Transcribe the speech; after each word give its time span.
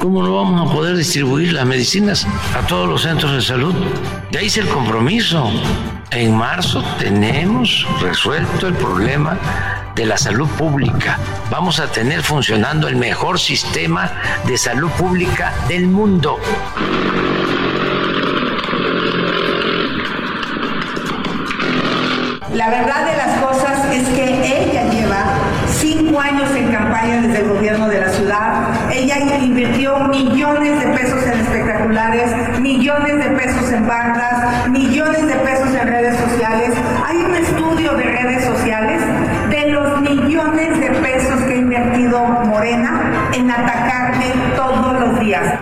¿Cómo 0.00 0.22
no 0.22 0.34
vamos 0.34 0.66
a 0.66 0.72
poder 0.72 0.96
distribuir 0.96 1.52
las 1.52 1.66
medicinas 1.66 2.26
a 2.56 2.66
todos 2.66 2.88
los 2.88 3.02
centros 3.02 3.32
de 3.32 3.42
salud? 3.42 3.74
De 4.30 4.38
ahí 4.38 4.46
es 4.46 4.56
el 4.56 4.66
compromiso. 4.66 5.50
En 6.10 6.34
marzo 6.34 6.82
tenemos 6.98 7.86
resuelto 8.00 8.68
el 8.68 8.72
problema 8.72 9.38
de 9.94 10.06
la 10.06 10.16
salud 10.16 10.48
pública. 10.56 11.18
Vamos 11.50 11.80
a 11.80 11.92
tener 11.92 12.22
funcionando 12.22 12.88
el 12.88 12.96
mejor 12.96 13.38
sistema 13.38 14.10
de 14.46 14.56
salud 14.56 14.90
pública 14.92 15.52
del 15.68 15.86
mundo. 15.86 16.38
La 22.54 22.70
verdad 22.70 23.04
de 23.04 23.16
las 23.18 23.38
cosas 23.40 23.84
es 23.92 24.08
que 24.08 24.64
ella 24.64 24.79
años 26.20 26.50
en 26.54 26.72
campaña 26.72 27.22
desde 27.22 27.40
el 27.40 27.48
gobierno 27.48 27.88
de 27.88 28.00
la 28.00 28.08
ciudad. 28.10 28.68
Ella 28.92 29.18
invirtió 29.18 29.98
millones 29.98 30.80
de 30.80 30.86
pesos 30.92 31.24
en 31.26 31.40
espectaculares, 31.40 32.60
millones 32.60 33.16
de 33.16 33.30
pesos 33.30 33.72
en 33.72 33.86
bandas, 33.86 34.68
millones 34.68 35.26
de 35.26 35.34
pesos 35.34 35.74
en 35.74 35.88
redes 35.88 36.16
sociales. 36.16 36.70
Hay 37.06 37.16
un 37.18 37.34
estudio 37.34 37.94
de 37.94 38.04
redes 38.04 38.44
sociales 38.44 39.02
de 39.50 39.70
los 39.70 40.00
millones 40.00 40.80
de 40.80 40.90
pesos 40.90 41.40
que 41.42 41.52
ha 41.52 41.56
invertido 41.56 42.24
Morena 42.24 43.30
en 43.34 43.50
atacarme 43.50 44.26
todos 44.56 45.00
los 45.00 45.20
días. 45.20 45.58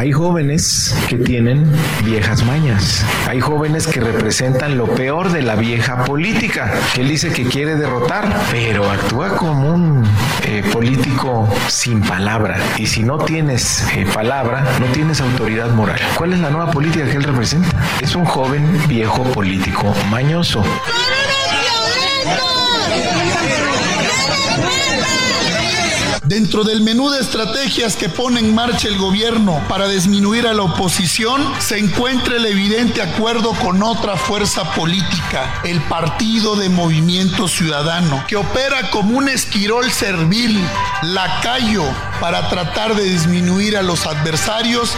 Hay 0.00 0.12
jóvenes 0.12 0.96
que 1.10 1.18
tienen 1.18 1.70
viejas 2.06 2.42
mañas. 2.42 3.04
Hay 3.28 3.38
jóvenes 3.38 3.86
que 3.86 4.00
representan 4.00 4.78
lo 4.78 4.86
peor 4.86 5.30
de 5.30 5.42
la 5.42 5.56
vieja 5.56 6.06
política, 6.06 6.72
él 6.96 7.06
dice 7.06 7.30
que 7.34 7.44
quiere 7.44 7.76
derrotar, 7.76 8.34
pero 8.50 8.88
actúa 8.88 9.36
como 9.36 9.74
un 9.74 10.08
eh, 10.44 10.64
político 10.72 11.46
sin 11.68 12.00
palabra. 12.00 12.56
Y 12.78 12.86
si 12.86 13.02
no 13.02 13.18
tienes 13.18 13.86
eh, 13.94 14.06
palabra, 14.14 14.64
no 14.80 14.86
tienes 14.86 15.20
autoridad 15.20 15.68
moral. 15.72 16.00
¿Cuál 16.16 16.32
es 16.32 16.38
la 16.38 16.48
nueva 16.48 16.70
política 16.70 17.04
que 17.04 17.18
él 17.18 17.24
representa? 17.24 17.76
Es 18.00 18.16
un 18.16 18.24
joven 18.24 18.64
viejo 18.88 19.22
político 19.24 19.94
mañoso. 20.10 20.64
Dentro 26.30 26.62
del 26.62 26.80
menú 26.80 27.10
de 27.10 27.18
estrategias 27.18 27.96
que 27.96 28.08
pone 28.08 28.38
en 28.38 28.54
marcha 28.54 28.86
el 28.86 28.96
gobierno 28.98 29.60
para 29.68 29.88
disminuir 29.88 30.46
a 30.46 30.54
la 30.54 30.62
oposición, 30.62 31.42
se 31.58 31.76
encuentra 31.76 32.36
el 32.36 32.46
evidente 32.46 33.02
acuerdo 33.02 33.52
con 33.54 33.82
otra 33.82 34.16
fuerza 34.16 34.72
política, 34.74 35.60
el 35.64 35.80
Partido 35.88 36.54
de 36.54 36.68
Movimiento 36.68 37.48
Ciudadano, 37.48 38.24
que 38.28 38.36
opera 38.36 38.90
como 38.90 39.18
un 39.18 39.28
esquirol 39.28 39.90
servil, 39.90 40.56
lacayo, 41.02 41.82
para 42.20 42.48
tratar 42.48 42.94
de 42.94 43.06
disminuir 43.06 43.76
a 43.76 43.82
los 43.82 44.06
adversarios. 44.06 44.96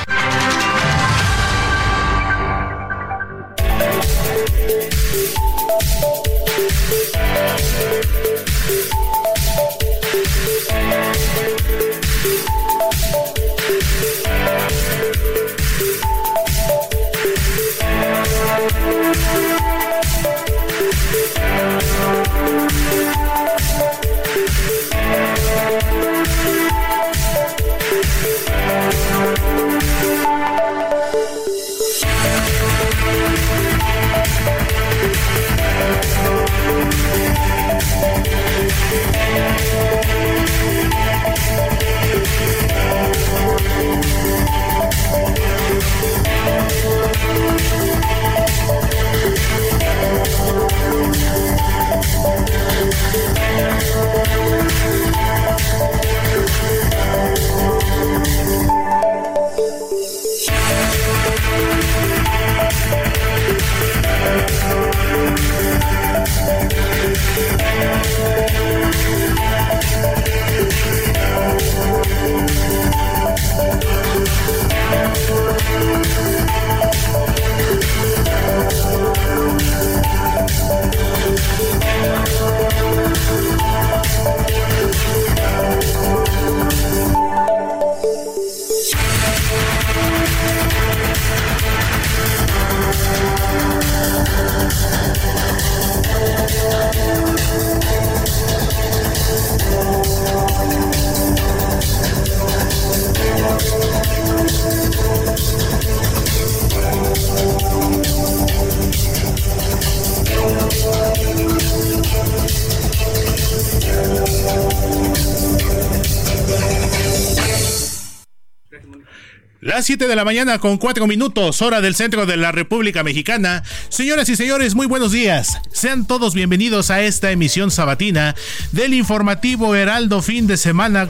Las 119.83 119.87
7 119.89 120.07
de 120.07 120.15
la 120.15 120.25
mañana 120.25 120.61
con 120.61 120.79
4 120.79 121.09
minutos, 121.09 121.61
hora 121.61 121.81
del 121.81 121.97
centro 121.97 122.25
de 122.25 122.37
la 122.37 122.53
República 122.53 123.03
Mexicana. 123.03 123.65
Señoras 123.89 124.29
y 124.29 124.37
señores, 124.37 124.77
muy 124.77 124.87
buenos 124.87 125.11
días. 125.11 125.59
Sean 125.73 126.07
todos 126.07 126.35
bienvenidos 126.35 126.93
a 126.93 127.03
esta 127.03 127.33
emisión 127.33 127.73
sabatina 127.73 128.37
del 128.71 128.95
informativo 128.95 129.75
Heraldo 129.75 130.23
fin 130.23 130.47
de 130.47 130.57
semana 130.57 131.09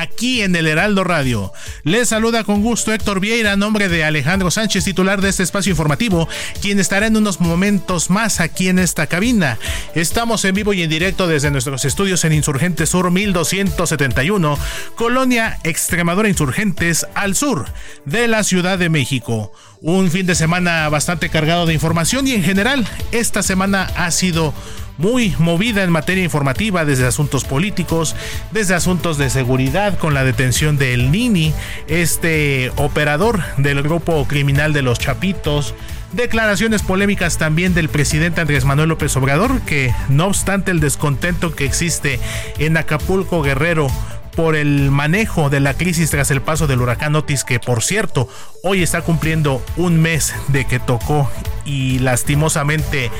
aquí 0.00 0.40
en 0.40 0.56
el 0.56 0.66
Heraldo 0.66 1.04
Radio. 1.04 1.52
Les 1.84 2.08
saluda 2.08 2.44
con 2.44 2.62
gusto 2.62 2.92
Héctor 2.92 3.20
Vieira, 3.20 3.56
nombre 3.56 3.88
de 3.88 4.02
Alejandro 4.02 4.50
Sánchez, 4.50 4.84
titular 4.84 5.20
de 5.20 5.28
este 5.28 5.42
espacio 5.42 5.70
informativo, 5.70 6.26
quien 6.62 6.80
estará 6.80 7.06
en 7.06 7.16
unos 7.16 7.40
momentos 7.40 8.08
más 8.08 8.40
aquí 8.40 8.68
en 8.68 8.78
esta 8.78 9.06
cabina. 9.06 9.58
Estamos 9.94 10.44
en 10.44 10.54
vivo 10.54 10.72
y 10.72 10.82
en 10.82 10.90
directo 10.90 11.26
desde 11.26 11.50
nuestros 11.50 11.84
estudios 11.84 12.24
en 12.24 12.32
Insurgentes 12.32 12.88
Sur 12.88 13.10
1271, 13.10 14.58
Colonia 14.94 15.58
Extremadura 15.64 16.28
Insurgentes, 16.28 17.06
al 17.14 17.36
sur 17.36 17.66
de 18.06 18.26
la 18.26 18.42
Ciudad 18.42 18.78
de 18.78 18.88
México. 18.88 19.52
Un 19.82 20.10
fin 20.10 20.26
de 20.26 20.34
semana 20.34 20.88
bastante 20.88 21.30
cargado 21.30 21.66
de 21.66 21.74
información 21.74 22.26
y 22.26 22.32
en 22.32 22.42
general 22.42 22.86
esta 23.12 23.42
semana 23.42 23.90
ha 23.96 24.10
sido 24.10 24.52
muy 25.00 25.34
movida 25.38 25.82
en 25.82 25.90
materia 25.90 26.22
informativa 26.22 26.84
desde 26.84 27.06
asuntos 27.06 27.44
políticos, 27.44 28.14
desde 28.52 28.74
asuntos 28.74 29.18
de 29.18 29.30
seguridad 29.30 29.98
con 29.98 30.14
la 30.14 30.24
detención 30.24 30.76
de 30.76 30.94
El 30.94 31.10
Nini, 31.10 31.52
este 31.88 32.70
operador 32.76 33.40
del 33.56 33.82
grupo 33.82 34.26
criminal 34.28 34.72
de 34.72 34.82
los 34.82 34.98
Chapitos, 34.98 35.74
declaraciones 36.12 36.82
polémicas 36.82 37.38
también 37.38 37.72
del 37.72 37.88
presidente 37.88 38.42
Andrés 38.42 38.64
Manuel 38.64 38.90
López 38.90 39.16
Obrador, 39.16 39.62
que 39.62 39.94
no 40.08 40.26
obstante 40.26 40.70
el 40.70 40.80
descontento 40.80 41.54
que 41.54 41.64
existe 41.64 42.20
en 42.58 42.76
Acapulco 42.76 43.42
Guerrero 43.42 43.88
por 44.36 44.54
el 44.54 44.90
manejo 44.90 45.50
de 45.50 45.60
la 45.60 45.74
crisis 45.74 46.10
tras 46.10 46.30
el 46.30 46.40
paso 46.40 46.66
del 46.66 46.80
huracán 46.80 47.16
Otis, 47.16 47.44
que 47.44 47.58
por 47.58 47.82
cierto 47.82 48.28
hoy 48.62 48.82
está 48.82 49.02
cumpliendo 49.02 49.64
un 49.76 50.00
mes 50.00 50.34
de 50.48 50.66
que 50.66 50.78
tocó 50.78 51.30
y 51.64 51.98
lastimosamente 51.98 53.10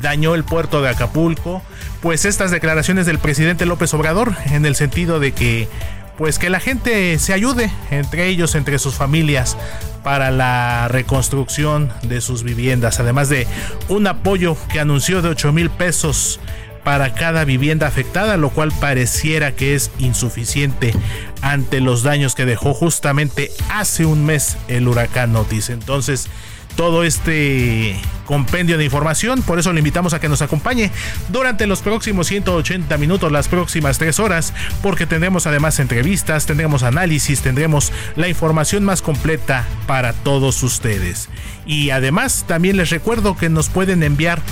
dañó 0.00 0.34
el 0.34 0.44
puerto 0.44 0.82
de 0.82 0.88
Acapulco, 0.88 1.62
pues 2.00 2.24
estas 2.24 2.50
declaraciones 2.50 3.06
del 3.06 3.18
presidente 3.18 3.66
López 3.66 3.92
Obrador 3.94 4.34
en 4.46 4.66
el 4.66 4.76
sentido 4.76 5.20
de 5.20 5.32
que 5.32 5.68
pues 6.18 6.38
que 6.38 6.48
la 6.48 6.60
gente 6.60 7.18
se 7.18 7.34
ayude 7.34 7.70
entre 7.90 8.26
ellos, 8.28 8.54
entre 8.54 8.78
sus 8.78 8.94
familias 8.94 9.56
para 10.02 10.30
la 10.30 10.88
reconstrucción 10.88 11.92
de 12.04 12.20
sus 12.20 12.42
viviendas, 12.42 13.00
además 13.00 13.28
de 13.28 13.46
un 13.88 14.06
apoyo 14.06 14.56
que 14.70 14.80
anunció 14.80 15.20
de 15.20 15.28
8 15.28 15.52
mil 15.52 15.68
pesos 15.68 16.40
para 16.84 17.12
cada 17.14 17.44
vivienda 17.44 17.88
afectada, 17.88 18.36
lo 18.36 18.50
cual 18.50 18.72
pareciera 18.80 19.56
que 19.56 19.74
es 19.74 19.90
insuficiente 19.98 20.94
ante 21.42 21.80
los 21.80 22.04
daños 22.04 22.36
que 22.36 22.44
dejó 22.44 22.74
justamente 22.74 23.50
hace 23.68 24.06
un 24.06 24.24
mes 24.24 24.56
el 24.68 24.86
huracán 24.86 25.34
Otis. 25.34 25.68
Entonces, 25.68 26.28
todo 26.76 27.02
este 27.04 27.96
compendio 28.26 28.76
de 28.76 28.84
información. 28.84 29.42
Por 29.42 29.58
eso 29.58 29.72
le 29.72 29.80
invitamos 29.80 30.12
a 30.12 30.20
que 30.20 30.28
nos 30.28 30.42
acompañe 30.42 30.90
durante 31.28 31.66
los 31.66 31.80
próximos 31.80 32.26
180 32.26 32.98
minutos, 32.98 33.32
las 33.32 33.48
próximas 33.48 33.98
3 33.98 34.20
horas, 34.20 34.52
porque 34.82 35.06
tendremos 35.06 35.46
además 35.46 35.78
entrevistas, 35.80 36.44
tendremos 36.44 36.82
análisis, 36.82 37.40
tendremos 37.40 37.92
la 38.16 38.28
información 38.28 38.84
más 38.84 39.00
completa 39.00 39.64
para 39.86 40.12
todos 40.12 40.62
ustedes. 40.62 41.28
Y 41.64 41.90
además 41.90 42.44
también 42.46 42.76
les 42.76 42.90
recuerdo 42.90 43.36
que 43.36 43.48
nos 43.48 43.68
pueden 43.68 44.02
enviar 44.02 44.42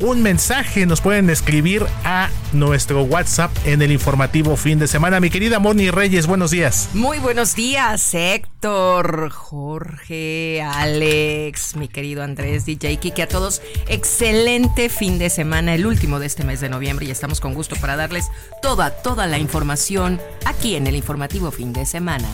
un 0.00 0.22
mensaje, 0.22 0.86
nos 0.86 1.00
pueden 1.00 1.30
escribir 1.30 1.86
a 2.04 2.30
nuestro 2.52 3.02
WhatsApp 3.02 3.50
en 3.64 3.82
el 3.82 3.92
informativo 3.92 4.56
fin 4.56 4.78
de 4.78 4.88
semana. 4.88 5.20
Mi 5.20 5.30
querida 5.30 5.58
Moni 5.58 5.90
Reyes, 5.90 6.26
buenos 6.26 6.50
días. 6.50 6.88
Muy 6.94 7.18
buenos 7.18 7.54
días, 7.54 8.14
Héctor, 8.14 9.30
Jorge, 9.30 10.62
Alex, 10.62 11.76
mi 11.76 11.88
querido 11.88 12.22
Andrés, 12.22 12.66
DJ 12.66 12.96
Kiki, 12.96 13.22
a 13.22 13.28
todos. 13.28 13.62
Excelente 13.88 14.88
fin 14.88 15.18
de 15.18 15.30
semana, 15.30 15.74
el 15.74 15.86
último 15.86 16.18
de 16.18 16.26
este 16.26 16.44
mes 16.44 16.60
de 16.60 16.68
noviembre 16.68 17.06
y 17.06 17.10
estamos 17.10 17.40
con 17.40 17.54
gusto 17.54 17.76
para 17.76 17.96
darles 17.96 18.30
toda, 18.62 18.90
toda 18.90 19.26
la 19.26 19.38
información 19.38 20.20
aquí 20.44 20.76
en 20.76 20.86
el 20.86 20.96
informativo 20.96 21.50
fin 21.50 21.72
de 21.72 21.86
semana. 21.86 22.28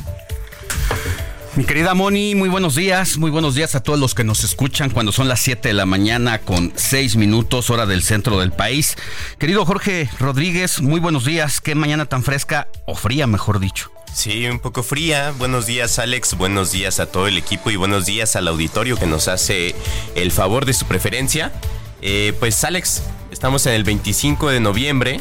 Mi 1.56 1.64
querida 1.64 1.94
Moni, 1.94 2.36
muy 2.36 2.48
buenos 2.48 2.76
días, 2.76 3.18
muy 3.18 3.28
buenos 3.28 3.56
días 3.56 3.74
a 3.74 3.82
todos 3.82 3.98
los 3.98 4.14
que 4.14 4.22
nos 4.22 4.44
escuchan 4.44 4.88
cuando 4.90 5.10
son 5.10 5.26
las 5.26 5.40
7 5.40 5.66
de 5.66 5.74
la 5.74 5.84
mañana 5.84 6.38
con 6.38 6.72
6 6.76 7.16
minutos 7.16 7.70
hora 7.70 7.86
del 7.86 8.04
centro 8.04 8.38
del 8.38 8.52
país. 8.52 8.96
Querido 9.36 9.66
Jorge 9.66 10.08
Rodríguez, 10.20 10.80
muy 10.80 11.00
buenos 11.00 11.24
días, 11.24 11.60
qué 11.60 11.74
mañana 11.74 12.06
tan 12.06 12.22
fresca 12.22 12.68
o 12.86 12.94
fría, 12.94 13.26
mejor 13.26 13.58
dicho. 13.58 13.90
Sí, 14.14 14.46
un 14.46 14.60
poco 14.60 14.84
fría. 14.84 15.34
Buenos 15.38 15.66
días 15.66 15.98
Alex, 15.98 16.36
buenos 16.36 16.70
días 16.70 17.00
a 17.00 17.06
todo 17.06 17.26
el 17.26 17.36
equipo 17.36 17.72
y 17.72 17.76
buenos 17.76 18.06
días 18.06 18.36
al 18.36 18.46
auditorio 18.46 18.96
que 18.96 19.06
nos 19.06 19.26
hace 19.26 19.74
el 20.14 20.30
favor 20.30 20.66
de 20.66 20.72
su 20.72 20.86
preferencia. 20.86 21.52
Eh, 22.00 22.32
pues 22.38 22.62
Alex, 22.62 23.02
estamos 23.32 23.66
en 23.66 23.72
el 23.72 23.82
25 23.82 24.50
de 24.50 24.60
noviembre, 24.60 25.20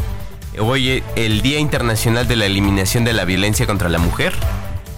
hoy 0.59 1.03
el 1.15 1.41
Día 1.41 1.57
Internacional 1.57 2.27
de 2.27 2.35
la 2.35 2.45
Eliminación 2.45 3.03
de 3.03 3.13
la 3.13 3.25
Violencia 3.25 3.65
contra 3.65 3.89
la 3.89 3.97
Mujer 3.97 4.35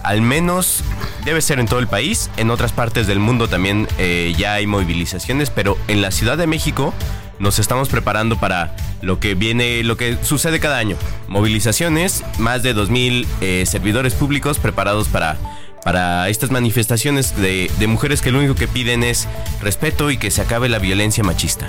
al 0.02 0.22
menos 0.22 0.82
debe 1.24 1.40
ser 1.40 1.60
en 1.60 1.66
todo 1.66 1.80
el 1.80 1.88
país. 1.88 2.30
En 2.36 2.50
otras 2.50 2.72
partes 2.72 3.06
del 3.06 3.18
mundo 3.18 3.48
también 3.48 3.88
eh, 3.98 4.34
ya 4.36 4.54
hay 4.54 4.66
movilizaciones, 4.66 5.50
pero 5.50 5.76
en 5.88 6.02
la 6.02 6.10
Ciudad 6.10 6.36
de 6.36 6.46
México 6.46 6.92
nos 7.38 7.58
estamos 7.58 7.88
preparando 7.88 8.38
para 8.38 8.76
lo 9.00 9.18
que 9.18 9.34
viene, 9.34 9.82
lo 9.82 9.96
que 9.96 10.16
sucede 10.22 10.60
cada 10.60 10.78
año. 10.78 10.96
Movilizaciones, 11.28 12.22
más 12.38 12.62
de 12.62 12.74
2.000 12.74 13.26
eh, 13.40 13.64
servidores 13.66 14.14
públicos 14.14 14.58
preparados 14.58 15.08
para, 15.08 15.36
para 15.84 16.28
estas 16.28 16.50
manifestaciones 16.50 17.36
de, 17.36 17.70
de 17.78 17.86
mujeres 17.86 18.22
que 18.22 18.30
lo 18.30 18.38
único 18.38 18.54
que 18.54 18.68
piden 18.68 19.02
es 19.02 19.28
respeto 19.60 20.10
y 20.10 20.18
que 20.18 20.30
se 20.30 20.42
acabe 20.42 20.68
la 20.68 20.78
violencia 20.78 21.24
machista. 21.24 21.66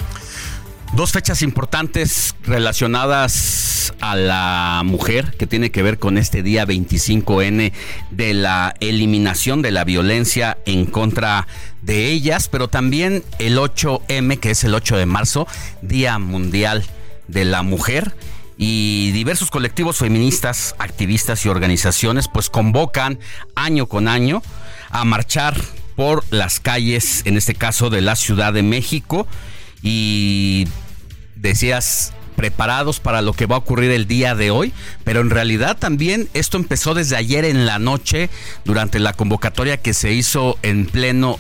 Dos 0.96 1.12
fechas 1.12 1.42
importantes 1.42 2.36
relacionadas 2.44 3.94
a 4.00 4.16
la 4.16 4.84
mujer 4.86 5.36
que 5.40 5.48
tiene 5.48 5.72
que 5.72 5.82
ver 5.82 5.98
con 5.98 6.20
este 6.20 6.44
día 6.44 6.68
25N 6.68 7.74
de 8.12 8.34
la 8.36 8.76
eliminación 8.80 9.64
de 9.64 9.72
la 9.72 9.86
violencia 9.86 10.60
en 10.68 10.86
contra 10.86 11.48
de 11.82 12.12
ellas, 12.12 12.48
pero 12.48 12.68
también 12.68 13.24
el 13.40 13.58
8M 13.58 14.40
que 14.40 14.52
es 14.52 14.64
el 14.66 14.76
8 14.76 14.98
de 14.98 15.08
marzo, 15.08 15.48
Día 15.82 16.20
Mundial 16.20 16.84
de 17.28 17.46
la 17.46 17.64
Mujer. 17.64 18.14
Y 18.56 19.10
diversos 19.14 19.50
colectivos 19.50 19.98
feministas, 19.98 20.76
activistas 20.78 21.44
y 21.44 21.50
organizaciones 21.50 22.28
pues 22.32 22.52
convocan 22.52 23.18
año 23.56 23.88
con 23.88 24.08
año 24.08 24.44
a 24.92 25.06
marchar 25.06 25.60
por 25.96 26.24
las 26.30 26.60
calles, 26.60 27.24
en 27.26 27.36
este 27.36 27.56
caso 27.56 27.90
de 27.90 28.02
la 28.02 28.16
Ciudad 28.16 28.54
de 28.54 28.62
México. 28.62 29.28
Y 29.82 30.66
decías 31.44 32.14
preparados 32.36 33.00
para 33.00 33.22
lo 33.22 33.34
que 33.34 33.46
va 33.46 33.58
a 33.58 33.60
ocurrir 33.60 33.92
el 33.92 34.08
día 34.08 34.34
de 34.34 34.50
hoy, 34.50 34.74
pero 35.04 35.22
en 35.22 35.30
realidad 35.30 35.78
también 35.78 36.30
esto 36.34 36.58
empezó 36.58 36.96
desde 36.96 37.16
ayer 37.16 37.46
en 37.46 37.68
la 37.68 37.78
noche 37.78 38.32
durante 38.66 38.98
la 38.98 39.14
convocatoria 39.14 39.78
que 39.78 39.94
se 39.94 40.14
hizo 40.14 40.58
en 40.64 40.88
pleno 40.88 41.38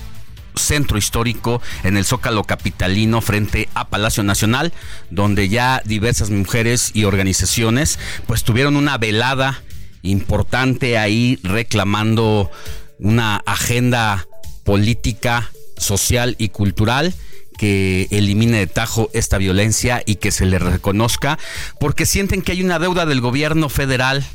centro 0.56 1.00
histórico 1.00 1.64
en 1.84 1.98
el 1.98 2.06
Zócalo 2.06 2.44
Capitalino 2.44 3.22
frente 3.22 3.70
a 3.74 3.88
Palacio 3.88 4.22
Nacional, 4.22 4.72
donde 5.10 5.50
ya 5.50 5.82
diversas 5.84 6.30
mujeres 6.30 6.92
y 6.94 7.06
organizaciones 7.06 7.98
pues 8.28 8.44
tuvieron 8.44 8.76
una 8.76 9.00
velada 9.00 9.64
importante 10.04 11.00
ahí 11.00 11.40
reclamando 11.42 12.52
una 13.00 13.38
agenda 13.48 14.28
política, 14.64 15.50
social 15.78 16.36
y 16.38 16.50
cultural 16.50 17.16
que 17.64 18.10
elimine 18.12 18.58
de 18.58 18.68
tajo 18.68 19.10
esta 19.14 19.38
violencia 19.38 20.04
y 20.06 20.16
que 20.16 20.32
se 20.32 20.46
le 20.46 20.60
reconozca, 20.60 21.40
porque 21.80 22.06
sienten 22.06 22.42
que 22.42 22.52
hay 22.52 22.62
una 22.62 22.78
deuda 22.78 23.06
del 23.06 23.22
gobierno 23.22 23.70
federal 23.70 24.26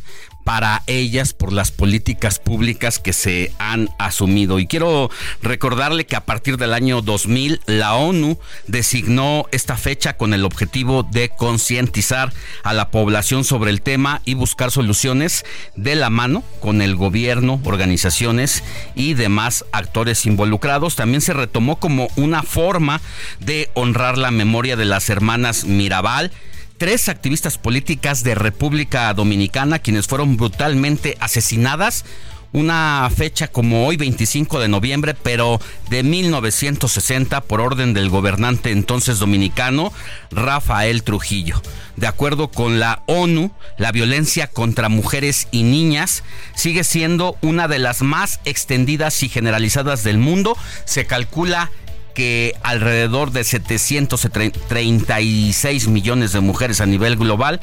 para 0.49 0.83
ellas 0.87 1.35
por 1.35 1.53
las 1.53 1.71
políticas 1.71 2.39
públicas 2.39 2.99
que 2.99 3.13
se 3.13 3.53
han 3.59 3.91
asumido. 3.99 4.59
Y 4.59 4.67
quiero 4.67 5.11
recordarle 5.43 6.07
que 6.07 6.17
a 6.17 6.25
partir 6.25 6.57
del 6.57 6.73
año 6.73 7.03
2000 7.03 7.61
la 7.67 7.97
ONU 7.97 8.39
designó 8.67 9.45
esta 9.53 9.77
fecha 9.77 10.17
con 10.17 10.33
el 10.33 10.47
objetivo 10.47 11.03
de 11.03 11.29
concientizar 11.29 12.33
a 12.63 12.73
la 12.73 12.91
población 12.91 13.45
sobre 13.45 13.71
el 13.71 13.83
tema 13.83 14.23
y 14.25 14.33
buscar 14.33 14.71
soluciones 14.71 15.45
de 15.77 15.97
la 15.97 16.09
mano 16.09 16.43
con 16.61 16.81
el 16.81 16.97
gobierno, 16.97 17.61
organizaciones 17.65 18.65
y 18.95 19.13
demás 19.13 19.67
actores 19.73 20.25
involucrados. 20.25 20.97
También 20.97 21.21
se 21.21 21.35
retomó 21.35 21.79
como 21.79 22.09
una 22.17 22.43
forma 22.43 23.03
de 23.39 23.69
honrar 23.75 24.17
la 24.17 24.31
memoria 24.31 24.77
de 24.77 24.87
las 24.87 25.11
hermanas 25.11 25.65
Mirabal 25.65 26.33
tres 26.79 27.09
activistas 27.09 27.59
políticas 27.59 28.23
de 28.23 28.35
República 28.35 29.13
Dominicana 29.13 29.81
quienes 29.81 30.07
fueron 30.07 30.37
brutalmente 30.37 31.17
asesinadas 31.21 32.05
una 32.53 33.11
fecha 33.15 33.49
como 33.49 33.87
hoy 33.87 33.97
25 33.97 34.59
de 34.61 34.69
noviembre, 34.69 35.15
pero 35.15 35.61
de 35.91 36.03
1960 36.03 37.43
por 37.43 37.61
orden 37.61 37.93
del 37.93 38.09
gobernante 38.09 38.71
entonces 38.71 39.19
dominicano 39.19 39.93
Rafael 40.31 41.03
Trujillo. 41.03 41.61
De 41.97 42.07
acuerdo 42.07 42.49
con 42.49 42.81
la 42.81 43.03
ONU, 43.07 43.51
la 43.77 43.93
violencia 43.93 44.47
contra 44.47 44.89
mujeres 44.89 45.49
y 45.51 45.63
niñas 45.63 46.23
sigue 46.55 46.85
siendo 46.85 47.37
una 47.43 47.69
de 47.69 47.81
las 47.81 48.01
más 48.01 48.41
extendidas 48.45 49.23
y 49.23 49.29
generalizadas 49.29 50.03
del 50.03 50.19
mundo. 50.19 50.57
Se 50.87 51.07
calcula 51.07 51.71
que 52.19 52.55
alrededor 52.65 53.31
de 53.31 53.45
736 53.45 55.87
millones 55.87 56.33
de 56.33 56.41
mujeres 56.41 56.81
a 56.81 56.87
nivel 56.87 57.15
global 57.15 57.61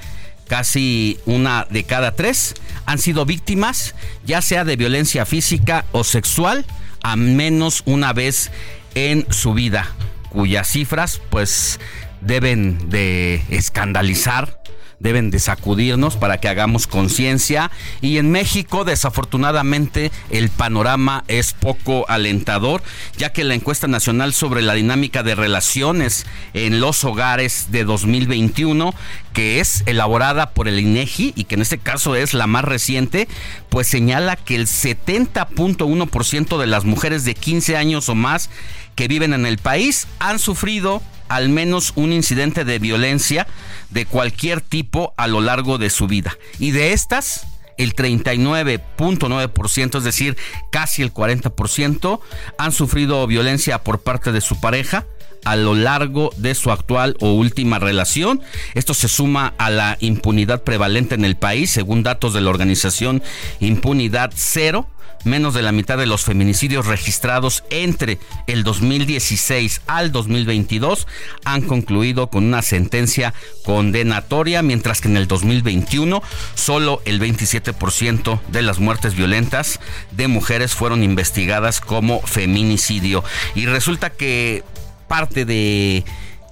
casi 0.48 1.20
una 1.26 1.68
de 1.70 1.84
cada 1.84 2.16
tres 2.16 2.54
han 2.86 3.00
sido 3.00 3.26
víctimas, 3.26 3.96
ya 4.26 4.42
sea 4.42 4.64
de 4.64 4.78
violencia 4.78 5.26
física 5.26 5.84
o 5.92 6.06
sexual, 6.06 6.66
a 7.04 7.18
menos 7.18 7.84
una 7.86 8.14
vez 8.14 8.50
en 8.94 9.26
su 9.30 9.54
vida, 9.54 9.94
cuyas 10.30 10.70
cifras 10.70 11.20
pues 11.30 11.82
deben 12.22 12.90
de 12.90 13.44
escandalizar 13.50 14.62
deben 15.06 15.30
de 15.30 15.40
sacudirnos 15.40 16.18
para 16.18 16.40
que 16.40 16.50
hagamos 16.50 16.88
conciencia. 16.88 17.72
Y 18.02 18.18
en 18.18 18.32
México, 18.32 18.84
desafortunadamente, 18.84 20.12
el 20.32 20.50
panorama 20.50 21.24
es 21.28 21.54
poco 21.54 22.06
alentador, 22.10 22.82
ya 23.16 23.32
que 23.32 23.44
la 23.44 23.54
encuesta 23.54 23.88
nacional 23.88 24.34
sobre 24.34 24.64
la 24.64 24.74
dinámica 24.74 25.22
de 25.22 25.36
relaciones 25.36 26.26
en 26.54 26.82
los 26.82 27.04
hogares 27.04 27.68
de 27.70 27.84
2021, 27.84 28.96
que 29.32 29.60
es 29.60 29.84
elaborada 29.86 30.50
por 30.50 30.68
el 30.68 30.80
INEGI 30.80 31.34
y 31.36 31.44
que 31.44 31.54
en 31.54 31.62
este 31.62 31.78
caso 31.78 32.16
es 32.16 32.34
la 32.34 32.48
más 32.48 32.66
reciente, 32.66 33.28
pues 33.70 33.88
señala 33.88 34.36
que 34.36 34.56
el 34.56 34.66
70.1% 34.66 36.58
de 36.58 36.68
las 36.68 36.84
mujeres 36.84 37.26
de 37.26 37.36
15 37.36 37.78
años 37.78 38.10
o 38.10 38.16
más 38.16 38.50
que 38.96 39.08
viven 39.08 39.34
en 39.34 39.46
el 39.46 39.60
país 39.60 40.08
han 40.18 40.40
sufrido 40.40 41.04
al 41.28 41.50
menos 41.50 41.94
un 41.96 42.14
incidente 42.14 42.66
de 42.66 42.80
violencia 42.80 43.48
de 43.90 44.06
cualquier 44.06 44.62
tipo 44.62 45.14
a 45.18 45.28
lo 45.28 45.42
largo 45.42 45.78
de 45.78 45.90
su 45.90 46.08
vida. 46.08 46.38
Y 46.60 46.72
de 46.72 46.94
estas, 46.94 47.48
el 47.78 47.96
39.9%, 47.96 49.98
es 49.98 50.04
decir, 50.04 50.38
casi 50.72 51.02
el 51.02 51.14
40%, 51.14 52.20
han 52.58 52.72
sufrido 52.72 53.26
violencia 53.28 53.84
por 53.84 54.02
parte 54.02 54.32
de 54.32 54.42
su 54.42 54.60
pareja 54.60 55.06
a 55.46 55.56
lo 55.56 55.74
largo 55.74 56.32
de 56.36 56.54
su 56.56 56.72
actual 56.72 57.16
o 57.22 57.34
última 57.34 57.80
relación. 57.80 58.42
Esto 58.74 58.94
se 58.94 59.08
suma 59.08 59.54
a 59.58 59.70
la 59.70 59.98
impunidad 60.02 60.64
prevalente 60.64 61.16
en 61.16 61.24
el 61.24 61.38
país, 61.38 61.72
según 61.72 62.04
datos 62.04 62.34
de 62.34 62.42
la 62.42 62.50
organización 62.50 63.24
Impunidad 63.60 64.32
Cero 64.36 64.88
menos 65.26 65.54
de 65.54 65.62
la 65.62 65.72
mitad 65.72 65.98
de 65.98 66.06
los 66.06 66.24
feminicidios 66.24 66.86
registrados 66.86 67.64
entre 67.70 68.20
el 68.48 68.64
2016 68.64 69.82
al 69.88 70.12
2022 70.12 71.08
han 71.44 71.64
concluido 71.64 72.30
con 72.30 72.46
una 72.46 72.62
sentencia 72.62 73.34
condenatoria, 73.66 74.62
mientras 74.62 75.02
que 75.02 75.08
en 75.08 75.18
el 75.18 75.28
2021 75.28 76.22
solo 76.54 77.02
el 77.06 77.20
27% 77.20 78.40
de 78.48 78.62
las 78.62 78.80
muertes 78.80 79.16
violentas 79.16 79.80
de 80.12 80.28
mujeres 80.28 80.76
fueron 80.76 81.04
investigadas 81.04 81.82
como 81.82 82.22
feminicidio. 82.22 83.24
Y 83.56 83.66
resulta 83.66 84.12
que 84.12 84.64
parte 85.08 85.46
de 85.46 86.04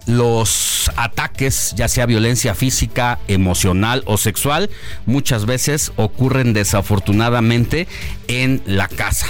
los 0.05 0.91
ataques, 0.95 1.74
ya 1.75 1.88
sea 1.88 2.05
violencia 2.05 2.55
física, 2.55 3.19
emocional 3.27 4.03
o 4.05 4.17
sexual, 4.17 4.69
muchas 5.05 5.45
veces 5.45 5.91
ocurren 5.95 6.53
desafortunadamente 6.53 7.88
en 8.27 8.62
la 8.65 8.88
casa. 8.88 9.27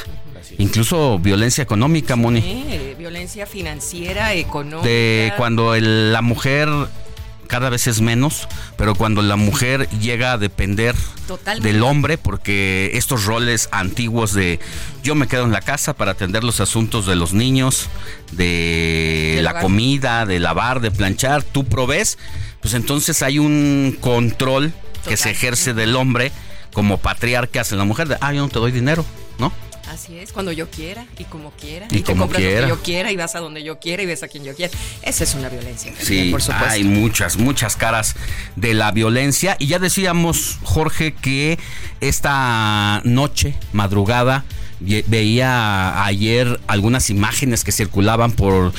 Incluso 0.58 1.20
violencia 1.20 1.64
económica, 1.64 2.16
Moni. 2.16 2.42
Sí, 2.42 2.96
violencia 2.98 3.46
financiera, 3.46 4.34
económica. 4.34 4.88
De 4.88 5.34
cuando 5.38 5.76
la 5.76 6.22
mujer 6.22 6.70
cada 7.48 7.70
vez 7.70 7.88
es 7.88 8.02
menos, 8.02 8.48
pero 8.78 8.96
cuando 8.96 9.22
la 9.22 9.36
mujer 9.36 9.90
llega 10.00 10.34
a 10.34 10.38
depender 10.38 10.96
del 11.62 11.84
hombre, 11.84 12.18
porque 12.18 12.92
estos 12.94 13.26
roles 13.26 13.70
antiguos 13.72 14.34
de 14.34 14.60
yo 15.04 15.16
me 15.16 15.28
quedo 15.28 15.44
en 15.46 15.52
la 15.52 15.62
casa 15.62 15.94
para 15.94 16.12
atender 16.12 16.44
los 16.44 16.60
asuntos 16.60 17.06
de 17.06 17.16
los 17.16 17.34
niños, 17.34 17.88
de 18.32 19.40
la 19.42 19.60
comida, 19.60 20.26
de 20.26 20.40
lavar, 20.40 20.80
de 20.82 20.92
planchar, 20.92 21.44
tú 21.44 21.66
provees, 21.66 22.18
pues 22.62 22.74
entonces 22.74 23.22
hay 23.22 23.40
un 23.40 23.98
control 24.00 24.74
que 25.08 25.18
se 25.18 25.32
ejerce 25.32 25.74
del 25.74 25.96
hombre 25.96 26.32
como 26.74 26.98
patriarca 26.98 27.62
hacia 27.62 27.78
la 27.78 27.86
mujer, 27.86 28.08
de, 28.08 28.18
ah, 28.20 28.34
yo 28.34 28.42
no 28.42 28.50
te 28.50 28.60
doy 28.60 28.72
dinero, 28.72 29.06
¿no? 29.38 29.52
Así 29.90 30.18
es, 30.18 30.32
cuando 30.32 30.52
yo 30.52 30.70
quiera 30.70 31.06
y 31.18 31.26
como 31.26 31.52
quiera. 31.52 31.88
Y, 31.92 32.02
te 32.02 32.16
compras 32.16 32.42
lo 32.42 32.50
que 32.50 32.68
yo 32.68 32.82
quiera 32.82 33.12
y 33.12 33.18
vas 33.18 33.36
a 33.36 33.40
donde 33.40 33.64
yo 33.64 33.80
quiera 33.80 34.02
y 34.02 34.06
ves 34.06 34.24
a 34.24 34.28
quien 34.28 34.44
yo 34.44 34.56
quiera. 34.56 34.74
Esa 35.02 35.24
es 35.24 35.36
una 35.36 35.50
violencia. 35.50 35.94
Sí, 36.00 36.30
por 36.32 36.42
supuesto. 36.42 36.70
hay 36.70 36.84
muchas, 36.84 37.38
muchas 37.38 37.76
caras 37.76 38.16
de 38.56 38.74
la 38.74 38.92
violencia. 38.92 39.58
Y 39.60 39.68
ya 39.68 39.80
decíamos, 39.80 40.58
Jorge, 40.64 41.14
que 41.14 41.60
esta 42.00 43.02
noche, 43.04 43.56
madrugada, 43.74 44.46
veía 44.80 46.06
ayer 46.06 46.60
algunas 46.68 47.10
imágenes 47.10 47.64
que 47.64 47.72
circulaban 47.72 48.32
por 48.32 48.74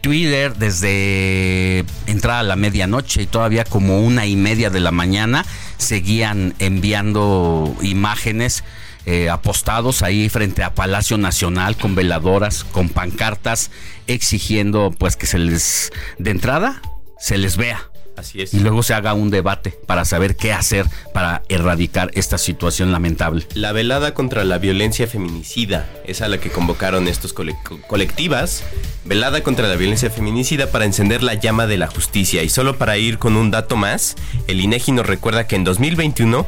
Twitter 0.00 0.54
desde 0.56 1.84
entrada 2.06 2.40
a 2.40 2.42
la 2.42 2.56
medianoche 2.56 3.22
y 3.22 3.26
todavía 3.26 3.64
como 3.64 4.00
una 4.02 4.26
y 4.26 4.36
media 4.36 4.68
de 4.68 4.80
la 4.80 4.90
mañana 4.90 5.46
seguían 5.78 6.54
enviando 6.58 7.74
imágenes 7.80 8.64
eh, 9.06 9.28
apostados 9.28 10.02
ahí 10.02 10.28
frente 10.28 10.62
a 10.62 10.74
Palacio 10.74 11.18
Nacional 11.18 11.76
con 11.76 11.94
veladoras, 11.94 12.64
con 12.64 12.88
pancartas, 12.88 13.70
exigiendo 14.06 14.94
pues 14.98 15.16
que 15.16 15.26
se 15.26 15.38
les, 15.38 15.92
de 16.18 16.30
entrada, 16.30 16.80
se 17.18 17.38
les 17.38 17.56
vea. 17.56 17.90
Así 18.16 18.42
es. 18.42 18.54
Y 18.54 18.60
luego 18.60 18.82
se 18.82 18.94
haga 18.94 19.12
un 19.12 19.30
debate 19.30 19.76
para 19.86 20.04
saber 20.04 20.36
qué 20.36 20.52
hacer 20.52 20.86
para 21.12 21.42
erradicar 21.48 22.10
esta 22.14 22.38
situación 22.38 22.92
lamentable. 22.92 23.46
La 23.54 23.72
velada 23.72 24.14
contra 24.14 24.44
la 24.44 24.58
violencia 24.58 25.06
feminicida 25.06 25.90
es 26.04 26.22
a 26.22 26.28
la 26.28 26.38
que 26.38 26.50
convocaron 26.50 27.08
estos 27.08 27.34
colectivas. 27.34 28.62
Velada 29.04 29.42
contra 29.42 29.66
la 29.66 29.74
violencia 29.74 30.10
feminicida 30.10 30.68
para 30.68 30.84
encender 30.84 31.22
la 31.22 31.34
llama 31.34 31.66
de 31.66 31.76
la 31.76 31.88
justicia. 31.88 32.42
Y 32.44 32.48
solo 32.48 32.78
para 32.78 32.96
ir 32.98 33.18
con 33.18 33.36
un 33.36 33.50
dato 33.50 33.76
más, 33.76 34.14
el 34.46 34.60
INEGI 34.60 34.92
nos 34.92 35.06
recuerda 35.06 35.48
que 35.48 35.56
en 35.56 35.64
2021 35.64 36.46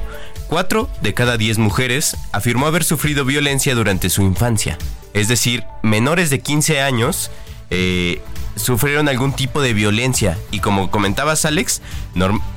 Cuatro 0.49 0.89
de 1.03 1.13
cada 1.15 1.37
diez 1.37 1.59
mujeres 1.59 2.17
afirmó 2.33 2.67
haber 2.67 2.85
sufrido 2.85 3.25
violencia 3.25 3.75
durante 3.75 4.11
su 4.11 4.23
infancia. 4.23 4.79
Es 5.13 5.29
decir, 5.29 5.65
menores 5.83 6.31
de 6.31 6.41
15 6.41 6.81
años 6.83 7.31
eh, 7.71 8.21
sufrieron 8.55 9.09
algún 9.09 9.33
tipo 9.33 9.61
de 9.61 9.73
violencia. 9.75 10.39
Y 10.51 10.61
como 10.61 10.91
comentabas, 10.91 11.45
Alex, 11.45 11.83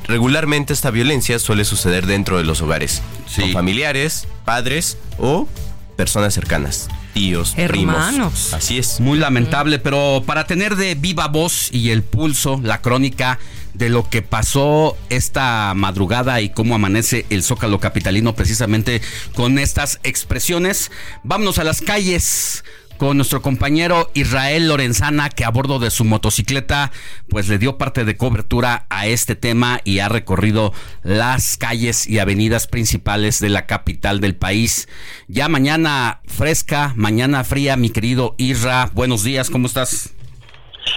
regularmente 0.06 0.74
esta 0.74 0.92
violencia 0.92 1.40
suele 1.40 1.66
suceder 1.66 2.06
dentro 2.06 2.38
de 2.38 2.44
los 2.44 2.62
hogares. 2.62 3.02
Con 3.36 3.52
familiares, 3.52 4.28
padres 4.46 4.98
o 5.18 5.48
personas 5.96 6.34
cercanas. 6.34 6.90
Tíos, 7.14 7.54
Hermanos. 7.58 8.14
primos. 8.14 8.54
Así 8.54 8.78
es. 8.78 9.00
Muy 9.00 9.20
lamentable, 9.20 9.80
pero 9.80 10.24
para 10.26 10.46
tener 10.46 10.76
de 10.76 10.96
viva 10.96 11.28
voz 11.28 11.70
y 11.74 11.90
el 11.90 12.04
pulso, 12.04 12.60
la 12.64 12.82
crónica 12.82 13.40
de 13.80 13.90
lo 13.90 14.08
que 14.08 14.22
pasó 14.22 14.98
esta 15.10 15.74
madrugada 15.74 16.42
y 16.42 16.50
cómo 16.50 16.76
amanece 16.76 17.26
el 17.30 17.44
Zócalo 17.44 17.80
Capitalino 17.80 18.36
precisamente 18.36 19.02
con 19.34 19.58
estas 19.58 20.00
expresiones. 20.04 20.92
Vámonos 21.24 21.60
a 21.60 21.64
las 21.64 21.82
calles 21.82 22.66
con 22.98 23.16
nuestro 23.16 23.42
compañero 23.42 24.12
Israel 24.14 24.68
Lorenzana, 24.68 25.30
que 25.30 25.46
a 25.46 25.50
bordo 25.50 25.80
de 25.80 25.92
su 25.92 26.04
motocicleta, 26.04 26.92
pues 27.30 27.48
le 27.48 27.58
dio 27.58 27.78
parte 27.78 28.04
de 28.04 28.18
cobertura 28.18 28.86
a 28.90 29.08
este 29.08 29.36
tema 29.36 29.80
y 29.86 30.00
ha 30.00 30.10
recorrido 30.10 30.74
las 31.02 31.56
calles 31.56 32.06
y 32.06 32.20
avenidas 32.20 32.68
principales 32.68 33.40
de 33.40 33.48
la 33.48 33.66
capital 33.66 34.20
del 34.20 34.36
país. 34.36 34.90
Ya 35.30 35.48
mañana 35.48 36.20
fresca, 36.28 36.92
mañana 36.98 37.46
fría, 37.46 37.78
mi 37.78 37.90
querido 37.90 38.36
Isra. 38.38 38.92
Buenos 38.94 39.24
días, 39.24 39.50
¿cómo 39.50 39.68
estás? 39.68 40.12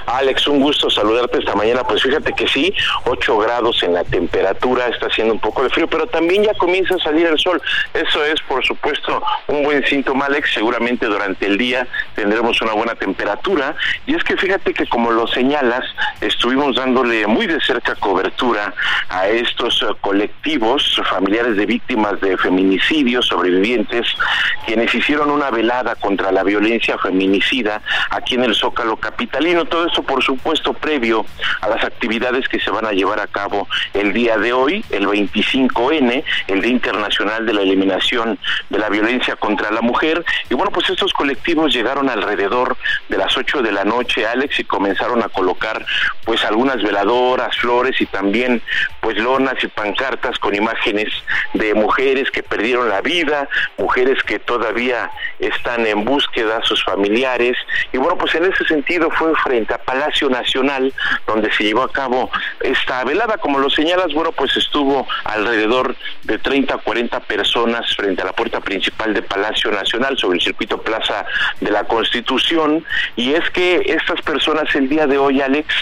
Alex, 0.07 0.47
un 0.49 0.61
gusto 0.61 0.91
saludarte 0.91 1.39
esta 1.39 1.55
mañana. 1.55 1.85
Pues 1.85 2.03
fíjate 2.03 2.33
que 2.33 2.47
sí, 2.49 2.73
8 3.05 3.39
grados 3.39 3.83
en 3.83 3.95
la 3.95 4.05
temperatura, 4.05 4.89
está 4.89 5.07
haciendo 5.07 5.35
un 5.35 5.41
poco 5.41 5.63
de 5.63 5.71
frío, 5.71 5.87
pero 5.89 6.07
también 6.07 6.45
ya 6.45 6.55
comienza 6.55 6.95
a 6.95 6.99
salir 6.99 7.27
el 7.27 7.39
sol. 7.39 7.61
Eso 7.95 8.25
es, 8.25 8.41
por 8.43 8.65
supuesto, 8.65 9.23
un 9.49 9.63
buen 9.63 9.85
síntoma, 9.87 10.27
Alex. 10.27 10.53
Seguramente 10.55 11.07
durante 11.07 11.47
el 11.47 11.59
día 11.59 11.87
tendremos 12.15 12.61
una 12.63 12.73
buena 12.73 12.95
temperatura. 12.95 13.75
Y 14.07 14.15
es 14.15 14.25
que 14.25 14.37
fíjate 14.37 14.75
que, 14.75 14.87
como 14.87 15.11
lo 15.11 15.27
señalas, 15.27 15.85
estuvimos 16.21 16.77
dándole 16.77 17.27
muy 17.27 17.47
de 17.47 17.61
cerca 17.61 17.95
cobertura 17.97 18.75
a 19.09 19.29
estos 19.29 19.83
eh, 19.83 19.87
colectivos 20.01 21.01
familiares 21.09 21.57
de 21.57 21.67
víctimas 21.67 22.21
de 22.21 22.37
feminicidios, 22.37 23.27
sobrevivientes, 23.27 24.07
quienes 24.67 24.95
hicieron 24.95 25.31
una 25.31 25.51
velada 25.51 25.95
contra 25.97 26.33
la 26.33 26.43
violencia 26.43 26.99
feminicida 26.99 27.83
aquí 28.11 28.35
en 28.35 28.45
el 28.45 28.55
Zócalo 28.55 28.97
Capitalino. 28.97 29.65
Todo 29.83 29.89
esto, 29.89 30.03
por 30.05 30.23
supuesto, 30.23 30.73
previo 30.75 31.27
a 31.61 31.69
las 31.69 31.83
actividades 31.83 32.49
que 32.49 32.61
se 32.61 32.71
van 32.71 32.87
a 32.87 32.93
llevar 32.93 33.19
a 33.19 33.27
cabo 33.27 33.67
el 33.95 34.13
día 34.13 34.37
de 34.39 34.53
hoy, 34.53 34.85
el 34.91 35.09
25N, 35.09 36.23
el 36.47 36.63
Día 36.63 36.71
Internacional 36.71 37.45
de 37.45 37.53
la 37.53 37.63
Eliminación 37.63 38.39
de 38.71 38.79
la 38.79 38.89
Violencia 38.89 39.35
contra 39.35 39.73
la 39.73 39.81
Mujer. 39.81 40.25
Y 40.49 40.55
bueno, 40.55 40.71
pues 40.71 40.89
estos 40.89 41.13
colectivos 41.13 41.73
llegaron 41.73 42.09
alrededor 42.09 42.77
de 43.09 43.19
las 43.19 43.37
8 43.37 43.63
de 43.63 43.73
la 43.73 43.85
noche, 43.85 44.25
Alex, 44.25 44.61
y 44.61 44.65
comenzaron 44.65 45.21
a 45.23 45.29
colocar 45.29 45.85
pues 46.25 46.45
algunas 46.45 46.81
veladoras, 46.81 47.57
flores 47.57 48.01
y 48.01 48.07
también 48.07 48.63
pues 49.01 49.17
lonas 49.17 49.55
y 49.65 49.67
pancartas 49.67 50.39
con 50.39 50.55
imágenes 50.55 51.09
de 51.55 51.75
mujeres 51.75 52.31
que 52.31 52.45
perdieron 52.45 52.89
la 52.89 53.01
vida, 53.01 53.49
mujeres 53.79 54.23
que 54.23 54.39
todavía 54.39 55.11
están 55.41 55.85
en 55.87 56.05
búsqueda, 56.05 56.61
sus 56.63 56.85
familiares. 56.85 57.57
Y 57.93 57.99
bueno, 57.99 58.17
pues 58.17 58.33
en 58.37 58.45
ese 58.45 58.65
sentido 58.65 59.11
fue 59.11 59.35
frente 59.43 59.62
a 59.71 59.79
Palacio 59.79 60.29
Nacional 60.29 60.93
donde 61.27 61.53
se 61.53 61.65
llevó 61.65 61.83
a 61.83 61.93
cabo 61.93 62.31
esta 62.61 63.05
velada. 63.05 63.39
Como 63.39 63.59
lo 63.59 63.71
señalas, 63.71 64.13
bueno, 64.13 64.33
pues 64.33 64.57
estuvo 64.57 65.07
alrededor 65.25 65.95
de 66.25 66.39
30 66.39 66.75
a 66.75 66.79
40 66.79 67.21
personas 67.21 67.95
frente 67.97 68.23
a 68.23 68.27
la 68.27 68.33
puerta 68.33 68.61
principal 68.61 69.15
de 69.15 69.23
Palacio 69.23 69.71
Nacional 69.71 70.19
sobre 70.19 70.39
el 70.39 70.45
circuito 70.45 70.81
Plaza 70.81 71.25
de 71.61 71.71
la 71.71 71.85
Constitución. 71.85 72.85
Y 73.17 73.35
es 73.35 73.49
que 73.51 73.83
estas 73.87 74.21
personas 74.23 74.75
el 74.75 74.89
día 74.89 75.07
de 75.07 75.19
hoy, 75.19 75.41
Alex, 75.41 75.75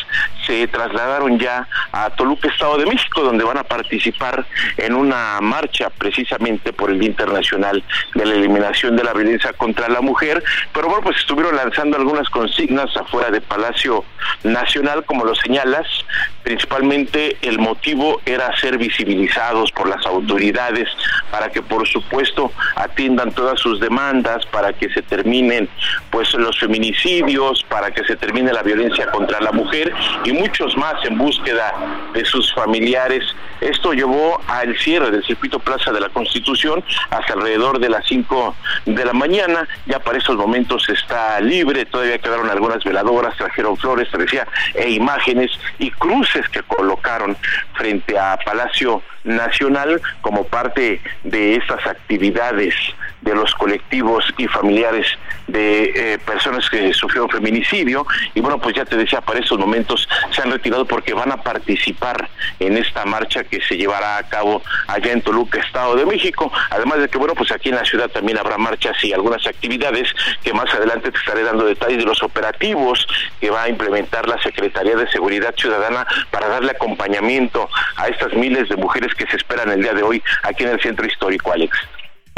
se 0.47 0.67
trasladaron 0.69 1.39
ya 1.39 1.69
a 1.93 2.11
Toluca, 2.11 2.49
Estado 2.49 2.79
de 2.79 2.87
México, 2.87 3.23
donde 3.23 3.45
van 3.45 3.59
a 3.59 3.65
participar 3.65 4.47
en 4.77 4.95
una 4.95 5.39
marcha 5.41 5.91
precisamente 5.91 6.73
por 6.73 6.91
el 6.91 6.99
Día 6.99 7.11
Internacional 7.11 7.83
de 8.15 8.27
la 8.27 8.35
Eliminación 8.35 8.97
de 8.97 9.05
la 9.05 9.13
Violencia 9.13 9.53
contra 9.53 9.89
la 9.89 10.01
Mujer. 10.01 10.43
Pero 10.73 10.89
bueno, 10.89 11.03
pues 11.03 11.17
estuvieron 11.19 11.57
lanzando 11.57 11.97
algunas 11.97 12.29
consignas 12.31 12.97
afuera 12.97 13.31
de 13.31 13.41
Palacio 13.41 13.70
Nacional, 14.43 15.05
como 15.05 15.25
lo 15.25 15.35
señalas. 15.35 15.87
Principalmente 16.43 17.37
el 17.43 17.59
motivo 17.59 18.21
era 18.25 18.57
ser 18.59 18.79
visibilizados 18.79 19.71
por 19.73 19.89
las 19.89 20.05
autoridades 20.07 20.89
para 21.31 21.51
que, 21.51 21.63
por 21.63 21.87
supuesto, 21.87 22.51
atiendan 22.77 23.33
todas 23.33 23.61
sus 23.61 23.81
demandas, 23.81 24.47
para 24.47 24.73
que 24.73 24.89
se 24.93 25.03
terminen 25.03 25.69
pues 26.11 26.33
los 26.35 26.59
feminicidios, 26.59 27.63
para 27.65 27.91
que 27.91 28.05
se 28.05 28.17
termine 28.17 28.53
la 28.53 28.63
violencia 28.63 29.11
contra 29.11 29.41
la 29.41 29.53
mujer 29.53 29.93
y 30.25 30.33
muchos 30.33 30.77
más 30.77 30.95
en 31.05 31.19
búsqueda 31.19 31.75
de 32.15 32.25
sus 32.25 32.53
familiares. 32.55 33.25
Esto 33.61 33.93
llevó 33.93 34.41
al 34.49 34.77
cierre 34.79 35.11
del 35.11 35.25
circuito 35.25 35.59
Plaza 35.59 35.93
de 35.93 36.01
la 36.01 36.09
Constitución 36.09 36.83
hasta 37.11 37.35
alrededor 37.35 37.79
de 37.79 37.91
las 37.91 38.07
5 38.07 38.57
de 38.87 39.05
la 39.05 39.13
mañana. 39.13 39.69
Ya 39.87 39.99
para 39.99 40.19
estos 40.19 40.37
momentos 40.37 40.89
está 40.89 41.39
libre, 41.41 41.85
todavía 41.85 42.19
quedaron 42.19 42.49
algunas 42.49 42.83
veladoras, 42.83 43.37
trajeron 43.37 43.60
flores, 43.81 44.09
decía, 44.19 44.47
e 44.75 44.91
imágenes 44.91 45.51
y 45.79 45.91
cruces 45.93 46.49
que 46.49 46.63
colocaron 46.63 47.37
frente 47.75 48.19
a 48.19 48.39
Palacio 48.45 49.03
Nacional 49.25 50.01
como 50.21 50.45
parte 50.45 51.01
de 51.25 51.57
estas 51.57 51.87
actividades 51.87 52.75
de 53.21 53.35
los 53.35 53.55
colectivos 53.55 54.25
y 54.39 54.47
familiares 54.47 55.07
de 55.47 56.15
eh, 56.15 56.19
personas 56.19 56.69
que 56.71 56.93
sufrieron 56.95 57.29
feminicidio. 57.29 58.07
Y 58.35 58.41
bueno 58.41 58.59
pues 58.59 58.77
ya 58.77 58.85
te 58.85 58.97
decía 58.97 59.21
para 59.21 59.41
estos 59.41 59.59
momentos 59.59 60.09
se 60.31 60.43
han 60.43 60.51
retirado 60.51 60.85
porque 60.87 61.13
van 61.13 61.33
a 61.33 61.37
participar 61.39 62.29
en 62.59 62.77
esta 62.77 63.05
marcha 63.05 63.45
que 63.45 63.61
se 63.63 63.77
llevará 63.77 64.19
a 64.19 64.29
cabo 64.29 64.63
allá 64.87 65.13
en 65.13 65.23
Toluca 65.23 65.61
Estado 65.61 65.97
de 65.97 66.07
México. 66.07 66.51
Además 66.71 67.01
de 67.01 67.09
que 67.09 67.19
bueno 67.19 67.35
pues 67.35 67.53
aquí 67.53 67.69
en 67.69 67.77
la 67.77 67.85
ciudad 67.85 68.09
también 68.11 68.39
habrá 68.39 68.59
marchas 68.59 69.03
y 69.05 69.13
algunas 69.13 69.47
actividades 69.47 70.09
que 70.43 70.53
más 70.53 70.73
adelante 70.73 71.11
te 71.11 71.19
estaré 71.19 71.43
dando 71.43 71.65
detalles 71.65 71.99
de 71.99 72.05
los 72.05 72.23
operativos 72.23 73.07
que 73.41 73.51
va 73.51 73.65
a 73.65 73.69
implementar 73.69 74.29
la 74.29 74.41
Secretaría 74.43 74.97
de 74.97 75.09
Seguridad 75.11 75.55
Ciudadana 75.57 76.07
para 76.31 76.49
darle 76.49 76.73
acompañamiento 76.73 77.69
a 77.97 78.09
estas 78.09 78.33
miles 78.35 78.69
de 78.69 78.77
mujeres 78.77 79.15
que 79.15 79.27
se 79.27 79.37
esperan 79.37 79.71
el 79.71 79.83
día 79.83 79.95
de 79.95 80.03
hoy 80.03 80.23
aquí 80.43 80.65
en 80.65 80.71
el 80.71 80.81
centro 80.81 81.07
histórico 81.07 81.53
Alex 81.53 81.77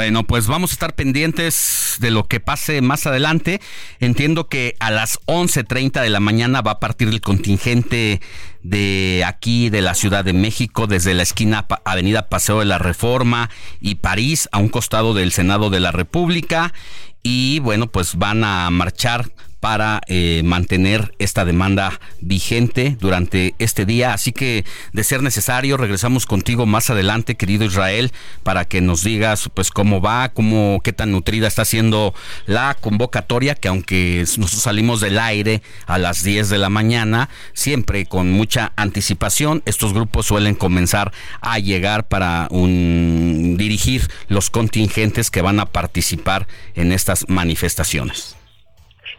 bueno, 0.02 0.24
pues 0.24 0.48
vamos 0.48 0.72
a 0.72 0.74
estar 0.74 0.96
pendientes 0.96 1.98
de 2.00 2.10
lo 2.10 2.24
que 2.24 2.40
pase 2.40 2.80
más 2.80 3.06
adelante. 3.06 3.60
Entiendo 4.00 4.48
que 4.48 4.74
a 4.80 4.90
las 4.90 5.20
11.30 5.26 6.02
de 6.02 6.10
la 6.10 6.18
mañana 6.18 6.60
va 6.60 6.72
a 6.72 6.80
partir 6.80 7.06
el 7.06 7.20
contingente 7.20 8.20
de 8.64 9.22
aquí, 9.24 9.70
de 9.70 9.80
la 9.80 9.94
Ciudad 9.94 10.24
de 10.24 10.32
México, 10.32 10.88
desde 10.88 11.14
la 11.14 11.22
esquina 11.22 11.68
Avenida 11.84 12.28
Paseo 12.28 12.58
de 12.58 12.64
la 12.64 12.78
Reforma 12.78 13.48
y 13.80 13.94
París, 13.94 14.48
a 14.50 14.58
un 14.58 14.70
costado 14.70 15.14
del 15.14 15.30
Senado 15.30 15.70
de 15.70 15.78
la 15.78 15.92
República. 15.92 16.74
Y 17.22 17.60
bueno, 17.60 17.86
pues 17.86 18.16
van 18.16 18.42
a 18.42 18.68
marchar 18.70 19.30
para 19.62 20.00
eh, 20.08 20.42
mantener 20.44 21.14
esta 21.20 21.44
demanda 21.44 22.00
vigente 22.20 22.96
durante 22.98 23.54
este 23.60 23.86
día. 23.86 24.12
Así 24.12 24.32
que, 24.32 24.64
de 24.92 25.04
ser 25.04 25.22
necesario, 25.22 25.76
regresamos 25.76 26.26
contigo 26.26 26.66
más 26.66 26.90
adelante, 26.90 27.36
querido 27.36 27.64
Israel, 27.64 28.10
para 28.42 28.64
que 28.64 28.80
nos 28.80 29.04
digas 29.04 29.48
pues 29.54 29.70
cómo 29.70 30.00
va, 30.00 30.30
cómo, 30.30 30.80
qué 30.82 30.92
tan 30.92 31.12
nutrida 31.12 31.46
está 31.46 31.64
siendo 31.64 32.12
la 32.46 32.76
convocatoria, 32.80 33.54
que 33.54 33.68
aunque 33.68 34.24
nosotros 34.36 34.62
salimos 34.62 35.00
del 35.00 35.16
aire 35.20 35.62
a 35.86 35.96
las 35.96 36.24
10 36.24 36.50
de 36.50 36.58
la 36.58 36.68
mañana, 36.68 37.28
siempre 37.52 38.04
con 38.04 38.32
mucha 38.32 38.72
anticipación, 38.74 39.62
estos 39.64 39.92
grupos 39.94 40.26
suelen 40.26 40.56
comenzar 40.56 41.12
a 41.40 41.60
llegar 41.60 42.08
para 42.08 42.48
dirigir 42.50 44.10
los 44.26 44.50
contingentes 44.50 45.30
que 45.30 45.40
van 45.40 45.60
a 45.60 45.66
participar 45.66 46.48
en 46.74 46.90
estas 46.90 47.26
manifestaciones. 47.28 48.41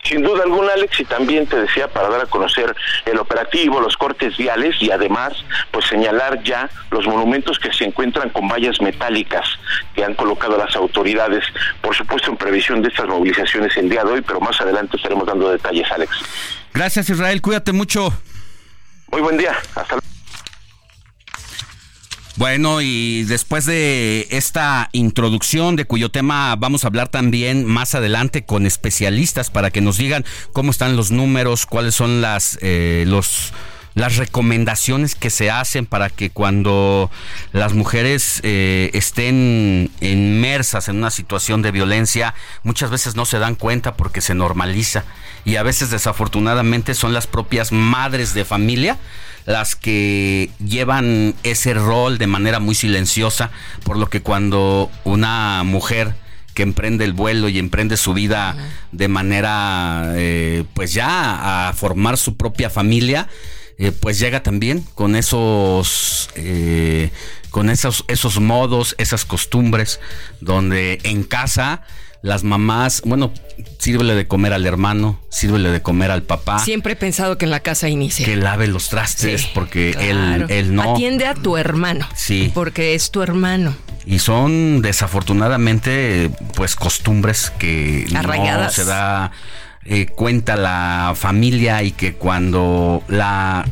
Sin 0.04 0.22
duda 0.22 0.44
alguna, 0.44 0.74
Alex, 0.74 1.00
y 1.00 1.06
también 1.06 1.48
te 1.48 1.62
decía 1.62 1.88
para 1.88 2.10
dar 2.10 2.22
a 2.22 2.26
conocer 2.26 2.76
el 3.06 3.18
operativo, 3.18 3.80
los 3.80 3.96
cortes 3.96 4.36
viales 4.38 4.76
y 4.82 4.92
además, 4.92 5.34
pues 5.72 5.86
señalar 5.86 6.44
ya 6.44 6.70
los 6.92 7.08
monumentos 7.08 7.58
que 7.58 7.72
se 7.72 7.86
encuentran 7.86 8.30
con 8.30 8.48
vallas 8.48 8.82
metálicas 8.82 9.46
que 9.96 10.04
han 10.04 10.13
colocado 10.16 10.58
las 10.58 10.76
autoridades, 10.76 11.46
por 11.82 11.96
supuesto 11.96 12.32
en 12.32 12.38
previsión 12.38 12.82
de 12.82 12.89
estas 12.89 13.08
movilizaciones 13.08 13.76
el 13.78 13.89
día 13.89 14.04
de 14.04 14.12
hoy, 14.12 14.22
pero 14.22 14.42
más 14.42 14.60
adelante 14.60 14.98
estaremos 14.98 15.26
dando 15.26 15.50
detalles, 15.50 15.89
Alex. 15.92 16.12
Gracias, 16.74 17.10
Israel, 17.10 17.42
cuídate 17.42 17.72
mucho. 17.72 18.12
Muy 19.12 19.22
buen 19.22 19.38
día, 19.38 19.56
hasta 19.76 19.96
luego. 19.96 20.04
Bueno, 22.36 22.82
y 22.82 23.26
después 23.26 23.65
de 23.65 24.28
esta 24.32 24.89
introducción, 24.91 25.76
de 25.76 25.86
cuyo 25.86 26.10
tema 26.10 26.56
vamos 26.56 26.84
a 26.84 26.88
hablar 26.88 27.08
también 27.10 27.63
más 27.63 27.93
adelante 27.93 28.43
con 28.43 28.65
especialistas 28.65 29.52
para 29.52 29.69
que 29.69 29.82
nos 29.82 29.98
digan 30.00 30.26
cómo 30.52 30.72
están 30.72 30.96
los 30.96 31.12
números, 31.12 31.67
cuáles 31.67 31.93
son 31.93 32.22
las 32.22 32.58
eh, 32.62 33.04
los 33.08 33.54
las 33.96 34.17
recomendaciones 34.17 35.13
que 35.13 35.30
se 35.30 35.52
hacen 35.52 35.86
para 35.86 36.10
que 36.10 36.32
cuando 36.32 37.12
las 37.52 37.74
mujeres 37.74 38.39
eh, 38.41 38.89
estén 38.93 39.91
inmersas 40.02 40.89
en 40.89 40.98
una 40.98 41.12
situación 41.12 41.62
de 41.62 41.69
violencia, 41.69 42.34
muchas 42.63 42.89
veces 42.89 43.15
no 43.15 43.26
se 43.26 43.38
dan 43.38 43.54
cuenta 43.54 43.96
porque 43.96 44.22
se 44.22 44.34
normaliza. 44.34 45.04
Y 45.46 45.58
a 45.58 45.63
veces 45.63 45.91
desafortunadamente 45.91 46.96
son 46.96 47.13
las 47.13 47.28
propias 47.28 47.72
madres 47.72 48.34
de 48.34 48.46
familia 48.46 48.98
las 49.46 49.76
que 49.76 50.50
llevan 50.64 51.36
ese 51.44 51.74
rol 51.74 52.18
de 52.18 52.28
manera 52.28 52.60
muy 52.60 52.76
silenciosa, 52.76 53.52
por 53.84 53.98
lo 53.98 54.10
que 54.10 54.22
cuando 54.22 54.90
una 55.04 55.64
mujer 55.64 56.14
que 56.54 56.64
emprende 56.64 57.04
el 57.06 57.14
vuelo 57.14 57.50
y 57.50 57.60
emprende 57.60 57.98
su 57.98 58.14
vida 58.14 58.56
de 58.92 59.08
manera, 59.08 60.14
eh, 60.16 60.64
pues 60.74 60.94
ya 60.94 61.70
a 61.70 61.74
formar 61.74 62.18
su 62.18 62.38
propia 62.38 62.70
familia, 62.70 63.28
eh, 63.78 63.92
pues 63.92 64.20
llega 64.20 64.44
también 64.44 64.82
con 64.94 65.16
esos, 65.16 66.30
eh, 66.36 67.12
con 67.50 67.70
esos, 67.70 68.06
esos 68.08 68.40
modos, 68.40 68.96
esas 69.00 69.26
costumbres, 69.26 70.00
donde 70.42 71.00
en 71.04 71.24
casa 71.24 71.82
las 72.24 72.46
mamás, 72.46 73.02
bueno, 73.06 73.34
sírvele 73.78 74.16
de 74.16 74.28
comer 74.28 74.54
al 74.54 74.66
hermano, 74.66 75.20
sírvele 75.30 75.70
de 75.70 75.82
comer 75.82 76.10
al 76.10 76.24
papá. 76.24 76.58
Siempre 76.60 76.94
he 76.94 76.96
pensado 76.96 77.38
que 77.38 77.44
en 77.44 77.52
la 77.52 77.60
casa 77.60 77.90
inicia. 77.90 78.26
Que 78.26 78.38
lave 78.38 78.68
los 78.68 78.88
trastes, 78.88 79.46
porque 79.48 79.92
él, 80.00 80.46
él 80.48 80.74
no. 80.74 80.94
Atiende 80.94 81.28
a 81.28 81.34
tu 81.34 81.58
hermano. 81.58 82.08
Sí. 82.16 82.50
Porque 82.54 82.96
es 82.96 83.12
tu 83.12 83.22
hermano. 83.22 83.76
Y 84.06 84.20
son 84.20 84.82
desafortunadamente, 84.82 86.32
pues, 86.56 86.78
costumbres 86.78 87.52
que 87.60 88.08
no 88.10 88.70
se 88.70 88.86
da 88.86 89.32
eh, 89.84 90.06
cuenta 90.06 90.56
la 90.56 91.14
familia 91.18 91.84
y 91.84 91.92
que 91.92 92.14
cuando 92.14 93.04
la 93.10 93.66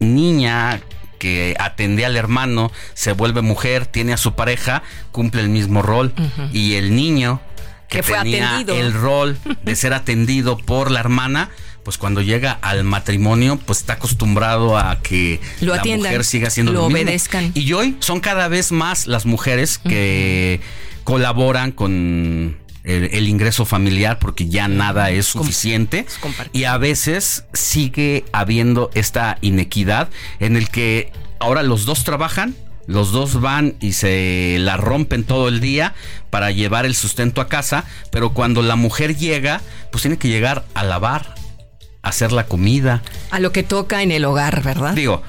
niña 0.00 0.80
que 1.20 1.54
atendía 1.60 2.06
al 2.06 2.16
hermano 2.16 2.72
se 2.94 3.12
vuelve 3.12 3.42
mujer, 3.42 3.86
tiene 3.86 4.12
a 4.12 4.16
su 4.16 4.34
pareja, 4.34 4.82
cumple 5.12 5.42
el 5.42 5.50
mismo 5.50 5.82
rol 5.82 6.12
y 6.52 6.74
el 6.74 6.96
niño 6.96 7.40
que, 7.90 8.02
fue 8.02 8.16
tenía 8.18 8.60
el 8.60 8.92
rol 8.94 9.36
de 9.64 9.76
ser 9.76 9.92
atendido 9.92 10.56
por 10.56 10.90
la 10.90 11.00
hermana, 11.00 11.50
pues 11.82 11.98
cuando 11.98 12.22
llega 12.22 12.52
al 12.52 12.84
matrimonio, 12.84 13.58
pues 13.58 13.80
está 13.80 13.94
acostumbrado 13.94 14.78
a 14.78 15.02
que 15.02 15.40
la 15.60 15.82
mujer 15.82 16.24
siga 16.24 16.50
siendo 16.50 16.72
lo, 16.72 16.84
obedezcan. 16.86 17.50
Y 17.54 17.72
hoy 17.72 17.96
son 17.98 18.20
cada 18.20 18.48
vez 18.48 18.70
más 18.72 19.06
las 19.06 19.26
mujeres 19.26 19.78
que 19.78 20.60
colaboran 21.04 21.72
con 21.72 22.58
el, 22.84 23.28
ingreso 23.28 23.64
familiar 23.64 24.18
porque 24.20 24.48
ya 24.48 24.68
nada 24.68 25.10
es 25.10 25.26
suficiente. 25.26 26.06
y 26.52 26.64
a 26.64 26.78
veces 26.78 27.44
sigue 27.52 28.24
habiendo 28.32 28.90
esta 28.94 29.36
inequidad 29.40 30.08
en 30.38 30.56
el 30.56 30.68
que 30.70 31.12
ahora 31.40 31.64
los 31.64 31.86
dos 31.86 32.04
trabajan 32.04 32.54
los 32.90 33.12
dos 33.12 33.40
van 33.40 33.76
y 33.80 33.92
se 33.92 34.56
la 34.58 34.76
rompen 34.76 35.22
todo 35.22 35.46
el 35.46 35.60
día 35.60 35.94
para 36.28 36.50
llevar 36.50 36.86
el 36.86 36.96
sustento 36.96 37.40
a 37.40 37.46
casa, 37.46 37.84
pero 38.10 38.34
cuando 38.34 38.62
la 38.62 38.74
mujer 38.74 39.16
llega, 39.16 39.60
pues 39.92 40.02
tiene 40.02 40.18
que 40.18 40.26
llegar 40.26 40.64
a 40.74 40.82
lavar, 40.82 41.36
a 42.02 42.08
hacer 42.08 42.32
la 42.32 42.46
comida. 42.46 43.02
A 43.30 43.38
lo 43.38 43.52
que 43.52 43.62
toca 43.62 44.02
en 44.02 44.10
el 44.10 44.24
hogar, 44.24 44.64
¿verdad? 44.64 44.94
Digo, 44.94 45.22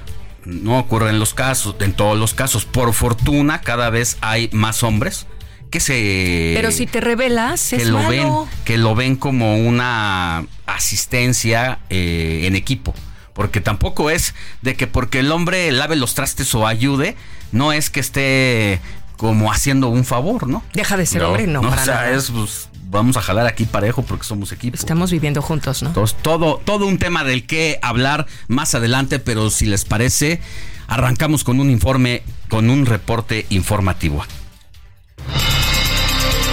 no 0.44 0.80
ocurre 0.80 1.12
en 1.12 1.20
los 1.20 1.36
casos, 1.36 1.76
en 1.82 1.94
todos 1.94 2.18
los 2.18 2.34
casos. 2.34 2.66
Por 2.66 2.94
fortuna, 2.94 3.62
cada 3.62 3.92
vez 3.92 4.18
hay 4.22 4.50
más 4.52 4.82
hombres 4.82 5.28
que 5.70 5.80
se 5.80 6.52
pero 6.56 6.70
si 6.72 6.86
te 6.86 7.00
revelas 7.00 7.70
que 7.70 7.86
lo 7.86 8.06
ven 8.06 8.30
que 8.66 8.78
lo 8.78 8.94
ven 8.94 9.16
como 9.16 9.56
una 9.56 10.46
asistencia 10.66 11.80
eh, 11.90 12.42
en 12.44 12.58
equipo 12.58 12.94
porque 13.34 13.62
tampoco 13.62 14.10
es 14.10 14.36
de 14.62 14.76
que 14.76 14.86
porque 14.86 15.20
el 15.20 15.32
hombre 15.32 15.72
lave 15.72 15.96
los 15.96 16.14
trastes 16.14 16.54
o 16.56 16.68
ayude 16.68 17.16
no 17.52 17.74
es 17.74 17.90
que 17.90 18.00
esté 18.00 18.82
como 19.18 19.52
haciendo 19.52 19.90
un 19.90 20.04
favor, 20.04 20.48
¿no? 20.48 20.64
Deja 20.74 20.98
de 20.98 21.06
ser 21.06 21.24
hombre, 21.24 21.48
no. 21.48 21.62
o 21.62 21.78
sea, 21.78 22.12
es 22.12 22.32
pues, 22.32 22.70
vamos 22.90 23.18
a 23.18 23.22
jalar 23.22 23.48
aquí 23.48 23.66
parejo 23.66 24.04
porque 24.04 24.26
somos 24.26 24.52
equipo. 24.52 24.76
Estamos 24.76 25.12
viviendo 25.12 25.42
juntos, 25.42 25.82
¿no? 25.82 25.90
Entonces, 25.90 26.18
todo, 26.22 26.62
todo 26.64 26.88
un 26.88 26.98
tema 26.98 27.24
del 27.24 27.46
que 27.46 27.80
hablar 27.82 28.28
más 28.48 28.76
adelante, 28.76 29.20
pero 29.20 29.50
si 29.50 29.66
les 29.66 29.86
parece, 29.86 30.42
arrancamos 30.88 31.44
con 31.44 31.60
un 31.60 31.70
informe, 31.70 32.24
con 32.50 32.70
un 32.70 32.86
reporte 32.86 33.46
informativo. 33.50 34.26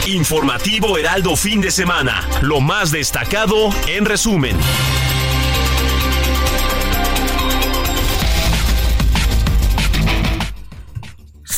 Informativo 0.07 0.97
Heraldo 0.97 1.37
fin 1.37 1.61
de 1.61 1.71
semana. 1.71 2.27
Lo 2.41 2.61
más 2.61 2.91
destacado 2.91 3.71
en 3.89 4.07
resumen. 4.07 4.57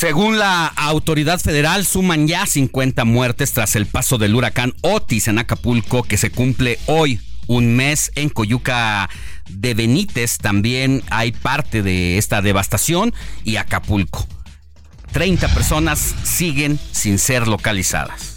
Según 0.01 0.39
la 0.39 0.65
autoridad 0.65 1.39
federal, 1.39 1.85
suman 1.85 2.27
ya 2.27 2.47
50 2.47 3.05
muertes 3.05 3.53
tras 3.53 3.75
el 3.75 3.85
paso 3.85 4.17
del 4.17 4.33
huracán 4.33 4.73
Otis 4.81 5.27
en 5.27 5.37
Acapulco, 5.37 6.01
que 6.01 6.17
se 6.17 6.31
cumple 6.31 6.79
hoy 6.87 7.21
un 7.45 7.75
mes 7.75 8.11
en 8.15 8.29
Coyuca 8.29 9.11
de 9.47 9.75
Benítez. 9.75 10.39
También 10.39 11.03
hay 11.11 11.31
parte 11.31 11.83
de 11.83 12.17
esta 12.17 12.41
devastación 12.41 13.13
y 13.43 13.57
Acapulco. 13.57 14.25
30 15.11 15.47
personas 15.49 16.15
siguen 16.23 16.79
sin 16.91 17.19
ser 17.19 17.47
localizadas. 17.47 18.30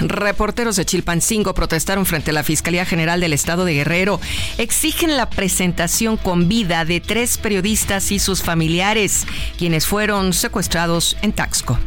Reporteros 0.00 0.76
de 0.76 0.84
Chilpancingo 0.84 1.54
protestaron 1.54 2.06
frente 2.06 2.30
a 2.30 2.34
la 2.34 2.42
Fiscalía 2.42 2.84
General 2.84 3.20
del 3.20 3.32
Estado 3.32 3.64
de 3.64 3.74
Guerrero. 3.74 4.20
Exigen 4.58 5.16
la 5.16 5.30
presentación 5.30 6.16
con 6.16 6.48
vida 6.48 6.84
de 6.84 7.00
tres 7.00 7.38
periodistas 7.38 8.10
y 8.12 8.18
sus 8.18 8.42
familiares, 8.42 9.26
quienes 9.58 9.86
fueron 9.86 10.32
secuestrados 10.32 11.16
en 11.22 11.32
Taxco. 11.32 11.78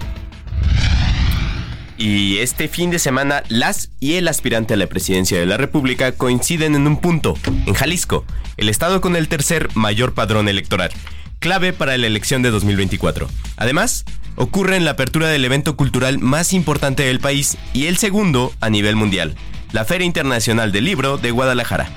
Y 1.98 2.38
este 2.38 2.68
fin 2.68 2.92
de 2.92 3.00
semana, 3.00 3.44
las 3.50 3.90
y 4.00 4.14
el 4.14 4.28
aspirante 4.28 4.76
a 4.76 4.78
la 4.78 4.86
presidencia 4.88 5.40
de 5.40 5.48
la 5.48 5.58
República 5.58 6.12
coinciden 6.12 6.76
en 6.76 6.86
un 6.86 7.02
punto, 7.02 7.36
en 7.66 7.74
Jalisco, 7.74 8.24
el 8.58 8.70
estado 8.70 9.02
con 9.02 9.16
el 9.16 9.28
tercer 9.28 9.70
mayor 9.74 10.14
padrón 10.14 10.48
electoral, 10.48 10.92
clave 11.40 11.74
para 11.74 11.98
la 11.98 12.06
elección 12.06 12.44
de 12.44 12.52
2024. 12.52 13.28
Además, 13.58 14.06
ocurre 14.38 14.78
en 14.78 14.86
la 14.86 14.92
apertura 14.92 15.28
del 15.28 15.44
evento 15.44 15.76
cultural 15.76 16.20
más 16.20 16.54
importante 16.54 17.04
del 17.04 17.20
país 17.20 17.58
y 17.74 17.88
el 17.88 17.98
segundo 17.98 18.54
a 18.62 18.70
nivel 18.70 18.96
mundial, 18.96 19.36
la 19.74 19.84
Feria 19.84 20.06
Internacional 20.06 20.72
del 20.72 20.86
Libro 20.86 21.18
de 21.18 21.32
Guadalajara. 21.32 21.90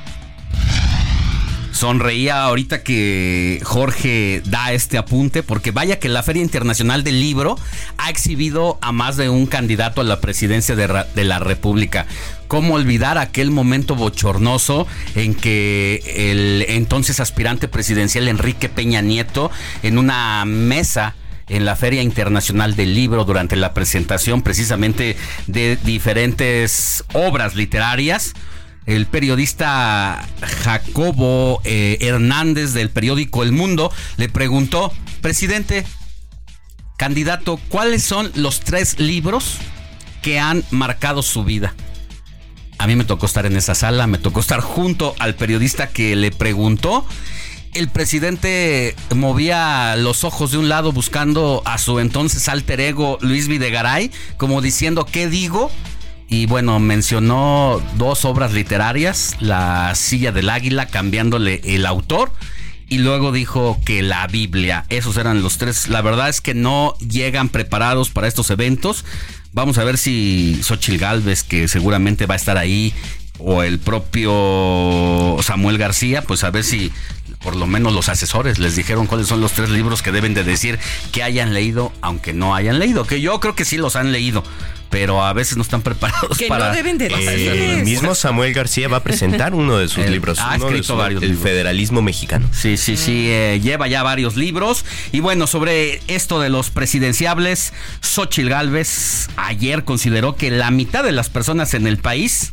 Sonreía 1.72 2.42
ahorita 2.42 2.82
que 2.82 3.60
Jorge 3.62 4.42
da 4.44 4.72
este 4.72 4.98
apunte, 4.98 5.42
porque 5.42 5.70
vaya 5.70 5.98
que 5.98 6.10
la 6.10 6.22
Feria 6.22 6.42
Internacional 6.42 7.04
del 7.04 7.20
Libro 7.20 7.58
ha 7.96 8.10
exhibido 8.10 8.78
a 8.82 8.92
más 8.92 9.16
de 9.16 9.30
un 9.30 9.46
candidato 9.46 10.00
a 10.00 10.04
la 10.04 10.20
presidencia 10.20 10.74
de, 10.76 11.04
de 11.14 11.24
la 11.24 11.38
República. 11.38 12.06
¿Cómo 12.48 12.74
olvidar 12.74 13.16
aquel 13.16 13.50
momento 13.50 13.94
bochornoso 13.94 14.86
en 15.14 15.34
que 15.34 16.02
el 16.32 16.66
entonces 16.68 17.20
aspirante 17.20 17.68
presidencial 17.68 18.28
Enrique 18.28 18.68
Peña 18.68 19.00
Nieto, 19.00 19.50
en 19.82 19.96
una 19.96 20.44
mesa 20.44 21.14
en 21.50 21.64
la 21.64 21.76
Feria 21.76 22.02
Internacional 22.02 22.76
del 22.76 22.94
Libro 22.94 23.24
durante 23.24 23.56
la 23.56 23.74
presentación 23.74 24.42
precisamente 24.42 25.16
de 25.46 25.76
diferentes 25.76 27.04
obras 27.12 27.54
literarias. 27.54 28.32
El 28.86 29.06
periodista 29.06 30.26
Jacobo 30.62 31.60
eh, 31.64 31.98
Hernández 32.00 32.72
del 32.72 32.90
periódico 32.90 33.42
El 33.42 33.52
Mundo 33.52 33.92
le 34.16 34.28
preguntó, 34.28 34.92
presidente, 35.20 35.84
candidato, 36.96 37.60
¿cuáles 37.68 38.02
son 38.02 38.30
los 38.34 38.60
tres 38.60 38.98
libros 38.98 39.58
que 40.22 40.38
han 40.38 40.64
marcado 40.70 41.22
su 41.22 41.44
vida? 41.44 41.74
A 42.78 42.86
mí 42.86 42.96
me 42.96 43.04
tocó 43.04 43.26
estar 43.26 43.44
en 43.44 43.56
esa 43.56 43.74
sala, 43.74 44.06
me 44.06 44.16
tocó 44.16 44.40
estar 44.40 44.60
junto 44.60 45.14
al 45.18 45.34
periodista 45.34 45.88
que 45.88 46.16
le 46.16 46.30
preguntó 46.30 47.04
el 47.74 47.88
presidente 47.88 48.94
movía 49.14 49.96
los 49.96 50.24
ojos 50.24 50.52
de 50.52 50.58
un 50.58 50.68
lado 50.68 50.92
buscando 50.92 51.62
a 51.64 51.78
su 51.78 51.98
entonces 52.00 52.48
alter 52.48 52.80
ego 52.80 53.18
Luis 53.20 53.48
Videgaray, 53.48 54.10
como 54.36 54.60
diciendo, 54.60 55.06
¿qué 55.06 55.28
digo? 55.28 55.70
Y 56.28 56.46
bueno, 56.46 56.78
mencionó 56.78 57.82
dos 57.96 58.24
obras 58.24 58.52
literarias, 58.52 59.36
La 59.40 59.94
silla 59.96 60.30
del 60.30 60.48
águila, 60.48 60.86
cambiándole 60.86 61.60
el 61.64 61.86
autor. 61.86 62.32
Y 62.88 62.98
luego 62.98 63.32
dijo 63.32 63.80
que 63.84 64.02
la 64.02 64.26
Biblia, 64.26 64.84
esos 64.88 65.16
eran 65.16 65.42
los 65.42 65.58
tres. 65.58 65.88
La 65.88 66.02
verdad 66.02 66.28
es 66.28 66.40
que 66.40 66.54
no 66.54 66.94
llegan 66.98 67.48
preparados 67.48 68.10
para 68.10 68.28
estos 68.28 68.50
eventos. 68.50 69.04
Vamos 69.52 69.78
a 69.78 69.84
ver 69.84 69.98
si 69.98 70.60
Xochil 70.62 70.98
Galvez, 70.98 71.42
que 71.42 71.66
seguramente 71.66 72.26
va 72.26 72.34
a 72.34 72.36
estar 72.36 72.58
ahí, 72.58 72.94
o 73.44 73.62
el 73.62 73.78
propio 73.78 75.36
Samuel 75.42 75.78
García, 75.78 76.22
pues 76.22 76.44
a 76.44 76.50
ver 76.50 76.64
si 76.64 76.92
por 77.42 77.56
lo 77.56 77.66
menos 77.66 77.92
los 77.92 78.08
asesores 78.08 78.58
les 78.58 78.76
dijeron 78.76 79.06
cuáles 79.06 79.26
son 79.26 79.40
los 79.40 79.52
tres 79.52 79.70
libros 79.70 80.02
que 80.02 80.12
deben 80.12 80.34
de 80.34 80.44
decir 80.44 80.78
que 81.12 81.22
hayan 81.22 81.54
leído, 81.54 81.92
aunque 82.02 82.34
no 82.34 82.54
hayan 82.54 82.78
leído, 82.78 83.06
que 83.06 83.20
yo 83.20 83.40
creo 83.40 83.54
que 83.54 83.64
sí 83.64 83.76
los 83.76 83.96
han 83.96 84.12
leído 84.12 84.42
pero 84.90 85.24
a 85.24 85.32
veces 85.32 85.56
no 85.56 85.62
están 85.62 85.82
preparados 85.82 86.36
que 86.36 86.48
para. 86.48 86.68
No 86.68 86.74
deben 86.74 86.98
de 86.98 87.06
El 87.06 87.84
mismo 87.84 88.14
Samuel 88.14 88.52
García 88.52 88.88
va 88.88 88.98
a 88.98 89.02
presentar 89.02 89.54
uno 89.54 89.78
de 89.78 89.88
sus 89.88 90.04
libros. 90.10 90.38
Ha 90.40 90.56
escrito 90.56 90.96
varios. 90.96 91.22
El 91.22 91.36
federalismo 91.36 92.02
mexicano. 92.02 92.46
Sí, 92.52 92.76
sí, 92.76 92.96
sí. 92.96 93.26
Eh, 93.28 93.60
lleva 93.62 93.88
ya 93.88 94.02
varios 94.02 94.36
libros. 94.36 94.84
Y 95.12 95.20
bueno, 95.20 95.46
sobre 95.46 96.00
esto 96.08 96.40
de 96.40 96.50
los 96.50 96.70
presidenciables, 96.70 97.72
Xochil 98.00 98.50
Gálvez 98.50 99.28
ayer 99.36 99.84
consideró 99.84 100.36
que 100.36 100.50
la 100.50 100.70
mitad 100.70 101.04
de 101.04 101.12
las 101.12 101.30
personas 101.30 101.72
en 101.74 101.86
el 101.86 101.96
país 101.96 102.52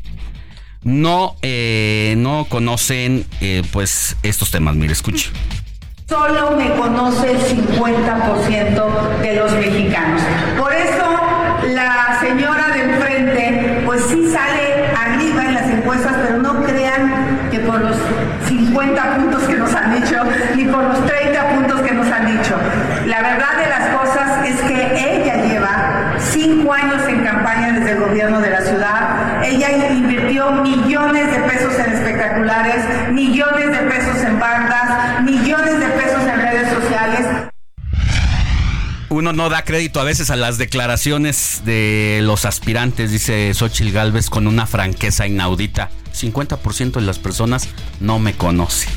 no, 0.87 1.35
eh, 1.41 2.15
no 2.17 2.45
conocen 2.47 3.25
eh, 3.41 3.61
pues 3.73 4.15
estos 4.23 4.51
temas. 4.51 4.75
Mire, 4.75 4.93
escuche. 4.93 5.31
Solo 6.07 6.51
me 6.51 6.71
conoce 6.75 7.31
el 7.31 7.39
50% 7.39 9.19
de 9.21 9.35
los 9.35 9.51
mexicanos. 9.51 10.21
Por 10.57 10.73
eso 10.73 11.03
la 11.73 12.17
señora 12.21 12.69
de 12.69 12.83
enfrente 12.83 13.81
pues 13.85 14.01
sí 14.05 14.31
sale 14.31 14.87
arriba 14.95 15.45
en 15.45 15.53
las 15.55 15.69
encuestas, 15.69 16.15
pero 16.25 16.37
no 16.37 16.63
crean 16.63 17.49
que 17.51 17.59
por 17.59 17.81
los 17.81 17.97
50 18.47 19.15
puntos 19.17 19.43
que 19.43 19.55
nos 19.55 19.73
han 19.73 19.93
dicho, 20.01 20.23
ni 20.55 20.63
por 20.63 20.85
los 20.85 21.05
30 21.05 21.49
puntos 21.49 21.81
que 21.81 21.91
nos 21.91 22.07
han 22.07 22.27
dicho. 22.27 22.55
La 23.05 23.21
verdad 23.21 23.57
de 23.57 23.69
las 23.69 23.89
cosas 23.93 24.47
es 24.47 24.61
que 24.61 25.17
ella 25.17 25.43
lleva 25.43 26.13
cinco 26.19 26.71
años 26.71 27.05
en 27.09 27.25
campaña 27.25 27.73
desde 27.73 27.91
el 27.91 27.99
gobierno 27.99 28.39
de 28.39 28.51
la 28.51 28.61
ciudad. 28.61 29.43
Ella 29.43 29.69
millones 30.45 31.31
de 31.31 31.39
pesos 31.39 31.73
en 31.79 31.93
espectaculares, 31.93 33.11
millones 33.11 33.71
de 33.71 33.77
pesos 33.89 34.17
en 34.23 34.39
bandas, 34.39 35.23
millones 35.23 35.79
de 35.79 35.87
pesos 35.87 36.21
en 36.21 36.41
redes 36.41 36.69
sociales. 36.69 37.49
Uno 39.09 39.33
no 39.33 39.49
da 39.49 39.63
crédito 39.63 39.99
a 39.99 40.03
veces 40.03 40.29
a 40.29 40.35
las 40.35 40.57
declaraciones 40.57 41.63
de 41.65 42.19
los 42.21 42.45
aspirantes, 42.45 43.11
dice 43.11 43.51
Xochil 43.53 43.91
Gálvez 43.91 44.29
con 44.29 44.45
una 44.47 44.67
franqueza 44.67 45.25
inaudita. 45.25 45.89
50% 46.13 46.93
de 46.93 47.01
las 47.01 47.19
personas 47.19 47.67
no 47.99 48.19
me 48.19 48.33
conoce. 48.33 48.87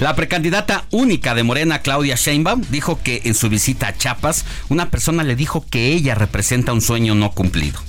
La 0.00 0.14
precandidata 0.16 0.84
única 0.90 1.34
de 1.34 1.44
Morena, 1.44 1.80
Claudia 1.80 2.16
Sheinbaum, 2.16 2.62
dijo 2.70 3.00
que 3.02 3.22
en 3.24 3.34
su 3.34 3.48
visita 3.48 3.88
a 3.88 3.96
Chiapas, 3.96 4.44
una 4.68 4.90
persona 4.90 5.24
le 5.24 5.36
dijo 5.36 5.64
que 5.68 5.88
ella 5.88 6.14
representa 6.14 6.72
un 6.72 6.80
sueño 6.80 7.14
no 7.14 7.32
cumplido. 7.32 7.80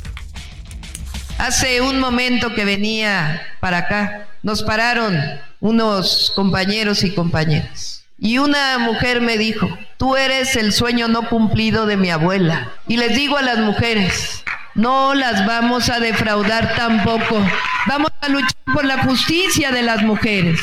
Hace 1.41 1.82
un 1.82 1.99
momento 1.99 2.54
que 2.54 2.65
venía 2.65 3.41
para 3.60 3.80
acá, 3.80 4.27
nos 4.43 4.62
pararon 4.62 5.19
unos 5.60 6.32
compañeros 6.36 7.04
y 7.04 7.15
compañeras 7.15 8.06
Y 8.19 8.38
una 8.38 8.77
mujer 8.77 9.21
me 9.21 9.39
dijo, 9.39 9.67
tú 9.97 10.15
eres 10.15 10.56
el 10.56 10.71
sueño 10.71 11.08
no 11.08 11.27
cumplido 11.30 11.88
de 11.88 11.97
mi 11.97 12.12
abuela. 12.12 12.71
Y 12.88 12.97
les 12.97 13.15
digo 13.15 13.38
a 13.38 13.41
las 13.41 13.58
mujeres, 13.58 14.43
no 14.75 15.15
las 15.15 15.47
vamos 15.47 15.89
a 15.89 15.99
defraudar 15.99 16.75
tampoco. 16.75 17.43
Vamos 17.88 18.12
a 18.21 18.30
luchar 18.30 18.62
por 18.71 18.86
la 18.86 18.99
justicia 18.99 19.71
de 19.71 19.82
las 19.82 20.04
mujeres. 20.04 20.62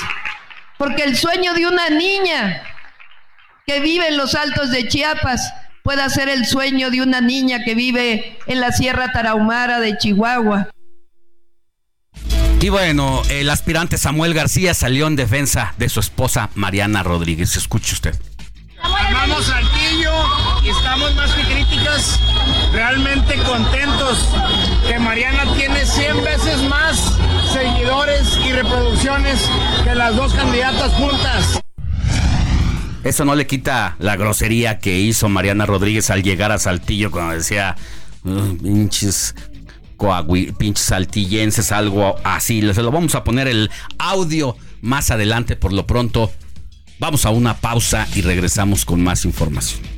Porque 0.76 1.02
el 1.02 1.16
sueño 1.16 1.54
de 1.54 1.66
una 1.66 1.90
niña 1.90 2.62
que 3.66 3.80
vive 3.80 4.06
en 4.06 4.16
los 4.16 4.36
altos 4.36 4.70
de 4.70 4.86
Chiapas 4.86 5.52
pueda 5.88 6.10
ser 6.10 6.28
el 6.28 6.44
sueño 6.44 6.90
de 6.90 7.00
una 7.00 7.22
niña 7.22 7.64
que 7.64 7.74
vive 7.74 8.36
en 8.46 8.60
la 8.60 8.72
Sierra 8.72 9.10
Tarahumara 9.10 9.80
de 9.80 9.96
Chihuahua. 9.96 10.68
Y 12.60 12.68
bueno, 12.68 13.22
el 13.30 13.48
aspirante 13.48 13.96
Samuel 13.96 14.34
García 14.34 14.74
salió 14.74 15.06
en 15.06 15.16
defensa 15.16 15.72
de 15.78 15.88
su 15.88 16.00
esposa 16.00 16.50
Mariana 16.54 17.02
Rodríguez. 17.02 17.56
Escuche 17.56 17.94
usted. 17.94 18.14
Amamos 18.82 19.46
Saltillo 19.46 20.12
y 20.62 20.68
estamos 20.68 21.14
más 21.14 21.32
que 21.32 21.42
críticas, 21.44 22.20
realmente 22.70 23.38
contentos 23.44 24.28
que 24.86 24.98
Mariana 24.98 25.54
tiene 25.56 25.86
100 25.86 26.22
veces 26.22 26.58
más 26.64 27.16
seguidores 27.50 28.38
y 28.46 28.52
reproducciones 28.52 29.40
que 29.84 29.94
las 29.94 30.14
dos 30.14 30.34
candidatas 30.34 30.92
juntas. 30.92 31.57
Eso 33.04 33.24
no 33.24 33.34
le 33.34 33.46
quita 33.46 33.96
la 33.98 34.16
grosería 34.16 34.78
que 34.78 34.98
hizo 34.98 35.28
Mariana 35.28 35.66
Rodríguez 35.66 36.10
al 36.10 36.22
llegar 36.22 36.52
a 36.52 36.58
Saltillo 36.58 37.10
cuando 37.10 37.34
decía 37.34 37.76
pinches 38.62 39.34
pinches 40.58 40.84
saltillenses, 40.84 41.72
algo 41.72 42.16
así. 42.24 42.62
Se 42.72 42.82
lo 42.82 42.90
vamos 42.90 43.14
a 43.14 43.24
poner 43.24 43.48
el 43.48 43.70
audio 43.98 44.56
más 44.80 45.10
adelante 45.10 45.56
por 45.56 45.72
lo 45.72 45.86
pronto. 45.86 46.30
Vamos 46.98 47.24
a 47.26 47.30
una 47.30 47.54
pausa 47.54 48.06
y 48.14 48.22
regresamos 48.22 48.84
con 48.84 49.02
más 49.02 49.24
información. 49.24 49.97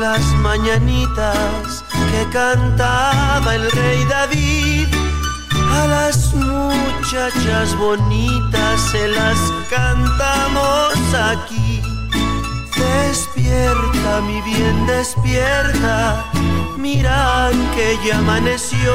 Las 0.00 0.24
mañanitas 0.36 1.84
que 2.10 2.30
cantaba 2.32 3.54
el 3.54 3.70
rey 3.70 4.04
David. 4.04 4.88
A 5.72 5.86
las 5.86 6.34
muchachas 6.34 7.76
bonitas 7.76 8.80
se 8.90 9.08
las 9.08 9.38
cantamos 9.68 10.94
aquí. 11.14 11.82
Despierta, 12.76 14.20
mi 14.22 14.40
bien, 14.42 14.86
despierta. 14.86 16.24
Mira 16.76 17.50
que 17.74 17.98
ya 18.04 18.18
amaneció. 18.18 18.94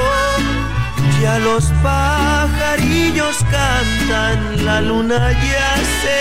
Ya 1.21 1.39
los 1.39 1.65
pajarillos 1.81 3.37
cantan, 3.49 4.65
la 4.65 4.81
luna 4.81 5.31
ya 5.31 5.75
se 6.01 6.19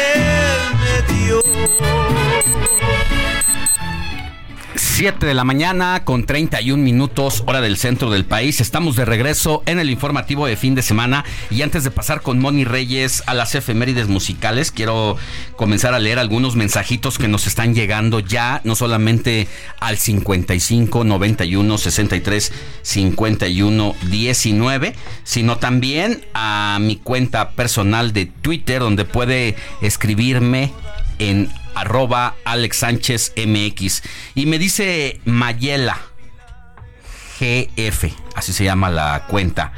metió. 0.85 1.43
7 4.95 5.27
de 5.27 5.35
la 5.35 5.43
mañana 5.43 6.05
con 6.05 6.25
31 6.25 6.81
minutos 6.81 7.43
hora 7.47 7.61
del 7.61 7.77
centro 7.79 8.13
del 8.13 8.25
país. 8.25 8.61
Estamos 8.61 8.95
de 8.95 9.05
regreso 9.05 9.65
en 9.67 9.81
el 9.81 9.91
informativo 9.91 10.47
de 10.47 10.57
fin 10.57 10.77
de 10.77 10.83
semana 10.83 11.25
y 11.51 11.63
antes 11.63 11.83
de 11.83 11.91
pasar 11.91 12.21
con 12.21 12.39
Moni 12.39 12.65
Reyes 12.65 13.25
a 13.27 13.35
las 13.35 13.57
efemérides 13.57 14.07
musicales, 14.07 14.71
quiero 14.71 15.17
comenzar 15.57 15.95
a 15.95 15.99
leer 15.99 16.21
algunos 16.21 16.55
mensajitos 16.55 17.19
que 17.19 17.27
nos 17.27 17.49
están 17.49 17.75
llegando 17.75 18.21
ya, 18.21 18.61
no 18.63 18.77
solamente 18.77 19.49
al 19.81 19.99
55 19.99 21.03
91 21.03 21.77
63 21.77 22.53
51 22.83 23.97
19, 24.01 24.95
sino 25.25 25.57
también 25.57 26.25
a 26.35 26.79
mi 26.81 26.99
cuenta 26.99 27.51
personal 27.51 28.13
de 28.13 28.27
Twitter 28.27 28.79
donde 28.79 29.05
puede 29.05 29.57
escribirme 29.83 30.71
en 31.19 31.51
arroba 31.75 32.35
Alex 32.45 32.79
Sánchez 32.79 33.33
MX. 33.37 34.03
Y 34.35 34.47
me 34.47 34.59
dice 34.59 35.21
Mayela 35.25 35.99
GF, 37.39 38.13
así 38.35 38.53
se 38.53 38.65
llama 38.65 38.91
la 38.91 39.27
cuenta. 39.29 39.73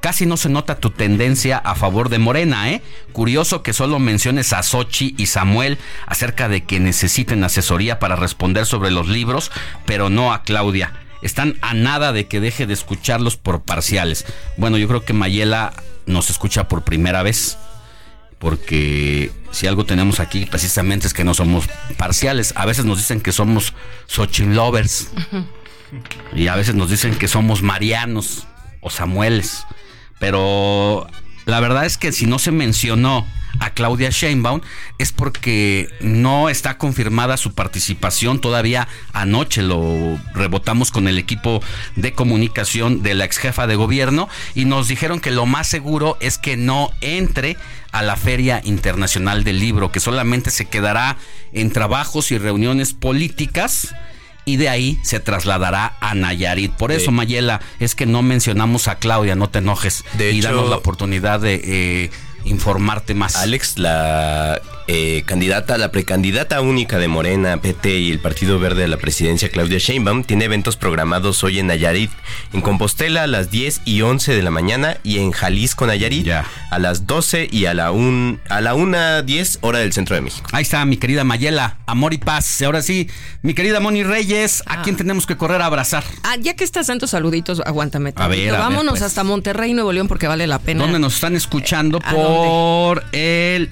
Casi 0.00 0.26
no 0.26 0.36
se 0.36 0.48
nota 0.48 0.78
tu 0.78 0.90
tendencia 0.90 1.58
a 1.58 1.74
favor 1.74 2.10
de 2.10 2.18
Morena, 2.18 2.70
¿eh? 2.70 2.82
Curioso 3.12 3.62
que 3.62 3.72
solo 3.72 3.98
menciones 3.98 4.52
a 4.52 4.62
Sochi 4.62 5.14
y 5.18 5.26
Samuel 5.26 5.78
acerca 6.06 6.48
de 6.48 6.64
que 6.64 6.78
necesiten 6.78 7.42
asesoría 7.42 7.98
para 7.98 8.14
responder 8.14 8.66
sobre 8.66 8.90
los 8.90 9.08
libros, 9.08 9.50
pero 9.84 10.10
no 10.10 10.32
a 10.32 10.42
Claudia. 10.42 10.92
Están 11.22 11.56
a 11.60 11.74
nada 11.74 12.12
de 12.12 12.28
que 12.28 12.40
deje 12.40 12.66
de 12.66 12.74
escucharlos 12.74 13.36
por 13.36 13.62
parciales. 13.62 14.26
Bueno, 14.56 14.78
yo 14.78 14.86
creo 14.86 15.04
que 15.04 15.12
Mayela 15.12 15.72
nos 16.04 16.30
escucha 16.30 16.68
por 16.68 16.84
primera 16.84 17.22
vez 17.22 17.58
porque 18.38 19.32
si 19.56 19.66
algo 19.66 19.86
tenemos 19.86 20.20
aquí 20.20 20.44
precisamente 20.44 21.06
es 21.06 21.14
que 21.14 21.24
no 21.24 21.32
somos 21.32 21.64
parciales. 21.96 22.52
A 22.56 22.66
veces 22.66 22.84
nos 22.84 22.98
dicen 22.98 23.22
que 23.22 23.32
somos 23.32 23.72
Xochitl 24.06 24.52
lovers 24.52 25.08
y 26.34 26.48
a 26.48 26.56
veces 26.56 26.74
nos 26.74 26.90
dicen 26.90 27.14
que 27.14 27.26
somos 27.26 27.62
marianos 27.62 28.46
o 28.82 28.90
samueles. 28.90 29.64
Pero 30.18 31.06
la 31.46 31.60
verdad 31.60 31.86
es 31.86 31.96
que 31.96 32.12
si 32.12 32.26
no 32.26 32.38
se 32.38 32.50
mencionó 32.50 33.26
a 33.60 33.70
Claudia 33.70 34.10
Sheinbaum 34.10 34.60
es 34.98 35.12
porque 35.12 35.88
no 36.00 36.48
está 36.48 36.78
confirmada 36.78 37.36
su 37.36 37.54
participación 37.54 38.40
todavía 38.40 38.88
anoche 39.12 39.62
lo 39.62 40.18
rebotamos 40.34 40.90
con 40.90 41.08
el 41.08 41.18
equipo 41.18 41.62
de 41.96 42.12
comunicación 42.12 43.02
de 43.02 43.14
la 43.14 43.24
ex 43.24 43.38
jefa 43.38 43.66
de 43.66 43.76
gobierno 43.76 44.28
y 44.54 44.64
nos 44.64 44.88
dijeron 44.88 45.20
que 45.20 45.30
lo 45.30 45.46
más 45.46 45.66
seguro 45.66 46.16
es 46.20 46.38
que 46.38 46.56
no 46.56 46.90
entre 47.00 47.56
a 47.92 48.02
la 48.02 48.16
Feria 48.16 48.60
Internacional 48.64 49.42
del 49.44 49.58
Libro, 49.58 49.90
que 49.90 50.00
solamente 50.00 50.50
se 50.50 50.66
quedará 50.66 51.16
en 51.52 51.70
trabajos 51.70 52.30
y 52.30 52.38
reuniones 52.38 52.92
políticas 52.92 53.94
y 54.44 54.56
de 54.58 54.68
ahí 54.68 54.98
se 55.02 55.18
trasladará 55.18 55.96
a 56.00 56.14
Nayarit. 56.14 56.72
Por 56.72 56.92
eso, 56.92 57.10
Mayela, 57.10 57.60
es 57.80 57.94
que 57.94 58.06
no 58.06 58.22
mencionamos 58.22 58.86
a 58.86 58.96
Claudia, 58.96 59.34
no 59.34 59.50
te 59.50 59.58
enojes 59.58 60.04
y 60.18 60.40
danos 60.40 60.70
la 60.70 60.76
oportunidad 60.76 61.40
de 61.40 61.60
eh, 61.64 62.10
informarte 62.46 63.14
más. 63.14 63.36
Alex, 63.36 63.78
la 63.78 64.60
eh, 64.88 65.22
candidata, 65.26 65.78
la 65.78 65.90
precandidata 65.90 66.60
única 66.60 66.98
de 66.98 67.08
Morena, 67.08 67.56
PT 67.56 67.98
y 67.98 68.10
el 68.12 68.20
Partido 68.20 68.58
Verde 68.58 68.82
de 68.82 68.88
la 68.88 68.96
presidencia, 68.96 69.48
Claudia 69.48 69.78
Sheinbaum, 69.78 70.24
tiene 70.24 70.44
eventos 70.44 70.76
programados 70.76 71.42
hoy 71.42 71.58
en 71.58 71.66
Nayarit, 71.66 72.10
en 72.52 72.60
Compostela 72.60 73.24
a 73.24 73.26
las 73.26 73.50
10 73.50 73.82
y 73.84 74.02
11 74.02 74.34
de 74.34 74.42
la 74.42 74.50
mañana 74.50 74.98
y 75.02 75.18
en 75.18 75.32
Jalisco, 75.32 75.86
Nayarit 75.86 76.28
a 76.28 76.78
las 76.78 77.06
12 77.06 77.48
y 77.50 77.66
a 77.66 77.74
la, 77.74 77.90
un, 77.90 78.40
a 78.48 78.60
la 78.60 78.74
1.10 78.74 79.58
hora 79.62 79.80
del 79.80 79.92
centro 79.92 80.14
de 80.14 80.22
México. 80.22 80.48
Ahí 80.52 80.62
está 80.62 80.84
mi 80.84 80.96
querida 80.96 81.24
Mayela, 81.24 81.78
amor 81.86 82.14
y 82.14 82.18
paz. 82.18 82.62
Ahora 82.62 82.82
sí, 82.82 83.08
mi 83.42 83.54
querida 83.54 83.80
Moni 83.80 84.04
Reyes, 84.04 84.62
¿a 84.66 84.82
quién 84.82 84.96
tenemos 84.96 85.26
que 85.26 85.36
correr 85.36 85.62
a 85.62 85.66
abrazar? 85.66 86.04
Ah, 86.22 86.36
ya 86.40 86.54
que 86.54 86.64
estás 86.64 86.86
tantos 86.86 87.10
saluditos, 87.10 87.60
aguántame. 87.60 88.12
A 88.16 88.28
ver, 88.28 88.54
a 88.54 88.58
Vámonos 88.58 88.84
ver, 88.84 88.90
pues. 88.90 89.02
hasta 89.02 89.24
Monterrey, 89.24 89.74
Nuevo 89.74 89.92
León, 89.92 90.08
porque 90.08 90.26
vale 90.28 90.46
la 90.46 90.58
pena. 90.58 90.82
¿Dónde 90.82 90.98
nos 90.98 91.14
están 91.14 91.34
escuchando? 91.34 92.00
¿A 92.04 92.12
Por 92.12 93.04
el 93.12 93.70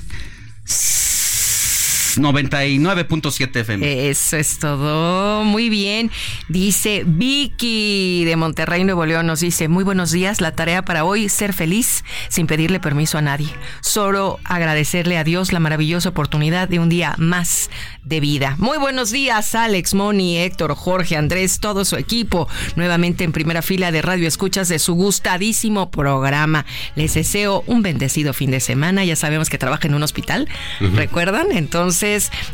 99.7 2.18 3.57
FM. 3.61 4.11
Eso 4.11 4.37
es 4.37 4.59
todo. 4.59 5.44
Muy 5.44 5.68
bien. 5.68 6.11
Dice 6.48 7.03
Vicky 7.07 8.24
de 8.24 8.37
Monterrey, 8.37 8.85
Nuevo 8.85 9.07
León, 9.07 9.27
nos 9.27 9.40
dice, 9.40 9.68
muy 9.68 9.85
buenos 9.85 10.11
días. 10.12 10.40
La 10.40 10.53
tarea 10.53 10.85
para 10.85 11.05
hoy, 11.05 11.29
ser 11.29 11.53
feliz 11.53 12.05
sin 12.29 12.46
pedirle 12.46 12.81
permiso 12.81 13.18
a 13.18 13.22
nadie. 13.22 13.48
Solo 13.81 14.38
agradecerle 14.44 15.18
a 15.18 15.24
Dios 15.24 15.53
la 15.53 15.61
maravillosa 15.61 16.11
oportunidad 16.11 16.68
de 16.68 16.79
un 16.79 16.88
día 16.88 17.14
más 17.18 17.70
de 18.05 18.20
vida. 18.20 18.57
Muy 18.59 18.79
buenos 18.79 19.11
días, 19.11 19.55
Alex, 19.55 19.94
Moni, 19.94 20.38
Héctor, 20.38 20.74
Jorge, 20.74 21.16
Andrés, 21.16 21.61
todo 21.61 21.85
su 21.85 21.96
equipo. 21.96 22.48
Nuevamente 22.77 23.24
en 23.24 23.33
primera 23.33 23.62
fila 23.62 23.90
de 23.90 24.03
Radio 24.03 24.29
Escuchas 24.29 24.68
de 24.68 24.79
su 24.79 24.94
gustadísimo 24.94 25.90
programa. 25.90 26.66
Les 26.94 27.14
deseo 27.14 27.64
un 27.66 27.83
bendecido 27.83 28.33
fin 28.33 28.50
de 28.50 28.61
semana. 28.61 29.05
Ya 29.05 29.16
sabemos 29.16 29.50
que 29.50 29.59
trabaja 29.59 29.88
en 29.88 29.94
un 29.94 30.03
hospital, 30.03 30.48
¿recuerdan? 30.81 31.46
Entonces, 31.53 32.04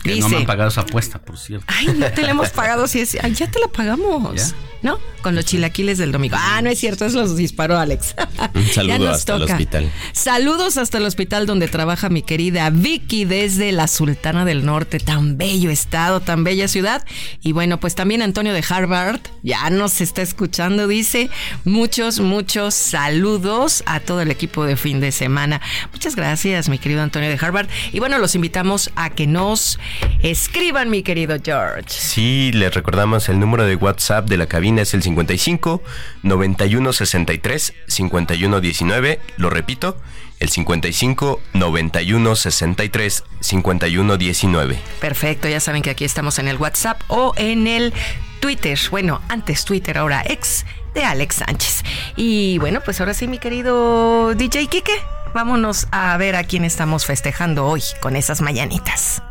que 0.02 0.14
dice... 0.14 0.20
no 0.20 0.28
me 0.28 0.36
han 0.38 0.46
pagado 0.46 0.68
esa 0.68 0.82
apuesta, 0.82 1.20
por 1.20 1.38
cierto. 1.38 1.66
Ay, 1.68 1.88
no 1.96 2.10
te 2.10 2.22
la 2.22 2.30
hemos 2.30 2.50
pagado. 2.50 2.86
Si 2.86 3.00
es... 3.00 3.16
Ay, 3.22 3.34
ya 3.34 3.50
te 3.50 3.58
la 3.58 3.68
pagamos. 3.68 4.54
¿No? 4.82 4.98
Con 5.20 5.34
los 5.34 5.44
chilaquiles 5.44 5.98
del 5.98 6.10
domingo. 6.10 6.36
Ah, 6.38 6.62
no 6.62 6.70
es 6.70 6.78
cierto, 6.78 7.04
eso 7.04 7.18
los 7.20 7.36
disparó 7.36 7.78
Alex. 7.78 8.14
Un 8.54 8.64
saludo 8.64 9.10
hasta 9.10 9.36
el 9.36 9.42
hospital. 9.42 9.92
Saludos 10.12 10.78
hasta 10.78 10.96
el 10.96 11.04
hospital 11.04 11.44
donde 11.44 11.68
trabaja 11.68 12.08
mi 12.08 12.22
querida 12.22 12.70
Vicky 12.70 13.26
desde 13.26 13.72
la 13.72 13.86
Sultana 13.88 14.46
del 14.46 14.64
Norte. 14.64 14.98
Tan 14.98 15.36
bello 15.36 15.70
estado, 15.70 16.20
tan 16.20 16.44
bella 16.44 16.66
ciudad. 16.66 17.04
Y 17.42 17.52
bueno, 17.52 17.78
pues 17.78 17.94
también 17.94 18.22
Antonio 18.22 18.54
de 18.54 18.64
Harvard 18.66 19.20
ya 19.42 19.68
nos 19.68 20.00
está 20.00 20.22
escuchando. 20.22 20.88
Dice 20.88 21.28
muchos, 21.66 22.20
muchos 22.20 22.74
saludos 22.74 23.82
a 23.84 24.00
todo 24.00 24.22
el 24.22 24.30
equipo 24.30 24.64
de 24.64 24.76
fin 24.76 25.00
de 25.00 25.12
semana. 25.12 25.60
Muchas 25.92 26.16
gracias, 26.16 26.70
mi 26.70 26.78
querido 26.78 27.02
Antonio 27.02 27.28
de 27.28 27.38
Harvard. 27.38 27.68
Y 27.92 27.98
bueno, 27.98 28.18
los 28.18 28.34
invitamos 28.34 28.90
a 28.96 29.10
que 29.10 29.26
nos 29.40 29.78
escriban, 30.22 30.90
mi 30.90 31.02
querido 31.02 31.38
George. 31.42 31.88
Sí, 31.88 32.50
les 32.52 32.74
recordamos 32.74 33.30
el 33.30 33.40
número 33.40 33.64
de 33.64 33.74
WhatsApp 33.74 34.28
de 34.28 34.36
la 34.36 34.46
cabina 34.46 34.82
es 34.82 34.92
el 34.92 35.02
55 35.02 35.82
91 36.22 36.92
63 36.92 37.72
51 37.86 38.60
19. 38.60 39.20
Lo 39.38 39.48
repito, 39.48 39.96
el 40.40 40.50
55 40.50 41.40
91 41.54 42.36
63 42.36 43.24
51 43.40 44.16
19. 44.18 44.78
Perfecto, 45.00 45.48
ya 45.48 45.58
saben 45.58 45.80
que 45.80 45.88
aquí 45.88 46.04
estamos 46.04 46.38
en 46.38 46.46
el 46.46 46.58
WhatsApp 46.58 47.00
o 47.08 47.32
en 47.36 47.66
el 47.66 47.94
Twitter. 48.40 48.78
Bueno, 48.90 49.22
antes 49.30 49.64
Twitter, 49.64 49.96
ahora 49.96 50.22
ex 50.26 50.66
de 50.92 51.02
Alex 51.02 51.36
Sánchez. 51.36 51.82
Y 52.14 52.58
bueno, 52.58 52.82
pues 52.84 53.00
ahora 53.00 53.14
sí, 53.14 53.26
mi 53.26 53.38
querido 53.38 54.34
DJ 54.34 54.66
Kike, 54.66 55.00
vámonos 55.32 55.86
a 55.92 56.14
ver 56.18 56.36
a 56.36 56.44
quién 56.44 56.66
estamos 56.66 57.06
festejando 57.06 57.66
hoy 57.66 57.82
con 58.02 58.16
esas 58.16 58.42
mañanitas. 58.42 59.22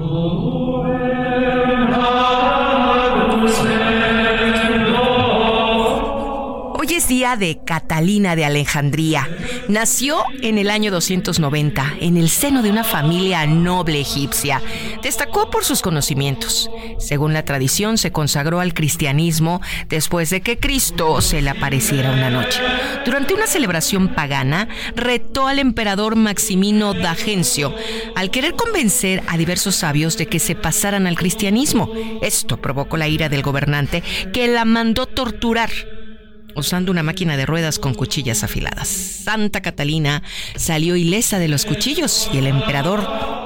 Oh, 0.00 1.97
De 7.08 7.58
Catalina 7.64 8.36
de 8.36 8.44
Alejandría. 8.44 9.26
Nació 9.66 10.24
en 10.42 10.58
el 10.58 10.68
año 10.68 10.90
290 10.90 11.94
en 12.02 12.18
el 12.18 12.28
seno 12.28 12.60
de 12.60 12.68
una 12.68 12.84
familia 12.84 13.46
noble 13.46 13.98
egipcia. 13.98 14.60
Destacó 15.02 15.48
por 15.48 15.64
sus 15.64 15.80
conocimientos. 15.80 16.68
Según 16.98 17.32
la 17.32 17.46
tradición, 17.46 17.96
se 17.96 18.12
consagró 18.12 18.60
al 18.60 18.74
cristianismo 18.74 19.62
después 19.88 20.28
de 20.28 20.42
que 20.42 20.58
Cristo 20.58 21.22
se 21.22 21.40
le 21.40 21.48
apareciera 21.48 22.12
una 22.12 22.28
noche. 22.28 22.60
Durante 23.06 23.32
una 23.32 23.46
celebración 23.46 24.08
pagana, 24.08 24.68
retó 24.94 25.48
al 25.48 25.60
emperador 25.60 26.14
Maximino 26.14 26.92
Dagencio 26.92 27.74
al 28.16 28.30
querer 28.30 28.52
convencer 28.52 29.22
a 29.28 29.38
diversos 29.38 29.76
sabios 29.76 30.18
de 30.18 30.26
que 30.26 30.40
se 30.40 30.54
pasaran 30.54 31.06
al 31.06 31.16
cristianismo. 31.16 31.90
Esto 32.20 32.58
provocó 32.58 32.98
la 32.98 33.08
ira 33.08 33.30
del 33.30 33.42
gobernante 33.42 34.02
que 34.34 34.46
la 34.46 34.66
mandó 34.66 35.06
torturar 35.06 35.70
usando 36.58 36.92
una 36.92 37.02
máquina 37.02 37.36
de 37.36 37.46
ruedas 37.46 37.78
con 37.78 37.94
cuchillas 37.94 38.44
afiladas. 38.44 38.88
Santa 38.88 39.60
Catalina 39.60 40.22
salió 40.56 40.96
ilesa 40.96 41.38
de 41.38 41.48
los 41.48 41.64
cuchillos 41.64 42.28
y 42.32 42.38
el 42.38 42.46
emperador 42.46 43.00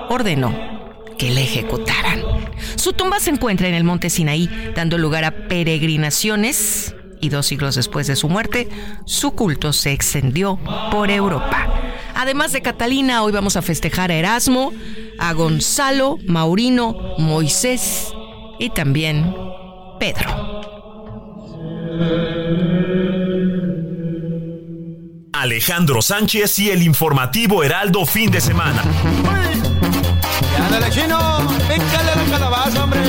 ordenó 0.08 0.82
que 1.18 1.30
la 1.30 1.40
ejecutaran. 1.40 2.22
Su 2.76 2.92
tumba 2.92 3.20
se 3.20 3.30
encuentra 3.30 3.68
en 3.68 3.74
el 3.74 3.84
monte 3.84 4.10
Sinaí, 4.10 4.48
dando 4.74 4.98
lugar 4.98 5.24
a 5.24 5.48
peregrinaciones 5.48 6.94
y 7.20 7.28
dos 7.28 7.46
siglos 7.46 7.76
después 7.76 8.08
de 8.08 8.16
su 8.16 8.28
muerte, 8.28 8.68
su 9.06 9.30
culto 9.30 9.72
se 9.72 9.92
extendió 9.92 10.58
por 10.90 11.10
Europa. 11.10 11.68
Además 12.14 12.52
de 12.52 12.62
Catalina, 12.62 13.22
hoy 13.22 13.32
vamos 13.32 13.56
a 13.56 13.62
festejar 13.62 14.10
a 14.10 14.14
Erasmo, 14.14 14.72
a 15.18 15.32
Gonzalo, 15.32 16.18
Maurino, 16.26 17.14
Moisés 17.18 18.12
y 18.58 18.70
también 18.70 19.34
Pedro. 19.98 20.62
Alejandro 25.42 26.00
Sánchez 26.00 26.60
y 26.60 26.70
el 26.70 26.84
informativo 26.84 27.64
Heraldo 27.64 28.06
fin 28.06 28.30
de 28.30 28.40
semana. 28.40 28.80
¡Ándale, 30.56 30.88
chino! 30.88 31.48
¡Pícale 31.68 32.14
la 32.14 32.24
calabaza, 32.30 32.84
hombre! 32.84 33.00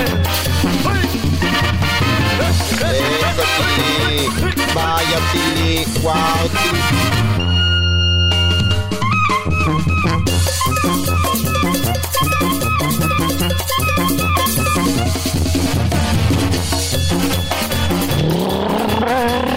Vaya 4.74 5.20
Tili, 5.32 5.86
wow 6.02 6.14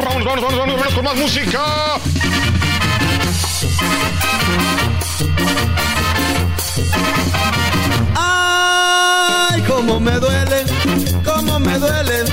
Vamos, 0.04 0.24
vamos, 0.24 0.42
vamos, 0.42 0.58
vamos, 0.58 0.76
vamos 0.76 0.94
con 0.94 1.04
más 1.04 1.16
música. 1.16 1.86
Me 10.06 10.20
duele! 10.20 10.64
¡Cómo 11.24 11.58
me 11.58 11.78
duele! 11.78 12.25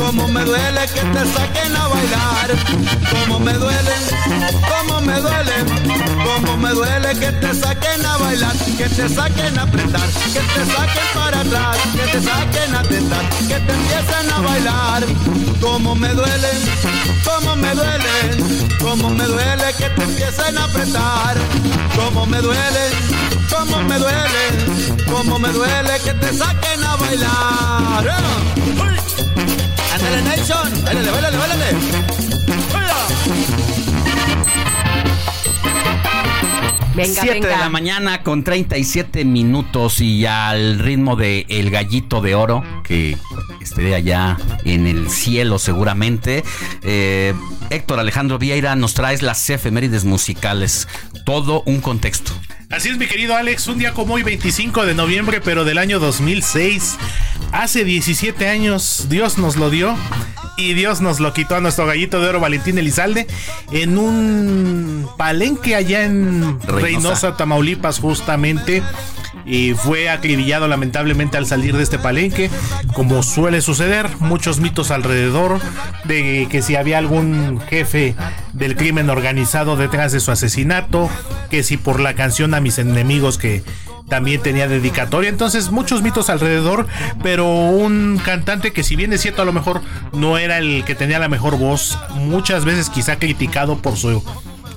¡Cómo 0.00 0.26
me 0.28 0.42
duele 0.44 0.80
que 0.94 1.00
te 1.00 1.26
saquen 1.26 1.76
a 1.76 1.86
bailar! 1.88 2.50
¡Cómo 3.10 3.38
me 3.38 3.52
duele! 3.52 3.92
¡Cómo 4.66 5.00
me 5.02 5.12
duele! 5.20 5.52
¡Cómo 6.24 6.56
me 6.56 6.70
duele 6.70 7.08
que 7.20 7.30
te 7.32 7.54
saquen 7.54 8.06
a 8.06 8.16
bailar! 8.16 8.56
¡Que 8.78 8.88
te 8.88 9.08
saquen 9.10 9.58
a 9.58 9.62
apretar! 9.62 10.08
¡Que 10.32 10.40
te 10.40 10.64
saquen 10.72 11.06
para 11.14 11.40
atrás! 11.40 11.76
¡Que 11.92 12.06
te 12.12 12.22
saquen 12.22 12.74
a 12.74 12.80
apretar! 12.80 13.28
¡Que 13.46 13.60
te 13.60 13.72
empiecen 13.74 14.32
a 14.32 14.40
bailar! 14.40 15.04
¡Cómo 15.60 15.94
me 15.94 16.08
duele! 16.08 16.48
¡Cómo 17.22 17.56
me 17.56 17.74
duele! 17.74 18.78
¡Cómo 18.80 19.10
me 19.10 19.24
duele 19.26 19.74
que 19.76 19.90
te 19.90 20.02
empiecen 20.02 20.56
a 20.56 20.64
apretar! 20.64 21.36
¡Cómo 21.94 22.24
me 22.24 22.40
duele! 22.40 22.84
¡Cómo 23.50 23.82
me 23.82 23.98
duele! 23.98 25.04
¡Cómo 25.12 25.38
me 25.38 25.50
duele 25.50 26.00
que 26.02 26.14
te 26.14 26.32
saquen 26.32 26.84
a 26.84 26.96
bailar! 26.96 28.89
¡Ándale, 30.10 30.36
Nation! 30.36 30.84
¡Bailale, 30.84 31.10
bailale, 31.10 31.36
bailale! 31.36 31.64
Venga, 36.96 37.22
7 37.22 37.34
de 37.34 37.40
venga. 37.40 37.58
la 37.58 37.70
mañana 37.70 38.22
con 38.24 38.42
37 38.42 39.24
minutos 39.24 40.00
y 40.00 40.26
al 40.26 40.80
ritmo 40.80 41.14
de 41.14 41.46
El 41.48 41.70
Gallito 41.70 42.20
de 42.20 42.34
Oro, 42.34 42.64
que 42.82 43.16
esté 43.60 43.94
allá 43.94 44.36
en 44.64 44.88
el 44.88 45.08
cielo 45.10 45.60
seguramente. 45.60 46.42
Eh, 46.82 47.32
Héctor 47.70 48.00
Alejandro 48.00 48.38
Vieira 48.38 48.74
nos 48.74 48.94
traes 48.94 49.22
las 49.22 49.48
efemérides 49.48 50.04
musicales, 50.04 50.88
todo 51.24 51.62
un 51.66 51.80
contexto. 51.80 52.32
Así 52.70 52.88
es, 52.88 52.98
mi 52.98 53.06
querido 53.06 53.36
Alex, 53.36 53.68
un 53.68 53.78
día 53.78 53.92
como 53.92 54.14
hoy, 54.14 54.22
25 54.22 54.86
de 54.86 54.94
noviembre, 54.94 55.40
pero 55.40 55.64
del 55.64 55.78
año 55.78 56.00
2006. 56.00 56.98
Hace 57.52 57.84
17 57.84 58.48
años 58.48 59.06
Dios 59.08 59.38
nos 59.38 59.56
lo 59.56 59.70
dio 59.70 59.96
y 60.56 60.74
Dios 60.74 61.00
nos 61.00 61.20
lo 61.20 61.32
quitó 61.32 61.56
a 61.56 61.60
nuestro 61.60 61.86
gallito 61.86 62.20
de 62.20 62.28
oro 62.28 62.40
Valentín 62.40 62.78
Elizalde 62.78 63.26
en 63.72 63.98
un 63.98 65.08
palenque 65.16 65.74
allá 65.74 66.04
en 66.04 66.60
Reynosa. 66.60 66.80
Reynosa, 66.80 67.36
Tamaulipas, 67.36 67.98
justamente. 67.98 68.82
Y 69.46 69.72
fue 69.72 70.10
acribillado 70.10 70.68
lamentablemente 70.68 71.38
al 71.38 71.46
salir 71.46 71.76
de 71.76 71.82
este 71.82 71.98
palenque, 71.98 72.50
como 72.92 73.22
suele 73.22 73.62
suceder, 73.62 74.08
muchos 74.20 74.60
mitos 74.60 74.90
alrededor 74.90 75.60
de 76.04 76.46
que 76.50 76.62
si 76.62 76.76
había 76.76 76.98
algún 76.98 77.58
jefe 77.68 78.14
del 78.52 78.76
crimen 78.76 79.08
organizado 79.08 79.76
detrás 79.76 80.12
de 80.12 80.20
su 80.20 80.30
asesinato, 80.30 81.08
que 81.50 81.62
si 81.62 81.78
por 81.78 82.00
la 82.00 82.14
canción 82.14 82.54
a 82.54 82.60
mis 82.60 82.78
enemigos 82.78 83.38
que 83.38 83.62
también 84.10 84.42
tenía 84.42 84.68
dedicatoria, 84.68 85.30
entonces 85.30 85.70
muchos 85.70 86.02
mitos 86.02 86.28
alrededor, 86.28 86.86
pero 87.22 87.46
un 87.48 88.20
cantante 88.22 88.72
que 88.72 88.82
si 88.82 88.96
bien 88.96 89.14
es 89.14 89.22
cierto 89.22 89.40
a 89.40 89.46
lo 89.46 89.54
mejor 89.54 89.80
no 90.12 90.36
era 90.36 90.58
el 90.58 90.84
que 90.84 90.94
tenía 90.94 91.18
la 91.18 91.28
mejor 91.28 91.56
voz, 91.56 91.98
muchas 92.16 92.66
veces 92.66 92.90
quizá 92.90 93.18
criticado 93.18 93.78
por 93.78 93.96
su 93.96 94.22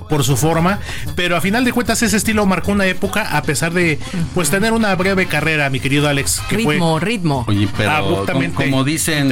por 0.08 0.24
su 0.24 0.36
forma, 0.36 0.78
pero 1.14 1.36
a 1.36 1.40
final 1.40 1.64
de 1.64 1.72
cuentas 1.72 2.02
ese 2.02 2.16
estilo 2.16 2.46
marcó 2.46 2.72
una 2.72 2.86
época 2.86 3.36
a 3.36 3.42
pesar 3.42 3.72
de 3.72 3.98
pues 4.34 4.50
tener 4.50 4.72
una 4.72 4.94
breve 4.94 5.26
carrera, 5.26 5.70
mi 5.70 5.80
querido 5.80 6.08
Alex. 6.08 6.42
Que 6.48 6.56
ritmo, 6.56 6.98
ritmo. 6.98 7.44
Oye, 7.48 7.68
pero 7.76 8.26
como, 8.54 8.84
dicen, 8.84 9.28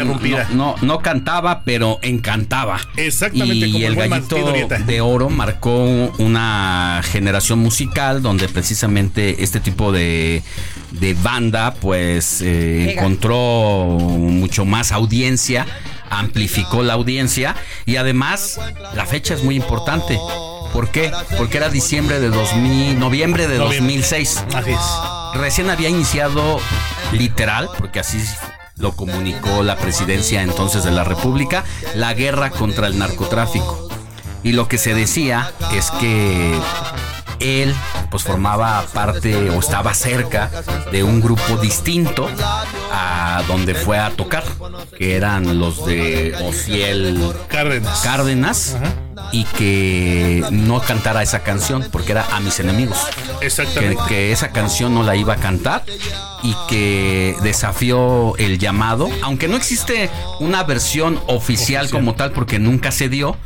no, 0.52 0.76
no, 0.80 0.98
cantaba, 1.00 1.62
pero 1.64 1.98
encantaba. 2.02 2.80
Exactamente. 2.96 3.66
Y 3.66 3.84
el 3.84 3.96
gallito 3.96 4.52
de 4.86 5.00
oro 5.00 5.30
marcó 5.30 6.12
una 6.18 7.00
generación 7.04 7.58
musical 7.58 8.22
donde 8.22 8.48
precisamente 8.48 9.42
este 9.42 9.60
tipo 9.60 9.92
de, 9.92 10.42
de 10.92 11.14
banda 11.14 11.74
pues 11.74 12.40
eh, 12.42 12.92
encontró 12.92 13.98
mucho 13.98 14.64
más 14.64 14.92
audiencia 14.92 15.66
amplificó 16.12 16.82
la 16.82 16.92
audiencia 16.92 17.56
y 17.86 17.96
además 17.96 18.60
la 18.94 19.06
fecha 19.06 19.34
es 19.34 19.42
muy 19.42 19.56
importante. 19.56 20.18
¿Por 20.72 20.90
qué? 20.90 21.12
Porque 21.36 21.58
era 21.58 21.68
diciembre 21.68 22.20
de 22.20 22.28
2000, 22.28 22.98
noviembre 22.98 23.46
de 23.46 23.58
2006. 23.58 24.44
Así 24.54 24.70
es. 24.70 25.40
Recién 25.40 25.70
había 25.70 25.88
iniciado 25.88 26.60
literal, 27.12 27.68
porque 27.78 28.00
así 28.00 28.18
lo 28.76 28.92
comunicó 28.92 29.62
la 29.62 29.76
presidencia 29.76 30.42
entonces 30.42 30.84
de 30.84 30.90
la 30.90 31.04
República, 31.04 31.64
la 31.94 32.14
guerra 32.14 32.50
contra 32.50 32.86
el 32.86 32.98
narcotráfico. 32.98 33.88
Y 34.42 34.52
lo 34.52 34.66
que 34.66 34.78
se 34.78 34.94
decía 34.94 35.52
es 35.72 35.90
que 35.92 36.58
él 37.42 37.74
pues 38.10 38.22
formaba 38.22 38.84
parte 38.92 39.50
o 39.50 39.58
estaba 39.58 39.94
cerca 39.94 40.50
de 40.90 41.02
un 41.02 41.20
grupo 41.20 41.56
distinto 41.56 42.28
a 42.92 43.42
donde 43.48 43.74
fue 43.74 43.98
a 43.98 44.10
tocar, 44.10 44.44
que 44.96 45.16
eran 45.16 45.58
los 45.58 45.84
de 45.86 46.34
Ociel 46.42 47.32
Cárdenas. 47.48 48.00
Cárdenas 48.00 48.76
y 49.32 49.44
que 49.44 50.44
no 50.50 50.80
cantara 50.80 51.22
esa 51.22 51.42
canción 51.42 51.86
porque 51.90 52.12
era 52.12 52.26
a 52.32 52.40
mis 52.40 52.60
enemigos. 52.60 52.98
Exactamente. 53.40 53.96
Que, 54.02 54.08
que, 54.08 54.32
esa 54.32 54.50
canción 54.50 54.94
no 54.94 55.02
la 55.02 55.16
iba 55.16 55.34
a 55.34 55.36
cantar 55.36 55.84
y 56.42 56.54
que 56.68 57.34
desafió 57.42 58.36
el 58.36 58.58
llamado, 58.58 59.08
aunque 59.22 59.48
no 59.48 59.56
existe 59.56 60.10
una 60.40 60.62
versión 60.64 61.18
oficial. 61.26 61.88
como 61.90 62.14
tal 62.14 62.32
porque 62.32 62.58
nunca 62.58 62.90
se 62.90 63.08
dio 63.08 63.36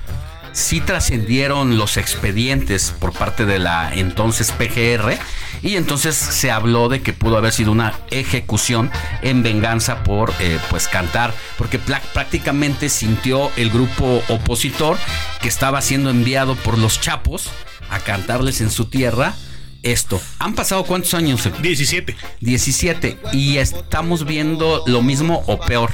sí 0.57 0.81
trascendieron 0.81 1.77
los 1.77 1.99
expedientes 1.99 2.95
por 2.99 3.13
parte 3.13 3.45
de 3.45 3.59
la 3.59 3.93
entonces 3.93 4.53
PGR 4.53 5.19
y 5.63 5.77
entonces 5.77 6.17
se 6.17 6.51
habló 6.51 6.89
de 6.89 7.03
que 7.03 7.13
pudo 7.13 7.37
haber 7.37 7.53
sido 7.53 7.73
una 7.73 7.93
ejecución 8.11 8.91
en 9.21 9.43
venganza 9.43 10.03
por 10.03 10.33
eh, 10.41 10.59
pues 10.71 10.89
cantar 10.89 11.35
porque 11.59 11.79
prácticamente 11.79 12.89
sintió 12.89 13.51
el 13.57 13.69
grupo 13.69 14.23
opositor 14.29 14.97
que 15.43 15.49
estaba 15.49 15.83
siendo 15.83 16.09
enviado 16.09 16.57
por 16.57 16.79
los 16.79 17.03
chapos 17.03 17.51
a 17.91 17.99
cantarles 18.01 18.63
en 18.63 18.71
su 18.71 18.87
tierra 18.87 19.35
esto. 19.83 20.21
¿Han 20.41 20.55
pasado 20.55 20.85
cuántos 20.85 21.15
años? 21.15 21.49
17. 21.61 22.17
17. 22.41 23.19
Y 23.33 23.59
estamos 23.59 24.25
viendo 24.25 24.83
lo 24.87 25.01
mismo 25.03 25.45
o 25.47 25.61
peor. 25.61 25.91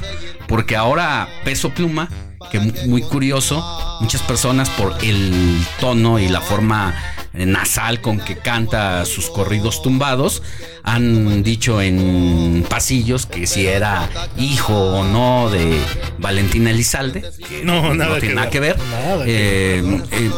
Porque 0.47 0.75
ahora 0.75 1.27
Peso 1.43 1.69
Pluma 1.69 2.09
que 2.51 2.59
muy 2.59 3.01
curioso, 3.01 3.63
muchas 3.99 4.21
personas 4.21 4.69
por 4.69 4.95
el 5.03 5.65
tono 5.79 6.19
y 6.19 6.27
la 6.27 6.41
forma 6.41 6.93
nasal 7.33 7.99
con 7.99 8.19
que 8.19 8.37
canta 8.37 9.05
sus 9.05 9.29
corridos 9.29 9.81
tumbados, 9.81 10.43
han 10.83 11.41
dicho 11.41 11.81
en 11.81 12.65
pasillos 12.69 13.25
que 13.25 13.47
si 13.47 13.65
era 13.65 14.09
hijo 14.37 14.73
o 14.73 15.03
no 15.03 15.49
de 15.49 15.79
Valentina 16.19 16.69
Elizalde, 16.69 17.23
no, 17.63 17.93
nada 17.95 18.19
tiene 18.19 18.35
nada 18.35 18.49
que 18.49 18.59
ver. 18.59 18.77
Eh, 19.25 20.01
eh, 20.11 20.31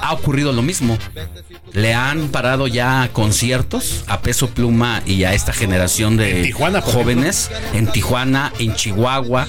ha 0.00 0.12
ocurrido 0.12 0.52
lo 0.52 0.62
mismo. 0.62 0.96
Le 1.72 1.94
han 1.94 2.28
parado 2.28 2.66
ya 2.66 3.10
conciertos 3.12 4.04
a 4.08 4.20
Peso 4.20 4.48
Pluma 4.48 5.02
y 5.06 5.24
a 5.24 5.34
esta 5.34 5.52
generación 5.52 6.16
de 6.16 6.52
jóvenes 6.52 7.50
en 7.74 7.86
Tijuana, 7.92 8.52
en 8.58 8.74
Chihuahua, 8.74 9.46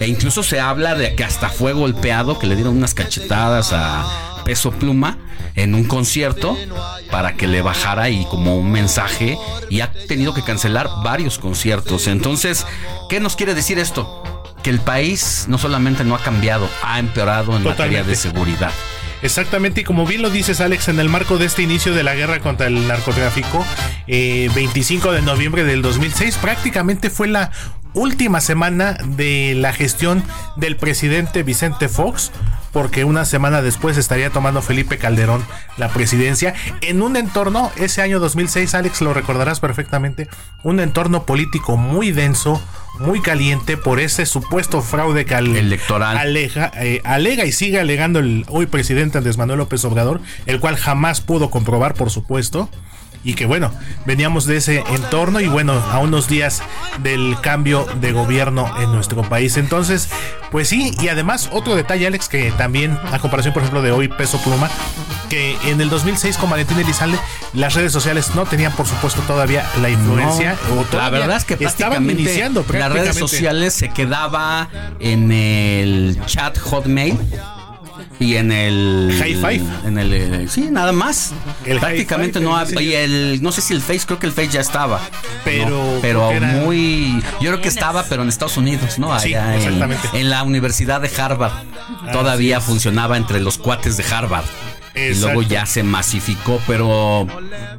e 0.00 0.06
incluso 0.06 0.42
se 0.42 0.60
habla 0.60 0.94
de 0.94 1.14
que 1.14 1.24
hasta 1.24 1.48
fue 1.48 1.72
golpeado, 1.72 2.38
que 2.38 2.46
le 2.46 2.56
dieron 2.56 2.76
unas 2.76 2.94
cachetadas 2.94 3.72
a 3.72 4.42
Peso 4.44 4.70
Pluma 4.70 5.18
en 5.54 5.74
un 5.74 5.84
concierto 5.84 6.56
para 7.10 7.34
que 7.34 7.46
le 7.46 7.62
bajara 7.62 8.10
y 8.10 8.24
como 8.26 8.56
un 8.56 8.70
mensaje 8.70 9.36
y 9.68 9.80
ha 9.80 9.92
tenido 9.92 10.32
que 10.34 10.42
cancelar 10.42 10.88
varios 11.02 11.38
conciertos. 11.38 12.06
Entonces, 12.06 12.66
¿qué 13.08 13.20
nos 13.20 13.36
quiere 13.36 13.54
decir 13.54 13.78
esto? 13.78 14.22
Que 14.62 14.70
el 14.70 14.80
país 14.80 15.46
no 15.48 15.58
solamente 15.58 16.04
no 16.04 16.14
ha 16.14 16.20
cambiado, 16.20 16.68
ha 16.82 16.98
empeorado 16.98 17.56
en 17.56 17.64
materia 17.64 18.04
de 18.04 18.16
seguridad. 18.16 18.72
Exactamente, 19.20 19.80
y 19.80 19.84
como 19.84 20.06
bien 20.06 20.22
lo 20.22 20.30
dices 20.30 20.60
Alex, 20.60 20.88
en 20.88 21.00
el 21.00 21.08
marco 21.08 21.38
de 21.38 21.46
este 21.46 21.62
inicio 21.62 21.92
de 21.92 22.04
la 22.04 22.14
guerra 22.14 22.38
contra 22.38 22.68
el 22.68 22.86
narcotráfico, 22.86 23.66
25 24.06 25.12
eh, 25.12 25.16
de 25.16 25.22
noviembre 25.22 25.64
del 25.64 25.82
2006, 25.82 26.36
prácticamente 26.36 27.10
fue 27.10 27.26
la 27.26 27.50
última 27.94 28.40
semana 28.40 28.98
de 29.04 29.54
la 29.56 29.72
gestión 29.72 30.22
del 30.56 30.76
presidente 30.76 31.42
Vicente 31.42 31.88
Fox, 31.88 32.32
porque 32.72 33.04
una 33.04 33.24
semana 33.24 33.62
después 33.62 33.96
estaría 33.96 34.30
tomando 34.30 34.62
Felipe 34.62 34.98
Calderón 34.98 35.42
la 35.76 35.88
presidencia 35.88 36.54
en 36.80 37.02
un 37.02 37.16
entorno, 37.16 37.72
ese 37.76 38.02
año 38.02 38.20
2006, 38.20 38.74
Alex, 38.74 39.00
lo 39.00 39.14
recordarás 39.14 39.60
perfectamente, 39.60 40.28
un 40.62 40.80
entorno 40.80 41.24
político 41.24 41.76
muy 41.76 42.12
denso, 42.12 42.62
muy 43.00 43.20
caliente 43.20 43.76
por 43.76 44.00
ese 44.00 44.26
supuesto 44.26 44.82
fraude 44.82 45.24
que 45.24 45.34
electoral. 45.34 46.16
aleja, 46.16 46.70
eh, 46.76 47.00
alega 47.04 47.44
y 47.44 47.52
sigue 47.52 47.80
alegando 47.80 48.18
el 48.18 48.44
hoy 48.48 48.66
presidente 48.66 49.18
Andrés 49.18 49.38
Manuel 49.38 49.58
López 49.58 49.84
Obrador, 49.84 50.20
el 50.46 50.60
cual 50.60 50.76
jamás 50.76 51.20
pudo 51.20 51.50
comprobar, 51.50 51.94
por 51.94 52.10
supuesto 52.10 52.68
y 53.28 53.34
que 53.34 53.44
bueno, 53.44 53.70
veníamos 54.06 54.46
de 54.46 54.56
ese 54.56 54.82
entorno 54.90 55.38
y 55.40 55.48
bueno, 55.48 55.74
a 55.74 55.98
unos 55.98 56.28
días 56.28 56.62
del 57.02 57.36
cambio 57.42 57.86
de 58.00 58.12
gobierno 58.12 58.72
en 58.80 58.90
nuestro 58.90 59.20
país. 59.20 59.58
Entonces, 59.58 60.08
pues 60.50 60.68
sí, 60.68 60.94
y 60.98 61.08
además 61.08 61.50
otro 61.52 61.74
detalle, 61.74 62.06
Alex, 62.06 62.30
que 62.30 62.50
también 62.52 62.98
a 63.12 63.18
comparación, 63.18 63.52
por 63.52 63.62
ejemplo, 63.62 63.82
de 63.82 63.92
hoy, 63.92 64.08
Peso 64.08 64.40
Pluma, 64.42 64.70
que 65.28 65.58
en 65.66 65.78
el 65.82 65.90
2006 65.90 66.38
con 66.38 66.48
Valentín 66.48 66.78
Elizalde, 66.78 67.18
las 67.52 67.74
redes 67.74 67.92
sociales 67.92 68.34
no 68.34 68.46
tenían, 68.46 68.72
por 68.72 68.86
supuesto, 68.86 69.20
todavía 69.26 69.62
la 69.82 69.90
influencia. 69.90 70.56
la 70.92 71.10
verdad 71.10 71.36
es 71.36 71.44
que 71.44 71.62
estaban 71.62 72.08
iniciando. 72.08 72.64
Las 72.72 72.90
redes 72.90 73.16
sociales 73.16 73.74
se 73.74 73.90
quedaba 73.90 74.70
en 75.00 75.30
el 75.32 76.18
chat 76.24 76.58
Hotmail 76.58 77.18
y 78.20 78.36
en 78.36 78.52
el 78.52 79.14
High 79.18 79.34
Five. 79.34 79.64
en 79.84 79.98
el 79.98 80.12
eh, 80.12 80.48
sí 80.48 80.68
nada 80.70 80.92
más. 80.92 81.32
Prácticamente 81.64 82.40
no 82.40 82.58
y 82.80 82.94
el 82.94 83.42
no 83.42 83.52
sé 83.52 83.60
si 83.60 83.74
el 83.74 83.80
Face 83.80 84.02
creo 84.06 84.18
que 84.18 84.26
el 84.26 84.32
Face 84.32 84.48
ya 84.48 84.60
estaba 84.60 85.00
pero 85.44 85.98
pero 86.02 86.32
muy 86.32 87.22
yo 87.40 87.50
creo 87.50 87.60
que 87.60 87.68
estaba 87.68 88.04
pero 88.04 88.22
en 88.22 88.28
Estados 88.28 88.56
Unidos 88.56 88.98
no 88.98 89.12
allá 89.12 89.56
en, 89.56 90.30
la 90.30 90.42
Universidad 90.42 91.00
de 91.00 91.10
Harvard. 91.16 91.52
Todavía 92.12 92.60
funcionaba 92.60 93.16
entre 93.16 93.40
los 93.40 93.58
cuates 93.58 93.96
de 93.96 94.04
Harvard 94.04 94.44
y 94.94 95.14
luego 95.14 95.42
ya 95.42 95.66
se 95.66 95.82
masificó, 95.82 96.60
pero 96.66 97.26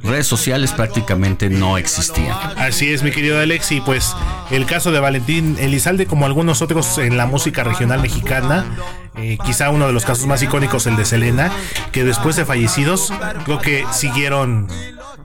redes 0.04 0.28
sociales 0.28 0.72
prácticamente 0.72 1.50
no 1.50 1.78
existían. 1.78 2.36
Así 2.58 2.92
es, 2.92 3.04
mi 3.04 3.12
querido 3.12 3.40
Alex, 3.40 3.72
y 3.72 3.82
pues 3.82 4.16
el 4.52 4.66
caso 4.66 4.92
de 4.92 5.00
Valentín 5.00 5.58
Elizalde, 5.60 6.06
como 6.06 6.26
algunos 6.26 6.62
otros 6.62 6.98
en 6.98 7.18
la 7.18 7.26
música 7.26 7.64
regional 7.64 8.02
mexicana, 8.02 8.66
eh, 9.18 9.38
quizá 9.46 9.70
uno 9.70 9.88
de 9.88 9.94
los 9.94 10.06
casos 10.06 10.28
más 10.28 10.42
icónicos, 10.42 10.88
el 10.88 10.96
de 10.96 11.06
Selena, 11.06 11.52
que 11.92 12.04
después 12.04 12.36
de 12.36 12.46
fallecidos, 12.46 13.12
creo 13.46 13.60
que 13.60 13.86
siguieron 13.92 14.68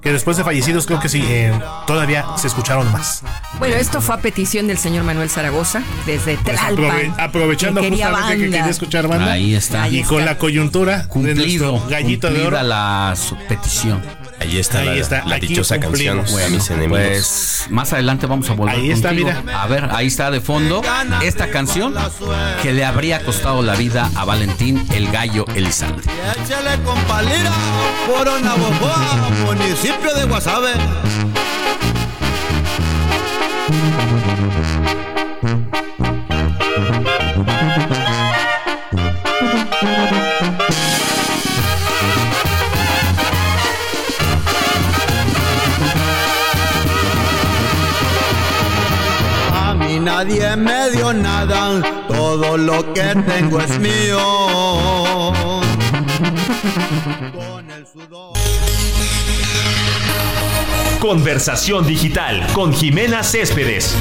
que 0.05 0.13
después 0.13 0.37
de 0.37 0.45
fallecidos 0.45 0.87
creo 0.87 1.01
que 1.01 1.09
sí, 1.09 1.25
eh, 1.27 1.51
todavía 1.87 2.27
se 2.37 2.47
escucharon 2.47 2.93
más. 2.93 3.23
Bueno, 3.59 3.75
esto 3.77 4.03
fue 4.03 4.15
a 4.15 4.19
petición 4.19 4.67
del 4.67 4.77
señor 4.77 5.03
Manuel 5.03 5.31
Zaragoza 5.31 5.83
desde 6.05 6.37
pues 6.37 6.61
Tlalpan. 6.61 7.15
aprovechando 7.19 7.83
justamente 7.83 8.37
que 8.37 8.51
quería 8.51 8.69
escuchar 8.69 9.09
banda. 9.09 9.33
Ahí 9.33 9.55
está. 9.55 9.89
y 9.89 10.03
con 10.03 10.27
la 10.27 10.37
coyuntura 10.37 11.09
cumplido, 11.09 11.83
gallito 11.89 12.31
de 12.31 12.47
oro. 12.47 12.63
la 12.63 13.15
petición. 13.49 14.03
Ahí 14.41 14.59
está, 14.59 14.83
la, 14.83 14.95
está. 14.95 15.25
la 15.25 15.39
dichosa 15.39 15.79
canción 15.81 16.21
a 16.21 16.49
mis 16.49 16.71
enemigos. 16.71 16.99
Pues 16.99 17.67
más 17.71 17.93
adelante 17.93 18.27
vamos 18.27 18.49
a 18.51 18.55
volver. 18.55 18.77
Ahí 18.77 18.91
está, 18.91 19.13
mira. 19.13 19.43
A 19.55 19.67
ver, 19.67 19.89
ahí 19.93 20.07
está 20.07 20.31
de 20.31 20.41
fondo 20.41 20.83
esta 21.23 21.51
canción 21.51 21.95
que 22.63 22.73
le 22.73 22.85
habría 22.85 23.25
costado 23.25 23.63
la 23.63 23.75
vida 23.75 24.11
a 24.17 24.25
Valentín 24.25 24.85
el 24.93 25.11
Gallo 25.11 25.45
Elizalde. 25.55 26.03
Échale 26.03 26.83
con 26.85 26.99
una 28.29 28.55
municipio 29.45 30.15
de 30.15 30.25
Guasave. 30.25 30.73
Nadie 50.15 50.55
me 50.57 50.91
dio 50.93 51.13
nada, 51.13 51.83
todo 52.07 52.57
lo 52.57 52.93
que 52.95 53.03
tengo 53.27 53.61
es 53.61 53.79
mío. 53.81 55.33
Conversación 61.01 61.85
digital 61.85 62.47
con 62.53 62.73
Jimena 62.73 63.25
Céspedes. 63.25 63.97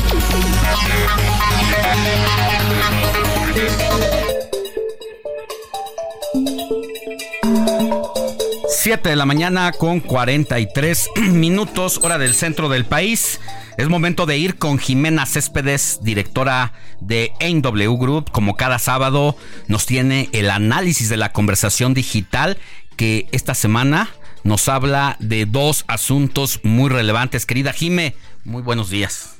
7 8.84 9.08
de 9.08 9.16
la 9.16 9.26
mañana 9.26 9.72
con 9.72 10.02
43 10.02 11.12
minutos, 11.32 12.02
hora 12.04 12.18
del 12.18 12.34
centro 12.34 12.68
del 12.68 12.84
país. 12.84 13.40
Es 13.78 13.88
momento 13.88 14.26
de 14.26 14.36
ir 14.36 14.58
con 14.58 14.78
Jimena 14.78 15.26
Céspedes, 15.26 16.00
directora 16.02 16.74
de 17.00 17.32
NW 17.40 17.96
Group. 17.96 18.30
Como 18.32 18.58
cada 18.58 18.80
sábado 18.80 19.38
nos 19.70 19.86
tiene 19.86 20.28
el 20.34 20.50
análisis 20.50 21.08
de 21.08 21.16
la 21.16 21.32
conversación 21.32 21.94
digital 21.94 22.58
que 22.98 23.28
esta 23.32 23.54
semana 23.54 24.10
nos 24.44 24.68
habla 24.68 25.16
de 25.20 25.46
dos 25.46 25.86
asuntos 25.88 26.60
muy 26.64 26.90
relevantes. 26.90 27.46
Querida 27.46 27.72
Jime, 27.72 28.16
muy 28.44 28.64
buenos 28.64 28.90
días. 28.90 29.38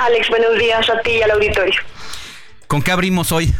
Alex, 0.00 0.30
buenos 0.30 0.58
días 0.58 0.88
a 0.88 0.98
ti 1.02 1.10
y 1.10 1.20
al 1.20 1.32
auditorio. 1.32 1.78
¿Con 2.68 2.80
qué 2.80 2.90
abrimos 2.90 3.32
hoy? 3.32 3.52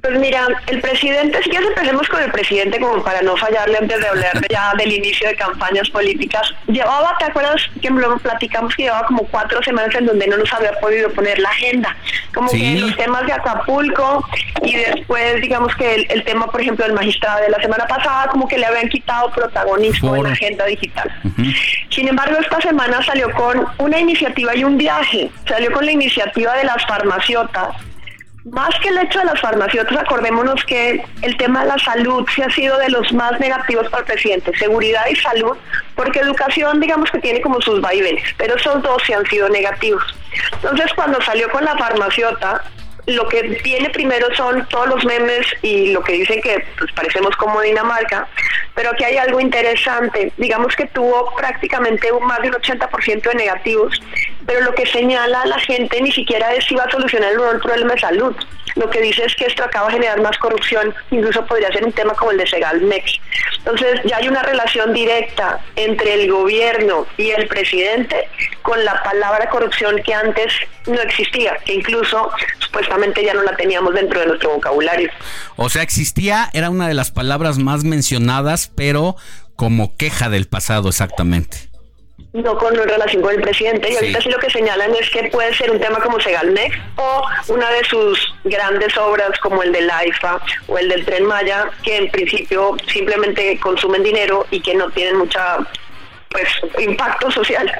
Pues 0.00 0.18
mira, 0.18 0.48
el 0.68 0.80
presidente, 0.80 1.38
si 1.42 1.50
ya 1.50 1.58
empecemos 1.58 2.08
con 2.08 2.22
el 2.22 2.32
presidente 2.32 2.80
como 2.80 3.04
para 3.04 3.20
no 3.20 3.36
fallarle 3.36 3.76
antes 3.76 4.00
de 4.00 4.08
hablar 4.08 4.46
ya 4.48 4.72
del 4.78 4.90
inicio 4.90 5.28
de 5.28 5.36
campañas 5.36 5.90
políticas, 5.90 6.50
llevaba, 6.66 7.14
¿te 7.18 7.26
acuerdas 7.26 7.60
que 7.80 7.90
luego 7.90 8.16
platicamos 8.18 8.74
que 8.74 8.84
llevaba 8.84 9.06
como 9.06 9.24
cuatro 9.24 9.62
semanas 9.62 9.94
en 9.94 10.06
donde 10.06 10.26
no 10.28 10.38
nos 10.38 10.50
había 10.50 10.72
podido 10.80 11.10
poner 11.10 11.38
la 11.38 11.50
agenda? 11.50 11.94
Como 12.32 12.50
que 12.50 12.80
los 12.80 12.96
temas 12.96 13.26
de 13.26 13.34
Acapulco 13.34 14.26
y 14.62 14.76
después 14.76 15.42
digamos 15.42 15.76
que 15.76 16.06
el, 16.08 16.24
tema, 16.24 16.46
por 16.46 16.62
ejemplo, 16.62 16.86
del 16.86 16.94
magistrado 16.94 17.42
de 17.42 17.50
la 17.50 17.60
semana 17.60 17.86
pasada, 17.86 18.28
como 18.28 18.48
que 18.48 18.56
le 18.56 18.64
habían 18.64 18.88
quitado 18.88 19.30
protagonismo 19.30 20.16
en 20.16 20.22
la 20.22 20.30
agenda 20.30 20.64
digital. 20.64 21.12
Sin 21.90 22.08
embargo, 22.08 22.38
esta 22.40 22.62
semana 22.62 23.02
salió 23.02 23.30
con 23.32 23.66
una 23.76 24.00
iniciativa 24.00 24.56
y 24.56 24.64
un 24.64 24.78
viaje, 24.78 25.30
salió 25.46 25.70
con 25.70 25.84
la 25.84 25.92
iniciativa 25.92 26.56
de 26.56 26.64
las 26.64 26.82
farmaciotas 26.86 27.76
más 28.44 28.70
que 28.80 28.88
el 28.88 28.98
hecho 28.98 29.20
de 29.20 29.26
las 29.26 29.40
farmacéuticas, 29.40 30.02
acordémonos 30.02 30.64
que 30.64 31.04
el 31.22 31.36
tema 31.36 31.62
de 31.62 31.68
la 31.68 31.78
salud 31.78 32.26
sí 32.34 32.42
ha 32.42 32.50
sido 32.50 32.76
de 32.78 32.88
los 32.88 33.12
más 33.12 33.38
negativos 33.38 33.88
para 33.88 34.00
el 34.00 34.06
presidente, 34.06 34.56
seguridad 34.58 35.04
y 35.10 35.16
salud, 35.16 35.56
porque 35.94 36.20
educación 36.20 36.80
digamos 36.80 37.10
que 37.10 37.20
tiene 37.20 37.40
como 37.40 37.60
sus 37.60 37.80
vaivenes, 37.80 38.24
pero 38.36 38.56
esos 38.56 38.82
dos 38.82 39.00
sí 39.06 39.12
han 39.12 39.24
sido 39.26 39.48
negativos. 39.48 40.02
Entonces 40.54 40.92
cuando 40.94 41.20
salió 41.22 41.50
con 41.50 41.64
la 41.64 41.76
farmacéutica, 41.76 42.62
lo 43.06 43.28
que 43.28 43.42
viene 43.64 43.90
primero 43.90 44.32
son 44.34 44.66
todos 44.68 44.88
los 44.88 45.04
memes 45.04 45.46
y 45.62 45.92
lo 45.92 46.02
que 46.02 46.12
dicen 46.12 46.40
que 46.40 46.64
pues, 46.78 46.92
parecemos 46.92 47.34
como 47.36 47.60
Dinamarca, 47.60 48.28
pero 48.74 48.90
aquí 48.90 49.04
hay 49.04 49.16
algo 49.16 49.40
interesante. 49.40 50.32
Digamos 50.36 50.76
que 50.76 50.86
tuvo 50.86 51.34
prácticamente 51.36 52.08
más 52.20 52.40
de 52.42 52.48
un 52.48 52.54
80% 52.54 53.22
de 53.22 53.34
negativos, 53.34 54.00
pero 54.46 54.60
lo 54.62 54.74
que 54.74 54.86
señala 54.86 55.44
la 55.46 55.58
gente 55.60 56.00
ni 56.00 56.12
siquiera 56.12 56.54
es 56.54 56.64
si 56.64 56.74
va 56.74 56.84
a 56.84 56.90
solucionar 56.90 57.32
el 57.32 57.60
problema 57.60 57.94
de 57.94 58.00
salud. 58.00 58.34
Lo 58.74 58.88
que 58.88 59.00
dice 59.00 59.24
es 59.24 59.34
que 59.36 59.46
esto 59.46 59.64
acaba 59.64 59.88
de 59.88 59.94
generar 59.94 60.20
más 60.22 60.38
corrupción, 60.38 60.94
incluso 61.10 61.44
podría 61.44 61.70
ser 61.72 61.84
un 61.84 61.92
tema 61.92 62.14
como 62.14 62.30
el 62.30 62.38
de 62.38 62.46
Segalmex. 62.46 63.20
Entonces 63.58 64.00
ya 64.04 64.16
hay 64.16 64.28
una 64.28 64.42
relación 64.42 64.92
directa 64.92 65.60
entre 65.76 66.14
el 66.14 66.30
gobierno 66.30 67.06
y 67.16 67.30
el 67.30 67.46
presidente 67.48 68.28
con 68.62 68.82
la 68.84 69.02
palabra 69.02 69.48
corrupción 69.50 70.00
que 70.04 70.14
antes 70.14 70.52
no 70.86 71.00
existía, 71.00 71.56
que 71.64 71.74
incluso 71.74 72.30
supuestamente 72.58 73.24
ya 73.24 73.34
no 73.34 73.42
la 73.42 73.56
teníamos 73.56 73.94
dentro 73.94 74.20
de 74.20 74.26
nuestro 74.26 74.54
vocabulario. 74.54 75.10
O 75.56 75.68
sea, 75.68 75.82
existía, 75.82 76.48
era 76.54 76.70
una 76.70 76.88
de 76.88 76.94
las 76.94 77.10
palabras 77.10 77.58
más 77.58 77.84
mencionadas, 77.84 78.72
pero 78.74 79.16
como 79.54 79.96
queja 79.96 80.30
del 80.30 80.48
pasado 80.48 80.88
exactamente 80.88 81.71
no 82.32 82.56
con 82.56 82.74
relación 82.74 83.22
con 83.22 83.34
el 83.34 83.42
presidente. 83.42 83.90
Y 83.90 83.96
ahorita 83.96 84.20
sí 84.20 84.30
lo 84.30 84.38
que 84.38 84.50
señalan 84.50 84.94
es 84.94 85.10
que 85.10 85.24
puede 85.24 85.54
ser 85.54 85.70
un 85.70 85.80
tema 85.80 86.00
como 86.00 86.18
Segalmex 86.20 86.76
o 86.96 87.22
una 87.48 87.70
de 87.70 87.84
sus 87.84 88.34
grandes 88.44 88.96
obras 88.96 89.38
como 89.40 89.62
el 89.62 89.72
del 89.72 89.90
AIFA 89.90 90.40
o 90.68 90.78
el 90.78 90.88
del 90.88 91.04
Tren 91.04 91.26
Maya 91.26 91.70
que 91.82 91.98
en 91.98 92.10
principio 92.10 92.76
simplemente 92.92 93.58
consumen 93.60 94.02
dinero 94.02 94.46
y 94.50 94.60
que 94.60 94.74
no 94.74 94.90
tienen 94.90 95.18
mucha 95.18 95.58
pues 96.30 96.48
impacto 96.78 97.30
social. 97.30 97.70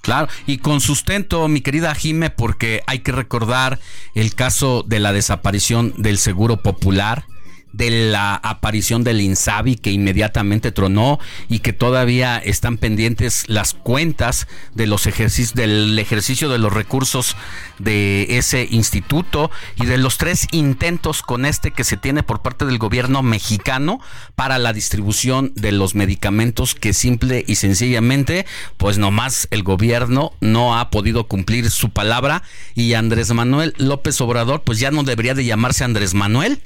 Claro, 0.00 0.28
y 0.46 0.56
con 0.58 0.80
sustento, 0.80 1.46
mi 1.48 1.60
querida 1.60 1.94
Jime, 1.94 2.30
porque 2.30 2.82
hay 2.86 3.00
que 3.00 3.12
recordar 3.12 3.78
el 4.14 4.34
caso 4.34 4.82
de 4.86 5.00
la 5.00 5.12
desaparición 5.12 5.92
del 5.98 6.16
Seguro 6.16 6.62
Popular, 6.62 7.24
de 7.72 8.10
la 8.10 8.34
aparición 8.34 9.04
del 9.04 9.20
Insabi 9.20 9.76
que 9.76 9.90
inmediatamente 9.90 10.72
tronó 10.72 11.18
y 11.48 11.60
que 11.60 11.72
todavía 11.72 12.38
están 12.38 12.78
pendientes 12.78 13.44
las 13.48 13.74
cuentas 13.74 14.48
de 14.74 14.86
los 14.86 15.06
ejercicios 15.06 15.54
del 15.54 15.98
ejercicio 15.98 16.48
de 16.48 16.58
los 16.58 16.72
recursos 16.72 17.36
de 17.78 18.38
ese 18.38 18.66
instituto 18.70 19.50
y 19.76 19.86
de 19.86 19.98
los 19.98 20.18
tres 20.18 20.46
intentos 20.52 21.22
con 21.22 21.44
este 21.44 21.70
que 21.70 21.84
se 21.84 21.96
tiene 21.96 22.22
por 22.22 22.42
parte 22.42 22.64
del 22.64 22.78
gobierno 22.78 23.22
mexicano 23.22 24.00
para 24.34 24.58
la 24.58 24.72
distribución 24.72 25.52
de 25.54 25.72
los 25.72 25.94
medicamentos 25.94 26.74
que 26.74 26.92
simple 26.92 27.44
y 27.46 27.56
sencillamente 27.56 28.46
pues 28.76 28.98
nomás 28.98 29.48
el 29.50 29.62
gobierno 29.62 30.32
no 30.40 30.78
ha 30.78 30.90
podido 30.90 31.24
cumplir 31.24 31.70
su 31.70 31.90
palabra. 31.90 32.42
Y 32.74 32.94
Andrés 32.94 33.32
Manuel 33.32 33.74
López 33.78 34.20
Obrador 34.20 34.62
pues 34.62 34.78
ya 34.78 34.90
no 34.90 35.02
debería 35.02 35.34
de 35.34 35.44
llamarse 35.44 35.84
Andrés 35.84 36.14
Manuel 36.14 36.60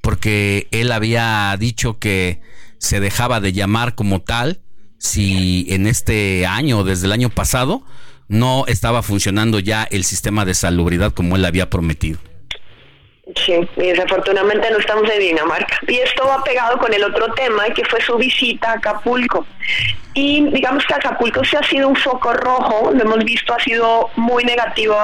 porque 0.00 0.68
él 0.70 0.92
había 0.92 1.54
dicho 1.58 1.98
que 1.98 2.40
se 2.78 3.00
dejaba 3.00 3.40
de 3.40 3.52
llamar 3.52 3.94
como 3.94 4.20
tal 4.20 4.60
si 4.98 5.66
en 5.70 5.86
este 5.86 6.46
año, 6.46 6.84
desde 6.84 7.06
el 7.06 7.12
año 7.12 7.30
pasado, 7.30 7.82
no 8.28 8.64
estaba 8.66 9.02
funcionando 9.02 9.58
ya 9.58 9.84
el 9.90 10.04
sistema 10.04 10.44
de 10.44 10.54
salubridad 10.54 11.12
como 11.12 11.36
él 11.36 11.44
había 11.44 11.68
prometido. 11.68 12.18
Sí, 13.36 13.54
y 13.76 13.86
desafortunadamente 13.86 14.70
no 14.70 14.78
estamos 14.78 15.08
en 15.10 15.20
Dinamarca. 15.20 15.78
Y 15.86 15.98
esto 15.98 16.26
va 16.26 16.42
pegado 16.42 16.78
con 16.78 16.92
el 16.92 17.02
otro 17.04 17.32
tema, 17.34 17.64
que 17.74 17.84
fue 17.84 18.00
su 18.00 18.16
visita 18.16 18.72
a 18.72 18.74
Acapulco. 18.74 19.46
Y 20.14 20.44
digamos 20.50 20.84
que 20.84 20.94
Acapulco 20.94 21.44
sí 21.44 21.56
ha 21.56 21.62
sido 21.62 21.88
un 21.88 21.96
foco 21.96 22.32
rojo, 22.32 22.90
lo 22.92 23.02
hemos 23.02 23.24
visto, 23.24 23.54
ha 23.54 23.60
sido 23.60 24.10
muy 24.16 24.44
negativo 24.44 24.96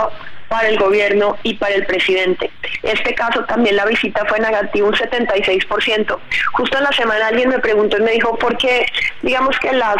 para 0.48 0.68
el 0.68 0.78
gobierno 0.78 1.36
y 1.42 1.54
para 1.54 1.74
el 1.74 1.86
presidente. 1.86 2.50
Este 2.82 3.14
caso 3.14 3.44
también 3.44 3.76
la 3.76 3.84
visita 3.84 4.24
fue 4.26 4.38
negativa 4.40 4.86
un 4.86 4.94
76%. 4.94 6.18
Justo 6.52 6.78
en 6.78 6.84
la 6.84 6.92
semana 6.92 7.28
alguien 7.28 7.48
me 7.48 7.58
preguntó 7.58 7.98
y 7.98 8.02
me 8.02 8.12
dijo, 8.12 8.36
¿por 8.38 8.56
qué 8.56 8.86
digamos 9.22 9.58
que 9.58 9.72
las 9.72 9.96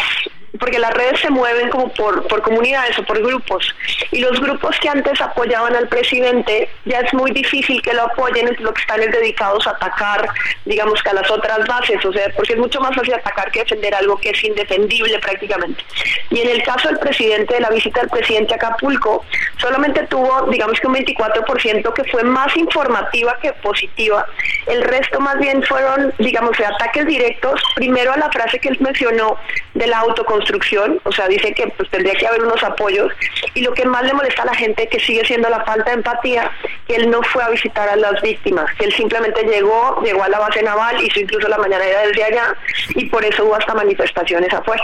porque 0.59 0.79
las 0.79 0.93
redes 0.93 1.19
se 1.19 1.29
mueven 1.29 1.69
como 1.69 1.89
por, 1.93 2.27
por 2.27 2.41
comunidades 2.41 2.97
o 2.99 3.03
por 3.03 3.21
grupos. 3.21 3.75
Y 4.11 4.19
los 4.19 4.39
grupos 4.39 4.77
que 4.79 4.89
antes 4.89 5.19
apoyaban 5.21 5.75
al 5.75 5.87
presidente 5.87 6.69
ya 6.85 6.99
es 6.99 7.13
muy 7.13 7.31
difícil 7.31 7.81
que 7.81 7.93
lo 7.93 8.03
apoyen, 8.03 8.47
es 8.47 8.59
lo 8.59 8.73
que 8.73 8.81
están 8.81 9.01
dedicados 9.01 9.67
a 9.67 9.71
atacar, 9.71 10.27
digamos 10.65 11.01
que 11.03 11.09
a 11.09 11.13
las 11.13 11.29
otras 11.29 11.65
bases, 11.67 12.03
o 12.03 12.13
sea, 12.13 12.29
porque 12.35 12.53
es 12.53 12.59
mucho 12.59 12.79
más 12.79 12.95
fácil 12.95 13.13
atacar 13.13 13.51
que 13.51 13.59
defender 13.59 13.93
algo 13.93 14.17
que 14.17 14.29
es 14.29 14.43
indefendible 14.43 15.19
prácticamente. 15.19 15.83
Y 16.29 16.41
en 16.41 16.49
el 16.49 16.63
caso 16.63 16.87
del 16.89 16.99
presidente, 16.99 17.53
de 17.53 17.59
la 17.61 17.69
visita 17.69 17.99
del 18.01 18.09
presidente 18.09 18.53
a 18.53 18.57
Acapulco, 18.57 19.25
solamente 19.57 20.03
tuvo, 20.07 20.47
digamos 20.49 20.79
que 20.79 20.87
un 20.87 20.95
24% 20.95 21.93
que 21.93 22.03
fue 22.05 22.23
más 22.23 22.55
informativa 22.57 23.37
que 23.41 23.53
positiva. 23.53 24.25
El 24.65 24.81
resto 24.81 25.19
más 25.19 25.37
bien 25.39 25.61
fueron, 25.63 26.13
digamos, 26.17 26.57
de 26.57 26.65
ataques 26.65 27.05
directos, 27.05 27.61
primero 27.75 28.13
a 28.13 28.17
la 28.17 28.31
frase 28.31 28.59
que 28.59 28.69
él 28.69 28.77
mencionó 28.79 29.37
de 29.73 29.87
la 29.87 29.99
autoconstrucción 29.99 30.36
construcción, 30.37 30.99
o 31.03 31.11
sea, 31.11 31.27
dice 31.27 31.51
que 31.53 31.67
pues 31.75 31.89
tendría 31.89 32.13
que 32.13 32.27
haber 32.27 32.43
unos 32.43 32.63
apoyos 32.63 33.11
y 33.55 33.61
lo 33.61 33.73
que 33.73 33.85
más 33.85 34.03
le 34.03 34.13
molesta 34.13 34.43
a 34.43 34.45
la 34.45 34.53
gente 34.53 34.87
que 34.87 34.99
sigue 34.99 35.25
siendo 35.25 35.49
la 35.49 35.65
falta 35.65 35.89
de 35.89 35.97
empatía, 35.97 36.51
que 36.87 36.95
él 36.95 37.09
no 37.09 37.21
fue 37.23 37.43
a 37.43 37.49
visitar 37.49 37.89
a 37.89 37.95
las 37.95 38.21
víctimas, 38.21 38.71
que 38.77 38.85
él 38.85 38.93
simplemente 38.93 39.43
llegó, 39.43 40.01
llegó 40.03 40.23
a 40.23 40.29
la 40.29 40.39
base 40.39 40.61
naval, 40.61 41.03
hizo 41.03 41.19
incluso 41.19 41.47
la 41.47 41.57
mañana 41.57 41.83
desde 42.05 42.23
allá 42.23 42.55
y 42.89 43.05
por 43.05 43.25
eso 43.25 43.45
hubo 43.45 43.55
hasta 43.55 43.73
manifestaciones 43.73 44.53
afuera. 44.53 44.83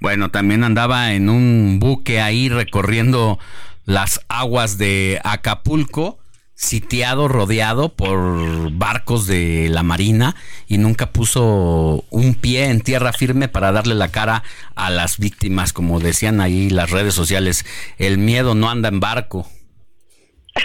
Bueno, 0.00 0.30
también 0.30 0.64
andaba 0.64 1.12
en 1.12 1.28
un 1.28 1.78
buque 1.78 2.20
ahí 2.20 2.48
recorriendo 2.48 3.38
las 3.84 4.20
aguas 4.28 4.76
de 4.76 5.20
Acapulco 5.22 6.18
sitiado, 6.54 7.28
rodeado 7.28 7.90
por 7.90 8.70
barcos 8.72 9.26
de 9.26 9.68
la 9.70 9.82
Marina 9.82 10.36
y 10.66 10.78
nunca 10.78 11.06
puso 11.06 12.04
un 12.10 12.34
pie 12.34 12.66
en 12.66 12.80
tierra 12.80 13.12
firme 13.12 13.48
para 13.48 13.72
darle 13.72 13.94
la 13.94 14.10
cara 14.10 14.42
a 14.76 14.90
las 14.90 15.18
víctimas, 15.18 15.72
como 15.72 16.00
decían 16.00 16.40
ahí 16.40 16.70
las 16.70 16.90
redes 16.90 17.14
sociales, 17.14 17.66
el 17.98 18.18
miedo 18.18 18.54
no 18.54 18.70
anda 18.70 18.88
en 18.88 19.00
barco. 19.00 19.48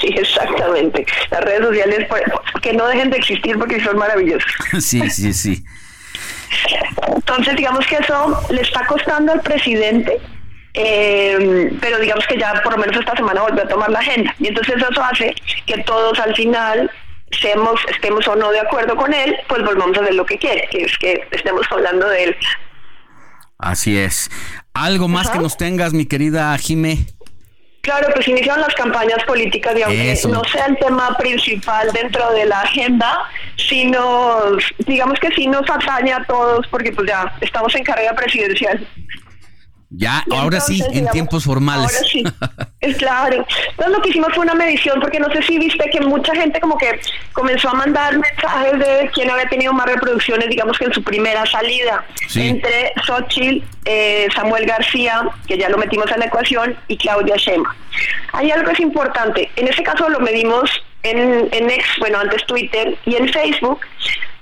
Sí, 0.00 0.08
exactamente. 0.08 1.04
Las 1.30 1.40
redes 1.42 1.60
sociales 1.60 2.06
pues, 2.08 2.22
que 2.62 2.72
no 2.72 2.86
dejen 2.86 3.10
de 3.10 3.18
existir 3.18 3.58
porque 3.58 3.82
son 3.82 3.96
maravillosas. 3.98 4.50
Sí, 4.80 5.08
sí, 5.10 5.32
sí. 5.32 5.64
Entonces, 7.14 7.56
digamos 7.56 7.86
que 7.86 7.96
eso 7.96 8.40
le 8.50 8.62
está 8.62 8.86
costando 8.86 9.32
al 9.32 9.40
presidente 9.40 10.18
eh, 10.74 11.72
pero 11.80 11.98
digamos 11.98 12.26
que 12.26 12.38
ya 12.38 12.52
por 12.62 12.72
lo 12.72 12.78
menos 12.78 12.96
esta 12.96 13.16
semana 13.16 13.42
volvió 13.42 13.62
a 13.62 13.68
tomar 13.68 13.90
la 13.90 13.98
agenda. 13.98 14.34
Y 14.38 14.48
entonces 14.48 14.76
eso 14.76 15.02
hace 15.02 15.34
que 15.66 15.78
todos 15.82 16.18
al 16.18 16.34
final 16.34 16.90
seamos, 17.40 17.80
estemos 17.88 18.26
o 18.28 18.36
no 18.36 18.50
de 18.50 18.60
acuerdo 18.60 18.96
con 18.96 19.12
él, 19.12 19.36
pues 19.48 19.62
volvamos 19.62 19.96
a 19.98 20.02
hacer 20.02 20.14
lo 20.14 20.26
que 20.26 20.38
quiere, 20.38 20.68
que 20.70 20.84
es 20.84 20.98
que 20.98 21.26
estemos 21.30 21.66
hablando 21.70 22.08
de 22.08 22.24
él. 22.24 22.36
Así 23.58 23.98
es. 23.98 24.30
¿Algo 24.72 25.08
más 25.08 25.30
que 25.30 25.38
nos 25.38 25.56
tengas, 25.56 25.92
mi 25.92 26.06
querida 26.06 26.56
Jime? 26.58 27.06
Claro, 27.82 28.08
pues 28.14 28.28
iniciaron 28.28 28.60
las 28.60 28.74
campañas 28.74 29.24
políticas 29.24 29.74
y 29.78 29.82
aunque 29.82 30.18
no 30.28 30.44
sea 30.44 30.66
el 30.66 30.76
tema 30.76 31.16
principal 31.16 31.90
dentro 31.92 32.30
de 32.32 32.44
la 32.44 32.60
agenda, 32.60 33.20
sino 33.56 34.42
digamos 34.86 35.18
que 35.18 35.30
sí 35.32 35.46
nos 35.46 35.68
atañe 35.68 36.12
a 36.12 36.22
todos 36.24 36.66
porque 36.66 36.92
pues 36.92 37.08
ya 37.08 37.32
estamos 37.40 37.74
en 37.74 37.84
carrera 37.84 38.14
presidencial. 38.14 38.86
Ya, 39.92 40.24
ahora 40.30 40.60
sí, 40.60 40.80
en 40.92 41.08
tiempos 41.08 41.44
formales. 41.44 41.92
Ahora 41.92 42.08
sí, 42.08 42.22
es 42.80 42.96
claro. 42.96 43.44
Entonces 43.70 43.96
lo 43.96 44.00
que 44.00 44.10
hicimos 44.10 44.32
fue 44.32 44.44
una 44.44 44.54
medición, 44.54 45.00
porque 45.00 45.18
no 45.18 45.28
sé 45.32 45.42
si 45.42 45.58
viste 45.58 45.90
que 45.90 46.00
mucha 46.00 46.32
gente 46.34 46.60
como 46.60 46.78
que 46.78 47.00
comenzó 47.32 47.70
a 47.70 47.74
mandar 47.74 48.16
mensajes 48.16 48.78
de 48.78 49.10
quién 49.12 49.30
había 49.30 49.48
tenido 49.48 49.72
más 49.72 49.86
reproducciones, 49.86 50.48
digamos 50.48 50.78
que 50.78 50.84
en 50.84 50.94
su 50.94 51.02
primera 51.02 51.44
salida, 51.46 52.04
entre 52.36 52.92
Xochitl, 53.04 53.64
eh, 53.84 54.28
Samuel 54.32 54.64
García, 54.64 55.22
que 55.48 55.58
ya 55.58 55.68
lo 55.68 55.76
metimos 55.76 56.10
en 56.12 56.20
la 56.20 56.26
ecuación, 56.26 56.76
y 56.86 56.96
Claudia 56.96 57.34
Shema. 57.36 57.74
Hay 58.32 58.52
algo 58.52 58.66
que 58.66 58.74
es 58.74 58.80
importante, 58.80 59.50
en 59.56 59.66
ese 59.66 59.82
caso 59.82 60.08
lo 60.08 60.20
medimos 60.20 60.70
en, 61.02 61.48
en 61.52 61.70
X, 61.70 61.86
bueno, 61.98 62.18
antes 62.18 62.44
Twitter 62.46 62.96
y 63.04 63.16
en 63.16 63.28
Facebook, 63.32 63.80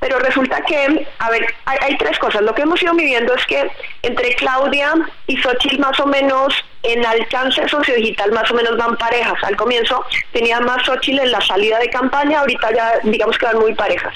pero 0.00 0.18
resulta 0.18 0.60
que, 0.62 1.06
a 1.18 1.30
ver, 1.30 1.46
hay, 1.64 1.96
tres 1.98 2.18
cosas. 2.18 2.42
Lo 2.42 2.54
que 2.54 2.62
hemos 2.62 2.82
ido 2.82 2.94
viviendo 2.94 3.34
es 3.34 3.44
que 3.46 3.70
entre 4.02 4.34
Claudia 4.36 4.94
y 5.26 5.36
Xochitl 5.36 5.78
más 5.80 5.98
o 5.98 6.06
menos 6.06 6.54
en 6.84 7.04
alcance 7.04 7.68
sociodigital 7.68 8.30
más 8.32 8.50
o 8.50 8.54
menos 8.54 8.76
van 8.76 8.96
parejas. 8.96 9.42
Al 9.42 9.56
comienzo 9.56 10.04
tenía 10.32 10.60
más 10.60 10.84
Xochitl 10.84 11.20
en 11.20 11.32
la 11.32 11.40
salida 11.40 11.78
de 11.78 11.90
campaña, 11.90 12.40
ahorita 12.40 12.72
ya 12.72 12.92
digamos 13.02 13.36
que 13.38 13.46
van 13.46 13.58
muy 13.58 13.74
parejas. 13.74 14.14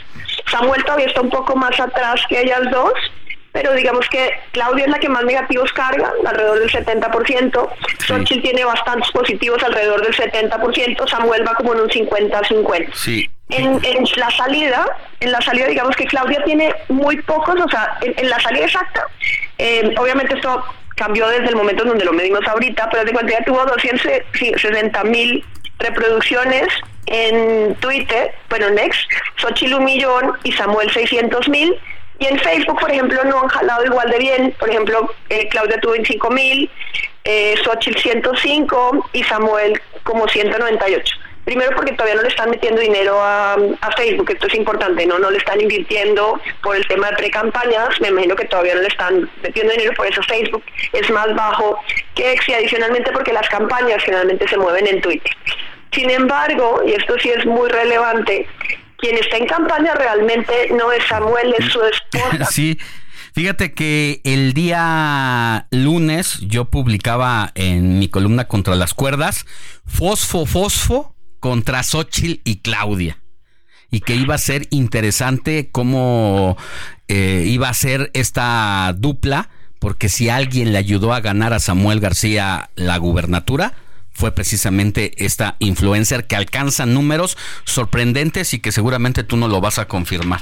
Samuel 0.51 0.85
todavía 0.85 1.07
está 1.07 1.21
un 1.21 1.31
poco 1.31 1.57
más 1.57 1.79
atrás 1.81 2.21
que 2.29 2.41
ellas 2.41 2.63
dos, 2.71 2.93
pero 3.53 3.75
digamos 3.75 4.09
que 4.09 4.31
Claudia 4.53 4.87
es 4.87 4.91
la 4.91 4.99
que 4.99 5.09
más 5.09 5.25
negativos 5.25 5.73
carga, 5.73 6.13
alrededor 6.27 6.59
del 6.59 6.71
70%, 6.71 7.69
Xochitl 8.07 8.43
tiene 8.43 8.65
bastantes 8.65 9.11
positivos, 9.13 9.63
alrededor 9.63 10.03
del 10.03 10.15
70%, 10.15 11.09
Samuel 11.09 11.47
va 11.47 11.55
como 11.55 11.75
en 11.75 11.81
un 11.83 11.89
50-50. 11.89 12.95
Sí. 12.95 13.31
En, 13.51 13.85
en, 13.85 14.05
la 14.17 14.31
salida, 14.31 14.87
en 15.21 15.31
la 15.31 15.41
salida 15.43 15.67
digamos 15.67 15.95
que 15.95 16.07
Claudia 16.07 16.43
tiene 16.45 16.75
muy 16.89 17.21
pocos, 17.23 17.61
o 17.61 17.69
sea, 17.69 17.99
en, 18.01 18.31
la 18.31 18.41
salida 18.41 18.65
exacta, 18.65 19.07
eh, 19.59 19.95
obviamente 19.99 20.35
esto 20.35 20.65
cambió 20.97 21.29
desde 21.29 21.49
el 21.49 21.57
momento 21.57 21.83
en 21.83 21.91
donde 21.91 22.05
lo 22.07 22.15
medimos 22.15 22.47
ahorita, 22.49 22.89
pero 22.91 23.05
de 23.05 23.13
cuenta 23.13 23.33
ya 23.33 23.45
tuvo 23.45 23.63
260 23.67 25.05
mil 25.05 25.45
reproducciones 25.79 26.69
en 27.07 27.75
Twitter, 27.77 28.33
bueno, 28.49 28.71
Next, 28.71 29.01
Xochitl 29.37 29.75
un 29.75 29.85
millón 29.85 30.33
y 30.45 30.53
Samuel 30.53 30.91
600 30.91 31.49
mil, 31.49 31.77
y 32.23 32.27
en 32.27 32.39
Facebook, 32.39 32.79
por 32.79 32.91
ejemplo, 32.91 33.25
no 33.25 33.41
han 33.41 33.49
jalado 33.49 33.85
igual 33.85 34.09
de 34.11 34.19
bien. 34.19 34.55
Por 34.59 34.71
ejemplo, 34.71 35.13
eh, 35.29 35.49
Claudia 35.49 35.81
tuvo 35.81 35.93
25 35.93 36.31
mil, 36.31 36.71
eh, 37.25 37.55
Xochitl 37.65 37.99
105 37.99 39.09
y 39.13 39.25
Samuel 39.25 39.81
como 40.05 40.29
198. 40.29 41.17
Primero 41.45 41.75
porque 41.75 41.93
todavía 41.93 42.15
no 42.15 42.23
le 42.23 42.29
están 42.29 42.51
metiendo 42.51 42.81
dinero 42.81 43.19
a, 43.21 43.57
Facebook, 43.97 44.31
esto 44.31 44.47
es 44.47 44.55
importante, 44.55 45.05
¿no? 45.05 45.19
No 45.19 45.31
le 45.31 45.39
están 45.39 45.61
invirtiendo 45.61 46.41
por 46.63 46.77
el 46.77 46.87
tema 46.87 47.11
de 47.11 47.17
pre-campañas, 47.17 48.01
me 48.01 48.09
imagino 48.09 48.37
que 48.37 48.45
todavía 48.45 48.77
no 48.77 48.83
le 48.83 48.89
están 48.89 49.29
metiendo 49.43 49.73
dinero, 49.73 49.93
por 49.95 50.07
eso 50.07 50.23
Facebook 50.23 50.63
es 50.93 51.11
más 51.11 51.35
bajo 51.35 51.79
que 52.15 52.33
X 52.35 52.49
y 52.49 52.55
adicionalmente 52.55 53.11
porque 53.11 53.33
las 53.33 53.49
campañas 53.49 54.03
generalmente 54.05 54.47
se 54.47 54.57
mueven 54.57 54.87
en 54.87 55.01
Twitter. 55.01 55.33
Sin 55.91 56.11
embargo, 56.11 56.81
y 56.87 56.93
esto 56.93 57.19
sí 57.19 57.31
es 57.31 57.45
muy 57.45 57.69
relevante, 57.69 58.47
quien 59.03 59.19
está 59.19 59.37
en 59.37 59.47
campaña 59.47 59.95
realmente 59.95 60.53
no 60.71 60.93
es 60.93 61.05
Samuel, 61.09 61.55
es 61.59 61.73
su 61.73 61.81
esposa. 61.83 62.45
sí. 62.51 62.79
Fíjate 63.35 63.73
que 63.73 64.21
el 64.25 64.53
día 64.53 65.67
lunes 65.71 66.39
yo 66.43 66.67
publicaba 66.67 67.51
en 67.55 67.99
mi 67.99 68.09
columna 68.09 68.47
contra 68.47 68.75
las 68.77 68.93
cuerdas 68.93 69.47
Fosfo 69.87 70.45
Fosfo 70.45 71.17
contra 71.41 71.83
Xochitl 71.83 72.41
y 72.45 72.61
Claudia. 72.61 73.19
Y 73.91 74.01
que 74.01 74.15
iba 74.15 74.35
a 74.35 74.39
ser 74.39 74.69
interesante 74.71 75.69
cómo 75.73 76.57
eh, 77.09 77.45
iba 77.47 77.69
a 77.69 77.75
ser 77.75 78.11
esta 78.15 78.95
dupla, 78.97 79.51
porque 79.79 80.09
si 80.09 80.29
alguien 80.29 80.73
le 80.73 80.79
ayudó 80.79 81.13
a 81.13 81.21
ganar 81.21 81.53
a 81.53 81.59
Samuel 81.59 82.01
García 82.01 82.71
la 82.75 82.97
gubernatura, 82.99 83.75
fue 84.13 84.33
precisamente 84.33 85.13
esta 85.25 85.57
influencer 85.59 86.27
que 86.27 86.37
alcanza 86.37 86.87
números 86.87 87.37
sorprendentes 87.65 88.55
y 88.55 88.61
que 88.61 88.73
seguramente 88.73 89.25
tú 89.25 89.37
no 89.37 89.49
lo 89.49 89.61
vas 89.61 89.79
a 89.79 89.87
confirmar. 89.89 90.41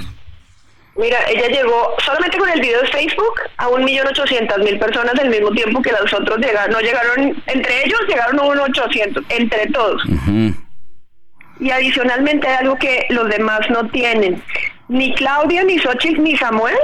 Mira, 0.97 1.17
ella 1.29 1.47
llegó 1.47 1.95
solamente 2.03 2.37
con 2.37 2.49
el 2.49 2.59
video 2.59 2.81
de 2.81 2.87
Facebook 2.89 3.33
a 3.57 3.69
un 3.69 3.85
millón 3.85 4.07
ochocientas 4.07 4.57
mil 4.59 4.77
personas 4.77 5.17
al 5.17 5.29
mismo 5.29 5.49
tiempo 5.51 5.81
que 5.81 5.91
los 5.91 6.13
otros 6.13 6.37
llegaron. 6.39 6.71
No 6.71 6.79
llegaron, 6.81 7.43
entre 7.47 7.85
ellos 7.85 7.99
llegaron 8.07 8.39
a 8.39 8.43
un 8.43 8.59
ochocientos, 8.59 9.23
entre 9.29 9.67
todos. 9.67 10.03
Y 11.59 11.71
adicionalmente 11.71 12.47
hay 12.47 12.55
algo 12.55 12.75
que 12.75 13.05
los 13.09 13.29
demás 13.29 13.61
no 13.69 13.87
tienen. 13.89 14.43
Ni 14.89 15.13
Claudia, 15.13 15.63
ni 15.63 15.79
Xochitl, 15.79 16.21
ni 16.21 16.35
Samuel 16.35 16.75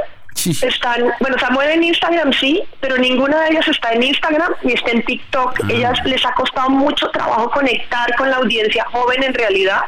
están, 0.45 1.03
bueno, 1.19 1.37
Samuel 1.39 1.69
en 1.71 1.83
Instagram 1.83 2.31
sí, 2.33 2.63
pero 2.79 2.97
ninguna 2.97 3.41
de 3.41 3.51
ellas 3.51 3.67
está 3.67 3.91
en 3.93 4.03
Instagram 4.03 4.53
ni 4.63 4.73
está 4.73 4.91
en 4.91 5.03
TikTok. 5.03 5.59
Ah. 5.63 5.67
Ellas 5.69 5.99
les 6.05 6.25
ha 6.25 6.33
costado 6.33 6.69
mucho 6.69 7.09
trabajo 7.09 7.49
conectar 7.49 8.15
con 8.15 8.29
la 8.29 8.37
audiencia 8.37 8.85
joven 8.91 9.23
en 9.23 9.33
realidad 9.33 9.81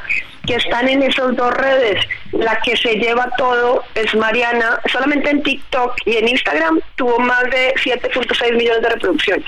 que 0.45 0.56
están 0.56 0.88
en 0.89 1.04
esas 1.04 1.36
dos 1.36 1.54
redes. 1.54 2.04
La 2.32 2.60
que 2.62 2.76
se 2.76 2.95
lleva 2.95 3.30
todo 3.38 3.84
es 3.95 4.14
Mariana. 4.16 4.80
Solamente 4.91 5.30
en 5.30 5.43
TikTok 5.43 5.93
y 6.06 6.18
en 6.18 6.28
Instagram 6.28 6.80
tuvo 6.95 7.20
más 7.20 7.43
de 7.43 7.74
7.6 7.76 8.56
millones 8.56 8.82
de 8.82 8.89
reproducciones. 8.89 9.45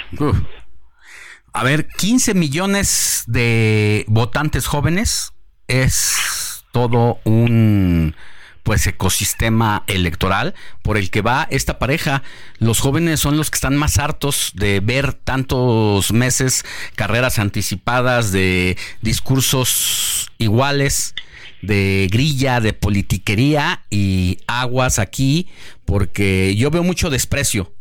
A 1.54 1.64
ver, 1.64 1.88
15 1.88 2.34
millones 2.34 3.24
de 3.28 4.06
votantes 4.08 4.68
jóvenes 4.68 5.34
es 5.68 6.64
todo 6.72 7.20
un 7.24 8.16
pues 8.64 8.86
ecosistema 8.88 9.84
electoral 9.88 10.54
por 10.82 10.98
el 10.98 11.10
que 11.10 11.22
va 11.22 11.48
esta 11.50 11.80
pareja. 11.80 12.24
Los 12.58 12.80
jóvenes 12.80 13.20
son 13.20 13.38
los 13.38 13.50
que 13.50 13.56
están 13.56 13.76
más 13.76 13.98
hartos 13.98 14.52
de 14.56 14.80
ver 14.80 15.14
tantos 15.14 16.12
meses 16.12 16.64
carreras 16.96 17.40
anticipadas 17.40 18.32
de 18.32 18.78
discursos 19.02 20.32
iguales 20.38 21.16
de 21.62 22.08
grilla, 22.12 22.60
de 22.60 22.74
politiquería 22.74 23.84
y 23.92 24.40
aguas 24.48 24.98
aquí, 24.98 25.48
porque 25.86 26.56
yo 26.56 26.72
veo 26.72 26.84
mucho 26.84 27.10
desprecio 27.10 27.72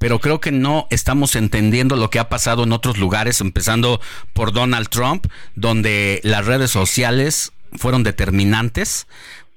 pero 0.00 0.18
creo 0.18 0.40
que 0.40 0.50
no 0.50 0.86
estamos 0.88 1.36
entendiendo 1.36 1.94
lo 1.94 2.08
que 2.08 2.18
ha 2.18 2.30
pasado 2.30 2.64
en 2.64 2.72
otros 2.72 2.96
lugares, 2.96 3.42
empezando 3.42 4.00
por 4.32 4.50
Donald 4.50 4.88
Trump, 4.88 5.26
donde 5.56 6.22
las 6.24 6.46
redes 6.46 6.70
sociales 6.70 7.52
fueron 7.76 8.02
determinantes 8.02 9.06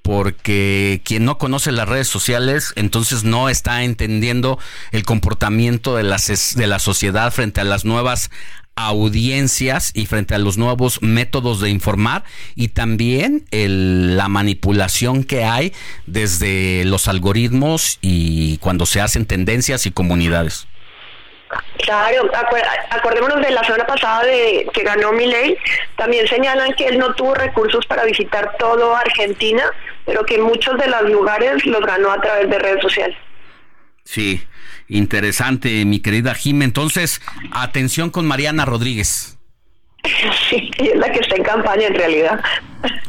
porque 0.04 1.02
quien 1.04 1.26
no 1.26 1.40
conoce 1.40 1.72
las 1.72 1.90
redes 1.90 2.08
sociales 2.08 2.74
entonces 2.76 3.24
no 3.24 3.50
está 3.50 3.84
entendiendo 3.84 4.60
el 4.92 5.04
comportamiento 5.04 5.96
de 5.96 6.04
la, 6.04 6.18
de 6.56 6.68
la 6.68 6.78
sociedad 6.78 7.32
frente 7.32 7.62
a 7.62 7.64
las 7.64 7.86
nuevas 7.86 8.30
audiencias 8.76 9.92
y 9.94 10.06
frente 10.06 10.36
a 10.36 10.40
los 10.40 10.58
nuevos 10.58 11.02
métodos 11.02 11.62
de 11.62 11.70
informar 11.70 12.24
y 12.56 12.70
también 12.70 13.46
la 13.52 14.28
manipulación 14.28 15.24
que 15.24 15.44
hay 15.44 15.74
desde 16.06 16.84
los 16.86 17.08
algoritmos 17.08 18.00
y 18.02 18.58
cuando 18.58 18.86
se 18.86 19.00
hacen 19.00 19.26
tendencias 19.26 19.86
y 19.86 19.92
comunidades. 19.92 20.68
Claro, 21.84 22.32
acordémonos 22.90 23.42
de 23.42 23.52
la 23.52 23.64
semana 23.64 23.86
pasada 23.86 24.24
de 24.24 24.68
que 24.74 24.84
ganó 24.84 25.12
Milei, 25.12 25.56
también 25.98 26.28
señalan 26.28 26.74
que 26.74 26.88
él 26.88 26.98
no 26.98 27.14
tuvo 27.14 27.36
recursos 27.36 27.86
para 27.86 28.06
visitar 28.06 28.56
todo 28.58 28.96
Argentina, 28.96 29.64
pero 30.06 30.26
que 30.26 30.38
muchos 30.38 30.78
de 30.78 30.88
los 30.88 31.10
lugares 31.10 31.66
los 31.66 31.82
ganó 31.86 32.12
a 32.12 32.22
través 32.22 32.50
de 32.50 32.60
redes 32.60 32.82
sociales. 32.82 33.18
Sí, 34.04 34.42
interesante, 34.88 35.86
mi 35.86 36.00
querida 36.00 36.34
Jim. 36.34 36.62
Entonces, 36.62 37.22
atención 37.52 38.10
con 38.10 38.26
Mariana 38.26 38.66
Rodríguez. 38.66 39.33
Sí, 40.50 40.70
es 40.78 40.96
la 40.96 41.12
que 41.12 41.20
está 41.20 41.36
en 41.36 41.44
campaña 41.44 41.88
en 41.88 41.96
realidad. 41.96 42.40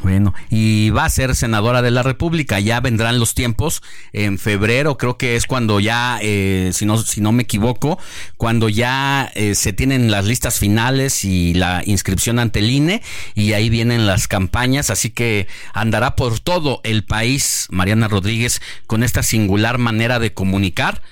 Bueno, 0.03 0.35
y 0.51 0.91
va 0.91 1.05
a 1.05 1.11
ser 1.11 1.35
senadora 1.35 1.83
de 1.83 1.91
la 1.91 2.03
República. 2.03 2.61
Ya 2.61 2.81
vendrán 2.81 3.19
los 3.19 3.35
tiempos. 3.35 3.83
En 4.13 4.39
febrero 4.39 4.97
creo 4.97 5.19
que 5.19 5.35
es 5.35 5.47
cuando 5.47 5.81
ya, 5.81 6.19
eh, 6.23 6.71
si, 6.73 6.87
no, 6.87 6.99
si 6.99 7.21
no 7.21 7.33
me 7.33 7.43
equivoco, 7.43 7.99
cuando 8.37 8.69
ya 8.69 9.33
eh, 9.35 9.55
se 9.55 9.73
tienen 9.73 10.11
las 10.11 10.27
listas 10.27 10.61
finales 10.61 11.25
y 11.25 11.55
la 11.55 11.83
inscripción 11.85 12.39
ante 12.39 12.61
el 12.61 12.71
INE. 12.71 13.03
Y 13.35 13.55
ahí 13.55 13.69
vienen 13.69 14.07
las 14.07 14.29
campañas. 14.29 14.91
Así 14.91 15.11
que 15.11 15.49
andará 15.73 16.15
por 16.15 16.39
todo 16.39 16.81
el 16.85 17.05
país 17.05 17.67
Mariana 17.71 18.07
Rodríguez 18.07 18.63
con 18.87 19.03
esta 19.03 19.23
singular 19.23 19.79
manera 19.79 20.19
de 20.19 20.33
comunicar 20.33 21.03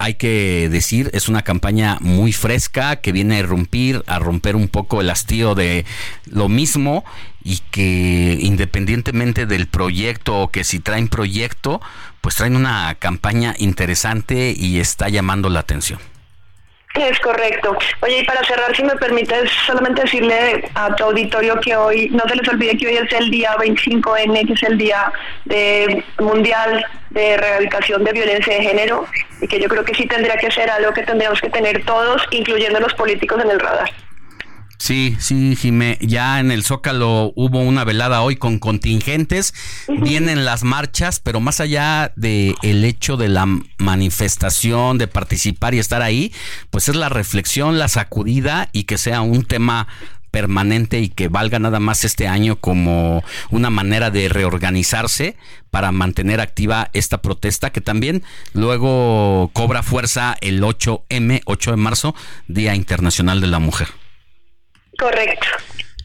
hay 0.00 0.14
que 0.14 0.70
decir, 0.70 1.10
es 1.12 1.28
una 1.28 1.42
campaña 1.42 1.98
muy 2.00 2.32
fresca 2.32 2.96
que 2.96 3.12
viene 3.12 3.38
a 3.38 3.42
romper, 3.42 4.02
a 4.06 4.18
romper 4.18 4.56
un 4.56 4.68
poco 4.68 5.02
el 5.02 5.10
hastío 5.10 5.54
de 5.54 5.84
lo 6.24 6.48
mismo 6.48 7.04
y 7.44 7.58
que 7.70 8.38
independientemente 8.40 9.44
del 9.44 9.66
proyecto 9.66 10.38
o 10.38 10.50
que 10.50 10.64
si 10.64 10.80
traen 10.80 11.08
proyecto, 11.08 11.82
pues 12.22 12.34
traen 12.34 12.56
una 12.56 12.94
campaña 12.98 13.54
interesante 13.58 14.54
y 14.56 14.80
está 14.80 15.10
llamando 15.10 15.50
la 15.50 15.60
atención. 15.60 16.00
Es 16.94 17.20
correcto. 17.20 17.76
Oye, 18.00 18.20
y 18.20 18.24
para 18.24 18.42
cerrar, 18.44 18.74
si 18.74 18.82
me 18.82 18.96
permites, 18.96 19.50
solamente 19.66 20.00
decirle 20.00 20.64
a 20.74 20.94
tu 20.96 21.04
auditorio 21.04 21.60
que 21.60 21.76
hoy, 21.76 22.08
no 22.08 22.24
se 22.26 22.36
les 22.36 22.48
olvide 22.48 22.76
que 22.78 22.86
hoy 22.86 22.96
es 22.96 23.12
el 23.12 23.30
día 23.30 23.54
25N, 23.58 24.46
que 24.46 24.52
es 24.54 24.62
el 24.62 24.78
Día 24.78 25.12
de 25.44 26.02
Mundial 26.18 26.86
de 27.10 27.30
Erradicación 27.30 28.04
de 28.04 28.12
Violencia 28.12 28.54
de 28.54 28.62
Género, 28.62 29.06
y 29.40 29.46
que 29.46 29.60
yo 29.60 29.68
creo 29.68 29.84
que 29.84 29.94
sí 29.94 30.06
tendría 30.06 30.36
que 30.36 30.50
ser 30.50 30.70
algo 30.70 30.92
que 30.92 31.02
tendríamos 31.02 31.40
que 31.40 31.50
tener 31.50 31.84
todos, 31.84 32.22
incluyendo 32.30 32.80
los 32.80 32.94
políticos 32.94 33.42
en 33.44 33.50
el 33.50 33.60
radar. 33.60 33.90
Sí, 34.80 35.14
sí, 35.20 35.56
Jimé. 35.56 35.98
Ya 36.00 36.40
en 36.40 36.50
el 36.50 36.64
Zócalo 36.64 37.34
hubo 37.36 37.60
una 37.60 37.84
velada 37.84 38.22
hoy 38.22 38.36
con 38.36 38.58
contingentes. 38.58 39.52
Vienen 39.88 40.46
las 40.46 40.64
marchas, 40.64 41.20
pero 41.20 41.38
más 41.38 41.60
allá 41.60 42.14
de 42.16 42.54
el 42.62 42.82
hecho 42.86 43.18
de 43.18 43.28
la 43.28 43.44
manifestación, 43.76 44.96
de 44.96 45.06
participar 45.06 45.74
y 45.74 45.80
estar 45.80 46.00
ahí, 46.00 46.32
pues 46.70 46.88
es 46.88 46.96
la 46.96 47.10
reflexión, 47.10 47.78
la 47.78 47.88
sacudida 47.88 48.70
y 48.72 48.84
que 48.84 48.96
sea 48.96 49.20
un 49.20 49.44
tema 49.44 49.86
permanente 50.30 51.00
y 51.00 51.08
que 51.08 51.28
valga 51.28 51.58
nada 51.58 51.80
más 51.80 52.04
este 52.04 52.28
año 52.28 52.56
como 52.56 53.22
una 53.50 53.70
manera 53.70 54.10
de 54.10 54.28
reorganizarse 54.28 55.36
para 55.70 55.92
mantener 55.92 56.40
activa 56.40 56.90
esta 56.92 57.22
protesta 57.22 57.70
que 57.70 57.80
también 57.80 58.22
luego 58.52 59.50
cobra 59.52 59.82
fuerza 59.82 60.36
el 60.40 60.62
8M, 60.62 61.42
8 61.44 61.70
de 61.70 61.76
marzo, 61.76 62.14
Día 62.48 62.74
Internacional 62.74 63.40
de 63.40 63.46
la 63.46 63.58
Mujer. 63.58 63.88
Correcto. 64.98 65.46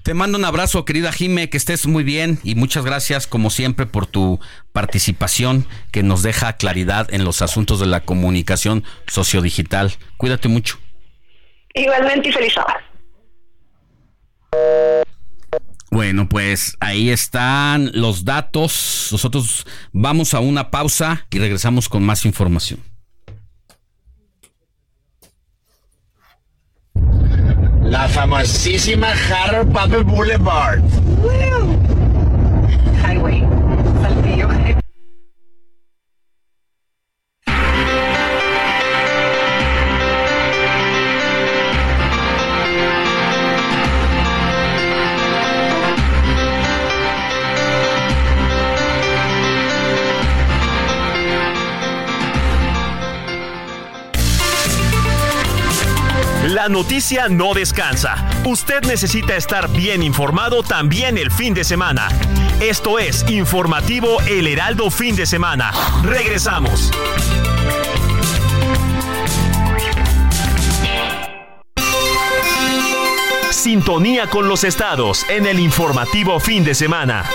Te 0.06 0.14
mando 0.14 0.38
un 0.38 0.46
abrazo, 0.46 0.86
querida 0.86 1.12
Jime, 1.12 1.50
que 1.50 1.58
estés 1.58 1.88
muy 1.88 2.04
bien 2.04 2.38
y 2.44 2.54
muchas 2.54 2.86
gracias, 2.86 3.26
como 3.26 3.50
siempre, 3.50 3.88
por 3.88 4.06
tu 4.06 4.40
participación 4.72 5.68
que 5.92 6.04
nos 6.04 6.22
deja 6.22 6.58
claridad 6.58 7.12
en 7.12 7.26
los 7.26 7.42
asuntos 7.42 7.80
de 7.80 7.88
la 7.88 8.02
comunicación 8.02 8.84
sociodigital. 9.08 9.94
Cuídate 10.18 10.48
mucho. 10.48 10.78
Igualmente 11.74 12.30
y 12.30 12.32
feliz 12.32 12.54
sábado. 12.54 12.78
Bueno, 15.92 16.28
pues 16.28 16.76
ahí 16.82 17.10
están 17.10 17.92
los 17.94 18.26
datos. 18.26 19.10
Nosotros 19.12 19.66
vamos 19.94 20.34
a 20.34 20.40
una 20.40 20.70
pausa 20.70 21.26
y 21.30 21.40
regresamos 21.40 21.88
con 21.88 22.04
más 22.04 22.26
información. 22.26 22.82
La 27.84 28.10
famosísima 28.10 29.08
Harold 29.12 29.72
Papa 29.72 30.00
Boulevard. 30.04 30.82
La 56.66 56.70
noticia 56.70 57.30
no 57.30 57.54
descansa. 57.54 58.28
Usted 58.44 58.82
necesita 58.86 59.36
estar 59.36 59.70
bien 59.70 60.02
informado 60.02 60.64
también 60.64 61.16
el 61.16 61.30
fin 61.30 61.54
de 61.54 61.64
semana. 61.64 62.08
Esto 62.60 62.98
es 62.98 63.24
Informativo 63.30 64.20
El 64.22 64.48
Heraldo 64.48 64.90
Fin 64.90 65.16
de 65.16 65.28
Semana. 65.28 65.72
Regresamos. 66.02 66.90
Sintonía 73.52 74.28
con 74.32 74.50
los 74.50 74.64
estados 74.64 75.24
en 75.30 75.46
el 75.46 75.60
informativo 75.60 76.40
fin 76.40 76.64
de 76.64 76.74
semana. 76.74 77.30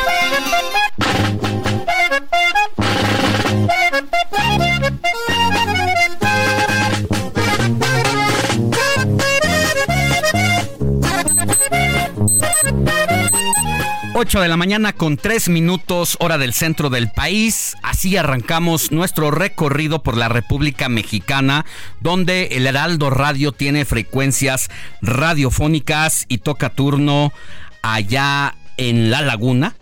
8 14.21 14.43
de 14.43 14.49
la 14.49 14.59
mañana 14.59 14.93
con 14.93 15.17
3 15.17 15.49
minutos 15.49 16.19
hora 16.21 16.37
del 16.37 16.53
centro 16.53 16.91
del 16.91 17.11
país. 17.11 17.75
Así 17.83 18.19
arrancamos 18.19 18.93
nuestro 18.93 19.31
recorrido 19.31 20.03
por 20.03 20.19
la 20.19 20.29
República 20.29 20.91
Mexicana, 20.91 21.65
donde 22.03 22.49
el 22.49 22.67
Heraldo 22.67 23.09
Radio 23.09 23.53
tiene 23.53 23.87
frecuencias 23.87 24.69
radiofónicas 25.01 26.27
y 26.29 26.37
toca 26.37 26.69
turno 26.69 27.33
allá 27.81 28.57
en 28.77 29.11
La 29.11 29.23
Laguna, 29.23 29.75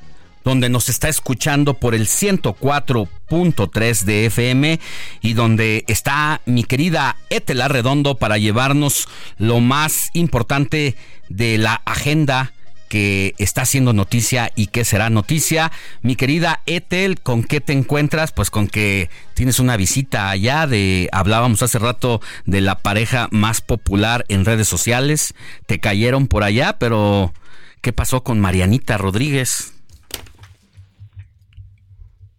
donde 0.45 0.69
nos 0.69 0.89
está 0.89 1.09
escuchando 1.09 1.75
por 1.75 1.97
el 1.97 2.07
104.3 2.07 4.05
de 4.05 4.27
FM 4.27 4.79
y 5.21 5.33
donde 5.33 5.85
está 5.89 6.43
mi 6.47 6.63
querida 6.63 7.17
Etela 7.31 7.67
Redondo 7.67 8.15
para 8.15 8.39
llevarnos 8.39 9.09
lo 9.37 9.59
más 9.59 10.11
importante 10.13 10.95
de 11.29 11.59
la 11.59 11.83
agenda 11.85 12.53
que 12.89 13.35
está 13.39 13.63
haciendo 13.63 13.93
noticia 13.93 14.51
y 14.57 14.69
que 14.69 14.85
será 14.85 15.11
noticia. 15.11 15.71
Mi 16.03 16.17
querida 16.17 16.63
Etel, 16.67 17.21
¿con 17.21 17.45
qué 17.45 17.61
te 17.61 17.73
encuentras? 17.73 18.33
Pues 18.33 18.51
con 18.51 18.67
que 18.67 19.11
tienes 19.35 19.61
una 19.61 19.77
visita 19.77 20.31
allá 20.31 20.67
de, 20.67 21.09
hablábamos 21.13 21.63
hace 21.63 21.79
rato 21.79 22.21
de 22.47 22.61
la 22.61 22.79
pareja 22.79 23.29
más 23.31 23.61
popular 23.61 24.25
en 24.29 24.45
redes 24.45 24.69
sociales. 24.69 25.35
Te 25.67 25.79
cayeron 25.79 26.27
por 26.27 26.43
allá, 26.43 26.79
pero 26.79 27.33
¿qué 27.81 27.93
pasó 27.93 28.25
con 28.25 28.41
Marianita 28.41 28.99
Rodríguez? 28.99 29.75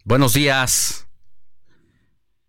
Buenos 0.04 0.34
días. 0.34 1.06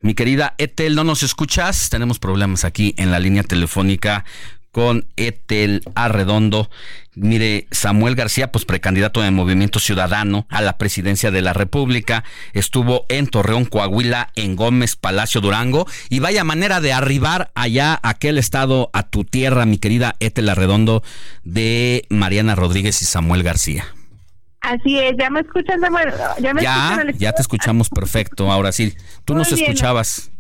Mi 0.02 0.14
querida 0.14 0.54
Etel, 0.56 0.94
¿no 0.94 1.04
nos 1.04 1.22
escuchas? 1.22 1.90
Tenemos 1.90 2.18
problemas 2.18 2.64
aquí 2.64 2.94
en 2.96 3.10
la 3.10 3.18
línea 3.18 3.42
telefónica 3.42 4.24
con 4.72 5.06
Etel 5.16 5.82
Arredondo. 5.94 6.70
Mire, 7.14 7.66
Samuel 7.70 8.14
García, 8.14 8.52
pues 8.52 8.64
precandidato 8.64 9.20
de 9.20 9.30
Movimiento 9.30 9.80
Ciudadano 9.80 10.46
a 10.48 10.62
la 10.62 10.78
presidencia 10.78 11.30
de 11.30 11.42
la 11.42 11.52
República, 11.52 12.24
estuvo 12.52 13.04
en 13.08 13.26
Torreón, 13.26 13.64
Coahuila, 13.64 14.30
en 14.36 14.56
Gómez, 14.56 14.96
Palacio 14.96 15.40
Durango, 15.40 15.86
y 16.08 16.20
vaya 16.20 16.44
manera 16.44 16.80
de 16.80 16.92
arribar 16.92 17.50
allá 17.54 17.98
a 18.02 18.10
aquel 18.10 18.38
estado, 18.38 18.90
a 18.92 19.02
tu 19.02 19.24
tierra, 19.24 19.66
mi 19.66 19.78
querida 19.78 20.16
Etel 20.20 20.48
Arredondo, 20.48 21.02
de 21.42 22.06
Mariana 22.08 22.54
Rodríguez 22.54 23.02
y 23.02 23.06
Samuel 23.06 23.42
García. 23.42 23.84
Así 24.60 24.98
es, 24.98 25.16
ya 25.18 25.30
me 25.30 25.40
escuchan, 25.40 25.80
Samuel. 25.80 26.12
Ya, 26.40 26.54
me 26.54 26.62
ya, 26.62 26.92
escuchan, 26.92 27.18
ya 27.18 27.32
te 27.32 27.42
escuchamos 27.42 27.88
perfecto. 27.88 28.52
Ahora 28.52 28.72
sí, 28.72 28.94
tú 29.24 29.32
Muy 29.32 29.40
nos 29.40 29.54
bien. 29.54 29.70
escuchabas. 29.70 30.30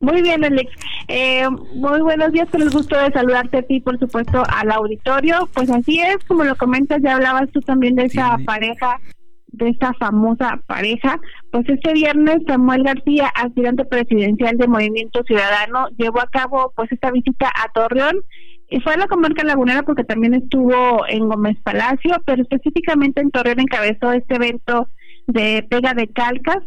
Muy 0.00 0.22
bien, 0.22 0.42
Alex. 0.42 0.72
Eh, 1.08 1.46
muy 1.74 2.00
buenos 2.00 2.32
días, 2.32 2.48
con 2.48 2.62
el 2.62 2.70
gusto 2.70 2.96
de 2.96 3.12
saludarte 3.12 3.58
a 3.58 3.62
ti, 3.62 3.80
por 3.80 3.98
supuesto, 3.98 4.42
al 4.48 4.70
auditorio. 4.70 5.46
Pues 5.52 5.70
así 5.70 6.00
es, 6.00 6.16
como 6.26 6.44
lo 6.44 6.56
comentas, 6.56 7.02
ya 7.02 7.16
hablabas 7.16 7.50
tú 7.52 7.60
también 7.60 7.96
de 7.96 8.04
esa 8.04 8.38
pareja, 8.46 8.98
de 9.48 9.68
esta 9.68 9.92
famosa 9.92 10.58
pareja. 10.66 11.20
Pues 11.52 11.68
este 11.68 11.92
viernes 11.92 12.38
Samuel 12.46 12.82
García, 12.82 13.28
aspirante 13.34 13.84
presidencial 13.84 14.56
de 14.56 14.68
Movimiento 14.68 15.22
Ciudadano, 15.24 15.88
llevó 15.98 16.22
a 16.22 16.30
cabo 16.30 16.72
pues 16.74 16.90
esta 16.90 17.10
visita 17.10 17.52
a 17.54 17.70
Torreón 17.74 18.20
y 18.70 18.80
fue 18.80 18.94
a 18.94 18.96
la 18.96 19.06
comarca 19.06 19.44
lagunera 19.44 19.82
porque 19.82 20.04
también 20.04 20.32
estuvo 20.32 21.06
en 21.08 21.28
Gómez 21.28 21.58
Palacio, 21.62 22.16
pero 22.24 22.40
específicamente 22.40 23.20
en 23.20 23.30
Torreón 23.30 23.60
encabezó 23.60 24.12
este 24.12 24.36
evento 24.36 24.88
de 25.26 25.66
pega 25.68 25.92
de 25.92 26.08
calcas 26.08 26.62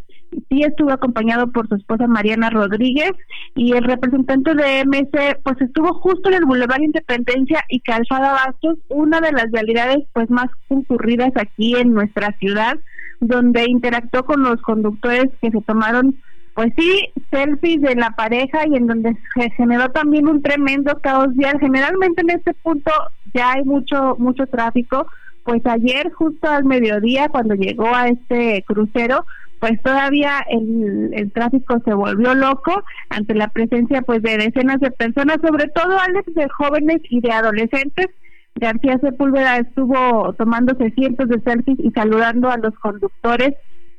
sí 0.49 0.63
estuvo 0.63 0.91
acompañado 0.91 1.51
por 1.51 1.67
su 1.67 1.75
esposa 1.75 2.07
Mariana 2.07 2.49
Rodríguez 2.49 3.11
y 3.55 3.73
el 3.73 3.83
representante 3.83 4.55
de 4.55 4.85
MC 4.85 5.39
pues 5.43 5.59
estuvo 5.61 5.93
justo 5.95 6.29
en 6.29 6.35
el 6.35 6.45
Boulevard 6.45 6.81
Independencia 6.81 7.63
y 7.69 7.79
Calzada 7.81 8.33
Bastos, 8.33 8.77
una 8.89 9.21
de 9.21 9.31
las 9.31 9.51
vialidades 9.51 10.05
pues 10.13 10.29
más 10.29 10.49
concurridas 10.67 11.31
aquí 11.35 11.75
en 11.75 11.93
nuestra 11.93 12.31
ciudad, 12.39 12.77
donde 13.19 13.65
interactuó 13.67 14.25
con 14.25 14.43
los 14.43 14.61
conductores 14.61 15.31
que 15.41 15.51
se 15.51 15.61
tomaron 15.61 16.15
pues 16.55 16.71
sí, 16.77 17.09
selfies 17.31 17.81
de 17.81 17.95
la 17.95 18.11
pareja 18.11 18.67
y 18.67 18.75
en 18.75 18.85
donde 18.85 19.17
se 19.33 19.49
generó 19.51 19.89
también 19.89 20.27
un 20.27 20.41
tremendo 20.43 20.99
caos 21.01 21.33
vial. 21.33 21.59
Generalmente 21.59 22.21
en 22.21 22.29
este 22.29 22.53
punto 22.53 22.91
ya 23.33 23.53
hay 23.53 23.63
mucho 23.63 24.15
mucho 24.19 24.45
tráfico, 24.45 25.07
pues 25.43 25.65
ayer 25.65 26.11
justo 26.11 26.47
al 26.47 26.65
mediodía 26.65 27.29
cuando 27.29 27.55
llegó 27.55 27.93
a 27.93 28.07
este 28.07 28.63
crucero, 28.67 29.25
pues 29.63 29.81
todavía 29.81 30.45
el, 30.49 31.11
el 31.13 31.31
tráfico 31.31 31.81
se 31.85 31.93
volvió 31.93 32.35
loco 32.35 32.83
ante 33.09 33.33
la 33.33 33.47
presencia 33.47 34.01
pues 34.01 34.21
de 34.21 34.35
decenas 34.35 34.81
de 34.81 34.91
personas, 34.91 35.37
sobre 35.41 35.69
todo 35.69 35.97
Alex 35.97 36.33
de 36.35 36.49
jóvenes 36.49 36.97
y 37.09 37.21
de 37.21 37.31
adolescentes. 37.31 38.07
García 38.55 38.99
Sepúlveda 38.99 39.59
estuvo 39.59 40.33
tomándose 40.33 40.91
cientos 40.91 41.29
de 41.29 41.39
selfies 41.39 41.79
y 41.79 41.91
saludando 41.91 42.49
a 42.49 42.57
los 42.57 42.73
conductores 42.79 43.53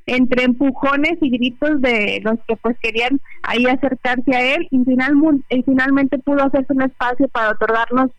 entre 0.05 0.45
empujones 0.45 1.15
y 1.23 1.31
gritos 1.31 1.81
de 1.81 2.21
los 2.23 2.39
que 2.47 2.57
pues 2.57 2.77
querían 2.83 3.19
ahí 3.43 3.65
acercarse 3.65 4.37
a 4.37 4.57
él. 4.57 4.69
Y, 4.71 4.83
y 5.49 5.63
finalmente 5.63 6.19
pudo 6.19 6.45
hacerse 6.45 6.75
un 6.75 6.83
espacio 6.83 7.27
para 7.29 7.53
otorgarnos 7.53 8.11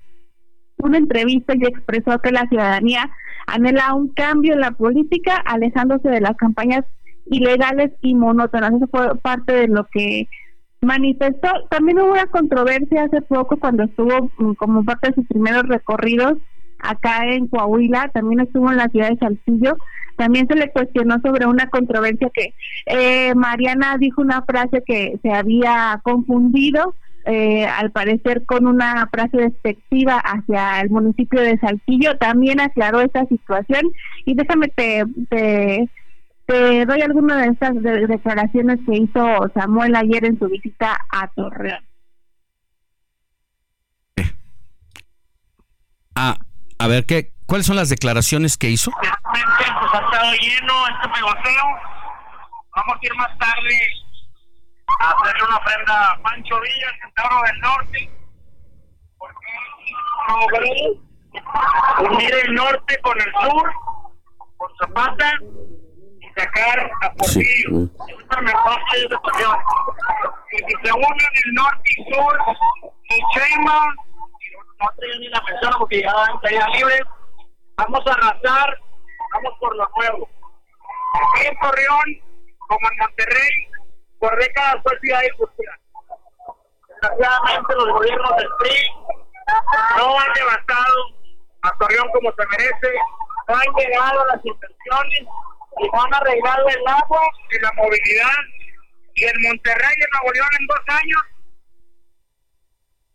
una 0.78 0.98
entrevista 0.98 1.54
y 1.56 1.64
expresó 1.64 2.18
que 2.18 2.32
la 2.32 2.48
ciudadanía 2.50 3.08
anhela 3.46 3.94
un 3.94 4.08
cambio 4.16 4.54
en 4.54 4.62
la 4.62 4.72
política, 4.72 5.36
alejándose 5.46 6.10
de 6.10 6.22
las 6.22 6.36
campañas 6.38 6.84
ilegales 7.26 7.92
y 8.02 8.16
monótonas. 8.16 8.74
Eso 8.74 8.88
fue 8.88 9.16
parte 9.18 9.54
de 9.54 9.68
lo 9.68 9.86
que 9.86 10.28
manifestó. 10.82 11.50
También 11.70 12.00
hubo 12.00 12.12
una 12.12 12.28
controversia 12.28 13.04
hace 13.04 13.22
poco 13.22 13.58
cuando 13.58 13.84
estuvo 13.84 14.32
mm, 14.38 14.54
como 14.54 14.84
parte 14.84 15.10
de 15.10 15.16
sus 15.16 15.28
primeros 15.28 15.64
recorridos 15.64 16.38
acá 16.80 17.26
en 17.28 17.48
Coahuila, 17.48 18.12
también 18.14 18.42
estuvo 18.42 18.70
en 18.70 18.78
la 18.78 18.90
ciudad 18.90 19.10
de 19.10 19.18
Saltillo. 19.18 19.76
También 20.18 20.48
se 20.48 20.56
le 20.56 20.72
cuestionó 20.72 21.20
sobre 21.22 21.46
una 21.46 21.68
controversia 21.68 22.30
que 22.34 22.54
eh, 22.86 23.36
Mariana 23.36 23.98
dijo 24.00 24.22
una 24.22 24.44
frase 24.44 24.82
que 24.86 25.20
se 25.22 25.32
había 25.32 26.00
confundido 26.04 26.96
eh, 27.26 27.66
al 27.66 27.92
parecer 27.92 28.46
con 28.46 28.68
una 28.68 29.10
frase 29.12 29.38
despectiva 29.38 30.18
hacia 30.20 30.80
el 30.82 30.92
municipio 30.92 31.42
de 31.42 31.58
Saltillo, 31.58 32.18
también 32.18 32.60
aclaró 32.62 33.02
esta 33.02 33.26
situación 33.26 33.82
y 34.26 34.36
déjame 34.36 34.68
te, 34.68 35.04
te, 35.30 35.90
doy 36.48 37.02
algunas 37.02 37.42
de 37.42 37.48
estas 37.48 37.82
declaraciones 37.82 38.80
que 38.86 38.98
hizo 38.98 39.52
Samuel 39.54 39.96
ayer 39.96 40.26
en 40.26 40.38
su 40.38 40.48
visita 40.48 40.98
a 41.12 41.28
Torreón. 41.30 41.84
Ah, 46.16 46.38
a 46.80 46.88
ver, 46.88 47.06
¿qué, 47.06 47.34
¿cuáles 47.46 47.66
son 47.66 47.76
las 47.76 47.90
declaraciones 47.90 48.58
que 48.58 48.70
hizo? 48.70 48.92
Pues 48.92 49.94
ha 49.94 50.06
estado 50.06 50.32
lleno 50.34 50.88
este 50.88 51.10
pegoteo. 51.10 51.66
Vamos 52.76 52.96
a 52.96 53.06
ir 53.06 53.16
más 53.16 53.38
tarde 53.38 53.80
a 55.00 55.10
hacerle 55.12 55.44
una 55.46 55.58
ofrenda 55.58 56.12
a 56.12 56.22
Pancho 56.22 56.60
Villa, 56.62 56.88
el 56.94 57.00
Centauro 57.02 57.42
del 57.48 57.60
Norte, 57.60 58.10
porque 59.18 59.46
logró 60.30 62.12
unir 62.12 62.34
el 62.46 62.54
norte 62.54 63.00
con 63.02 63.20
el 63.20 63.34
sur, 63.34 63.72
con 64.58 64.70
Zapata, 64.78 65.32
sacar 66.36 66.92
a 67.02 67.14
Porfirio. 67.14 67.90
Es 68.30 68.42
mejor 68.42 68.80
que 68.92 68.98
de 68.98 69.04
situación. 69.04 69.58
Y 70.52 70.58
si 70.58 70.74
se 70.84 70.94
unen 70.94 71.30
el 71.46 71.54
norte 71.54 71.90
y 71.98 72.14
sur, 72.14 72.40
Sheinbaum, 73.36 73.96
no 74.80 74.90
estoy 74.92 75.20
ni 75.20 75.30
la 75.30 75.42
persona 75.42 75.78
porque 75.78 76.02
ya 76.02 76.12
en 76.32 76.38
caída 76.40 76.68
libre, 76.70 77.00
vamos 77.76 78.02
a 78.08 78.12
arrasar, 78.12 78.80
vamos 79.34 79.54
por 79.60 79.76
lo 79.76 79.90
nuevo. 79.98 80.30
Aquí 81.14 81.48
en 81.48 81.60
Torreón, 81.60 82.38
como 82.68 82.90
en 82.92 82.98
Monterrey, 82.98 83.68
por 84.20 84.38
décadas 84.38 84.78
fue 84.84 85.00
ciudad 85.00 85.22
de 85.22 85.32
cultura. 85.34 85.80
Desgraciadamente 87.02 87.76
los 87.76 87.90
gobiernos 87.90 88.36
del 88.38 88.50
PRI 88.60 88.92
no 89.98 90.20
han 90.20 90.34
devastado 90.34 91.16
a 91.62 91.72
Torreón 91.78 92.10
como 92.12 92.32
se 92.32 92.48
merece, 92.48 92.94
no 93.48 93.56
han 93.56 93.76
llegado 93.76 94.22
a 94.22 94.28
las 94.36 94.46
inversiones 94.46 95.28
y 95.80 95.88
no 95.88 96.04
han 96.04 96.14
arreglado 96.14 96.68
el 96.70 96.88
agua 96.88 97.22
y 97.52 97.62
la 97.62 97.72
movilidad. 97.74 98.40
Y 99.16 99.24
en 99.24 99.42
Monterrey 99.44 99.94
y 99.98 100.04
en 100.04 100.10
Nuevo 100.12 100.34
León 100.34 100.50
en 100.60 100.68
dos 100.68 100.84
años 100.88 101.22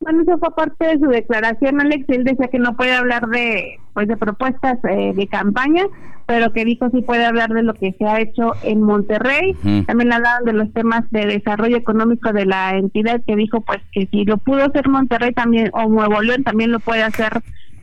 bueno, 0.00 0.22
eso 0.22 0.38
fue 0.38 0.50
parte 0.54 0.86
de 0.86 0.98
su 0.98 1.06
declaración, 1.06 1.78
Alex. 1.78 2.06
Él 2.08 2.24
decía 2.24 2.48
que 2.48 2.58
no 2.58 2.74
puede 2.74 2.94
hablar 2.94 3.26
de, 3.28 3.78
pues, 3.92 4.08
de 4.08 4.16
propuestas 4.16 4.78
eh, 4.88 5.12
de 5.14 5.26
campaña, 5.28 5.84
pero 6.26 6.54
que 6.54 6.64
dijo 6.64 6.88
sí 6.88 7.02
puede 7.02 7.26
hablar 7.26 7.50
de 7.50 7.62
lo 7.62 7.74
que 7.74 7.92
se 7.98 8.06
ha 8.06 8.18
hecho 8.18 8.54
en 8.62 8.80
Monterrey. 8.80 9.52
También 9.86 10.12
hablaban 10.12 10.44
de 10.44 10.54
los 10.54 10.72
temas 10.72 11.04
de 11.11 11.26
desarrollo 11.26 11.76
económico 11.76 12.32
de 12.32 12.46
la 12.46 12.76
entidad, 12.78 13.20
que 13.26 13.36
dijo, 13.36 13.61
pues, 13.61 13.80
que 13.92 14.06
si 14.06 14.24
lo 14.24 14.38
pudo 14.38 14.64
hacer 14.64 14.88
Monterrey 14.88 15.34
también, 15.34 15.68
o 15.74 15.86
Nuevo 15.86 16.22
León 16.22 16.44
también 16.44 16.72
lo 16.72 16.80
puede 16.80 17.02
hacer 17.02 17.42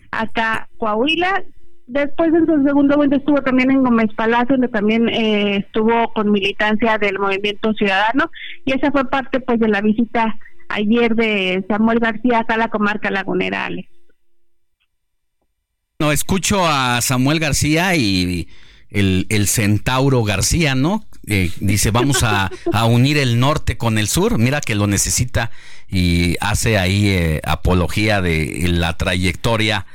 acá 0.10 0.70
Coahuila. 0.78 1.44
Después 1.88 2.34
en 2.34 2.46
su 2.46 2.64
segundo 2.66 2.98
momento 2.98 3.16
estuvo 3.16 3.42
también 3.42 3.72
en 3.72 3.82
Gómez 3.82 4.14
Palacio, 4.14 4.58
donde 4.58 4.68
también 4.68 5.08
eh, 5.08 5.58
estuvo 5.66 6.12
con 6.14 6.32
militancia 6.32 6.98
del 6.98 7.18
Movimiento 7.18 7.74
Ciudadano, 7.74 8.30
y 8.66 8.74
esa 8.74 8.92
fue 8.92 9.10
parte, 9.10 9.40
pues, 9.40 9.58
de 9.60 9.70
la 9.70 9.80
visita 9.80 10.38
ayer 10.68 11.16
de 11.16 11.64
Samuel 11.70 12.00
García 12.00 12.46
a 12.46 12.58
la 12.58 12.68
comarca 12.68 13.10
lagunera, 13.10 13.66
Alex. 13.66 13.90
No, 16.00 16.12
escucho 16.12 16.68
a 16.68 17.00
Samuel 17.02 17.40
García 17.40 17.96
y 17.96 18.50
el, 18.90 19.48
centauro 19.48 20.24
García, 20.24 20.76
¿no? 20.76 21.06
Eh, 21.26 21.52
dice, 21.62 21.92
vamos 21.92 22.22
a, 22.22 22.52
unir 22.86 23.18
el 23.18 23.40
norte 23.40 23.78
con 23.78 23.98
el 23.98 24.10
sur, 24.10 24.38
mira 24.38 24.60
que 24.60 24.76
lo 24.76 24.88
necesita 24.88 25.52
y 25.88 26.36
hace 26.42 26.78
ahí 26.78 27.08
eh, 27.08 27.42
apología 27.46 28.22
de 28.22 28.66
la 28.68 28.98
trayectoria 28.98 29.86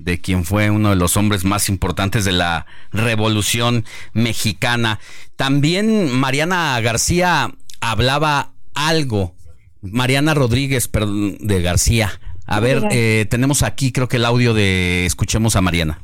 de 0.00 0.20
quien 0.20 0.44
fue 0.44 0.70
uno 0.70 0.90
de 0.90 0.96
los 0.96 1.16
hombres 1.16 1.44
más 1.44 1.68
importantes 1.68 2.24
de 2.24 2.32
la 2.32 2.66
revolución 2.92 3.84
mexicana. 4.12 4.98
También 5.36 6.12
Mariana 6.12 6.80
García 6.80 7.52
hablaba 7.80 8.52
algo 8.74 9.34
Mariana 9.82 10.34
Rodríguez 10.34 10.88
perdón, 10.88 11.36
de 11.40 11.62
García. 11.62 12.12
A 12.46 12.60
ver, 12.60 12.82
eh, 12.90 13.26
tenemos 13.30 13.62
aquí 13.62 13.92
creo 13.92 14.08
que 14.08 14.16
el 14.16 14.24
audio 14.24 14.54
de 14.54 15.06
Escuchemos 15.06 15.56
a 15.56 15.60
Mariana. 15.60 16.02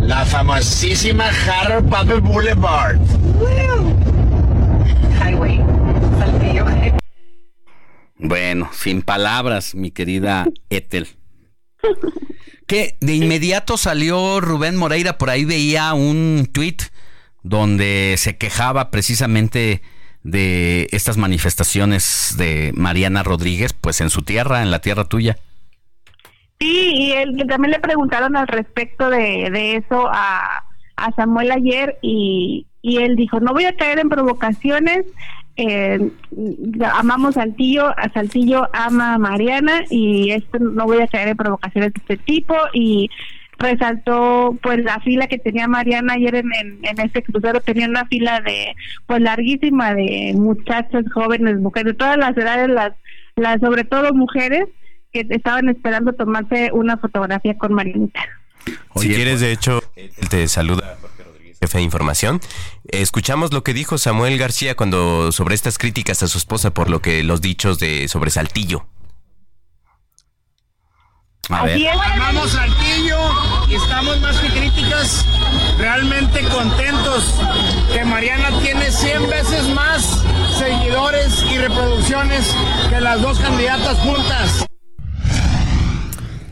La 0.00 0.24
famosísima 0.24 1.26
Harper 1.28 2.20
Boulevard. 2.20 2.98
Highway. 5.22 5.62
Bueno, 8.18 8.68
sin 8.72 9.02
palabras, 9.02 9.74
mi 9.74 9.90
querida 9.90 10.46
Ethel. 10.68 11.08
Que 12.66 12.96
de 13.00 13.14
inmediato 13.14 13.76
salió 13.76 14.40
Rubén 14.40 14.76
Moreira, 14.76 15.18
por 15.18 15.30
ahí 15.30 15.44
veía 15.44 15.92
un 15.94 16.48
tweet 16.52 16.76
donde 17.42 18.14
se 18.16 18.36
quejaba 18.36 18.90
precisamente 18.90 19.82
de 20.22 20.86
estas 20.92 21.16
manifestaciones 21.16 22.34
de 22.36 22.72
Mariana 22.74 23.22
Rodríguez, 23.22 23.72
pues 23.72 24.00
en 24.00 24.10
su 24.10 24.22
tierra, 24.22 24.62
en 24.62 24.70
la 24.70 24.80
tierra 24.80 25.04
tuya. 25.04 25.38
Sí, 26.60 26.92
y 26.94 27.12
él, 27.12 27.42
también 27.48 27.72
le 27.72 27.80
preguntaron 27.80 28.36
al 28.36 28.46
respecto 28.46 29.08
de, 29.08 29.48
de 29.50 29.76
eso 29.76 30.08
a, 30.12 30.64
a 30.96 31.12
Samuel 31.16 31.50
ayer 31.52 31.98
y, 32.02 32.66
y 32.82 32.98
él 32.98 33.16
dijo, 33.16 33.40
no 33.40 33.54
voy 33.54 33.64
a 33.64 33.76
caer 33.76 33.98
en 33.98 34.10
provocaciones, 34.10 35.06
eh, 35.60 36.10
amamos 36.94 37.34
Saltillo, 37.34 37.88
a 37.88 38.10
Saltillo 38.12 38.68
ama 38.72 39.14
a 39.14 39.18
Mariana 39.18 39.82
y 39.90 40.30
esto 40.30 40.58
no 40.58 40.86
voy 40.86 41.02
a 41.02 41.06
caer 41.06 41.28
en 41.28 41.36
provocaciones 41.36 41.92
de 41.92 42.00
este 42.00 42.16
tipo 42.16 42.54
y 42.72 43.10
resaltó 43.58 44.56
pues 44.62 44.78
la 44.78 45.00
fila 45.00 45.26
que 45.26 45.38
tenía 45.38 45.68
Mariana 45.68 46.14
ayer 46.14 46.36
en, 46.36 46.50
en, 46.82 47.00
este 47.00 47.22
crucero, 47.22 47.60
tenía 47.60 47.88
una 47.88 48.06
fila 48.06 48.40
de 48.40 48.74
pues 49.06 49.20
larguísima 49.20 49.94
de 49.94 50.32
muchachos, 50.34 51.04
jóvenes, 51.12 51.58
mujeres, 51.58 51.92
de 51.92 51.98
todas 51.98 52.16
las 52.16 52.36
edades, 52.36 52.68
las, 52.68 52.92
las 53.36 53.60
sobre 53.60 53.84
todo 53.84 54.14
mujeres 54.14 54.64
que 55.12 55.26
estaban 55.28 55.68
esperando 55.68 56.14
tomarse 56.14 56.70
una 56.72 56.96
fotografía 56.96 57.58
con 57.58 57.74
Marianita. 57.74 58.20
si 58.96 59.08
quieres, 59.08 59.40
de 59.40 59.52
hecho, 59.52 59.82
te 60.30 60.48
saluda 60.48 60.96
jefe 61.60 61.78
de 61.78 61.84
información. 61.84 62.40
Escuchamos 62.88 63.52
lo 63.52 63.62
que 63.62 63.74
dijo 63.74 63.98
Samuel 63.98 64.38
García 64.38 64.74
cuando 64.74 65.30
sobre 65.32 65.54
estas 65.54 65.78
críticas 65.78 66.22
a 66.22 66.28
su 66.28 66.38
esposa 66.38 66.72
por 66.72 66.88
lo 66.88 67.02
que 67.02 67.22
los 67.22 67.40
dichos 67.40 67.78
de 67.78 68.08
sobre 68.08 68.30
Saltillo. 68.30 68.86
A 71.50 71.64
ver. 71.64 71.80
Amamos 71.88 72.52
Saltillo 72.52 73.18
y 73.68 73.74
estamos 73.74 74.20
más 74.20 74.38
que 74.38 74.48
críticas, 74.48 75.26
realmente 75.78 76.42
contentos 76.44 77.34
que 77.92 78.04
Mariana 78.04 78.60
tiene 78.60 78.90
100 78.90 79.28
veces 79.28 79.68
más 79.74 80.22
seguidores 80.58 81.44
y 81.50 81.58
reproducciones 81.58 82.54
que 82.88 83.00
las 83.00 83.20
dos 83.20 83.38
candidatas 83.40 83.98
juntas. 83.98 84.66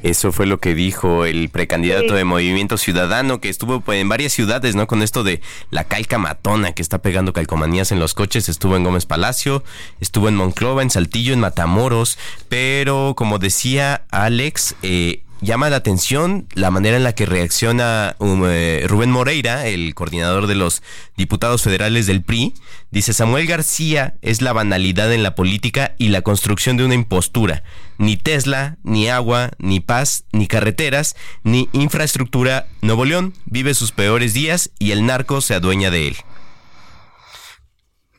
Eso 0.03 0.33
fue 0.33 0.47
lo 0.47 0.61
que 0.61 0.75
dijo 0.75 1.25
el 1.25 1.49
precandidato 1.49 2.15
de 2.15 2.25
Movimiento 2.25 2.79
Ciudadano 2.79 3.41
que 3.41 3.49
estuvo 3.49 3.81
pues, 3.81 4.01
en 4.01 4.09
varias 4.09 4.33
ciudades, 4.33 4.75
¿no? 4.75 4.87
Con 4.87 5.03
esto 5.03 5.25
de 5.25 5.41
la 5.71 5.85
calca 5.85 6.19
matona 6.19 6.73
que 6.73 6.83
está 6.83 6.99
pegando 6.99 7.33
calcomanías 7.33 7.93
en 7.93 7.99
los 7.99 8.15
coches. 8.15 8.49
Estuvo 8.49 8.77
en 8.77 8.85
Gómez 8.85 9.07
Palacio, 9.07 9.65
estuvo 10.01 10.29
en 10.29 10.37
Monclova, 10.37 10.83
en 10.83 10.91
Saltillo, 10.91 11.33
en 11.33 11.41
Matamoros. 11.41 12.19
Pero 12.49 13.15
como 13.17 13.39
decía 13.39 14.03
Alex, 14.11 14.77
eh, 14.83 15.23
llama 15.41 15.71
la 15.71 15.77
atención 15.77 16.47
la 16.55 16.71
manera 16.71 16.97
en 16.97 17.05
la 17.05 17.15
que 17.15 17.27
reacciona 17.27 18.17
um, 18.19 18.45
eh, 18.47 18.85
Rubén 18.87 19.11
Moreira, 19.11 19.67
el 19.67 19.95
coordinador 19.95 20.47
de 20.47 20.55
los 20.55 20.83
diputados 21.17 21.63
federales 21.63 22.07
del 22.07 22.23
PRI. 22.23 22.55
Dice, 22.91 23.13
Samuel 23.13 23.47
García 23.47 24.15
es 24.23 24.43
la 24.43 24.53
banalidad 24.53 25.13
en 25.13 25.23
la 25.23 25.35
política 25.35 25.95
y 25.99 26.09
la 26.09 26.23
construcción 26.23 26.77
de 26.77 26.85
una 26.85 26.95
impostura. 26.95 27.63
ni 27.99 28.17
Tesla, 28.17 28.77
ni 28.85 29.09
agua, 29.09 29.51
ni 29.59 29.81
paz, 29.81 30.25
ni 30.33 30.47
carreteras, 30.47 31.17
ni 31.43 31.69
infraestructura. 31.73 32.67
Nuevo 32.81 33.05
León 33.05 33.35
vive 33.47 33.75
sus 33.75 33.93
peores 33.93 34.35
días 34.35 34.71
y 34.79 34.93
el 34.93 35.05
narco 35.05 35.41
se 35.41 35.55
adueña 35.55 35.91
de 35.91 36.09
él. 36.09 36.17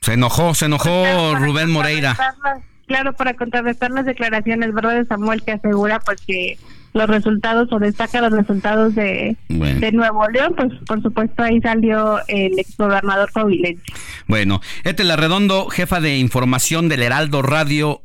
Se 0.01 0.13
enojó, 0.13 0.53
se 0.53 0.65
enojó 0.65 1.35
Rubén 1.35 1.69
Moreira. 1.71 2.17
Claro, 2.87 3.13
para 3.13 3.35
contrarrestar 3.35 3.91
las 3.91 4.05
declaraciones, 4.05 4.73
¿verdad? 4.73 4.95
De 4.95 5.05
Samuel 5.05 5.43
que 5.43 5.51
asegura 5.51 5.99
pues 5.99 6.19
que 6.25 6.57
los 6.93 7.07
resultados 7.07 7.71
o 7.71 7.79
destaca 7.79 8.21
los 8.21 8.31
resultados 8.31 8.95
de, 8.95 9.37
de 9.47 9.91
Nuevo 9.91 10.27
León, 10.29 10.53
pues 10.55 10.69
por 10.87 11.01
supuesto 11.01 11.43
ahí 11.43 11.61
salió 11.61 12.19
el 12.27 12.57
exgobernador 12.57 13.31
Covilense. 13.31 13.83
Bueno, 14.27 14.61
la 14.83 15.15
Redondo, 15.15 15.69
jefa 15.69 15.99
de 15.99 16.17
información 16.17 16.89
del 16.89 17.03
Heraldo 17.03 17.41
Radio 17.41 18.01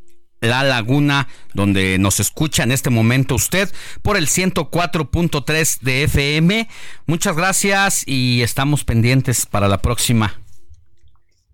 la 0.49 0.63
Laguna, 0.63 1.29
donde 1.55 1.99
nos 1.99 2.21
escucha 2.21 2.63
en 2.63 2.73
este 2.73 2.91
momento 2.91 3.35
usted 3.35 3.69
por 4.03 4.17
el 4.17 4.27
104.3 4.27 5.81
de 5.81 6.05
FM. 6.05 6.69
Muchas 7.07 7.37
gracias 7.37 8.05
y 8.07 8.43
estamos 8.43 8.85
pendientes 8.85 9.47
para 9.47 9.69
la 9.69 9.79
próxima. 9.79 10.35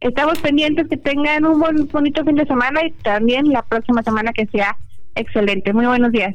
Estamos 0.00 0.38
pendientes 0.38 0.88
que 0.88 0.96
tengan 0.96 1.44
un 1.44 1.60
buen, 1.60 1.86
bonito 1.88 2.24
fin 2.24 2.34
de 2.34 2.46
semana 2.46 2.84
y 2.84 2.90
también 3.02 3.52
la 3.52 3.62
próxima 3.62 4.02
semana 4.02 4.32
que 4.32 4.46
sea 4.46 4.76
excelente. 5.14 5.72
Muy 5.72 5.86
buenos 5.86 6.10
días. 6.10 6.34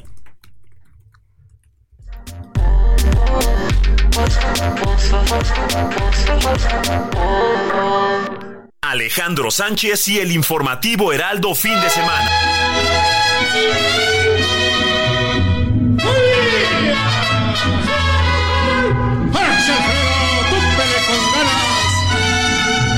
Alejandro 8.82 9.52
Sánchez 9.52 10.08
y 10.08 10.20
el 10.20 10.32
informativo 10.32 11.12
Heraldo 11.12 11.54
fin 11.54 11.74
de 11.82 11.90
semana. 11.90 12.30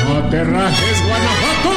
No 0.08 0.30
te 0.30 0.44
rajes, 0.44 1.04
Guanajuato. 1.04 1.70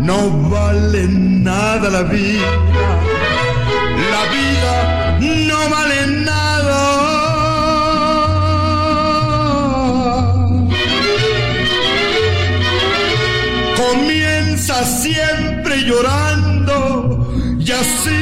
No 0.00 0.50
vale 0.50 1.06
nada 1.08 1.88
la 1.88 2.02
vida. 2.02 3.17
La 4.18 4.24
vida 4.24 4.74
no 5.20 5.58
vale 5.70 6.00
nada. 6.30 6.82
comienza 13.76 14.76
siempre 14.84 15.84
llorando 15.84 16.76
y 17.60 17.70
así 17.70 18.20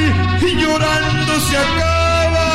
llorando 0.61 1.33
se 1.47 1.55
acaba. 1.65 2.49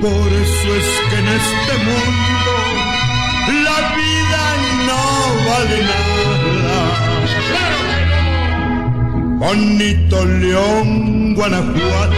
Por 0.00 0.28
eso 0.44 0.68
es 0.80 0.88
que 1.08 1.16
en 1.22 1.28
este 1.40 1.74
mundo 1.88 2.52
la 3.66 3.78
vida 3.98 4.42
no 4.88 5.02
vale 5.48 5.78
nada. 5.92 6.78
Bonito 9.40 10.16
León, 10.24 11.19
Guanajuato. 11.34 12.16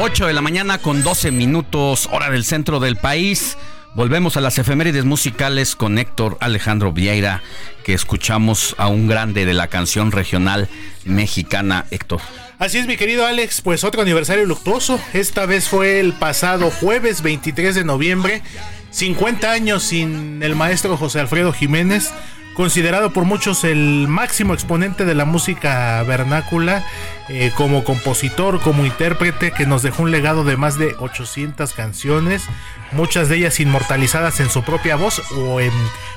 8 0.00 0.26
de 0.26 0.32
la 0.32 0.42
mañana 0.42 0.78
con 0.78 1.02
12 1.02 1.30
minutos, 1.30 2.08
hora 2.12 2.30
del 2.30 2.44
centro 2.44 2.80
del 2.80 2.96
país. 2.96 3.56
Volvemos 3.94 4.36
a 4.36 4.40
las 4.40 4.58
efemérides 4.58 5.04
musicales 5.04 5.76
con 5.76 5.98
Héctor 5.98 6.38
Alejandro 6.40 6.92
Vieira, 6.92 7.42
que 7.84 7.92
escuchamos 7.92 8.74
a 8.78 8.88
un 8.88 9.06
grande 9.06 9.44
de 9.44 9.52
la 9.52 9.68
canción 9.68 10.12
regional 10.12 10.68
mexicana, 11.04 11.86
Héctor. 11.90 12.20
Así 12.58 12.78
es, 12.78 12.86
mi 12.86 12.96
querido 12.96 13.26
Alex, 13.26 13.60
pues 13.60 13.84
otro 13.84 14.02
aniversario 14.02 14.46
luctuoso. 14.46 14.98
Esta 15.12 15.46
vez 15.46 15.68
fue 15.68 16.00
el 16.00 16.14
pasado 16.14 16.70
jueves 16.70 17.22
23 17.22 17.74
de 17.74 17.84
noviembre, 17.84 18.42
50 18.90 19.50
años 19.50 19.82
sin 19.82 20.42
el 20.42 20.56
maestro 20.56 20.96
José 20.96 21.20
Alfredo 21.20 21.52
Jiménez, 21.52 22.12
considerado 22.54 23.12
por 23.12 23.24
muchos 23.24 23.64
el 23.64 24.06
máximo 24.08 24.54
exponente 24.54 25.04
de 25.04 25.14
la 25.14 25.24
música 25.24 26.02
vernácula, 26.02 26.84
eh, 27.28 27.50
como 27.56 27.84
compositor, 27.84 28.60
como 28.60 28.84
intérprete, 28.84 29.52
que 29.52 29.66
nos 29.66 29.82
dejó 29.82 30.02
un 30.02 30.10
legado 30.10 30.44
de 30.44 30.56
más 30.56 30.78
de 30.78 30.94
800 30.98 31.72
canciones, 31.72 32.44
muchas 32.92 33.28
de 33.28 33.36
ellas 33.36 33.60
inmortalizadas 33.60 34.40
en 34.40 34.50
su 34.50 34.62
propia 34.62 34.96
voz 34.96 35.22
o 35.36 35.60
en 35.60 35.72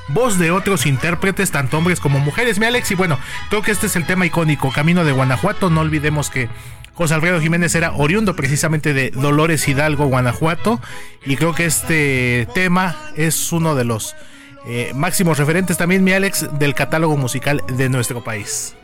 voz 0.10 0.38
de 0.38 0.52
otros 0.52 0.86
intérpretes, 0.86 1.52
tanto 1.52 1.78
hombres 1.78 2.00
como 2.00 2.20
mujeres. 2.20 2.60
Mi 2.60 2.66
Alex, 2.66 2.92
y 2.92 2.96
bueno, 2.96 3.18
creo 3.50 3.62
que 3.62 3.72
este 3.72 3.88
es 3.88 3.96
el 3.96 4.06
tema 4.06 4.26
icónico, 4.26 4.72
Camino 4.72 5.06
de 5.06 5.12
Guanajuato, 5.12 5.70
no 5.70 5.82
olvidemos 5.82 6.30
que 6.30 6.50
José 6.94 7.14
Alfredo 7.14 7.42
Jiménez 7.42 7.76
era 7.76 7.92
oriundo 7.94 8.36
precisamente 8.36 8.94
de 8.94 9.12
Dolores 9.12 9.68
Hidalgo, 9.68 10.06
Guanajuato, 10.06 10.82
y 11.26 11.36
creo 11.36 11.54
que 11.54 11.66
este 11.66 12.48
tema 12.54 12.96
es 13.16 13.52
uno 13.52 13.76
de 13.76 13.84
los 13.84 14.16
eh, 14.68 14.92
máximos 14.96 15.38
referentes 15.38 15.78
también, 15.78 16.04
mi 16.04 16.14
Alex, 16.14 16.48
del 16.58 16.74
catálogo 16.74 17.18
musical 17.18 17.62
de 17.68 17.90
nuestro 17.90 18.24
país. 18.24 18.76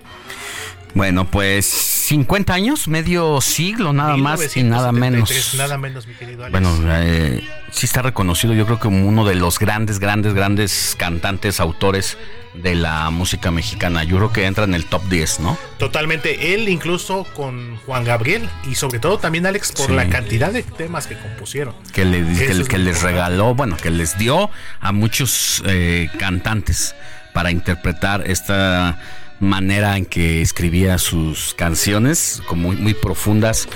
Bueno, 0.94 1.30
pues 1.30 1.66
50 1.66 2.54
años, 2.54 2.88
medio 2.88 3.40
siglo 3.42 3.94
nada 3.94 4.18
más 4.18 4.56
y 4.58 4.64
nada 4.64 4.92
menos. 4.92 5.54
Nada 5.56 5.78
menos, 5.78 6.08
mi 6.08 6.14
querido 6.14 6.44
Alex. 6.46 6.52
Bueno, 6.52 6.94
eh, 6.94 7.42
sí 7.72 7.86
está 7.86 8.02
reconocido 8.02 8.54
yo 8.54 8.66
creo 8.66 8.78
que 8.78 8.84
como 8.84 9.08
uno 9.08 9.26
de 9.26 9.36
los 9.36 9.60
grandes, 9.60 10.00
grandes, 10.00 10.34
grandes 10.34 10.96
cantantes, 10.98 11.60
autores 11.60 12.18
de 12.54 12.76
la 12.76 13.10
música 13.10 13.52
mexicana. 13.52 14.04
Yo 14.04 14.18
creo 14.18 14.34
que 14.34 14.46
entra 14.46 14.66
en 14.66 14.74
el 14.74 14.86
top 14.86 15.04
10, 15.10 15.40
¿no? 15.40 15.58
Totalmente. 15.78 16.54
Él 16.54 16.68
incluso 16.68 17.26
con 17.36 17.78
Juan 17.86 18.04
Gabriel 18.04 18.50
y 18.70 18.76
sobre 18.76 19.00
todo 19.00 19.18
también 19.18 19.46
Alex 19.46 19.72
por 19.72 19.92
la 19.92 20.10
cantidad 20.10 20.52
de 20.52 20.64
temas 20.64 21.08
que 21.08 21.18
compusieron. 21.18 21.74
Que, 21.94 22.04
le, 22.04 22.26
que, 22.68 22.78
les 22.78 23.02
regaló, 23.02 23.56
bueno, 23.56 23.78
que 23.78 23.90
les 23.90 24.18
dio 24.18 24.50
a 24.82 24.92
muchos 24.92 25.64
eh, 25.66 26.10
cantantes 26.20 26.96
para 27.34 27.52
interpretar 27.52 28.30
esta 28.30 29.00
manera 29.42 29.98
en 29.98 30.06
que 30.06 30.42
escribía 30.42 30.98
sus 30.98 31.54
canciones, 31.56 32.42
como 32.48 32.70
muy, 32.70 32.78
muy 32.78 32.94
profundas, 32.94 33.68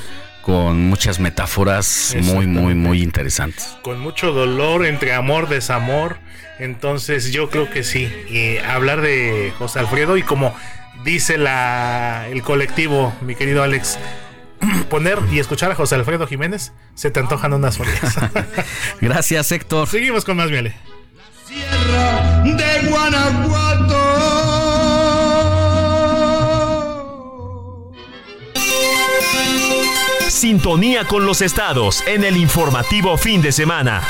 con 0.41 0.79
muchas 0.87 1.19
metáforas 1.19 2.15
muy, 2.21 2.45
muy, 2.45 2.75
muy 2.75 3.01
interesantes. 3.01 3.75
Con 3.81 3.99
mucho 3.99 4.31
dolor 4.31 4.85
entre 4.85 5.13
amor, 5.13 5.49
desamor. 5.49 6.19
Entonces 6.59 7.31
yo 7.31 7.49
creo 7.49 7.69
que 7.69 7.83
sí. 7.83 8.09
Y 8.29 8.57
hablar 8.59 9.01
de 9.01 9.51
José 9.57 9.79
Alfredo 9.79 10.17
y 10.17 10.23
como 10.23 10.55
dice 11.03 11.39
la, 11.39 12.27
el 12.29 12.43
colectivo, 12.43 13.11
mi 13.21 13.33
querido 13.33 13.63
Alex, 13.63 13.97
poner 14.89 15.17
y 15.31 15.39
escuchar 15.39 15.71
a 15.71 15.75
José 15.75 15.95
Alfredo 15.95 16.27
Jiménez, 16.27 16.73
se 16.93 17.09
te 17.09 17.19
antojan 17.19 17.51
unas 17.53 17.77
folias. 17.77 18.15
Gracias, 19.01 19.51
Héctor. 19.51 19.87
Seguimos 19.87 20.25
con 20.25 20.37
más 20.37 20.51
miele. 20.51 20.75
Sierra 21.47 22.43
de 22.43 22.87
Guanajuato. 22.87 23.64
Sintonía 30.45 31.05
con 31.05 31.25
los 31.25 31.41
estados 31.41 32.03
en 32.05 32.23
el 32.23 32.37
informativo 32.37 33.17
fin 33.17 33.41
de 33.41 33.51
semana. 33.51 34.03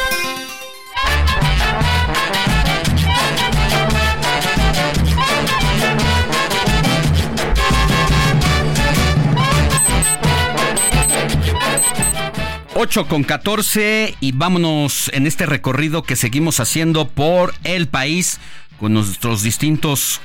Ocho 12.74 13.08
con 13.08 13.24
14 13.24 14.18
y 14.20 14.34
vámonos 14.34 15.10
en 15.14 15.28
este 15.28 15.46
recorrido 15.46 16.04
que 16.04 16.18
seguimos 16.18 16.60
haciendo 16.60 17.08
por 17.08 17.56
el 17.64 17.88
país 17.88 18.42
con 18.78 18.94
nuestros 18.94 19.42
distintos 19.42 20.20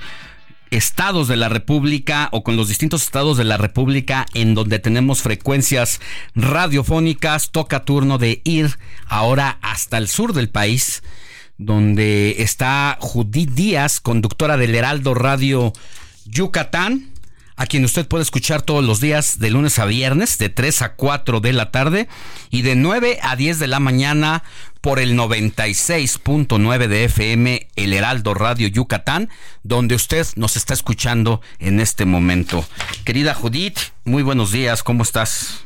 estados 0.70 1.28
de 1.28 1.36
la 1.36 1.48
República 1.48 2.28
o 2.32 2.42
con 2.42 2.56
los 2.56 2.68
distintos 2.68 3.02
estados 3.02 3.36
de 3.36 3.44
la 3.44 3.56
República 3.56 4.26
en 4.34 4.54
donde 4.54 4.78
tenemos 4.78 5.22
frecuencias 5.22 6.00
radiofónicas, 6.34 7.50
toca 7.50 7.84
turno 7.84 8.18
de 8.18 8.40
ir 8.44 8.78
ahora 9.06 9.58
hasta 9.62 9.98
el 9.98 10.08
sur 10.08 10.32
del 10.32 10.48
país, 10.48 11.02
donde 11.58 12.36
está 12.38 12.96
Judith 13.00 13.50
Díaz, 13.50 14.00
conductora 14.00 14.56
del 14.56 14.74
Heraldo 14.74 15.14
Radio 15.14 15.72
Yucatán 16.24 17.10
a 17.60 17.66
quien 17.66 17.84
usted 17.84 18.08
puede 18.08 18.22
escuchar 18.22 18.62
todos 18.62 18.82
los 18.82 19.00
días 19.00 19.38
de 19.38 19.50
lunes 19.50 19.78
a 19.78 19.84
viernes 19.84 20.38
de 20.38 20.48
3 20.48 20.80
a 20.80 20.94
4 20.94 21.40
de 21.40 21.52
la 21.52 21.70
tarde 21.70 22.08
y 22.50 22.62
de 22.62 22.74
9 22.74 23.18
a 23.20 23.36
10 23.36 23.58
de 23.58 23.66
la 23.66 23.80
mañana 23.80 24.42
por 24.80 24.98
el 24.98 25.16
96.9 25.16 26.86
de 26.88 27.04
FM 27.04 27.68
El 27.76 27.92
Heraldo 27.92 28.34
Radio 28.34 28.68
Yucatán, 28.68 29.28
donde 29.62 29.94
usted 29.94 30.26
nos 30.36 30.56
está 30.56 30.74
escuchando 30.74 31.40
en 31.58 31.80
este 31.80 32.04
momento. 32.04 32.64
Querida 33.04 33.34
Judith, 33.34 33.78
muy 34.04 34.22
buenos 34.22 34.52
días, 34.52 34.82
¿cómo 34.82 35.02
estás? 35.02 35.64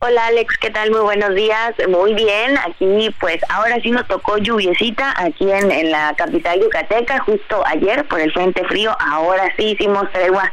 Hola 0.00 0.26
Alex, 0.26 0.56
¿qué 0.58 0.70
tal? 0.70 0.92
Muy 0.92 1.00
buenos 1.00 1.34
días. 1.34 1.74
Muy 1.88 2.14
bien, 2.14 2.56
aquí 2.58 3.12
pues 3.18 3.40
ahora 3.48 3.80
sí 3.82 3.90
nos 3.90 4.06
tocó 4.06 4.38
lluviecita 4.38 5.12
aquí 5.16 5.50
en, 5.50 5.72
en 5.72 5.90
la 5.90 6.14
capital 6.16 6.60
yucateca, 6.60 7.18
justo 7.18 7.64
ayer 7.66 8.06
por 8.06 8.20
el 8.20 8.32
frente 8.32 8.64
frío, 8.66 8.96
ahora 9.00 9.52
sí 9.56 9.70
hicimos 9.70 10.08
tregua 10.12 10.52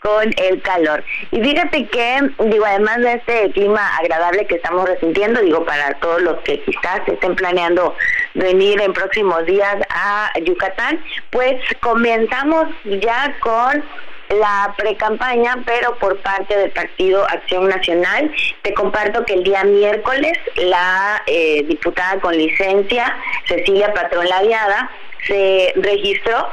con 0.00 0.32
el 0.38 0.62
calor. 0.62 1.04
Y 1.30 1.42
fíjate 1.42 1.86
que, 1.88 2.20
digo, 2.46 2.64
además 2.64 2.96
de 3.00 3.12
este 3.12 3.50
clima 3.50 3.86
agradable 3.98 4.46
que 4.46 4.54
estamos 4.54 4.88
resintiendo, 4.88 5.42
digo, 5.42 5.62
para 5.66 5.92
todos 6.00 6.22
los 6.22 6.40
que 6.40 6.62
quizás 6.62 7.00
estén 7.06 7.36
planeando 7.36 7.94
venir 8.32 8.80
en 8.80 8.94
próximos 8.94 9.44
días 9.44 9.76
a 9.90 10.32
Yucatán, 10.42 10.98
pues 11.28 11.60
comenzamos 11.82 12.68
ya 13.02 13.36
con 13.40 13.84
la 14.28 14.74
precampaña, 14.76 15.62
pero 15.64 15.96
por 15.98 16.18
parte 16.20 16.56
del 16.56 16.70
Partido 16.70 17.24
Acción 17.24 17.68
Nacional. 17.68 18.30
Te 18.62 18.74
comparto 18.74 19.24
que 19.24 19.34
el 19.34 19.44
día 19.44 19.64
miércoles 19.64 20.38
la 20.56 21.22
eh, 21.26 21.62
diputada 21.64 22.20
con 22.20 22.36
licencia, 22.36 23.16
Cecilia 23.46 23.92
Patrón 23.92 24.28
Laviada, 24.28 24.90
se 25.26 25.72
registró 25.76 26.48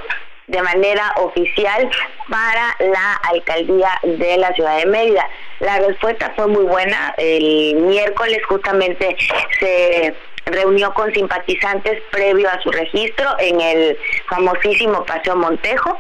de 0.47 0.61
manera 0.61 1.13
oficial 1.17 1.89
para 2.30 2.76
la 2.80 3.13
alcaldía 3.32 3.89
de 4.03 4.38
la 4.38 4.53
ciudad 4.53 4.78
de 4.78 4.86
Mérida. 4.86 5.28
La 5.59 5.80
respuesta 5.80 6.34
fue 6.36 6.47
muy 6.47 6.63
buena. 6.65 7.13
El 7.17 7.76
miércoles 7.76 8.39
justamente 8.47 9.15
se 9.59 10.13
reunió 10.46 10.94
con 10.94 11.14
simpatizantes 11.14 12.02
previo 12.12 12.50
a 12.50 12.62
su 12.62 12.72
registro 12.72 13.28
en 13.39 13.62
el 13.62 13.98
famosísimo 14.28 15.06
Paseo 15.06 15.36
Montejo. 15.36 15.98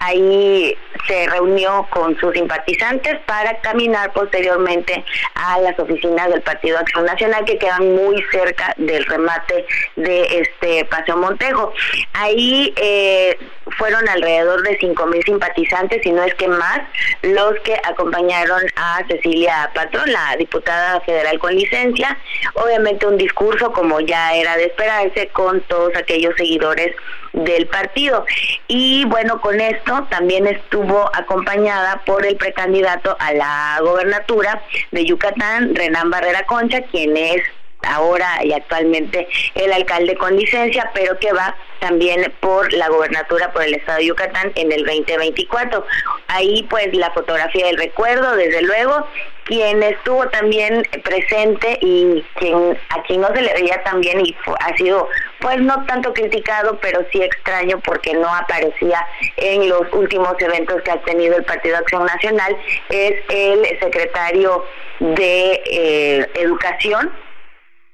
Ahí 0.00 0.76
se 1.08 1.26
reunió 1.28 1.86
con 1.90 2.16
sus 2.20 2.32
simpatizantes 2.32 3.18
para 3.26 3.58
caminar 3.60 4.12
posteriormente 4.12 5.04
a 5.34 5.58
las 5.60 5.78
oficinas 5.78 6.30
del 6.30 6.40
Partido 6.42 6.78
Acción 6.78 7.04
Nacional 7.04 7.44
que 7.44 7.58
quedan 7.58 7.94
muy 7.96 8.22
cerca 8.30 8.74
del 8.76 9.04
remate 9.06 9.66
de 9.96 10.40
este 10.40 10.84
Paseo 10.84 11.16
Montejo. 11.16 11.72
Ahí 12.12 12.72
eh, 12.76 13.36
fueron 13.76 14.08
alrededor 14.08 14.62
de 14.62 14.78
cinco 14.78 15.06
mil 15.06 15.22
simpatizantes, 15.24 16.00
si 16.02 16.12
no 16.12 16.22
es 16.22 16.34
que 16.34 16.48
más, 16.48 16.80
los 17.22 17.58
que 17.64 17.74
acompañaron 17.84 18.62
a 18.76 19.02
Cecilia 19.08 19.70
Patrón, 19.74 20.12
la 20.12 20.36
diputada 20.36 21.00
federal 21.00 21.38
con 21.40 21.54
licencia. 21.54 22.16
Obviamente 22.54 23.06
un 23.06 23.16
discurso 23.16 23.72
como 23.78 24.00
ya 24.00 24.34
era 24.34 24.56
de 24.56 24.64
esperarse 24.64 25.28
con 25.28 25.60
todos 25.68 25.94
aquellos 25.94 26.34
seguidores 26.36 26.96
del 27.32 27.68
partido. 27.68 28.26
Y 28.66 29.04
bueno, 29.04 29.40
con 29.40 29.60
esto 29.60 30.04
también 30.10 30.48
estuvo 30.48 31.08
acompañada 31.14 32.02
por 32.04 32.26
el 32.26 32.36
precandidato 32.36 33.16
a 33.20 33.32
la 33.34 33.78
gobernatura 33.80 34.60
de 34.90 35.04
Yucatán, 35.04 35.76
Renán 35.76 36.10
Barrera 36.10 36.44
Concha, 36.46 36.82
quien 36.90 37.16
es 37.16 37.40
ahora 37.82 38.40
y 38.44 38.52
actualmente 38.52 39.28
el 39.54 39.72
alcalde 39.72 40.16
con 40.16 40.36
licencia, 40.36 40.90
pero 40.94 41.18
que 41.18 41.32
va 41.32 41.56
también 41.80 42.32
por 42.40 42.72
la 42.72 42.88
gobernatura 42.88 43.52
por 43.52 43.62
el 43.62 43.74
estado 43.74 43.98
de 43.98 44.06
Yucatán 44.06 44.52
en 44.56 44.72
el 44.72 44.84
2024. 44.84 45.86
Ahí 46.28 46.66
pues 46.68 46.94
la 46.94 47.10
fotografía 47.12 47.66
del 47.66 47.76
recuerdo, 47.76 48.34
desde 48.36 48.62
luego, 48.62 49.06
quien 49.44 49.82
estuvo 49.82 50.28
también 50.28 50.86
presente 51.02 51.78
y 51.80 52.22
quien 52.34 52.78
a 52.90 53.02
quien 53.02 53.22
no 53.22 53.28
se 53.28 53.40
le 53.40 53.54
veía 53.54 53.82
también 53.82 54.20
y 54.20 54.36
ha 54.60 54.76
sido 54.76 55.08
pues 55.40 55.58
no 55.60 55.86
tanto 55.86 56.12
criticado, 56.12 56.78
pero 56.80 57.00
sí 57.10 57.22
extraño 57.22 57.80
porque 57.80 58.12
no 58.12 58.28
aparecía 58.34 59.06
en 59.36 59.68
los 59.68 59.90
últimos 59.92 60.34
eventos 60.40 60.82
que 60.82 60.90
ha 60.90 61.00
tenido 61.02 61.36
el 61.36 61.44
Partido 61.44 61.78
Acción 61.78 62.04
Nacional, 62.04 62.56
es 62.90 63.14
el 63.30 63.78
secretario 63.80 64.64
de 65.00 65.62
eh, 65.70 66.30
Educación, 66.34 67.10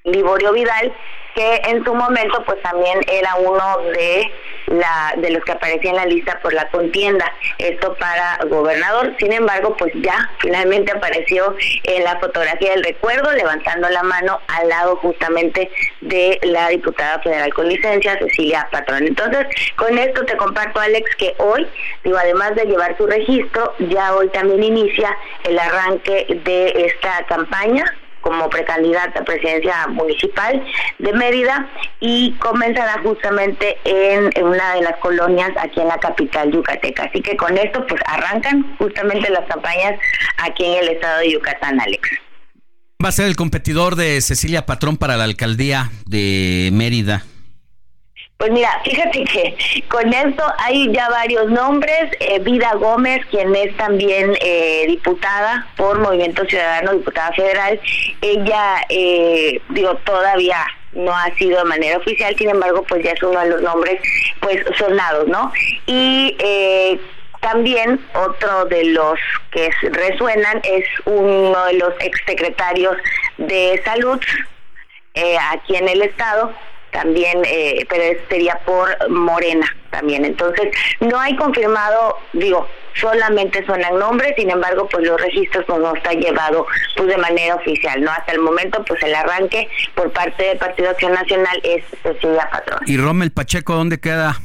Liborio 0.05 0.53
Vidal, 0.53 0.93
que 1.35 1.63
en 1.65 1.83
su 1.83 1.95
momento 1.95 2.43
pues 2.45 2.61
también 2.61 3.01
era 3.09 3.37
uno 3.37 3.79
de 3.95 4.31
la 4.67 5.15
de 5.17 5.31
los 5.31 5.43
que 5.45 5.53
aparecía 5.53 5.91
en 5.91 5.97
la 5.97 6.05
lista 6.05 6.39
por 6.43 6.53
la 6.53 6.69
contienda, 6.69 7.33
esto 7.57 7.95
para 7.95 8.39
gobernador. 8.49 9.15
Sin 9.19 9.33
embargo, 9.33 9.75
pues 9.79 9.93
ya 9.97 10.31
finalmente 10.41 10.93
apareció 10.93 11.57
en 11.85 12.05
la 12.05 12.19
fotografía 12.19 12.73
del 12.73 12.85
recuerdo 12.85 13.33
levantando 13.33 13.89
la 13.89 14.03
mano 14.03 14.41
al 14.49 14.69
lado 14.69 14.97
justamente 14.97 15.71
de 16.03 16.39
la 16.43 16.69
diputada 16.69 17.21
federal 17.21 17.53
con 17.55 17.69
licencia 17.69 18.19
Cecilia 18.19 18.69
Patrón. 18.71 19.07
Entonces, 19.07 19.47
con 19.77 19.97
esto 19.99 20.25
te 20.27 20.37
comparto 20.37 20.81
Alex 20.81 21.17
que 21.17 21.35
hoy, 21.39 21.67
digo, 22.05 22.19
además 22.19 22.55
de 22.57 22.67
llevar 22.67 22.95
su 22.99 23.07
registro, 23.07 23.75
ya 23.79 24.15
hoy 24.15 24.29
también 24.29 24.63
inicia 24.63 25.17
el 25.45 25.59
arranque 25.59 26.27
de 26.45 26.87
esta 26.87 27.25
campaña 27.27 27.85
como 28.25 28.49
precandidata 28.49 29.20
a 29.20 29.25
presidencia 29.25 29.87
municipal 29.89 30.64
de 30.99 31.12
Mérida 31.12 31.68
y 32.01 32.33
comenzará 32.39 32.99
justamente 33.03 33.77
en, 33.85 34.31
una 34.43 34.75
de 34.75 34.81
las 34.81 34.97
colonias 34.97 35.51
aquí 35.59 35.81
en 35.81 35.89
la 35.89 35.99
capital 35.99 36.51
yucateca. 36.51 37.05
Así 37.05 37.20
que 37.20 37.37
con 37.37 37.57
esto 37.59 37.87
pues 37.87 38.01
arrancan 38.07 38.75
justamente 38.79 39.29
las 39.29 39.47
campañas 39.47 40.01
aquí 40.39 40.64
en 40.64 40.85
el 40.85 40.89
estado 40.89 41.20
de 41.20 41.33
Yucatán, 41.33 41.79
Alex. 41.79 42.09
Va 43.05 43.11
a 43.11 43.12
ser 43.12 43.27
el 43.27 43.37
competidor 43.37 43.97
de 43.97 44.22
Cecilia 44.22 44.64
Patrón 44.64 44.97
para 44.97 45.18
la 45.18 45.25
alcaldía 45.25 45.91
de 46.07 46.70
Mérida. 46.72 47.25
Pues 48.37 48.51
mira, 48.51 48.80
fíjate 48.85 49.24
que 49.24 49.57
con 49.89 50.12
esto 50.12 50.45
hay 50.59 50.93
ya 50.93 51.09
varios 51.09 51.51
nombres. 51.51 52.11
Eh, 52.18 52.41
Vida 52.41 52.74
Gómez, 52.74 53.24
quien 53.30 53.55
es 53.55 53.74
también 53.76 54.35
eh, 54.41 54.85
diputada 54.89 55.66
por 55.76 56.01
Movimiento 56.01 56.45
Ciudadano, 56.45 56.95
diputada 56.95 57.32
federal, 57.32 57.80
ella, 58.20 58.85
eh, 58.89 59.61
digo, 59.70 59.95
todavía 60.05 60.66
no 60.93 61.16
ha 61.16 61.32
sido 61.37 61.59
de 61.59 61.64
manera 61.64 61.97
oficial, 61.97 62.37
sin 62.37 62.51
embargo, 62.51 62.85
pues 62.89 63.05
ya 63.05 63.12
es 63.12 63.22
uno 63.22 63.41
de 63.41 63.51
los 63.51 63.62
nombres, 63.62 64.01
pues, 64.41 64.62
sonados, 64.76 65.26
¿no? 65.28 65.53
Y 65.87 66.37
eh, 66.39 67.01
también 67.41 68.05
otro 68.14 68.64
de 68.66 68.85
los 68.87 69.18
que 69.53 69.70
resuenan 69.91 70.61
es 70.64 70.85
uno 71.05 71.64
de 71.66 71.74
los 71.74 71.95
exsecretarios 72.01 72.97
de 73.39 73.80
salud 73.85 74.20
aquí 75.53 75.76
en 75.76 75.89
el 75.89 76.03
estado, 76.03 76.53
también, 76.95 77.43
eh, 77.45 77.85
pero 77.89 78.19
sería 78.29 78.59
por 78.65 78.89
Morena 79.11 79.67
también. 79.91 80.25
Entonces, 80.25 80.69
no 81.01 81.19
hay 81.19 81.35
confirmado, 81.37 82.17
digo, 82.33 82.67
solamente 82.95 83.67
suenan 83.67 83.99
nombres, 83.99 84.35
sin 84.39 84.49
embargo, 84.49 84.89
pues 84.89 85.05
los 85.05 85.21
registros 85.21 85.65
pues, 85.67 85.81
no 85.81 85.95
están 85.95 86.21
llevados 86.21 86.67
pues 86.97 87.09
de 87.09 87.19
manera 87.19 87.57
oficial, 87.57 88.01
¿no? 88.01 88.13
Hasta 88.13 88.33
el 88.33 88.39
momento, 88.39 88.85
pues 88.85 89.03
el 89.03 89.15
arranque 89.15 89.69
por 89.95 90.13
parte 90.13 90.45
del 90.45 90.59
Partido 90.59 90.91
Acción 90.91 91.13
Nacional 91.13 91.61
es 91.65 91.85
Cecilia 92.03 92.49
Patrón. 92.51 92.81
¿Y 92.87 92.97
Rommel 92.97 93.33
Pacheco 93.33 93.75
dónde 93.75 93.99
queda? 93.99 94.41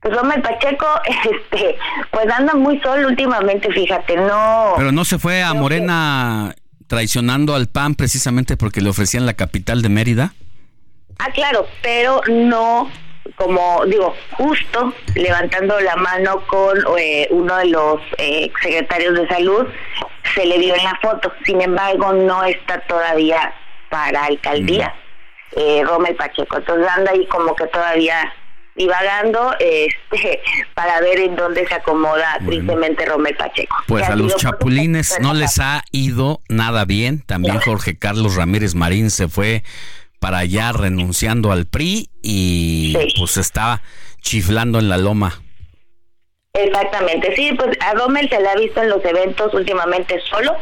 Pues 0.00 0.16
Rommel 0.16 0.42
Pacheco, 0.42 0.86
este, 1.30 1.78
pues 2.10 2.26
anda 2.28 2.54
muy 2.54 2.80
solo 2.80 3.08
últimamente, 3.08 3.70
fíjate, 3.72 4.16
no... 4.16 4.74
Pero 4.76 4.90
no 4.90 5.04
se 5.04 5.18
fue 5.18 5.42
a 5.42 5.54
Morena 5.54 6.54
traicionando 6.88 7.54
al 7.54 7.68
PAN 7.68 7.94
precisamente 7.94 8.56
porque 8.56 8.80
le 8.80 8.90
ofrecían 8.90 9.26
la 9.26 9.34
capital 9.34 9.82
de 9.82 9.88
Mérida. 9.88 10.34
Ah, 11.18 11.30
claro, 11.32 11.66
pero 11.82 12.20
no 12.28 12.90
como 13.34 13.84
digo, 13.86 14.14
justo 14.32 14.94
levantando 15.14 15.78
la 15.80 15.96
mano 15.96 16.42
con 16.46 16.78
eh, 16.98 17.28
uno 17.30 17.56
de 17.56 17.66
los 17.66 18.00
eh, 18.18 18.50
secretarios 18.62 19.14
de 19.14 19.28
salud, 19.28 19.66
se 20.34 20.46
le 20.46 20.58
vio 20.58 20.74
en 20.74 20.84
la 20.84 20.98
foto. 21.02 21.32
Sin 21.44 21.60
embargo, 21.60 22.12
no 22.12 22.44
está 22.44 22.80
todavía 22.86 23.52
para 23.90 24.24
alcaldía, 24.24 24.94
eh, 25.52 25.82
Romel 25.84 26.16
Pacheco. 26.16 26.56
Entonces 26.58 26.88
anda 26.88 27.12
ahí 27.12 27.26
como 27.26 27.54
que 27.54 27.66
todavía 27.66 28.32
divagando 28.74 29.54
este, 29.58 30.42
para 30.74 31.00
ver 31.00 31.18
en 31.20 31.36
dónde 31.36 31.66
se 31.66 31.74
acomoda 31.74 32.38
tristemente 32.44 33.04
Romel 33.04 33.36
Pacheco. 33.36 33.76
Pues 33.86 34.08
a 34.08 34.16
los 34.16 34.36
chapulines 34.36 35.18
no 35.20 35.34
les 35.34 35.58
ha 35.58 35.82
ido 35.92 36.40
nada 36.48 36.84
bien. 36.84 37.20
También 37.20 37.60
Jorge 37.60 37.98
Carlos 37.98 38.36
Ramírez 38.36 38.74
Marín 38.74 39.10
se 39.10 39.28
fue 39.28 39.62
para 40.18 40.38
allá 40.38 40.72
renunciando 40.72 41.52
al 41.52 41.66
PRI 41.66 42.08
y 42.22 42.96
pues 43.18 43.36
estaba 43.36 43.82
chiflando 44.20 44.78
en 44.78 44.88
la 44.88 44.98
loma. 44.98 45.40
Exactamente, 46.52 47.34
sí, 47.36 47.52
pues 47.56 47.76
a 47.80 47.92
Rommel 47.94 48.28
se 48.28 48.40
le 48.40 48.48
ha 48.48 48.54
visto 48.54 48.82
en 48.82 48.88
los 48.88 49.04
eventos 49.04 49.52
últimamente 49.52 50.20
solo. 50.30 50.56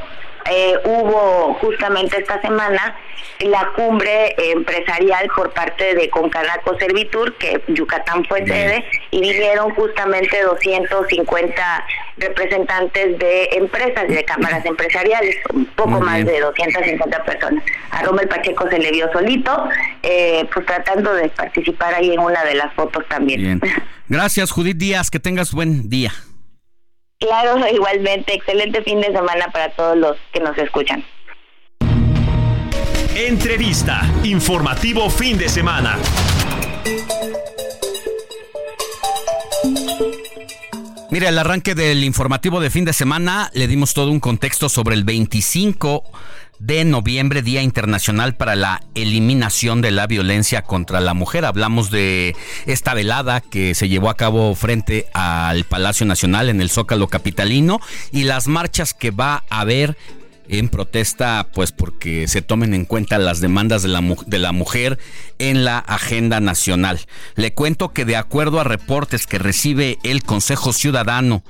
Eh, 0.50 0.74
hubo 0.84 1.54
justamente 1.54 2.18
esta 2.18 2.40
semana 2.40 2.96
la 3.40 3.70
cumbre 3.74 4.34
empresarial 4.38 5.28
por 5.34 5.52
parte 5.52 5.94
de 5.94 6.08
Concanaco 6.10 6.78
Servitur, 6.78 7.34
que 7.36 7.62
Yucatán 7.68 8.24
fue 8.26 8.46
sede, 8.46 8.84
y 9.10 9.20
vinieron 9.20 9.74
justamente 9.74 10.42
250 10.42 11.86
representantes 12.18 13.18
de 13.18 13.48
empresas, 13.52 14.08
de 14.08 14.24
cámaras 14.24 14.64
empresariales, 14.64 15.36
un 15.52 15.66
poco 15.66 16.00
más 16.00 16.24
de 16.24 16.40
250 16.40 17.24
personas. 17.24 17.64
A 17.90 18.02
Romel 18.02 18.28
Pacheco 18.28 18.68
se 18.68 18.78
le 18.78 18.90
vio 18.90 19.10
solito, 19.12 19.68
eh, 20.02 20.46
pues 20.52 20.66
tratando 20.66 21.14
de 21.14 21.28
participar 21.30 21.94
ahí 21.94 22.12
en 22.12 22.20
una 22.20 22.44
de 22.44 22.54
las 22.54 22.72
fotos 22.74 23.04
también. 23.08 23.60
Gracias, 24.08 24.50
Judith 24.50 24.76
Díaz, 24.76 25.10
que 25.10 25.18
tengas 25.18 25.52
buen 25.52 25.88
día. 25.88 26.12
Claro, 27.18 27.66
igualmente, 27.72 28.34
excelente 28.34 28.82
fin 28.82 29.00
de 29.00 29.06
semana 29.06 29.48
para 29.52 29.70
todos 29.70 29.96
los 29.96 30.16
que 30.32 30.40
nos 30.40 30.56
escuchan. 30.58 31.04
Entrevista. 33.14 34.02
Informativo 34.24 35.08
fin 35.08 35.38
de 35.38 35.48
semana. 35.48 35.98
Mira, 41.14 41.28
el 41.28 41.38
arranque 41.38 41.76
del 41.76 42.02
informativo 42.02 42.58
de 42.58 42.70
fin 42.70 42.84
de 42.84 42.92
semana 42.92 43.48
le 43.54 43.68
dimos 43.68 43.94
todo 43.94 44.10
un 44.10 44.18
contexto 44.18 44.68
sobre 44.68 44.96
el 44.96 45.04
25 45.04 46.02
de 46.66 46.84
noviembre, 46.86 47.42
Día 47.42 47.62
Internacional 47.62 48.36
para 48.36 48.56
la 48.56 48.80
Eliminación 48.94 49.82
de 49.82 49.90
la 49.90 50.06
Violencia 50.06 50.62
contra 50.62 51.00
la 51.00 51.12
Mujer. 51.12 51.44
Hablamos 51.44 51.90
de 51.90 52.34
esta 52.64 52.94
velada 52.94 53.42
que 53.42 53.74
se 53.74 53.88
llevó 53.88 54.08
a 54.08 54.16
cabo 54.16 54.54
frente 54.54 55.06
al 55.12 55.64
Palacio 55.64 56.06
Nacional 56.06 56.48
en 56.48 56.62
el 56.62 56.70
Zócalo 56.70 57.08
Capitalino 57.08 57.80
y 58.12 58.24
las 58.24 58.48
marchas 58.48 58.94
que 58.94 59.10
va 59.10 59.44
a 59.50 59.60
haber 59.60 59.96
en 60.48 60.68
protesta, 60.68 61.48
pues 61.52 61.72
porque 61.72 62.28
se 62.28 62.40
tomen 62.40 62.72
en 62.72 62.86
cuenta 62.86 63.18
las 63.18 63.40
demandas 63.40 63.82
de 63.82 63.88
la, 64.38 64.52
mujer 64.52 64.98
en 65.38 65.64
la 65.64 65.78
agenda 65.78 66.40
nacional. 66.40 67.00
Le 67.34 67.52
cuento 67.52 67.92
que 67.92 68.04
de 68.04 68.16
acuerdo 68.16 68.60
a 68.60 68.64
reportes 68.64 69.26
que 69.26 69.38
recibe 69.38 69.98
el 70.02 70.22
Consejo 70.22 70.72
Ciudadano 70.72 71.42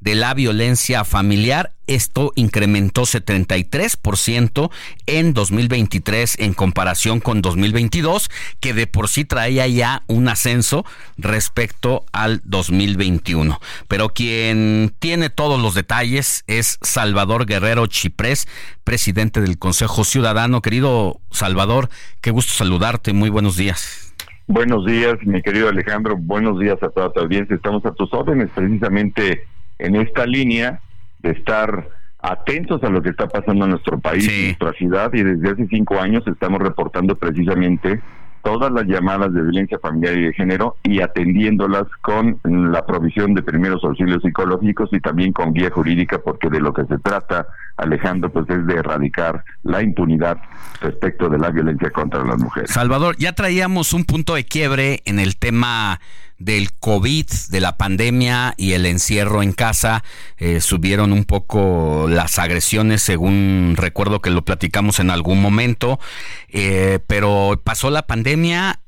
de 0.00 0.14
la 0.14 0.34
violencia 0.34 1.04
familiar. 1.04 1.72
Esto 1.86 2.32
incrementó 2.36 3.02
73% 3.02 4.70
en 5.06 5.34
2023 5.34 6.38
en 6.38 6.54
comparación 6.54 7.20
con 7.20 7.42
2022, 7.42 8.30
que 8.60 8.74
de 8.74 8.86
por 8.86 9.08
sí 9.08 9.24
traía 9.24 9.66
ya 9.66 10.02
un 10.06 10.28
ascenso 10.28 10.84
respecto 11.16 12.04
al 12.12 12.42
2021. 12.44 13.60
Pero 13.88 14.10
quien 14.10 14.94
tiene 15.00 15.30
todos 15.30 15.60
los 15.60 15.74
detalles 15.74 16.44
es 16.46 16.78
Salvador 16.80 17.46
Guerrero 17.46 17.86
Chiprés, 17.86 18.46
presidente 18.84 19.40
del 19.40 19.58
Consejo 19.58 20.04
Ciudadano. 20.04 20.62
Querido 20.62 21.20
Salvador, 21.32 21.88
qué 22.20 22.30
gusto 22.30 22.52
saludarte. 22.52 23.12
Muy 23.12 23.30
buenos 23.30 23.56
días. 23.56 24.14
Buenos 24.46 24.84
días, 24.84 25.14
mi 25.22 25.42
querido 25.42 25.68
Alejandro. 25.68 26.16
Buenos 26.16 26.58
días 26.58 26.80
a 26.82 26.88
toda 26.88 27.12
tu 27.12 27.20
audiencia. 27.20 27.54
Estamos 27.54 27.84
a 27.86 27.92
tus 27.92 28.12
órdenes 28.12 28.48
precisamente 28.52 29.46
en 29.80 29.96
esta 29.96 30.26
línea 30.26 30.80
de 31.20 31.30
estar 31.30 31.88
atentos 32.18 32.82
a 32.82 32.90
lo 32.90 33.02
que 33.02 33.10
está 33.10 33.28
pasando 33.28 33.64
en 33.64 33.70
nuestro 33.72 33.98
país, 33.98 34.28
en 34.28 34.44
nuestra 34.46 34.72
ciudad, 34.72 35.12
y 35.14 35.22
desde 35.22 35.50
hace 35.50 35.66
cinco 35.68 35.98
años 36.00 36.22
estamos 36.26 36.60
reportando 36.60 37.16
precisamente 37.16 38.00
todas 38.42 38.72
las 38.72 38.86
llamadas 38.86 39.32
de 39.34 39.42
violencia 39.42 39.78
familiar 39.78 40.16
y 40.16 40.24
de 40.24 40.32
género 40.32 40.76
y 40.82 41.00
atendiéndolas 41.00 41.84
con 42.00 42.40
la 42.42 42.86
provisión 42.86 43.34
de 43.34 43.42
primeros 43.42 43.84
auxilios 43.84 44.22
psicológicos 44.22 44.88
y 44.92 45.00
también 45.00 45.32
con 45.32 45.52
guía 45.52 45.70
jurídica, 45.70 46.18
porque 46.18 46.48
de 46.48 46.60
lo 46.60 46.72
que 46.72 46.84
se 46.86 46.98
trata, 46.98 47.46
Alejandro, 47.76 48.30
pues 48.30 48.48
es 48.48 48.66
de 48.66 48.74
erradicar 48.74 49.44
la 49.62 49.82
impunidad 49.82 50.38
respecto 50.80 51.28
de 51.28 51.38
la 51.38 51.50
violencia 51.50 51.90
contra 51.90 52.24
las 52.24 52.38
mujeres. 52.38 52.70
Salvador, 52.70 53.16
ya 53.18 53.32
traíamos 53.34 53.92
un 53.92 54.04
punto 54.04 54.34
de 54.34 54.44
quiebre 54.44 55.00
en 55.04 55.18
el 55.18 55.36
tema 55.36 56.00
del 56.40 56.72
COVID, 56.72 57.26
de 57.50 57.60
la 57.60 57.76
pandemia 57.76 58.54
y 58.56 58.72
el 58.72 58.86
encierro 58.86 59.42
en 59.42 59.52
casa, 59.52 60.02
eh, 60.38 60.60
subieron 60.60 61.12
un 61.12 61.24
poco 61.24 62.06
las 62.08 62.38
agresiones, 62.38 63.02
según 63.02 63.74
recuerdo 63.76 64.20
que 64.20 64.30
lo 64.30 64.42
platicamos 64.42 64.98
en 64.98 65.10
algún 65.10 65.40
momento, 65.40 66.00
eh, 66.48 66.98
pero 67.06 67.60
pasó 67.62 67.90
la 67.90 68.06
pandemia 68.06 68.80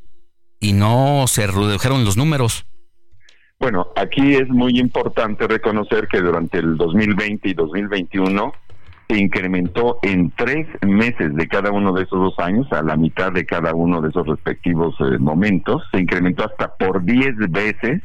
y 0.59 0.73
no 0.73 1.27
se 1.29 1.47
redujeron 1.47 2.05
los 2.05 2.17
números. 2.17 2.65
Bueno, 3.61 3.89
aquí 3.95 4.35
es 4.35 4.49
muy 4.49 4.81
importante 4.81 5.47
reconocer 5.47 6.09
que 6.09 6.21
durante 6.21 6.59
el 6.59 6.77
2020 6.77 7.51
y 7.51 7.55
2021 7.55 8.53
se 9.09 9.19
incrementó 9.19 9.99
en 10.03 10.31
tres 10.31 10.67
meses 10.87 11.35
de 11.35 11.49
cada 11.49 11.71
uno 11.71 11.93
de 11.93 12.05
esos 12.05 12.19
dos 12.19 12.39
años, 12.39 12.71
a 12.73 12.83
la 12.83 12.97
mitad 12.97 13.33
de 13.33 13.45
cada 13.45 13.75
uno 13.75 14.01
de 14.01 14.09
esos 14.09 14.27
respectivos 14.27 14.95
eh, 15.01 15.19
momentos, 15.19 15.83
se 15.91 16.01
incrementó 16.01 16.45
hasta 16.45 16.75
por 16.75 17.05
diez 17.05 17.35
veces 17.51 18.03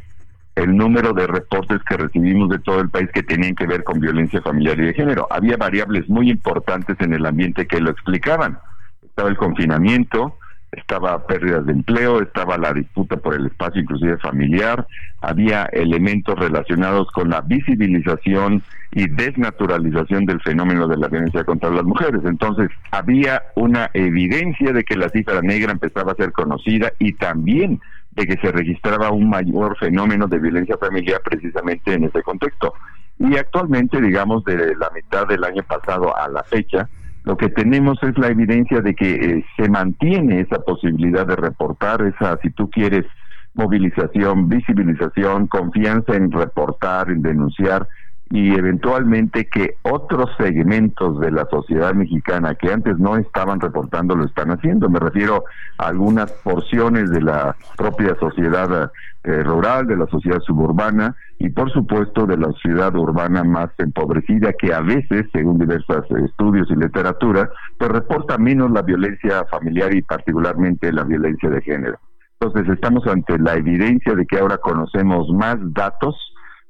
el 0.56 0.76
número 0.76 1.14
de 1.14 1.28
reportes 1.28 1.80
que 1.88 1.98
recibimos 1.98 2.50
de 2.50 2.60
todo 2.60 2.82
el 2.82 2.90
país 2.90 3.10
que 3.14 3.22
tenían 3.22 3.54
que 3.54 3.68
ver 3.68 3.84
con 3.84 4.00
violencia 4.00 4.42
familiar 4.42 4.80
y 4.80 4.86
de 4.86 4.94
género. 4.94 5.28
Había 5.30 5.56
variables 5.56 6.10
muy 6.10 6.32
importantes 6.32 6.98
en 7.00 7.14
el 7.14 7.26
ambiente 7.26 7.68
que 7.68 7.80
lo 7.80 7.92
explicaban. 7.92 8.58
Estaba 9.04 9.30
el 9.30 9.38
confinamiento, 9.38 10.40
estaba 10.72 11.26
pérdidas 11.26 11.66
de 11.66 11.74
empleo, 11.74 12.22
estaba 12.22 12.58
la 12.58 12.74
disputa 12.74 13.18
por 13.18 13.36
el 13.36 13.48
espacio 13.48 13.82
inclusive 13.82 14.18
familiar, 14.18 14.86
había 15.22 15.66
elementos 15.66 16.38
relacionados 16.38 17.10
con 17.12 17.30
la 17.30 17.42
visibilización 17.42 18.64
y 18.92 19.08
desnaturalización 19.08 20.26
del 20.26 20.42
fenómeno 20.42 20.88
de 20.88 20.98
la 20.98 21.08
violencia 21.08 21.44
contra 21.44 21.70
las 21.70 21.84
mujeres. 21.84 22.22
Entonces, 22.26 22.70
había 22.92 23.44
una 23.56 23.90
evidencia 23.94 24.74
de 24.74 24.84
que 24.84 24.98
la 24.98 25.10
cifra 25.10 25.42
negra 25.42 25.72
empezaba 25.72 26.12
a 26.12 26.16
ser 26.16 26.32
conocida 26.32 26.92
y 27.00 27.14
también 27.14 27.80
de 28.12 28.26
que 28.26 28.38
se 28.38 28.52
registraba 28.52 29.12
un 29.12 29.30
mayor 29.30 29.78
fenómeno 29.78 30.28
de 30.28 30.40
violencia 30.40 30.78
familiar 30.78 31.22
precisamente 31.24 31.94
en 31.94 32.06
ese 32.06 32.24
contexto. 32.24 32.74
Y 33.20 33.38
actualmente, 33.38 34.02
digamos, 34.02 34.44
de 34.44 34.76
la 34.76 34.90
mitad 34.90 35.28
del 35.28 35.44
año 35.44 35.64
pasado 35.64 36.16
a 36.16 36.28
la 36.28 36.44
fecha, 36.44 36.90
lo 37.28 37.36
que 37.36 37.50
tenemos 37.50 38.02
es 38.04 38.18
la 38.18 38.30
evidencia 38.30 38.80
de 38.80 38.96
que 38.96 39.16
eh, 39.16 39.46
se 39.58 39.68
mantiene 39.68 40.40
esa 40.40 40.60
posibilidad 40.60 41.28
de 41.28 41.36
reportar, 41.36 42.02
esa, 42.04 42.38
si 42.42 42.52
tú 42.52 42.70
quieres, 42.70 43.06
movilización, 43.54 44.48
visibilización, 44.48 45.48
confianza 45.48 46.16
en 46.16 46.32
reportar, 46.32 47.10
en 47.10 47.22
denunciar 47.22 47.86
y 48.30 48.54
eventualmente 48.56 49.48
que 49.48 49.76
otros 49.82 50.30
segmentos 50.38 51.20
de 51.20 51.32
la 51.32 51.46
sociedad 51.52 51.94
mexicana 51.94 52.56
que 52.56 52.72
antes 52.72 52.98
no 52.98 53.18
estaban 53.18 53.60
reportando 53.60 54.16
lo 54.16 54.24
están 54.24 54.52
haciendo. 54.52 54.90
Me 54.90 55.00
refiero 55.00 55.44
a 55.80 55.88
algunas 55.88 56.32
porciones 56.32 57.10
de 57.10 57.22
la 57.24 57.58
propia 57.76 58.16
sociedad 58.22 58.90
eh, 59.26 59.44
rural, 59.44 59.86
de 59.88 59.98
la 59.98 60.08
sociedad 60.08 60.40
suburbana 60.40 61.14
y 61.40 61.50
por 61.50 61.72
supuesto 61.72 62.26
de 62.26 62.38
la 62.38 62.52
ciudad 62.54 62.96
urbana 62.96 63.44
más 63.44 63.70
empobrecida 63.78 64.54
que 64.54 64.74
a 64.74 64.82
veces, 64.82 65.28
según 65.32 65.60
diversos 65.60 66.06
estudios 66.26 66.68
y 66.72 66.76
literatura, 66.76 67.50
pues 67.78 67.92
reporta 67.92 68.38
menos 68.38 68.72
la 68.72 68.82
violencia 68.82 69.46
familiar 69.46 69.94
y 69.94 70.02
particularmente 70.02 70.92
la 70.92 71.04
violencia 71.04 71.50
de 71.50 71.62
género. 71.62 72.00
Entonces 72.40 72.74
estamos 72.74 73.06
ante 73.08 73.38
la 73.38 73.56
evidencia 73.56 74.16
de 74.16 74.26
que 74.26 74.40
ahora 74.40 74.58
conocemos 74.58 75.30
más 75.30 75.58
datos, 75.74 76.16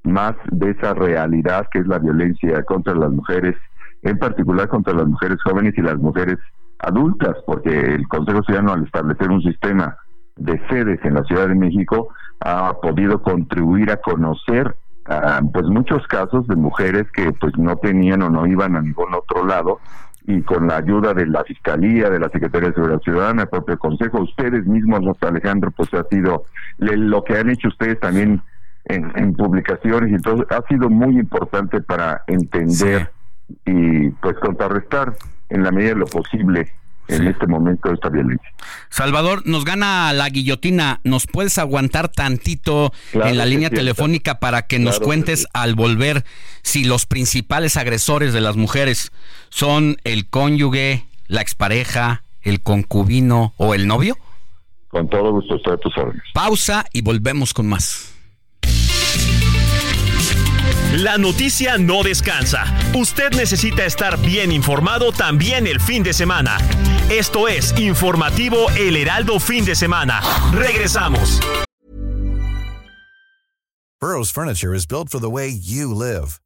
más 0.03 0.33
de 0.51 0.71
esa 0.71 0.93
realidad 0.93 1.67
que 1.71 1.79
es 1.79 1.87
la 1.87 1.99
violencia 1.99 2.63
contra 2.63 2.93
las 2.93 3.11
mujeres, 3.11 3.55
en 4.01 4.17
particular 4.17 4.67
contra 4.67 4.93
las 4.93 5.07
mujeres 5.07 5.37
jóvenes 5.43 5.73
y 5.77 5.81
las 5.81 5.97
mujeres 5.97 6.37
adultas, 6.79 7.35
porque 7.45 7.69
el 7.69 8.07
Consejo 8.07 8.43
Ciudadano 8.43 8.73
al 8.73 8.85
establecer 8.85 9.29
un 9.29 9.41
sistema 9.41 9.97
de 10.35 10.61
sedes 10.69 10.99
en 11.03 11.15
la 11.15 11.23
Ciudad 11.23 11.47
de 11.47 11.55
México 11.55 12.09
ha 12.39 12.73
podido 12.81 13.21
contribuir 13.21 13.91
a 13.91 13.97
conocer 13.97 14.75
ah, 15.05 15.41
pues 15.51 15.65
muchos 15.65 16.05
casos 16.07 16.47
de 16.47 16.55
mujeres 16.55 17.11
que 17.11 17.31
pues 17.33 17.57
no 17.57 17.77
tenían 17.77 18.21
o 18.21 18.29
no 18.29 18.45
iban 18.45 18.75
a 18.75 18.81
ningún 18.81 19.13
otro 19.13 19.45
lado 19.45 19.79
y 20.27 20.41
con 20.41 20.67
la 20.67 20.77
ayuda 20.77 21.13
de 21.13 21.25
la 21.25 21.43
Fiscalía, 21.45 22.09
de 22.09 22.19
la 22.19 22.29
Secretaría 22.29 22.69
de 22.69 22.75
Seguridad 22.75 23.01
Ciudadana, 23.01 23.43
el 23.43 23.47
propio 23.47 23.79
Consejo, 23.79 24.21
ustedes 24.21 24.65
mismos, 24.65 24.99
Alejandro, 25.21 25.71
pues 25.71 25.93
ha 25.93 26.03
sido 26.09 26.43
lo 26.77 27.23
que 27.23 27.37
han 27.37 27.49
hecho 27.49 27.69
ustedes 27.69 27.97
también 28.01 28.41
en, 28.83 29.33
publicaciones 29.33 30.11
y 30.11 30.21
todo, 30.21 30.45
ha 30.49 30.61
sido 30.67 30.89
muy 30.89 31.17
importante 31.17 31.81
para 31.81 32.23
entender 32.27 33.09
y 33.65 34.09
pues 34.09 34.37
contrarrestar 34.39 35.13
en 35.49 35.63
la 35.63 35.71
medida 35.71 35.89
de 35.89 35.99
lo 35.99 36.05
posible 36.05 36.73
en 37.07 37.27
este 37.27 37.47
momento 37.47 37.91
esta 37.91 38.09
violencia. 38.09 38.49
Salvador, 38.89 39.43
nos 39.45 39.65
gana 39.65 40.11
la 40.13 40.29
guillotina. 40.29 40.99
¿Nos 41.03 41.27
puedes 41.27 41.57
aguantar 41.57 42.09
tantito 42.09 42.91
en 43.13 43.37
la 43.37 43.45
línea 43.45 43.69
telefónica 43.69 44.39
para 44.39 44.63
que 44.63 44.79
nos 44.79 44.99
cuentes 44.99 45.47
al 45.53 45.75
volver 45.75 46.23
si 46.63 46.83
los 46.83 47.05
principales 47.05 47.77
agresores 47.77 48.33
de 48.33 48.41
las 48.41 48.55
mujeres 48.55 49.11
son 49.49 49.97
el 50.03 50.29
cónyuge, 50.29 51.05
la 51.27 51.41
expareja, 51.41 52.23
el 52.41 52.61
concubino 52.61 53.53
o 53.57 53.73
el 53.73 53.87
novio? 53.87 54.17
Con 54.89 55.09
todo 55.09 55.31
gusto 55.31 55.55
estoy 55.55 55.73
a 55.73 55.77
tus 55.77 55.97
órdenes. 55.97 56.23
Pausa 56.33 56.85
y 56.93 57.01
volvemos 57.01 57.53
con 57.53 57.67
más. 57.67 58.16
La 60.93 61.17
noticia 61.17 61.77
no 61.77 62.01
descansa. 62.01 62.63
Usted 62.95 63.33
necesita 63.33 63.85
estar 63.85 64.17
bien 64.19 64.51
informado 64.51 65.11
también 65.11 65.67
el 65.67 65.79
fin 65.79 66.01
de 66.01 66.13
semana. 66.13 66.57
Esto 67.09 67.47
es 67.47 67.77
Informativo 67.77 68.69
El 68.77 68.95
Heraldo 68.95 69.39
Fin 69.39 69.65
de 69.65 69.75
Semana. 69.75 70.21
Regresamos. 70.53 71.39
Burroughs 73.99 74.31
Furniture 74.31 74.73
is 74.73 74.85
built 74.85 75.09
for 75.09 75.19
the 75.19 75.29
way 75.29 75.49
you 75.49 75.93
live. 75.93 76.39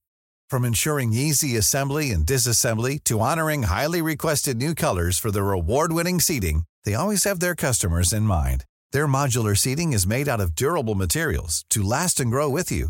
From 0.50 0.66
ensuring 0.66 1.14
easy 1.14 1.56
assembly 1.56 2.12
and 2.12 2.26
disassembly 2.26 3.02
to 3.04 3.20
honoring 3.20 3.64
highly 3.64 4.02
requested 4.02 4.58
new 4.58 4.74
colors 4.74 5.20
for 5.20 5.32
their 5.32 5.52
award-winning 5.52 6.20
seating, 6.20 6.64
they 6.84 6.94
always 6.94 7.26
have 7.26 7.40
their 7.40 7.56
customers 7.56 8.12
in 8.12 8.24
mind. 8.24 8.66
Their 8.92 9.08
modular 9.08 9.56
seating 9.56 9.94
is 9.94 10.08
made 10.08 10.28
out 10.28 10.42
of 10.42 10.56
durable 10.56 10.96
materials 10.96 11.64
to 11.70 11.82
last 11.84 12.20
and 12.20 12.32
grow 12.32 12.50
with 12.50 12.72
you. 12.72 12.90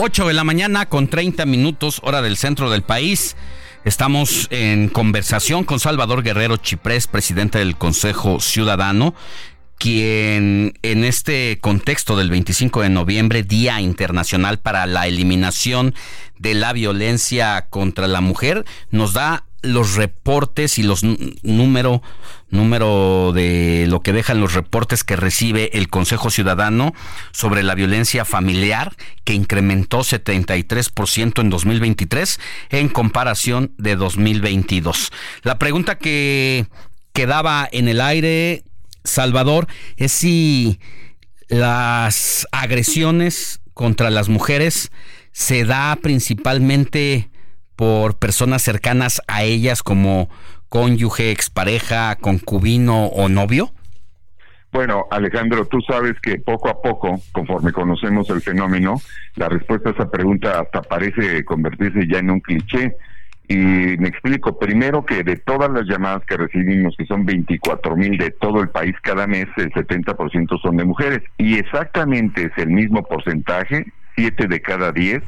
8 0.00 0.28
de 0.28 0.32
la 0.32 0.44
mañana 0.44 0.86
con 0.86 1.08
30 1.08 1.44
minutos 1.44 2.00
hora 2.04 2.22
del 2.22 2.36
centro 2.36 2.70
del 2.70 2.82
país. 2.82 3.34
Estamos 3.84 4.46
en 4.50 4.88
conversación 4.88 5.64
con 5.64 5.80
Salvador 5.80 6.22
Guerrero 6.22 6.56
Chiprés, 6.56 7.08
presidente 7.08 7.58
del 7.58 7.76
Consejo 7.76 8.38
Ciudadano, 8.38 9.16
quien 9.76 10.78
en 10.82 11.04
este 11.04 11.58
contexto 11.60 12.16
del 12.16 12.30
25 12.30 12.82
de 12.82 12.90
noviembre, 12.90 13.42
Día 13.42 13.80
Internacional 13.80 14.58
para 14.60 14.86
la 14.86 15.08
Eliminación 15.08 15.96
de 16.38 16.54
la 16.54 16.72
Violencia 16.72 17.66
contra 17.68 18.06
la 18.06 18.20
Mujer, 18.20 18.64
nos 18.92 19.14
da 19.14 19.47
los 19.62 19.94
reportes 19.96 20.78
y 20.78 20.82
los 20.82 21.02
número 21.42 22.02
número 22.50 23.32
de 23.34 23.86
lo 23.88 24.00
que 24.00 24.12
dejan 24.12 24.40
los 24.40 24.54
reportes 24.54 25.04
que 25.04 25.16
recibe 25.16 25.70
el 25.74 25.88
Consejo 25.88 26.30
Ciudadano 26.30 26.94
sobre 27.32 27.62
la 27.62 27.74
violencia 27.74 28.24
familiar 28.24 28.96
que 29.24 29.34
incrementó 29.34 29.98
73% 29.98 31.40
en 31.40 31.50
2023 31.50 32.40
en 32.70 32.88
comparación 32.88 33.72
de 33.76 33.96
2022. 33.96 35.10
La 35.42 35.58
pregunta 35.58 35.98
que 35.98 36.66
quedaba 37.12 37.68
en 37.70 37.88
el 37.88 38.00
aire 38.00 38.64
Salvador 39.04 39.66
es 39.96 40.12
si 40.12 40.78
las 41.48 42.46
agresiones 42.52 43.60
contra 43.74 44.10
las 44.10 44.28
mujeres 44.28 44.90
se 45.32 45.64
da 45.64 45.96
principalmente 46.00 47.30
por 47.78 48.18
personas 48.18 48.62
cercanas 48.62 49.22
a 49.28 49.44
ellas 49.44 49.84
como 49.84 50.28
cónyuge, 50.68 51.30
expareja, 51.30 52.16
concubino 52.16 53.06
o 53.06 53.28
novio? 53.28 53.70
Bueno, 54.72 55.06
Alejandro, 55.12 55.64
tú 55.66 55.80
sabes 55.82 56.14
que 56.20 56.40
poco 56.40 56.68
a 56.70 56.82
poco, 56.82 57.20
conforme 57.30 57.70
conocemos 57.70 58.28
el 58.30 58.40
fenómeno, 58.42 58.96
la 59.36 59.48
respuesta 59.48 59.90
a 59.90 59.92
esa 59.92 60.10
pregunta 60.10 60.58
hasta 60.58 60.82
parece 60.82 61.44
convertirse 61.44 62.08
ya 62.08 62.18
en 62.18 62.32
un 62.32 62.40
cliché. 62.40 62.96
Y 63.46 63.54
me 63.54 64.08
explico, 64.08 64.58
primero 64.58 65.06
que 65.06 65.22
de 65.22 65.36
todas 65.36 65.70
las 65.70 65.86
llamadas 65.86 66.24
que 66.26 66.36
recibimos, 66.36 66.96
que 66.98 67.06
son 67.06 67.24
24 67.24 67.94
mil 67.94 68.18
de 68.18 68.32
todo 68.32 68.60
el 68.60 68.70
país 68.70 68.96
cada 69.02 69.28
mes, 69.28 69.46
el 69.56 69.70
70% 69.70 70.60
son 70.60 70.76
de 70.76 70.84
mujeres. 70.84 71.22
Y 71.38 71.58
exactamente 71.58 72.46
es 72.46 72.52
el 72.56 72.70
mismo 72.70 73.04
porcentaje, 73.04 73.86
7 74.16 74.48
de 74.48 74.60
cada 74.60 74.90
10, 74.90 75.22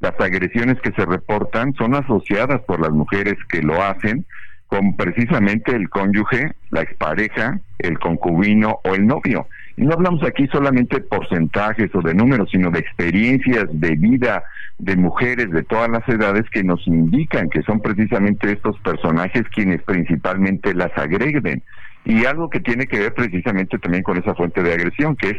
las 0.00 0.18
agresiones 0.20 0.80
que 0.80 0.92
se 0.92 1.04
reportan 1.04 1.74
son 1.74 1.94
asociadas 1.94 2.60
por 2.62 2.80
las 2.80 2.90
mujeres 2.90 3.34
que 3.48 3.62
lo 3.62 3.82
hacen 3.82 4.24
con 4.68 4.96
precisamente 4.96 5.74
el 5.74 5.88
cónyuge, 5.88 6.52
la 6.70 6.82
expareja, 6.82 7.58
el 7.78 7.98
concubino 7.98 8.80
o 8.84 8.94
el 8.94 9.06
novio. 9.06 9.48
Y 9.76 9.82
no 9.82 9.94
hablamos 9.94 10.22
aquí 10.24 10.46
solamente 10.48 10.96
de 10.96 11.02
porcentajes 11.02 11.94
o 11.94 12.02
de 12.02 12.14
números, 12.14 12.50
sino 12.50 12.70
de 12.70 12.80
experiencias 12.80 13.64
de 13.70 13.96
vida 13.96 14.44
de 14.78 14.96
mujeres 14.96 15.50
de 15.50 15.62
todas 15.62 15.88
las 15.88 16.06
edades 16.08 16.44
que 16.50 16.62
nos 16.62 16.86
indican 16.86 17.48
que 17.48 17.62
son 17.62 17.80
precisamente 17.80 18.52
estos 18.52 18.78
personajes 18.80 19.42
quienes 19.54 19.82
principalmente 19.82 20.74
las 20.74 20.96
agreden. 20.96 21.62
Y 22.04 22.24
algo 22.26 22.48
que 22.50 22.60
tiene 22.60 22.86
que 22.86 23.00
ver 23.00 23.14
precisamente 23.14 23.78
también 23.78 24.02
con 24.02 24.18
esa 24.18 24.34
fuente 24.34 24.62
de 24.62 24.72
agresión, 24.72 25.16
que 25.16 25.30
es 25.30 25.38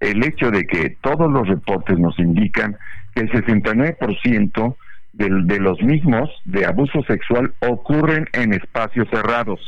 el 0.00 0.24
hecho 0.24 0.50
de 0.50 0.66
que 0.66 0.96
todos 1.00 1.30
los 1.30 1.46
reportes 1.46 1.98
nos 1.98 2.18
indican 2.18 2.76
que 3.14 3.22
el 3.22 3.30
69% 3.30 4.76
de, 5.12 5.28
de 5.44 5.60
los 5.60 5.82
mismos 5.82 6.30
de 6.44 6.66
abuso 6.66 7.02
sexual 7.04 7.52
ocurren 7.60 8.26
en 8.32 8.52
espacios 8.52 9.08
cerrados, 9.10 9.60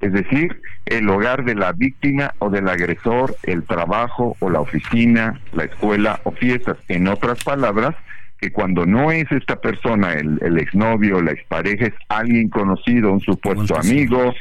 es 0.00 0.12
decir, 0.12 0.62
el 0.86 1.08
hogar 1.10 1.44
de 1.44 1.54
la 1.54 1.72
víctima 1.72 2.32
o 2.38 2.48
del 2.48 2.68
agresor, 2.68 3.36
el 3.42 3.64
trabajo 3.64 4.36
o 4.40 4.48
la 4.48 4.60
oficina, 4.60 5.40
la 5.52 5.64
escuela 5.64 6.20
o 6.24 6.32
fiestas. 6.32 6.78
En 6.88 7.06
otras 7.06 7.44
palabras, 7.44 7.94
que 8.38 8.50
cuando 8.50 8.86
no 8.86 9.12
es 9.12 9.30
esta 9.30 9.60
persona, 9.60 10.14
el, 10.14 10.38
el 10.40 10.58
exnovio, 10.58 11.20
la 11.20 11.32
expareja, 11.32 11.86
es 11.86 11.94
alguien 12.08 12.48
conocido, 12.48 13.12
un 13.12 13.20
supuesto 13.20 13.76
amigo, 13.76 14.34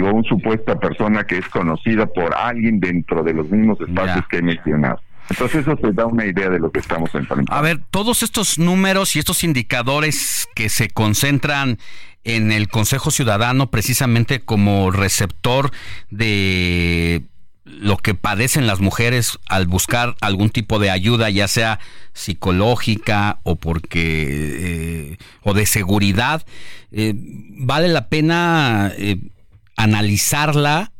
o 0.00 0.10
una 0.10 0.28
supuesta 0.28 0.78
persona 0.80 1.24
que 1.24 1.38
es 1.38 1.48
conocida 1.48 2.06
por 2.06 2.34
alguien 2.34 2.80
dentro 2.80 3.22
de 3.22 3.34
los 3.34 3.48
mismos 3.48 3.80
espacios 3.80 4.26
que 4.28 4.38
he 4.38 4.42
mencionado. 4.42 5.00
Entonces 5.30 5.62
eso 5.62 5.76
te 5.76 5.92
da 5.92 6.06
una 6.06 6.26
idea 6.26 6.50
de 6.50 6.58
lo 6.58 6.70
que 6.70 6.80
estamos 6.80 7.14
enfrentando. 7.14 7.52
A 7.52 7.60
ver, 7.60 7.80
todos 7.90 8.22
estos 8.22 8.58
números 8.58 9.16
y 9.16 9.18
estos 9.18 9.44
indicadores 9.44 10.48
que 10.54 10.68
se 10.68 10.88
concentran 10.88 11.78
en 12.24 12.52
el 12.52 12.68
Consejo 12.68 13.10
Ciudadano 13.10 13.70
precisamente 13.70 14.40
como 14.40 14.90
receptor 14.90 15.70
de 16.10 17.22
lo 17.64 17.96
que 17.96 18.14
padecen 18.14 18.66
las 18.66 18.80
mujeres 18.80 19.38
al 19.46 19.66
buscar 19.66 20.16
algún 20.20 20.50
tipo 20.50 20.78
de 20.78 20.90
ayuda, 20.90 21.30
ya 21.30 21.48
sea 21.48 21.80
psicológica 22.12 23.40
o 23.42 23.56
porque 23.56 25.12
eh, 25.12 25.18
o 25.42 25.54
de 25.54 25.66
seguridad, 25.66 26.44
eh, 26.92 27.14
vale 27.16 27.88
la 27.88 28.08
pena 28.08 28.92
eh, 28.98 29.18
analizarla 29.76 30.92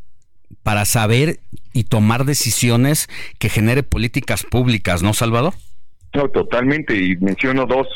para 0.63 0.85
saber 0.85 1.39
y 1.73 1.85
tomar 1.85 2.25
decisiones 2.25 3.09
que 3.39 3.49
genere 3.49 3.83
políticas 3.83 4.45
públicas, 4.45 5.03
¿no, 5.03 5.13
Salvador? 5.13 5.55
No, 6.15 6.29
totalmente, 6.29 6.97
y 6.97 7.17
menciono 7.17 7.67
dos. 7.67 7.89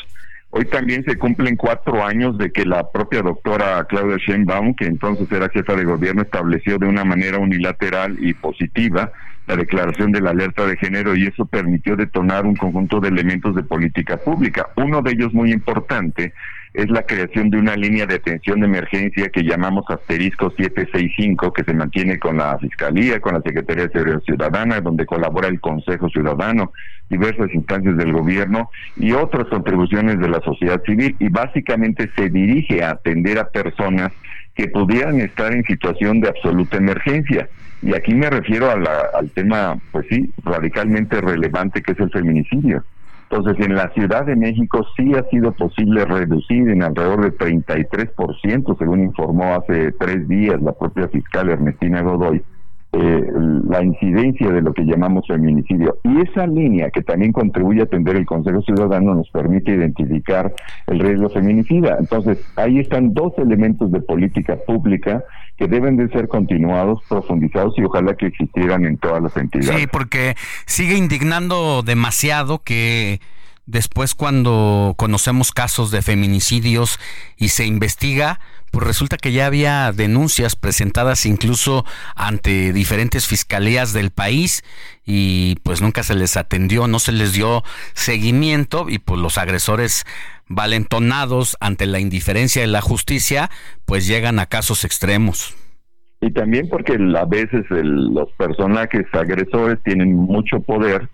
Hoy 0.51 0.65
también 0.65 1.03
se 1.03 1.17
cumplen 1.17 1.55
cuatro 1.55 2.03
años 2.03 2.37
de 2.37 2.51
que 2.51 2.65
la 2.65 2.91
propia 2.91 3.21
doctora 3.21 3.85
Claudia 3.87 4.17
Sheinbaum, 4.17 4.75
que 4.75 4.85
entonces 4.85 5.31
era 5.31 5.49
jefa 5.49 5.75
de 5.75 5.85
gobierno, 5.85 6.23
estableció 6.23 6.79
de 6.79 6.87
una 6.87 7.05
manera 7.05 7.37
unilateral 7.37 8.17
y 8.19 8.33
positiva 8.33 9.11
la 9.45 9.55
declaración 9.55 10.11
de 10.11 10.21
la 10.21 10.31
alerta 10.31 10.65
de 10.65 10.77
género 10.77 11.15
y 11.15 11.27
eso 11.27 11.45
permitió 11.45 11.95
detonar 11.95 12.45
un 12.45 12.55
conjunto 12.55 12.99
de 12.99 13.09
elementos 13.09 13.55
de 13.55 13.63
política 13.63 14.17
pública. 14.17 14.69
Uno 14.75 15.01
de 15.01 15.11
ellos 15.11 15.33
muy 15.33 15.51
importante 15.51 16.33
es 16.73 16.89
la 16.89 17.03
creación 17.03 17.49
de 17.49 17.57
una 17.57 17.75
línea 17.75 18.05
de 18.05 18.15
atención 18.15 18.59
de 18.59 18.67
emergencia 18.67 19.29
que 19.29 19.43
llamamos 19.43 19.85
asterisco 19.89 20.51
765, 20.51 21.51
que 21.51 21.63
se 21.63 21.73
mantiene 21.73 22.19
con 22.19 22.37
la 22.37 22.57
Fiscalía, 22.59 23.19
con 23.19 23.33
la 23.33 23.41
Secretaría 23.41 23.87
de 23.87 23.91
Seguridad 23.91 24.21
Ciudadana, 24.21 24.81
donde 24.81 25.05
colabora 25.05 25.47
el 25.47 25.59
Consejo 25.59 26.09
Ciudadano, 26.09 26.71
diversas 27.09 27.53
instancias 27.53 27.97
del 27.97 28.13
gobierno 28.13 28.69
y 28.95 29.13
otras 29.13 29.47
contribuciones 29.47 30.19
de 30.19 30.29
la 30.29 30.41
sociedad 30.41 30.81
civil, 30.83 31.15
y 31.19 31.29
básicamente 31.29 32.09
se 32.15 32.29
dirige 32.29 32.83
a 32.83 32.91
atender 32.91 33.39
a 33.39 33.49
personas 33.49 34.11
que 34.53 34.67
pudieran 34.67 35.19
estar 35.21 35.51
en 35.51 35.63
situación 35.63 36.21
de 36.21 36.29
absoluta 36.29 36.77
emergencia. 36.77 37.49
Y 37.81 37.95
aquí 37.95 38.13
me 38.13 38.29
refiero 38.29 38.69
al 38.69 39.29
tema, 39.31 39.77
pues 39.91 40.05
sí, 40.09 40.29
radicalmente 40.43 41.21
relevante 41.21 41.81
que 41.81 41.93
es 41.93 41.99
el 41.99 42.11
feminicidio. 42.11 42.83
Entonces, 43.31 43.63
en 43.63 43.75
la 43.75 43.89
Ciudad 43.93 44.25
de 44.25 44.35
México 44.35 44.83
sí 44.97 45.13
ha 45.13 45.23
sido 45.29 45.51
posible 45.51 46.03
reducir 46.03 46.67
en 46.69 46.81
alrededor 46.81 47.21
de 47.21 47.37
33%, 47.37 48.77
según 48.77 49.03
informó 49.03 49.53
hace 49.53 49.91
tres 49.91 50.27
días 50.27 50.59
la 50.61 50.73
propia 50.73 51.07
fiscal 51.09 51.49
Ernestina 51.49 52.01
Godoy, 52.01 52.43
eh, 52.91 53.23
la 53.67 53.83
incidencia 53.83 54.49
de 54.49 54.61
lo 54.61 54.73
que 54.73 54.83
llamamos 54.83 55.27
feminicidio. 55.27 55.99
Y 56.03 56.21
esa 56.21 56.47
línea 56.47 56.89
que 56.89 57.03
también 57.03 57.31
contribuye 57.31 57.81
a 57.81 57.83
atender 57.83 58.15
el 58.15 58.25
Consejo 58.25 58.63
Ciudadano 58.63 59.13
nos 59.13 59.29
permite 59.29 59.71
identificar 59.71 60.51
el 60.87 60.99
riesgo 60.99 61.29
feminicida. 61.29 61.97
Entonces, 61.99 62.39
ahí 62.55 62.79
están 62.79 63.13
dos 63.13 63.33
elementos 63.37 63.91
de 63.91 64.01
política 64.01 64.57
pública 64.65 65.23
que 65.55 65.67
deben 65.67 65.97
de 65.97 66.09
ser 66.09 66.27
continuados, 66.27 66.99
profundizados 67.07 67.77
y 67.77 67.83
ojalá 67.83 68.15
que 68.15 68.27
existieran 68.27 68.85
en 68.85 68.97
todas 68.97 69.21
las 69.21 69.37
entidades. 69.37 69.81
Sí, 69.81 69.87
porque 69.87 70.35
sigue 70.65 70.97
indignando 70.97 71.83
demasiado 71.83 72.63
que 72.63 73.19
después 73.67 74.15
cuando 74.15 74.95
conocemos 74.97 75.51
casos 75.51 75.91
de 75.91 76.01
feminicidios 76.01 76.99
y 77.37 77.49
se 77.49 77.67
investiga, 77.67 78.39
pues 78.71 78.85
resulta 78.85 79.17
que 79.17 79.31
ya 79.31 79.45
había 79.45 79.91
denuncias 79.91 80.55
presentadas 80.55 81.25
incluso 81.25 81.85
ante 82.15 82.73
diferentes 82.73 83.27
fiscalías 83.27 83.93
del 83.93 84.11
país 84.11 84.63
y 85.05 85.57
pues 85.63 85.81
nunca 85.81 86.03
se 86.03 86.15
les 86.15 86.37
atendió, 86.37 86.87
no 86.87 86.99
se 86.99 87.11
les 87.11 87.33
dio 87.33 87.63
seguimiento 87.93 88.85
y 88.89 88.99
pues 88.99 89.19
los 89.19 89.37
agresores 89.37 90.05
valentonados 90.47 91.57
ante 91.59 91.85
la 91.85 91.99
indiferencia 91.99 92.61
de 92.61 92.67
la 92.67 92.81
justicia 92.81 93.49
pues 93.85 94.07
llegan 94.07 94.39
a 94.39 94.45
casos 94.45 94.85
extremos. 94.85 95.55
Y 96.21 96.31
también 96.31 96.67
porque 96.67 96.97
a 97.17 97.25
veces 97.25 97.65
los 97.69 98.29
personajes 98.33 99.05
agresores 99.13 99.79
tienen 99.83 100.13
mucho 100.15 100.59
poder 100.59 101.07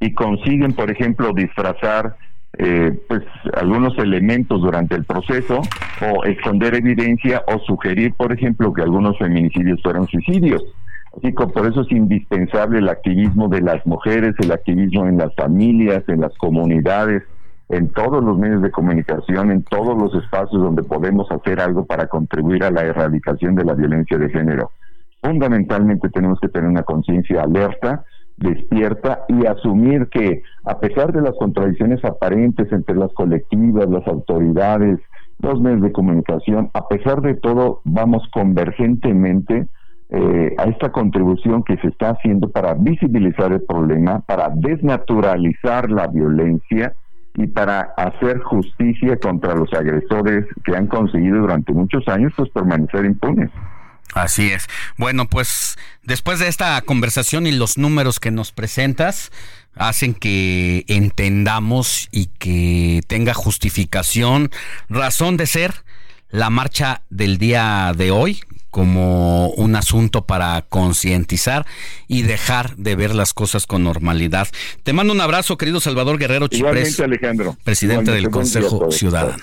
y 0.00 0.12
consiguen, 0.12 0.72
por 0.74 0.90
ejemplo, 0.90 1.32
disfrazar 1.32 2.16
eh, 2.62 2.92
pues 3.08 3.22
algunos 3.54 3.96
elementos 3.96 4.60
durante 4.60 4.94
el 4.94 5.06
proceso 5.06 5.62
o 6.02 6.24
esconder 6.24 6.74
evidencia 6.74 7.42
o 7.46 7.58
sugerir, 7.60 8.12
por 8.14 8.32
ejemplo, 8.32 8.74
que 8.74 8.82
algunos 8.82 9.16
feminicidios 9.18 9.80
fueron 9.82 10.06
suicidios. 10.08 10.62
Así 11.16 11.34
que 11.34 11.46
por 11.46 11.66
eso 11.66 11.80
es 11.80 11.90
indispensable 11.90 12.80
el 12.80 12.90
activismo 12.90 13.48
de 13.48 13.62
las 13.62 13.84
mujeres, 13.86 14.34
el 14.40 14.52
activismo 14.52 15.06
en 15.06 15.16
las 15.16 15.34
familias, 15.36 16.04
en 16.08 16.20
las 16.20 16.36
comunidades, 16.36 17.22
en 17.70 17.88
todos 17.94 18.22
los 18.22 18.36
medios 18.36 18.60
de 18.60 18.70
comunicación, 18.70 19.50
en 19.50 19.62
todos 19.62 19.96
los 19.98 20.22
espacios 20.22 20.62
donde 20.62 20.82
podemos 20.82 21.32
hacer 21.32 21.60
algo 21.60 21.86
para 21.86 22.08
contribuir 22.08 22.62
a 22.64 22.70
la 22.70 22.82
erradicación 22.82 23.54
de 23.54 23.64
la 23.64 23.72
violencia 23.72 24.18
de 24.18 24.28
género. 24.28 24.70
Fundamentalmente 25.22 26.10
tenemos 26.10 26.38
que 26.40 26.48
tener 26.48 26.68
una 26.68 26.82
conciencia 26.82 27.42
alerta, 27.42 28.04
despierta 28.40 29.24
y 29.28 29.46
asumir 29.46 30.08
que 30.08 30.42
a 30.64 30.80
pesar 30.80 31.12
de 31.12 31.20
las 31.20 31.34
contradicciones 31.38 32.04
aparentes 32.04 32.72
entre 32.72 32.96
las 32.96 33.12
colectivas, 33.12 33.88
las 33.88 34.06
autoridades, 34.06 34.98
los 35.38 35.60
medios 35.60 35.82
de 35.82 35.92
comunicación, 35.92 36.70
a 36.74 36.88
pesar 36.88 37.20
de 37.20 37.34
todo, 37.34 37.80
vamos 37.84 38.26
convergentemente 38.32 39.68
eh, 40.10 40.54
a 40.58 40.64
esta 40.64 40.90
contribución 40.90 41.62
que 41.62 41.76
se 41.76 41.88
está 41.88 42.10
haciendo 42.10 42.50
para 42.50 42.74
visibilizar 42.74 43.52
el 43.52 43.62
problema, 43.62 44.20
para 44.20 44.50
desnaturalizar 44.54 45.90
la 45.90 46.08
violencia 46.08 46.94
y 47.36 47.46
para 47.46 47.92
hacer 47.96 48.40
justicia 48.40 49.16
contra 49.18 49.54
los 49.54 49.72
agresores 49.72 50.46
que 50.64 50.76
han 50.76 50.88
conseguido 50.88 51.38
durante 51.38 51.72
muchos 51.72 52.08
años 52.08 52.32
pues 52.36 52.50
permanecer 52.50 53.04
impunes. 53.04 53.50
Así 54.14 54.50
es. 54.50 54.66
Bueno, 54.96 55.28
pues 55.28 55.76
después 56.02 56.38
de 56.38 56.48
esta 56.48 56.80
conversación 56.82 57.46
y 57.46 57.52
los 57.52 57.78
números 57.78 58.20
que 58.20 58.30
nos 58.30 58.52
presentas, 58.52 59.30
hacen 59.74 60.14
que 60.14 60.84
entendamos 60.88 62.08
y 62.10 62.26
que 62.26 63.02
tenga 63.06 63.34
justificación, 63.34 64.50
razón 64.88 65.36
de 65.36 65.46
ser 65.46 65.84
la 66.30 66.50
marcha 66.50 67.02
del 67.10 67.38
día 67.38 67.92
de 67.96 68.10
hoy 68.10 68.40
como 68.70 69.48
un 69.48 69.74
asunto 69.74 70.26
para 70.26 70.62
concientizar 70.62 71.66
y 72.06 72.22
dejar 72.22 72.76
de 72.76 72.94
ver 72.94 73.14
las 73.14 73.34
cosas 73.34 73.66
con 73.66 73.82
normalidad. 73.82 74.48
Te 74.84 74.92
mando 74.92 75.12
un 75.12 75.20
abrazo, 75.20 75.58
querido 75.58 75.80
Salvador 75.80 76.18
Guerrero 76.18 76.46
Chiprés, 76.46 77.00
Alejandro. 77.00 77.56
presidente 77.64 78.12
del 78.12 78.30
Consejo 78.30 78.92
Ciudadano. 78.92 79.42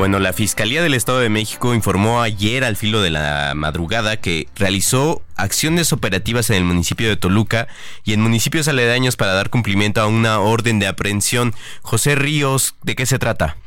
Bueno, 0.00 0.18
la 0.18 0.32
Fiscalía 0.32 0.82
del 0.82 0.94
Estado 0.94 1.18
de 1.18 1.28
México 1.28 1.74
informó 1.74 2.22
ayer 2.22 2.64
al 2.64 2.76
filo 2.76 3.02
de 3.02 3.10
la 3.10 3.52
madrugada 3.54 4.16
que 4.16 4.48
realizó 4.56 5.20
acciones 5.36 5.92
operativas 5.92 6.48
en 6.48 6.56
el 6.56 6.64
municipio 6.64 7.06
de 7.06 7.18
Toluca 7.18 7.68
y 8.02 8.14
en 8.14 8.22
municipios 8.22 8.66
aledaños 8.66 9.16
para 9.16 9.34
dar 9.34 9.50
cumplimiento 9.50 10.00
a 10.00 10.06
una 10.06 10.40
orden 10.40 10.78
de 10.78 10.86
aprehensión. 10.86 11.52
José 11.82 12.14
Ríos, 12.14 12.76
¿de 12.82 12.94
qué 12.94 13.04
se 13.04 13.18
trata? 13.18 13.58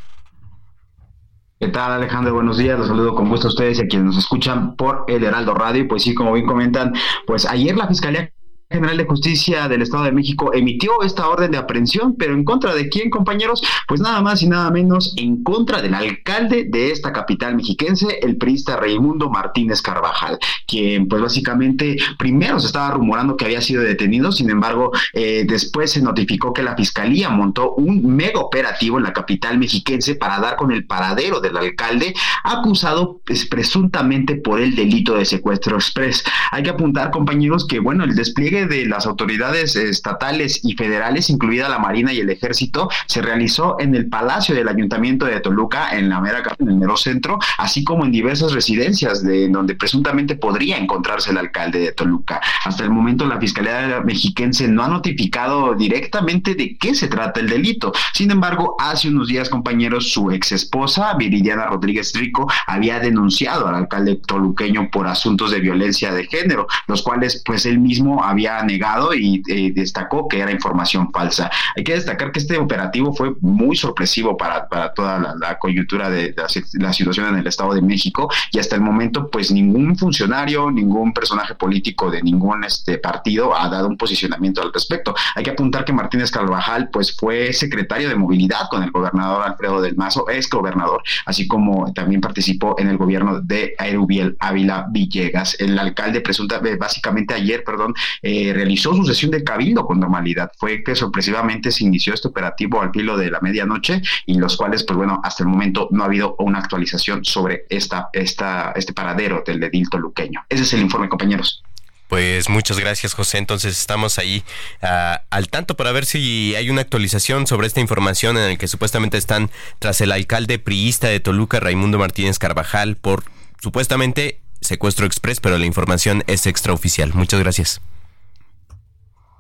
¿Qué 1.60 1.68
tal 1.68 1.92
Alejandro? 1.92 2.34
Buenos 2.34 2.58
días, 2.58 2.80
los 2.80 2.88
saludo 2.88 3.14
con 3.14 3.30
gusto 3.30 3.50
a 3.50 3.52
ustedes 3.52 3.78
y 3.78 3.84
a 3.84 3.88
quienes 3.88 4.08
nos 4.08 4.18
escuchan 4.18 4.76
por 4.76 5.06
el 5.10 5.24
Heraldo 5.24 5.54
Radio. 5.54 5.88
Pues 5.88 6.02
sí, 6.02 6.16
como 6.16 6.34
bien 6.34 6.48
comentan, 6.48 6.96
pues 7.28 7.46
ayer 7.46 7.78
la 7.78 7.88
Fiscalía 7.88 8.32
General 8.74 8.98
de 8.98 9.06
Justicia 9.06 9.68
del 9.68 9.84
Estado 9.84 10.06
de 10.06 10.12
México 10.12 10.52
emitió 10.54 11.04
esta 11.04 11.28
orden 11.28 11.52
de 11.52 11.58
aprehensión, 11.58 12.16
pero 12.18 12.34
en 12.34 12.44
contra 12.44 12.74
de 12.74 12.90
quién, 12.90 13.12
compañeros? 13.12 13.62
Pues 13.88 14.02
nada 14.02 14.20
más 14.22 14.42
y 14.42 14.48
nada 14.48 14.72
menos 14.72 15.14
en 15.18 15.44
contra 15.44 15.82
del 15.82 15.94
alcalde 15.94 16.66
de 16.68 16.92
esta 16.92 17.14
capital 17.14 17.56
mexiquense, 17.56 18.20
el 18.22 18.38
priista 18.38 18.76
Raimundo 18.78 19.30
Martínez 19.30 19.82
Carvajal, 19.82 20.40
quien 20.68 21.08
pues 21.08 21.22
básicamente 21.22 21.98
primero 22.18 22.60
se 22.60 22.68
estaba 22.68 22.92
rumorando 22.92 23.38
que 23.38 23.46
había 23.46 23.62
sido 23.62 23.84
detenido, 23.84 24.32
sin 24.32 24.50
embargo, 24.50 24.92
eh, 25.14 25.46
después 25.48 25.92
se 25.92 26.02
notificó 26.02 26.52
que 26.52 26.64
la 26.64 26.76
fiscalía 26.76 27.30
montó 27.30 27.76
un 27.76 28.16
mega 28.16 28.40
operativo 28.40 28.98
en 28.98 29.04
la 29.04 29.14
capital 29.14 29.60
mexiquense 29.60 30.16
para 30.16 30.40
dar 30.40 30.56
con 30.56 30.72
el 30.72 30.86
paradero 30.86 31.40
del 31.40 31.58
alcalde 31.58 32.16
acusado 32.44 33.22
pues, 33.26 33.46
presuntamente 33.46 34.36
por 34.36 34.60
el 34.60 34.76
delito 34.76 35.16
de 35.16 35.26
secuestro 35.26 35.76
express. 35.76 36.24
Hay 36.52 36.64
que 36.64 36.72
apuntar, 36.72 37.12
compañeros, 37.12 37.68
que 37.68 37.80
bueno, 37.80 38.04
el 38.04 38.16
despliegue 38.16 38.63
de 38.66 38.86
las 38.86 39.06
autoridades 39.06 39.76
estatales 39.76 40.62
y 40.64 40.76
federales, 40.76 41.30
incluida 41.30 41.70
la 41.70 41.80
Marina 41.80 42.14
y 42.14 42.20
el 42.20 42.30
Ejército, 42.30 42.90
se 43.08 43.22
realizó 43.22 43.78
en 43.80 43.96
el 43.96 44.08
Palacio 44.08 44.56
del 44.56 44.68
Ayuntamiento 44.68 45.26
de 45.26 45.40
Toluca, 45.40 45.98
en 45.98 46.10
la 46.10 46.20
mera 46.22 46.44
en 46.60 46.68
el 46.68 46.76
mero 46.76 46.98
centro, 46.98 47.40
así 47.58 47.84
como 47.84 48.06
en 48.06 48.12
diversas 48.12 48.54
residencias 48.54 49.24
de 49.24 49.48
donde 49.50 49.76
presuntamente 49.76 50.36
podría 50.36 50.78
encontrarse 50.78 51.32
el 51.32 51.38
alcalde 51.38 51.80
de 51.80 51.92
Toluca. 51.92 52.42
Hasta 52.66 52.84
el 52.84 52.90
momento 52.90 53.26
la 53.26 53.40
Fiscalía 53.40 54.02
Mexiquense 54.04 54.68
no 54.68 54.84
ha 54.84 54.88
notificado 54.88 55.74
directamente 55.76 56.56
de 56.56 56.78
qué 56.78 56.94
se 56.96 57.08
trata 57.08 57.40
el 57.40 57.50
delito. 57.50 57.94
Sin 58.14 58.32
embargo, 58.32 58.76
hace 58.80 59.10
unos 59.10 59.28
días, 59.28 59.50
compañeros, 59.50 60.12
su 60.12 60.32
ex 60.32 60.52
esposa, 60.52 61.14
Viridiana 61.16 61.68
Rodríguez 61.68 62.14
Rico, 62.14 62.48
había 62.68 63.00
denunciado 63.00 63.68
al 63.68 63.76
alcalde 63.76 64.16
toluqueño 64.16 64.90
por 64.92 65.08
asuntos 65.08 65.52
de 65.52 65.60
violencia 65.60 66.14
de 66.14 66.26
género, 66.26 66.68
los 66.88 67.02
cuales 67.02 67.42
pues 67.46 67.66
él 67.66 67.80
mismo 67.80 68.24
había 68.24 68.43
negado 68.64 69.14
y 69.14 69.42
eh, 69.48 69.72
destacó 69.74 70.28
que 70.28 70.40
era 70.40 70.52
información 70.52 71.12
falsa. 71.12 71.50
Hay 71.76 71.84
que 71.84 71.94
destacar 71.94 72.32
que 72.32 72.40
este 72.40 72.58
operativo 72.58 73.14
fue 73.14 73.34
muy 73.42 73.76
sorpresivo 73.76 74.38
para, 74.38 74.68
toda 74.94 75.36
la, 75.40 75.58
coyuntura 75.60 76.10
de 76.10 76.36
la, 76.74 76.94
situación 76.94 77.28
en 77.28 77.36
el 77.36 77.48
Estado 77.48 77.74
de 77.74 77.82
México 77.82 78.30
y 78.52 78.60
hasta 78.60 78.76
el 78.76 78.82
momento 78.82 79.30
pues 79.30 79.52
ningún 79.52 79.98
funcionario, 79.98 80.70
ningún 80.72 81.14
personaje 81.14 81.56
político 81.56 82.12
de 82.12 82.22
ningún 82.22 82.64
este 82.64 82.98
partido 82.98 83.56
ha 83.56 83.70
dado 83.70 83.88
un 83.88 83.98
posicionamiento 83.98 84.62
al 84.62 84.74
respecto. 84.74 85.16
Hay 85.36 85.44
que 85.44 85.52
apuntar 85.52 85.86
que 85.86 85.94
Martínez 85.94 86.32
Carvajal 86.32 86.90
pues 86.90 87.16
fue 87.16 87.54
secretario 87.54 88.10
de 88.10 88.16
movilidad 88.16 88.68
con 88.70 88.84
el 88.84 88.92
gobernador 88.92 89.44
Alfredo 89.44 89.82
del 89.82 89.96
Mazo, 89.96 90.30
ex 90.30 90.50
gobernador, 90.50 91.02
así 91.26 91.48
como 91.48 91.92
también 91.94 92.22
participó 92.22 92.76
en 92.78 92.88
el 92.88 92.98
gobierno 92.98 93.40
de 93.42 93.76
Aerubiel 93.78 94.36
Ávila 94.40 94.88
Villegas. 94.92 95.56
El 95.60 95.78
alcalde 95.78 96.22
presunta, 96.22 96.62
básicamente 96.80 97.34
ayer, 97.34 97.64
perdón, 97.64 97.94
eh, 98.22 98.33
realizó 98.54 98.96
su 98.96 99.06
sesión 99.06 99.32
de 99.32 99.44
cabildo 99.44 99.86
con 99.86 100.00
normalidad. 100.00 100.52
Fue 100.58 100.84
que 100.84 100.96
sorpresivamente 100.96 101.72
se 101.72 101.84
inició 101.84 102.14
este 102.14 102.28
operativo 102.28 102.82
al 102.82 102.92
filo 102.92 103.18
de 103.18 103.30
la 103.30 103.40
medianoche 103.42 104.02
y 104.26 104.38
los 104.38 104.58
cuales, 104.58 104.84
pues 104.84 104.98
bueno, 104.98 105.22
hasta 105.24 105.44
el 105.44 105.50
momento 105.50 105.88
no 105.92 106.04
ha 106.04 106.08
habido 106.08 106.36
una 106.40 106.60
actualización 106.60 107.24
sobre 107.26 107.66
esta, 107.70 108.10
esta, 108.14 108.74
este 108.76 108.94
paradero 108.94 109.44
del 109.46 109.64
edil 109.64 109.90
toluqueño. 109.90 110.42
Ese 110.50 110.64
es 110.64 110.74
el 110.74 110.82
informe, 110.82 111.10
compañeros. 111.10 111.64
Pues 112.08 112.50
muchas 112.50 112.80
gracias, 112.80 113.14
José. 113.14 113.40
Entonces 113.40 113.80
estamos 113.80 114.20
ahí 114.20 114.44
ah, 114.82 115.24
al 115.30 115.50
tanto 115.50 115.76
para 115.76 115.92
ver 115.92 116.06
si 116.06 116.54
hay 116.56 116.70
una 116.70 116.82
actualización 116.82 117.48
sobre 117.48 117.68
esta 117.68 117.80
información 117.80 118.38
en 118.38 118.50
la 118.50 118.56
que 118.56 118.68
supuestamente 118.68 119.18
están 119.18 119.50
tras 119.80 120.00
el 120.02 120.12
alcalde 120.12 120.60
priista 120.60 121.08
de 121.08 121.20
Toluca, 121.20 121.60
Raimundo 121.60 121.98
Martínez 121.98 122.40
Carvajal, 122.40 122.98
por 122.98 123.24
supuestamente 123.62 124.42
secuestro 124.62 125.06
express, 125.06 125.40
pero 125.40 125.58
la 125.58 125.66
información 125.66 126.24
es 126.28 126.46
extraoficial. 126.46 127.14
Muchas 127.14 127.40
gracias. 127.40 127.82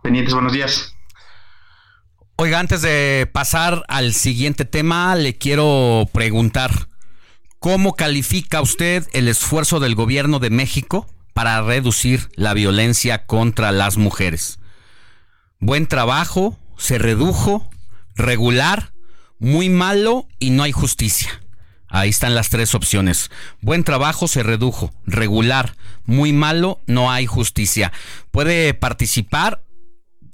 Pendientes, 0.03 0.33
buenos 0.33 0.51
días. 0.51 0.97
Oiga, 2.35 2.59
antes 2.59 2.81
de 2.81 3.29
pasar 3.31 3.85
al 3.87 4.13
siguiente 4.13 4.65
tema, 4.65 5.15
le 5.15 5.37
quiero 5.37 6.09
preguntar, 6.11 6.89
¿cómo 7.59 7.93
califica 7.93 8.61
usted 8.61 9.07
el 9.13 9.29
esfuerzo 9.29 9.79
del 9.79 9.95
gobierno 9.95 10.39
de 10.39 10.49
México 10.49 11.07
para 11.33 11.61
reducir 11.61 12.29
la 12.35 12.53
violencia 12.53 13.25
contra 13.25 13.71
las 13.71 13.95
mujeres? 13.95 14.59
Buen 15.59 15.87
trabajo, 15.87 16.59
se 16.75 16.97
redujo, 16.97 17.69
regular, 18.13 18.91
muy 19.39 19.69
malo 19.69 20.27
y 20.37 20.49
no 20.49 20.63
hay 20.63 20.73
justicia. 20.73 21.39
Ahí 21.87 22.09
están 22.09 22.35
las 22.35 22.49
tres 22.49 22.75
opciones. 22.75 23.31
Buen 23.61 23.85
trabajo 23.85 24.27
se 24.27 24.43
redujo, 24.43 24.91
regular, 25.05 25.75
muy 26.05 26.33
malo, 26.33 26.81
no 26.87 27.09
hay 27.09 27.25
justicia. 27.25 27.93
Puede 28.31 28.73
participar 28.73 29.62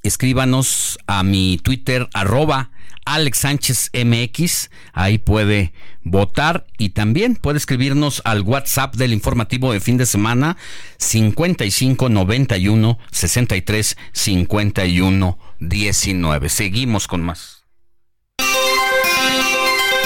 escríbanos 0.03 0.99
a 1.07 1.23
mi 1.23 1.59
Twitter 1.61 2.07
arroba 2.13 2.71
Alex 3.05 3.39
Sánchez 3.39 3.91
MX, 3.93 4.69
ahí 4.93 5.17
puede 5.17 5.73
votar 6.03 6.67
y 6.77 6.89
también 6.89 7.35
puede 7.35 7.57
escribirnos 7.57 8.21
al 8.23 8.41
WhatsApp 8.41 8.95
del 8.95 9.13
informativo 9.13 9.73
de 9.73 9.79
fin 9.79 9.97
de 9.97 10.05
semana 10.05 10.57
55 10.97 12.09
91 12.09 12.99
63 13.11 13.97
51 14.11 15.39
19. 15.59 16.49
Seguimos 16.49 17.07
con 17.07 17.23
más. 17.23 17.63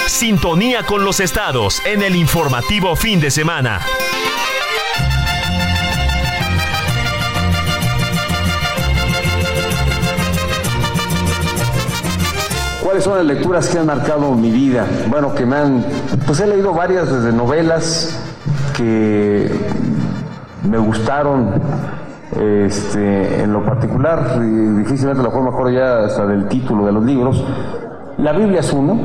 Sintonía 0.06 0.84
con 0.84 1.04
los 1.04 1.20
estados 1.20 1.82
en 1.84 2.02
el 2.02 2.16
informativo 2.16 2.96
fin 2.96 3.20
de 3.20 3.30
semana. 3.30 3.84
¿Cuáles 12.84 13.04
son 13.04 13.16
las 13.16 13.24
lecturas 13.24 13.66
que 13.70 13.78
han 13.78 13.86
marcado 13.86 14.32
mi 14.32 14.50
vida? 14.50 14.84
Bueno, 15.08 15.34
que 15.34 15.46
me 15.46 15.56
han, 15.56 15.86
pues 16.26 16.38
he 16.40 16.46
leído 16.46 16.74
varias 16.74 17.10
desde 17.10 17.32
novelas 17.32 18.22
que 18.76 19.50
me 20.68 20.76
gustaron 20.76 21.48
este, 22.38 23.42
en 23.42 23.54
lo 23.54 23.64
particular, 23.64 24.38
difícilmente 24.38 25.22
la 25.22 25.30
forma 25.30 25.50
mejor 25.50 25.72
ya 25.72 26.00
hasta 26.00 26.26
del 26.26 26.46
título 26.46 26.84
de 26.84 26.92
los 26.92 27.02
libros. 27.06 27.42
La 28.18 28.32
Biblia 28.32 28.60
es 28.60 28.70
uno. 28.70 28.98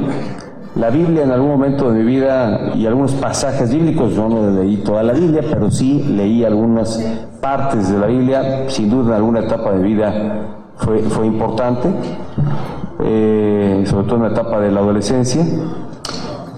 La 0.76 0.90
Biblia 0.90 1.24
en 1.24 1.32
algún 1.32 1.48
momento 1.48 1.90
de 1.90 2.00
mi 2.00 2.06
vida 2.06 2.74
y 2.76 2.86
algunos 2.86 3.14
pasajes 3.14 3.74
bíblicos, 3.74 4.14
yo 4.14 4.28
no 4.28 4.62
leí 4.62 4.84
toda 4.84 5.04
la 5.04 5.14
Biblia, 5.14 5.42
pero 5.50 5.72
sí 5.72 6.04
leí 6.04 6.44
algunas 6.44 7.02
partes 7.40 7.90
de 7.90 7.98
la 7.98 8.08
Biblia, 8.08 8.66
sin 8.68 8.90
duda 8.90 9.12
en 9.12 9.14
alguna 9.16 9.40
etapa 9.40 9.72
de 9.72 9.82
vida 9.82 10.14
fue, 10.76 11.00
fue 11.00 11.28
importante, 11.28 11.90
eh, 13.02 13.84
sobre 13.86 14.08
todo 14.08 14.18
en 14.18 14.24
la 14.24 14.30
etapa 14.30 14.60
de 14.60 14.72
la 14.72 14.82
adolescencia. 14.82 15.46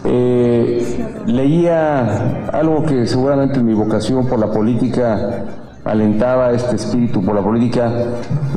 Eh, 0.04 1.24
leía 1.28 2.50
algo 2.52 2.84
que 2.84 3.06
seguramente 3.06 3.60
en 3.60 3.66
mi 3.68 3.74
vocación 3.74 4.26
por 4.26 4.40
la 4.40 4.52
política 4.52 5.46
alentaba 5.86 6.52
este 6.52 6.76
espíritu 6.76 7.24
por 7.24 7.36
la 7.36 7.42
política 7.42 7.92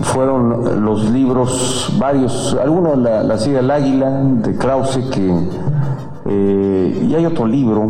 fueron 0.02 0.84
los 0.84 1.10
libros, 1.10 1.94
varios, 1.98 2.56
algunos, 2.62 2.98
La, 2.98 3.22
la 3.22 3.38
silla 3.38 3.56
del 3.56 3.70
águila 3.70 4.10
de 4.10 4.56
Krause, 4.56 4.98
que, 5.10 5.34
eh, 6.26 7.06
y 7.06 7.14
hay 7.14 7.26
otro 7.26 7.46
libro 7.46 7.86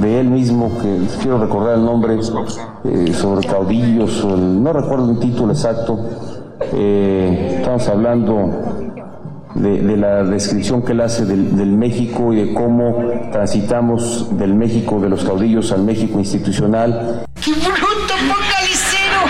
de 0.00 0.20
él 0.20 0.28
mismo 0.28 0.70
que 0.80 1.06
quiero 1.20 1.38
recordar 1.38 1.74
el 1.74 1.84
nombre, 1.84 2.22
sobre 2.22 3.46
caudillos, 3.46 4.24
no 4.24 4.72
recuerdo 4.72 5.10
el 5.10 5.18
título 5.18 5.52
exacto, 5.52 5.98
estamos 6.72 7.88
hablando 7.88 8.50
de, 9.54 9.96
la 9.96 10.24
descripción 10.24 10.82
que 10.82 10.92
él 10.92 11.00
hace 11.00 11.24
del, 11.24 11.56
del, 11.56 11.72
México 11.72 12.32
y 12.32 12.36
de 12.36 12.54
cómo 12.54 13.10
transitamos 13.32 14.36
del 14.36 14.54
México 14.54 15.00
de 15.00 15.08
los 15.08 15.24
caudillos 15.24 15.72
al 15.72 15.82
México 15.82 16.18
institucional. 16.18 17.24
¡Qué 17.42 17.52
bruto, 17.52 18.14
focalicero! 18.28 19.20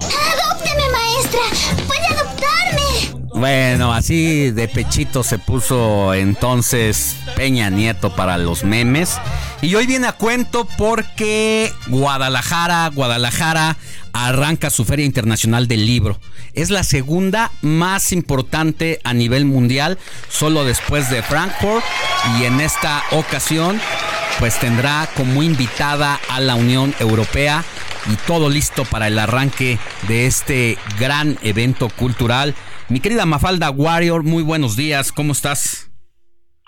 ¡Adópteme, 0.00 0.82
maestra! 0.92 1.40
¡Puede 1.86 2.06
adoptarme! 2.06 3.40
Bueno, 3.40 3.92
así 3.92 4.50
de 4.50 4.68
pechito 4.68 5.22
se 5.22 5.38
puso 5.38 6.14
entonces 6.14 7.16
Peña 7.36 7.70
Nieto 7.70 8.14
para 8.14 8.38
los 8.38 8.64
memes. 8.64 9.18
Y 9.64 9.74
hoy 9.76 9.86
viene 9.86 10.06
a 10.06 10.12
cuento 10.12 10.68
porque 10.76 11.72
Guadalajara, 11.86 12.90
Guadalajara 12.94 13.78
arranca 14.12 14.68
su 14.68 14.84
Feria 14.84 15.06
Internacional 15.06 15.68
del 15.68 15.86
Libro. 15.86 16.20
Es 16.52 16.68
la 16.68 16.82
segunda 16.82 17.50
más 17.62 18.12
importante 18.12 19.00
a 19.04 19.14
nivel 19.14 19.46
mundial, 19.46 19.96
solo 20.28 20.66
después 20.66 21.08
de 21.08 21.22
Frankfurt. 21.22 21.82
Y 22.38 22.44
en 22.44 22.60
esta 22.60 23.04
ocasión, 23.12 23.80
pues 24.38 24.60
tendrá 24.60 25.08
como 25.16 25.42
invitada 25.42 26.20
a 26.28 26.40
la 26.40 26.56
Unión 26.56 26.94
Europea 27.00 27.64
y 28.12 28.16
todo 28.26 28.50
listo 28.50 28.84
para 28.84 29.08
el 29.08 29.18
arranque 29.18 29.78
de 30.08 30.26
este 30.26 30.76
gran 31.00 31.38
evento 31.40 31.88
cultural. 31.88 32.54
Mi 32.90 33.00
querida 33.00 33.24
Mafalda 33.24 33.70
Warrior, 33.70 34.24
muy 34.24 34.42
buenos 34.42 34.76
días, 34.76 35.10
¿cómo 35.10 35.32
estás? 35.32 35.88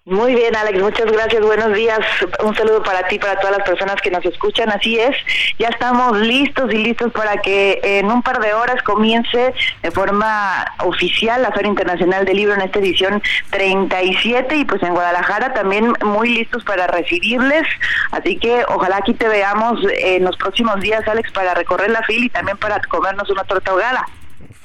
Muy 0.06 0.36
bien, 0.36 0.54
Alex, 0.54 0.80
muchas 0.80 1.10
gracias. 1.10 1.44
Buenos 1.44 1.74
días. 1.74 1.98
Un 2.44 2.54
saludo 2.54 2.80
para 2.80 3.08
ti, 3.08 3.18
para 3.18 3.40
todas 3.40 3.58
las 3.58 3.66
personas 3.66 3.96
que 4.00 4.12
nos 4.12 4.24
escuchan. 4.24 4.70
Así 4.70 5.00
es, 5.00 5.16
ya 5.58 5.66
estamos 5.66 6.16
listos 6.20 6.72
y 6.72 6.76
listos 6.76 7.10
para 7.10 7.38
que 7.38 7.80
en 7.82 8.06
un 8.06 8.22
par 8.22 8.38
de 8.38 8.54
horas 8.54 8.80
comience 8.84 9.52
de 9.82 9.90
forma 9.90 10.64
oficial 10.84 11.42
la 11.42 11.50
Feria 11.50 11.70
Internacional 11.70 12.24
del 12.24 12.36
Libro 12.36 12.54
en 12.54 12.60
esta 12.60 12.78
edición 12.78 13.20
37 13.50 14.56
y 14.58 14.64
pues 14.64 14.80
en 14.84 14.94
Guadalajara 14.94 15.52
también 15.54 15.92
muy 16.04 16.34
listos 16.34 16.62
para 16.62 16.86
recibirles. 16.86 17.66
Así 18.12 18.36
que 18.38 18.64
ojalá 18.68 18.98
aquí 18.98 19.12
te 19.12 19.26
veamos 19.26 19.80
en 19.98 20.22
los 20.22 20.36
próximos 20.36 20.80
días, 20.80 21.02
Alex, 21.08 21.32
para 21.32 21.52
recorrer 21.54 21.90
la 21.90 22.04
fila 22.04 22.26
y 22.26 22.30
también 22.30 22.58
para 22.58 22.80
comernos 22.82 23.28
una 23.28 23.42
torta 23.42 23.72
ahogada. 23.72 24.06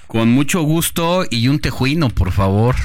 Con 0.06 0.30
mucho 0.30 0.62
gusto 0.62 1.24
y 1.32 1.48
un 1.48 1.60
tejuino, 1.60 2.10
por 2.10 2.32
favor. 2.32 2.76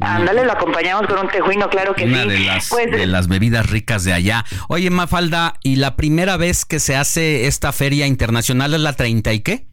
Ándale, 0.00 0.44
lo 0.44 0.52
acompañamos 0.52 1.06
con 1.06 1.18
un 1.18 1.28
tejuino, 1.28 1.68
claro 1.68 1.94
que 1.94 2.04
una 2.04 2.22
sí. 2.22 2.28
de 2.28 2.38
las, 2.40 2.68
Pues, 2.68 2.90
de 2.90 3.06
las 3.06 3.28
bebidas 3.28 3.68
ricas 3.68 4.04
de 4.04 4.12
allá. 4.12 4.44
Oye, 4.68 4.90
Mafalda, 4.90 5.54
¿y 5.62 5.76
la 5.76 5.96
primera 5.96 6.36
vez 6.36 6.64
que 6.64 6.78
se 6.78 6.94
hace 6.94 7.46
esta 7.46 7.72
feria 7.72 8.06
internacional 8.06 8.74
es 8.74 8.80
la 8.80 8.92
30 8.92 9.32
y 9.32 9.40
qué? 9.40 9.66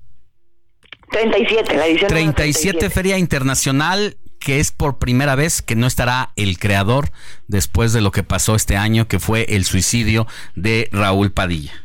37, 1.12 1.78
la 1.78 1.88
edición 1.88 2.10
37 2.10 2.90
Feria 2.90 3.18
Internacional, 3.18 4.18
que 4.40 4.60
es 4.60 4.72
por 4.72 4.98
primera 4.98 5.36
vez 5.36 5.62
que 5.62 5.76
no 5.76 5.88
estará 5.88 6.32
el 6.36 6.58
creador 6.58 7.12
después 7.48 7.94
de 7.94 8.02
lo 8.02 8.12
que 8.12 8.24
pasó 8.24 8.56
este 8.56 8.76
año, 8.76 9.08
que 9.08 9.20
fue 9.20 9.46
el 9.50 9.66
suicidio 9.66 10.28
de 10.56 10.90
Raúl 10.92 11.32
Padilla. 11.32 11.85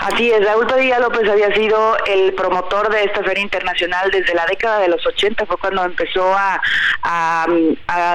Así 0.00 0.30
es, 0.30 0.44
Raúl 0.44 0.66
Padilla 0.66 0.98
López 0.98 1.28
había 1.28 1.54
sido 1.54 1.96
el 2.06 2.32
promotor 2.34 2.90
de 2.90 3.04
esta 3.04 3.22
feria 3.22 3.42
internacional 3.42 4.10
desde 4.10 4.34
la 4.34 4.46
década 4.46 4.78
de 4.80 4.88
los 4.88 5.06
80, 5.06 5.46
fue 5.46 5.56
cuando 5.58 5.84
empezó 5.84 6.34
a, 6.34 6.60
a, 7.02 7.46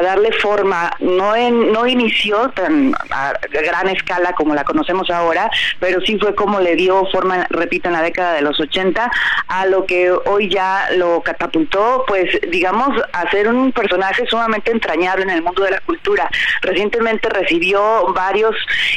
darle 0.02 0.32
forma, 0.34 0.92
no 1.00 1.36
en, 1.36 1.72
no 1.72 1.86
inició 1.88 2.50
tan 2.50 2.94
a 3.12 3.34
gran 3.50 3.90
escala 3.90 4.34
como 4.34 4.56
la 4.56 4.64
conocemos 4.64 5.10
ahora, 5.10 5.50
pero 5.80 6.02
sí 6.02 6.18
fue 6.20 6.36
como 6.36 6.60
le 6.60 6.76
dio 6.76 7.06
forma, 7.12 7.46
repito, 7.50 7.90
en 7.90 7.94
la 7.94 8.02
década 8.02 8.34
de 8.34 8.42
los 8.42 8.60
80, 8.60 9.12
a 9.48 9.66
lo 9.66 9.86
que 9.86 10.12
hoy 10.12 10.50
ya 10.50 10.88
lo 10.96 11.22
catapultó, 11.22 12.04
pues 12.08 12.26
digamos, 12.50 12.90
a 13.14 13.30
ser 13.32 13.48
un 13.48 13.72
personaje 13.72 14.26
sumamente 14.28 14.72
entrañable 14.72 15.24
en 15.24 15.30
el 15.30 15.42
mundo 15.42 15.64
de 15.64 15.72
la 15.72 15.80
cultura. 15.82 16.30
Recientemente 16.62 17.30
recibió 17.30 18.14
varios 18.14 18.56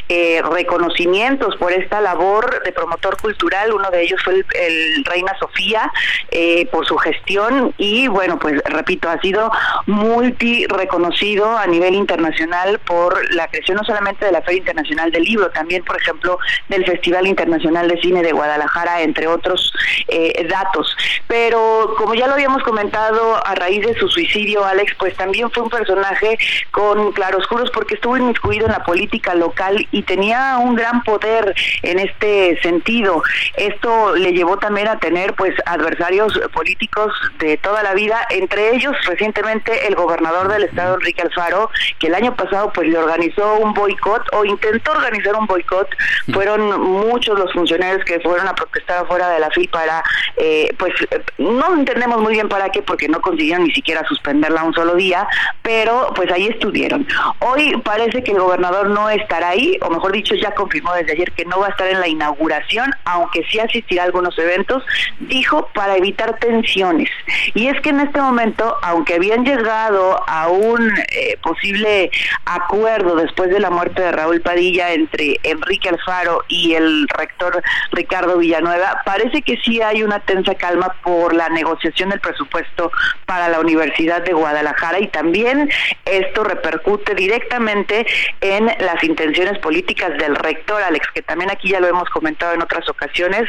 eh, 0.09 0.43
reconocimientos 0.51 1.57
por 1.57 1.73
esta 1.73 2.01
labor 2.01 2.57
de 2.64 2.72
promotor 2.72 3.16
cultural, 3.20 3.72
uno 3.72 3.90
de 3.90 4.02
ellos 4.02 4.20
fue 4.22 4.44
el, 4.55 5.05
Reina 5.05 5.32
Sofía 5.39 5.90
eh, 6.30 6.66
por 6.66 6.86
su 6.86 6.97
gestión 6.98 7.74
y 7.78 8.09
bueno, 8.09 8.39
pues 8.39 8.60
repito, 8.64 9.09
ha 9.09 9.20
sido 9.20 9.51
multi 9.86 10.66
reconocido 10.66 11.56
a 11.56 11.66
nivel 11.66 11.94
internacional 11.94 12.78
por 12.80 13.35
la 13.35 13.48
creación 13.48 13.76
no 13.76 13.85
solamente 13.85 14.24
de 14.24 14.32
la 14.32 14.43
Feria 14.43 14.59
Internacional 14.59 15.10
del 15.10 15.24
Libro, 15.24 15.51
también 15.51 15.85
por 15.85 15.97
ejemplo 15.97 16.39
del 16.68 16.85
Festival 16.85 17.26
Internacional 17.26 17.89
de 17.89 18.01
Cine 18.01 18.22
de 18.22 18.32
Guadalajara, 18.32 19.02
entre 19.02 19.26
otros 19.26 19.72
eh, 20.09 20.47
datos. 20.48 20.97
Pero 21.26 21.94
como 21.97 22.14
ya 22.14 22.26
lo 22.26 22.35
habíamos 22.35 22.62
comentado 22.62 23.47
a 23.47 23.55
raíz 23.55 23.86
de 23.86 23.94
su 23.98 24.09
suicidio, 24.09 24.64
Alex, 24.64 24.94
pues 24.98 25.14
también 25.16 25.51
fue 25.51 25.62
un 25.62 25.70
personaje 25.70 26.39
con 26.70 27.12
claroscuros 27.12 27.70
porque 27.70 27.94
estuvo 27.94 28.16
inmiscuido 28.16 28.66
en 28.66 28.72
la 28.72 28.85
política 28.85 29.35
local 29.35 29.86
y 29.90 30.02
tenía 30.02 30.59
un 30.59 30.74
gran 30.74 31.02
poder 31.02 31.55
en 31.82 31.98
este 31.98 32.48
sentido. 32.57 33.23
Esto 33.57 34.15
le 34.16 34.33
llevó 34.33 34.59
también 34.59 34.89
a 34.89 34.99
tener 34.99 35.35
pues 35.35 35.55
adversarios 35.66 36.39
políticos 36.53 37.12
de 37.39 37.57
toda 37.57 37.83
la 37.83 37.95
vida, 37.95 38.27
entre 38.31 38.75
ellos 38.75 38.95
recientemente 39.07 39.87
el 39.87 39.95
gobernador 39.95 40.49
del 40.49 40.65
estado 40.65 40.95
Enrique 40.95 41.23
Alfaro, 41.23 41.70
que 41.99 42.09
el 42.09 42.15
año 42.15 42.35
pasado 42.35 42.73
pues 42.73 42.89
le 42.89 42.99
organizó 42.99 43.57
un 43.59 43.75
boicot 43.75 44.23
o 44.33 44.45
intentó 44.45 44.93
organizar 44.93 45.35
un 45.37 45.47
boicot. 45.47 45.89
Fueron 46.33 46.81
muchos 46.81 47.39
los 47.39 47.53
funcionarios 47.53 48.05
que 48.05 48.20
fueron 48.20 48.49
a 48.49 48.55
protestar 48.55 49.05
afuera 49.05 49.29
de 49.31 49.41
la 49.41 49.51
FIL 49.51 49.69
para 49.69 50.03
eh, 50.37 50.75
pues 50.79 50.93
no 51.39 51.75
entendemos 51.75 52.20
muy 52.20 52.35
bien 52.35 52.49
para 52.49 52.70
qué 52.70 52.83
porque 52.83 53.09
no 53.09 53.20
consiguieron 53.20 53.65
ni 53.65 53.73
siquiera 53.73 54.05
suspenderla 54.07 54.65
un 54.65 54.75
solo 54.75 54.95
día, 54.95 55.27
pero 55.62 56.12
pues 56.15 56.31
ahí 56.31 56.47
estuvieron. 56.47 57.07
Hoy 57.41 57.77
parece 57.85 58.23
que 58.23 58.33
el 58.33 58.39
gobernador 58.39 58.91
no 58.91 59.09
estará 59.11 59.51
ahí, 59.51 59.79
o 59.83 59.91
mejor 59.91 60.12
dicho 60.12 60.35
ya 60.35 60.53
confirmó 60.53 60.95
desde 60.95 61.12
ayer 61.12 61.33
que 61.33 61.45
no 61.45 61.61
va 61.61 61.66
a 61.66 61.70
estar 61.70 61.89
en 61.89 62.01
la 62.01 62.09
inauguración 62.09 62.38
aunque 63.05 63.44
sí 63.51 63.59
asistirá 63.59 64.02
a 64.02 64.06
algunos 64.06 64.39
eventos, 64.39 64.85
dijo 65.20 65.69
para 65.74 65.97
evitar 65.97 66.39
tensiones. 66.39 67.10
Y 67.55 67.69
es 67.69 67.81
que 67.81 67.90
en 67.90 68.01
este 68.01 68.20
momento, 68.20 68.77
aunque 68.82 69.15
habían 69.15 69.44
llegado 69.44 70.23
a 70.27 70.48
un 70.48 70.90
eh, 71.12 71.36
posible 71.43 72.10
acuerdo 72.44 73.16
después 73.16 73.51
de 73.51 73.60
la 73.60 73.70
muerte 73.70 74.02
de 74.02 74.12
Raúl 74.12 74.40
Padilla 74.40 74.93
entre 74.93 75.39
Enrique 75.43 75.89
Alfaro 75.89 76.44
y 76.48 76.74
el 76.74 77.09
rector 77.09 77.62
Ricardo 77.93 78.39
Villanueva, 78.39 79.02
parece 79.05 79.43
que 79.43 79.56
sí 79.59 79.81
hay 79.82 80.02
una 80.02 80.20
tensa 80.20 80.55
calma 80.55 80.94
por 81.02 81.35
la 81.35 81.48
negociación 81.48 82.10
del 82.10 82.20
presupuesto 82.20 82.90
para 83.27 83.48
la 83.48 83.60
Universidad 83.60 84.23
de 84.23 84.32
Guadalajara 84.32 85.01
y 85.01 85.09
también 85.09 85.70
esto 86.05 86.44
repercute 86.44 87.15
directamente 87.15 88.06
en 88.40 88.66
las 88.66 89.02
intenciones 89.05 89.59
políticas 89.59 90.16
del 90.19 90.36
rector 90.36 90.82
Alex, 90.82 91.09
que 91.15 91.23
también 91.23 91.51
aquí 91.51 91.70
ya 91.70 91.81
lo 91.81 91.89
hemos 91.89 92.09
comentado 92.10 92.27
en 92.28 92.62
otras 92.62 92.88
ocasiones, 92.88 93.48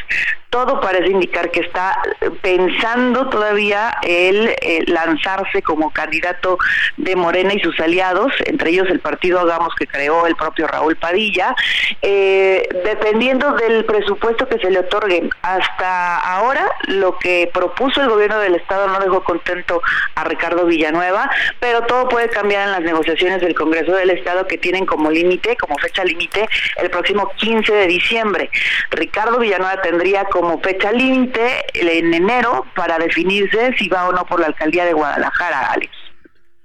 todo 0.49 0.81
parece 0.81 1.11
indicar 1.11 1.51
que 1.51 1.59
está 1.59 2.01
pensando 2.41 3.29
todavía 3.29 3.95
el 4.01 4.49
eh, 4.61 4.83
lanzarse 4.87 5.61
como 5.61 5.91
candidato 5.91 6.57
de 6.97 7.15
Morena 7.15 7.53
y 7.53 7.59
sus 7.59 7.79
aliados, 7.79 8.33
entre 8.45 8.71
ellos 8.71 8.87
el 8.89 8.99
partido 8.99 9.39
Hagamos 9.39 9.75
que 9.75 9.85
creó 9.85 10.25
el 10.25 10.35
propio 10.35 10.67
Raúl 10.67 10.95
Padilla, 10.95 11.55
eh, 12.01 12.67
dependiendo 12.83 13.53
del 13.53 13.85
presupuesto 13.85 14.47
que 14.47 14.57
se 14.59 14.71
le 14.71 14.79
otorgue. 14.79 15.29
Hasta 15.41 16.17
ahora 16.17 16.65
lo 16.87 17.17
que 17.19 17.49
propuso 17.53 18.01
el 18.01 18.09
gobierno 18.09 18.39
del 18.39 18.55
estado 18.55 18.87
no 18.87 18.99
dejó 18.99 19.23
contento 19.23 19.81
a 20.15 20.23
Ricardo 20.23 20.65
Villanueva, 20.65 21.29
pero 21.59 21.81
todo 21.83 22.09
puede 22.09 22.29
cambiar 22.29 22.67
en 22.67 22.71
las 22.71 22.81
negociaciones 22.81 23.41
del 23.41 23.53
Congreso 23.53 23.93
del 23.93 24.09
Estado 24.09 24.47
que 24.47 24.57
tienen 24.57 24.85
como 24.85 25.11
límite, 25.11 25.55
como 25.57 25.77
fecha 25.77 26.03
límite, 26.03 26.47
el 26.77 26.89
próximo 26.89 27.31
15 27.35 27.71
de 27.71 27.87
diciembre. 27.87 28.49
Ricardo 28.91 29.39
Villanueva 29.39 29.81
tendría 29.81 30.25
como 30.25 30.38
fecha 30.61 30.91
límite 30.91 31.65
en 31.73 32.13
enero 32.13 32.65
para 32.75 32.97
definirse 32.97 33.73
si 33.77 33.87
va 33.87 34.07
o 34.09 34.11
no 34.11 34.25
por 34.25 34.39
la 34.39 34.47
alcaldía 34.47 34.85
de 34.85 34.93
Guadalajara, 34.93 35.71
Alex. 35.71 35.91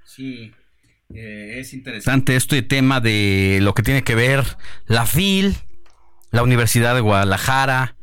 Sí. 0.03 0.53
Eh, 1.13 1.59
es 1.59 1.73
interesante 1.73 2.35
este 2.35 2.61
tema 2.61 2.99
de 2.99 3.59
lo 3.61 3.73
que 3.73 3.83
tiene 3.83 4.03
que 4.03 4.15
ver 4.15 4.43
la 4.85 5.05
FIL, 5.05 5.55
la 6.31 6.43
Universidad 6.43 6.95
de 6.95 7.01
Guadalajara, 7.01 7.95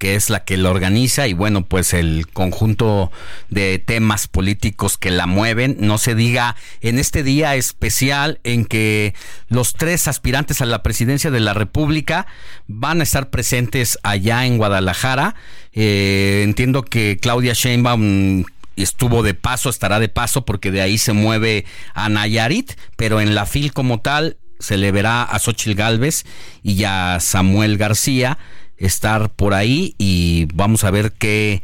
que 0.00 0.14
es 0.14 0.30
la 0.30 0.44
que 0.44 0.56
lo 0.56 0.70
organiza 0.70 1.28
y 1.28 1.34
bueno, 1.34 1.62
pues 1.62 1.92
el 1.92 2.26
conjunto 2.32 3.12
de 3.50 3.78
temas 3.78 4.28
políticos 4.28 4.96
que 4.96 5.10
la 5.10 5.26
mueven, 5.26 5.76
no 5.78 5.98
se 5.98 6.14
diga 6.14 6.56
en 6.80 6.98
este 6.98 7.22
día 7.22 7.54
especial 7.54 8.40
en 8.42 8.64
que 8.64 9.14
los 9.50 9.74
tres 9.74 10.08
aspirantes 10.08 10.62
a 10.62 10.66
la 10.66 10.82
presidencia 10.82 11.30
de 11.30 11.40
la 11.40 11.52
República 11.52 12.26
van 12.66 13.00
a 13.00 13.02
estar 13.02 13.28
presentes 13.28 13.98
allá 14.02 14.46
en 14.46 14.56
Guadalajara. 14.56 15.34
Eh, 15.74 16.40
entiendo 16.44 16.82
que 16.82 17.18
Claudia 17.20 17.52
Sheinbaum 17.52 18.44
estuvo 18.76 19.22
de 19.22 19.34
paso, 19.34 19.68
estará 19.68 20.00
de 20.00 20.08
paso 20.08 20.46
porque 20.46 20.70
de 20.70 20.80
ahí 20.80 20.96
se 20.96 21.12
mueve 21.12 21.66
a 21.92 22.08
Nayarit, 22.08 22.72
pero 22.96 23.20
en 23.20 23.34
la 23.34 23.44
FIL 23.44 23.74
como 23.74 24.00
tal 24.00 24.38
se 24.60 24.78
le 24.78 24.92
verá 24.92 25.24
a 25.24 25.38
Xochil 25.38 25.74
Gálvez 25.74 26.24
y 26.62 26.84
a 26.84 27.18
Samuel 27.20 27.76
García 27.76 28.38
estar 28.80 29.30
por 29.30 29.54
ahí 29.54 29.94
y 29.98 30.48
vamos 30.54 30.84
a 30.84 30.90
ver 30.90 31.12
qué, 31.12 31.62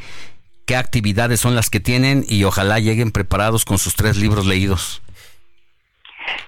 qué 0.66 0.76
actividades 0.76 1.40
son 1.40 1.56
las 1.56 1.70
que 1.70 1.80
tienen 1.80 2.24
y 2.28 2.44
ojalá 2.44 2.78
lleguen 2.78 3.10
preparados 3.10 3.64
con 3.64 3.78
sus 3.78 3.96
tres 3.96 4.16
libros 4.16 4.46
leídos. 4.46 5.02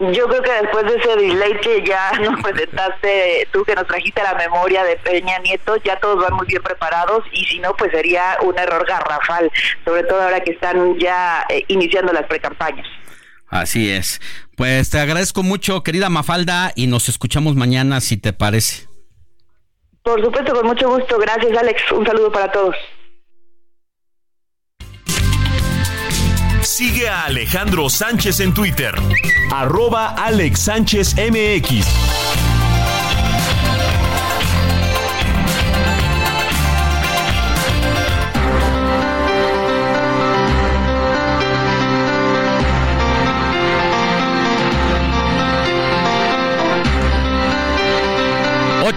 Yo 0.01 0.29
creo 0.29 0.43
que 0.43 0.53
después 0.63 0.85
de 0.85 0.97
ese 0.97 1.17
delay 1.17 1.59
que 1.61 1.85
ya 1.85 2.13
nos 2.21 2.41
presentaste, 2.43 3.49
tú 3.53 3.65
que 3.65 3.75
nos 3.75 3.87
trajiste 3.87 4.23
la 4.23 4.35
memoria 4.35 4.85
de 4.85 4.97
Peña 4.97 5.39
Nieto, 5.39 5.77
ya 5.85 5.99
todos 5.99 6.23
van 6.23 6.35
muy 6.35 6.47
bien 6.47 6.63
preparados 6.63 7.25
y 7.33 7.45
si 7.45 7.59
no, 7.59 7.75
pues 7.77 7.91
sería 7.91 8.37
un 8.43 8.59
error 8.59 8.87
garrafal, 8.87 9.51
sobre 9.85 10.05
todo 10.05 10.23
ahora 10.23 10.41
que 10.41 10.53
están 10.53 10.99
ya 10.99 11.45
eh, 11.49 11.65
iniciando 11.69 12.13
las 12.13 12.27
precampañas. 12.27 12.87
Así 13.49 13.91
es. 13.91 14.21
Pues 14.57 14.91
te 14.91 14.99
agradezco 14.99 15.43
mucho, 15.43 15.83
querida 15.83 16.11
Mafalda, 16.11 16.73
y 16.77 16.87
nos 16.87 17.09
escuchamos 17.09 17.57
mañana 17.57 18.01
si 18.01 18.19
te 18.19 18.33
parece. 18.33 18.88
Por 20.09 20.25
supuesto, 20.25 20.55
con 20.55 20.67
mucho 20.67 20.89
gusto. 20.89 21.19
Gracias, 21.19 21.55
Alex. 21.59 21.93
Un 21.93 22.07
saludo 22.07 22.33
para 22.33 22.51
todos. 22.51 22.75
Sigue 26.63 27.11
a 27.11 27.25
Alejandro 27.25 27.91
Sánchez 27.91 28.41
en 28.41 28.55
Twitter. 28.55 28.95
Arroba 29.53 30.15
Alex 30.17 30.61
Sánchez 30.61 31.15
MX. 31.15 32.48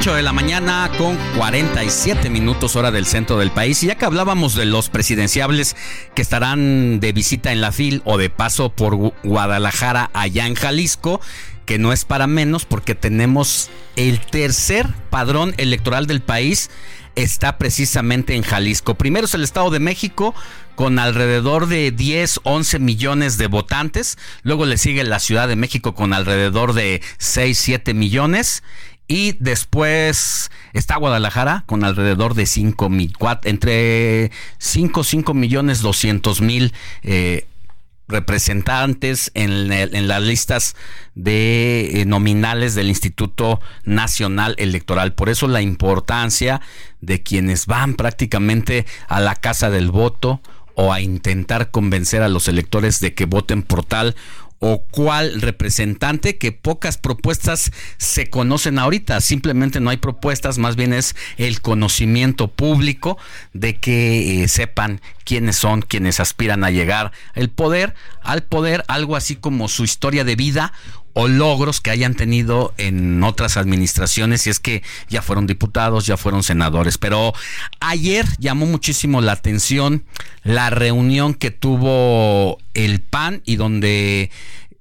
8 0.02 0.16
de 0.16 0.24
la 0.24 0.34
mañana 0.34 0.90
con 0.98 1.16
47 1.38 2.32
minutos 2.32 2.76
hora 2.76 2.90
del 2.90 3.06
centro 3.06 3.38
del 3.38 3.52
país. 3.52 3.84
Y 3.84 3.86
ya 3.86 4.00
que 4.00 4.06
hablábamos 4.06 4.56
de 4.56 4.66
los 4.66 4.90
presidenciables 4.90 5.76
que 6.16 6.24
estarán 6.24 7.00
de 7.00 7.12
visita 7.12 7.52
en 7.52 7.62
la 7.62 7.72
FIL 7.72 8.02
o 8.04 8.18
de 8.18 8.32
paso 8.32 8.72
por 8.72 8.96
Guadalajara 9.22 10.10
allá 10.16 10.48
en 10.48 10.56
Jalisco, 10.56 11.22
que 11.68 11.78
no 11.78 11.94
es 11.94 12.06
para 12.06 12.26
menos 12.26 12.66
porque 12.66 12.96
tenemos 12.96 13.70
el 13.96 14.20
tercer 14.20 14.88
padrón 15.12 15.54
electoral 15.58 16.08
del 16.08 16.22
país 16.22 16.72
está 17.16 17.58
precisamente 17.58 18.36
en 18.36 18.44
Jalisco. 18.44 18.96
Primero 18.96 19.26
es 19.26 19.34
el 19.34 19.44
Estado 19.44 19.70
de 19.70 19.80
México 19.80 20.34
con 20.76 21.00
alrededor 21.00 21.68
de 21.68 21.92
10, 21.92 22.42
11 22.44 22.80
millones 22.80 23.38
de 23.38 23.48
votantes. 23.48 24.18
Luego 24.44 24.66
le 24.66 24.78
sigue 24.78 25.04
la 25.04 25.20
Ciudad 25.20 25.48
de 25.48 25.56
México 25.56 25.94
con 25.94 26.14
alrededor 26.14 26.74
de 26.74 27.02
6, 27.18 27.58
7 27.58 27.94
millones. 27.94 28.64
Y 29.12 29.36
después 29.42 30.52
está 30.72 30.96
Guadalajara 30.96 31.66
con 31.66 31.84
alrededor 31.84 32.34
de 32.34 32.46
5 32.46 32.88
mil, 32.88 33.14
entre 33.44 34.32
5, 34.58 35.04
5 35.04 35.34
millones 35.34 35.82
200 35.82 36.40
mil 36.40 36.74
eh, 37.04 37.46
representantes 38.08 39.30
en, 39.34 39.68
las 40.08 40.22
listas 40.22 40.78
de 41.14 42.00
eh, 42.00 42.06
nominales 42.06 42.74
del 42.74 42.88
Instituto 42.88 43.60
Nacional 43.84 44.56
Electoral. 44.58 45.14
Por 45.14 45.28
eso 45.28 45.50
la 45.50 45.62
importancia 45.62 46.62
de 47.02 47.22
quienes 47.22 47.66
van 47.66 47.96
prácticamente 47.96 48.86
a 49.10 49.20
la 49.20 49.36
casa 49.36 49.70
del 49.70 49.92
voto 49.92 50.40
o 50.76 50.94
a 50.94 51.02
intentar 51.02 51.70
convencer 51.70 52.22
a 52.22 52.30
los 52.30 52.48
electores 52.48 53.02
de 53.02 53.14
que 53.14 53.26
voten 53.26 53.62
por 53.62 53.84
tal 53.84 54.16
o 54.64 54.84
cuál 54.92 55.42
representante 55.42 56.38
que 56.38 56.52
pocas 56.52 57.00
propuestas 57.00 57.72
se 57.98 58.30
conocen 58.30 58.78
ahorita, 58.78 59.20
simplemente 59.20 59.80
no 59.80 59.90
hay 59.90 59.98
propuestas, 59.98 60.60
más 60.60 60.76
bien 60.76 60.94
es 60.94 61.16
el 61.38 61.62
conocimiento 61.62 62.48
público 62.48 63.18
de 63.54 63.78
que 63.78 64.44
eh, 64.44 64.48
sepan 64.48 65.02
quiénes 65.24 65.56
son 65.56 65.82
quienes 65.82 66.20
aspiran 66.20 66.64
a 66.64 66.70
llegar 66.70 67.12
el 67.34 67.50
poder, 67.50 67.96
al 68.22 68.44
poder, 68.44 68.84
algo 68.88 69.16
así 69.16 69.36
como 69.36 69.68
su 69.68 69.84
historia 69.84 70.24
de 70.24 70.36
vida 70.36 70.74
o 71.14 71.28
logros 71.28 71.82
que 71.82 71.92
hayan 71.92 72.16
tenido 72.16 72.74
en 72.78 73.24
otras 73.24 73.58
administraciones, 73.58 74.42
si 74.44 74.50
es 74.50 74.60
que 74.60 74.84
ya 75.10 75.22
fueron 75.22 75.48
diputados, 75.48 76.06
ya 76.06 76.18
fueron 76.18 76.44
senadores. 76.44 76.98
Pero 76.98 77.34
ayer 77.80 78.26
llamó 78.40 78.66
muchísimo 78.66 79.22
la 79.22 79.34
atención 79.34 80.04
la 80.44 80.70
reunión 80.70 81.34
que 81.34 81.52
tuvo 81.52 82.58
el 82.74 83.02
PAN 83.02 83.42
y 83.46 83.56
donde 83.58 84.32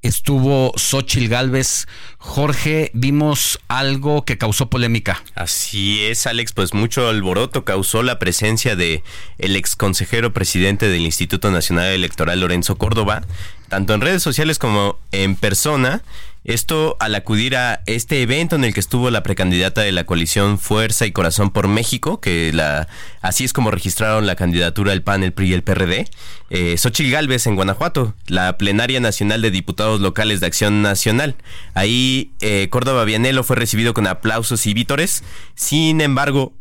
estuvo 0.03 0.73
Xochil 0.77 1.29
Gálvez. 1.29 1.87
Jorge, 2.19 2.91
vimos 2.95 3.61
algo 3.69 4.25
que 4.25 4.39
causó 4.39 4.71
polémica. 4.71 5.23
Así 5.35 6.05
es, 6.05 6.27
Alex, 6.27 6.53
pues 6.53 6.75
mucho 6.75 7.09
alboroto 7.09 7.65
causó 7.65 8.03
la 8.03 8.19
presencia 8.19 8.77
de 8.77 9.03
el 9.39 9.57
ex 9.57 9.77
consejero 9.77 10.33
presidente 10.33 10.89
del 10.89 11.03
Instituto 11.03 11.51
Nacional 11.51 11.87
Electoral 11.87 12.41
Lorenzo 12.41 12.77
Córdoba, 12.77 13.23
tanto 13.71 13.95
en 13.95 14.03
redes 14.03 14.23
sociales 14.23 14.59
como 14.59 14.99
en 15.13 15.37
persona. 15.37 16.03
Esto 16.43 16.97
al 17.01 17.15
acudir 17.15 17.55
a 17.55 17.83
este 17.85 18.23
evento 18.23 18.57
en 18.57 18.65
el 18.65 18.73
que 18.73 18.81
estuvo 18.81 19.11
la 19.11 19.23
precandidata 19.23 19.83
de 19.83 19.93
la 19.93 20.05
coalición 20.05 20.59
Fuerza 20.59 21.05
y 21.05 21.13
Corazón 21.13 21.51
por 21.51 21.69
México, 21.69 22.21
que 22.21 22.51
la 22.55 22.89
así 23.21 23.45
es 23.45 23.53
como 23.53 23.71
registraron 23.71 24.27
la 24.27 24.37
candidatura 24.37 24.93
del 24.93 25.03
PAN, 25.03 25.23
el 25.23 25.33
PRI 25.33 25.51
y 25.51 25.53
el 25.53 25.63
PRD, 25.63 26.09
eh, 26.49 26.77
Xochitl 26.79 27.11
Galvez 27.11 27.47
en 27.47 27.57
Guanajuato, 27.57 28.15
la 28.27 28.57
plenaria 28.57 29.01
nacional 29.01 29.43
de 29.43 29.51
diputados 29.51 30.01
locales 30.01 30.41
de 30.41 30.47
Acción 30.47 30.81
Nacional. 30.81 31.37
Ahí 31.75 32.33
eh, 32.41 32.69
Córdoba 32.71 33.05
Vianelo 33.05 33.45
fue 33.45 33.57
recibido 33.57 33.93
con 33.93 34.07
aplausos 34.07 34.67
y 34.67 34.73
vítores. 34.73 35.23
Sin 35.55 36.01
embargo, 36.01 36.55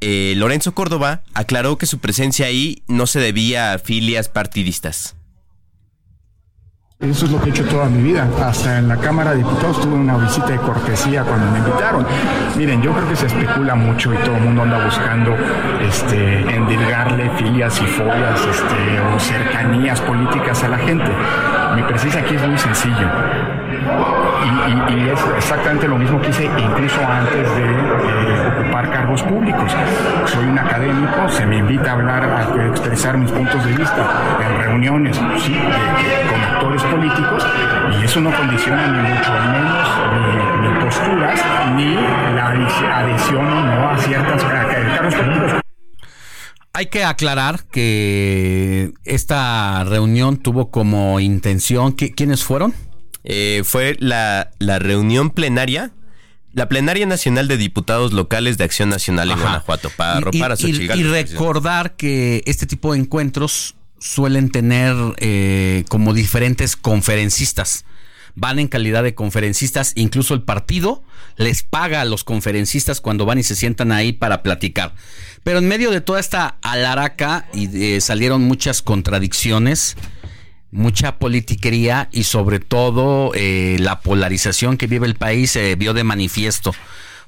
eh, 0.00 0.32
Lorenzo 0.36 0.74
Córdoba 0.74 1.22
aclaró 1.34 1.76
que 1.76 1.86
su 1.86 1.98
presencia 1.98 2.46
ahí 2.46 2.82
no 2.88 3.06
se 3.06 3.20
debía 3.20 3.74
a 3.74 3.78
filias 3.78 4.30
partidistas. 4.30 5.15
Eso 6.98 7.26
es 7.26 7.30
lo 7.30 7.38
que 7.42 7.48
he 7.48 7.50
hecho 7.50 7.64
toda 7.66 7.90
mi 7.90 8.02
vida. 8.02 8.26
Hasta 8.42 8.78
en 8.78 8.88
la 8.88 8.96
Cámara 8.96 9.32
de 9.32 9.38
Diputados 9.38 9.82
tuve 9.82 9.94
una 9.94 10.16
visita 10.16 10.46
de 10.46 10.56
cortesía 10.56 11.24
cuando 11.24 11.50
me 11.50 11.58
invitaron. 11.58 12.06
Miren, 12.56 12.80
yo 12.80 12.90
creo 12.92 13.06
que 13.06 13.16
se 13.16 13.26
especula 13.26 13.74
mucho 13.74 14.14
y 14.14 14.16
todo 14.18 14.34
el 14.34 14.42
mundo 14.42 14.62
anda 14.62 14.82
buscando 14.82 15.36
este, 15.82 16.40
endilgarle 16.40 17.28
filias 17.36 17.78
y 17.82 17.86
fobias 17.86 18.40
este, 18.46 19.00
o 19.00 19.20
cercanías 19.20 20.00
políticas 20.00 20.64
a 20.64 20.68
la 20.68 20.78
gente. 20.78 21.10
Mi 21.74 21.82
precisa 21.82 22.20
aquí 22.20 22.34
es 22.34 22.48
muy 22.48 22.56
sencillo. 22.56 23.55
Y, 24.88 25.08
es 25.10 25.20
exactamente 25.36 25.86
lo 25.86 25.98
mismo 25.98 26.20
que 26.20 26.30
hice 26.30 26.44
incluso 26.44 27.00
antes 27.06 27.56
de 27.56 27.64
eh, 27.64 28.60
ocupar 28.60 28.90
cargos 28.90 29.22
públicos. 29.22 29.72
Soy 30.26 30.46
un 30.46 30.58
académico, 30.58 31.28
se 31.28 31.46
me 31.46 31.58
invita 31.58 31.90
a 31.90 31.92
hablar, 31.94 32.24
a 32.24 32.66
expresar 32.66 33.16
mis 33.18 33.30
puntos 33.30 33.64
de 33.64 33.72
vista 33.72 34.06
en 34.40 34.58
reuniones 34.62 35.16
sí, 35.38 35.56
con 36.30 36.40
actores 36.40 36.82
políticos 36.82 37.46
y 38.00 38.04
eso 38.04 38.20
no 38.20 38.34
condiciona 38.34 38.86
ni 38.88 39.08
mucho 39.08 39.32
menos 39.32 39.88
ni, 40.62 40.84
posturas 40.84 41.40
ni 41.76 41.94
la 41.94 42.48
adhesión 42.48 43.66
no 43.66 43.90
a 43.90 43.98
ciertas 43.98 44.42
cargos 44.42 45.14
políticos. 45.14 45.60
Hay 46.72 46.86
que 46.86 47.04
aclarar 47.04 47.64
que 47.72 48.92
esta 49.04 49.82
reunión 49.84 50.36
tuvo 50.36 50.70
como 50.70 51.20
intención, 51.20 51.92
¿quiénes 51.92 52.44
fueron? 52.44 52.74
Eh, 53.26 53.62
fue 53.64 53.96
la, 53.98 54.50
la 54.58 54.78
reunión 54.78 55.30
plenaria 55.30 55.92
la 56.56 56.70
plenaria 56.70 57.04
nacional 57.04 57.48
de 57.48 57.58
diputados 57.58 58.14
locales 58.14 58.56
de 58.56 58.64
Acción 58.64 58.88
Nacional 58.88 59.30
en 59.30 59.38
Guanajuato 59.38 59.90
para 59.90 60.16
arropar 60.16 60.52
a 60.52 60.54
y, 60.58 60.70
y, 60.70 61.02
recordar 61.02 61.96
que 61.96 62.42
este 62.46 62.64
tipo 62.64 62.94
de 62.94 63.00
encuentros 63.00 63.76
suelen 63.98 64.48
tener 64.50 64.94
eh, 65.18 65.84
como 65.90 66.14
diferentes 66.14 66.74
conferencistas. 66.74 67.84
Van 68.36 68.58
en 68.58 68.68
calidad 68.68 69.02
de 69.02 69.14
conferencistas, 69.14 69.92
incluso 69.96 70.32
el 70.32 70.42
partido 70.44 71.02
les 71.36 71.62
paga 71.62 72.00
a 72.00 72.04
los 72.06 72.24
conferencistas 72.24 73.02
cuando 73.02 73.26
van 73.26 73.38
y 73.38 73.42
se 73.42 73.54
sientan 73.54 73.92
ahí 73.92 74.14
para 74.14 74.42
platicar. 74.42 74.94
Pero 75.44 75.58
en 75.58 75.68
medio 75.68 75.90
de 75.90 76.00
toda 76.00 76.20
esta 76.20 76.56
alaraca 76.62 77.48
y 77.52 77.96
eh, 77.96 78.00
salieron 78.00 78.42
muchas 78.42 78.80
contradicciones 78.80 79.96
mucha 80.76 81.18
politiquería 81.18 82.08
y 82.12 82.24
sobre 82.24 82.60
todo 82.60 83.32
eh, 83.34 83.76
la 83.80 84.00
polarización 84.00 84.76
que 84.76 84.86
vive 84.86 85.06
el 85.06 85.16
país 85.16 85.52
se 85.52 85.74
vio 85.74 85.94
de 85.94 86.04
manifiesto. 86.04 86.74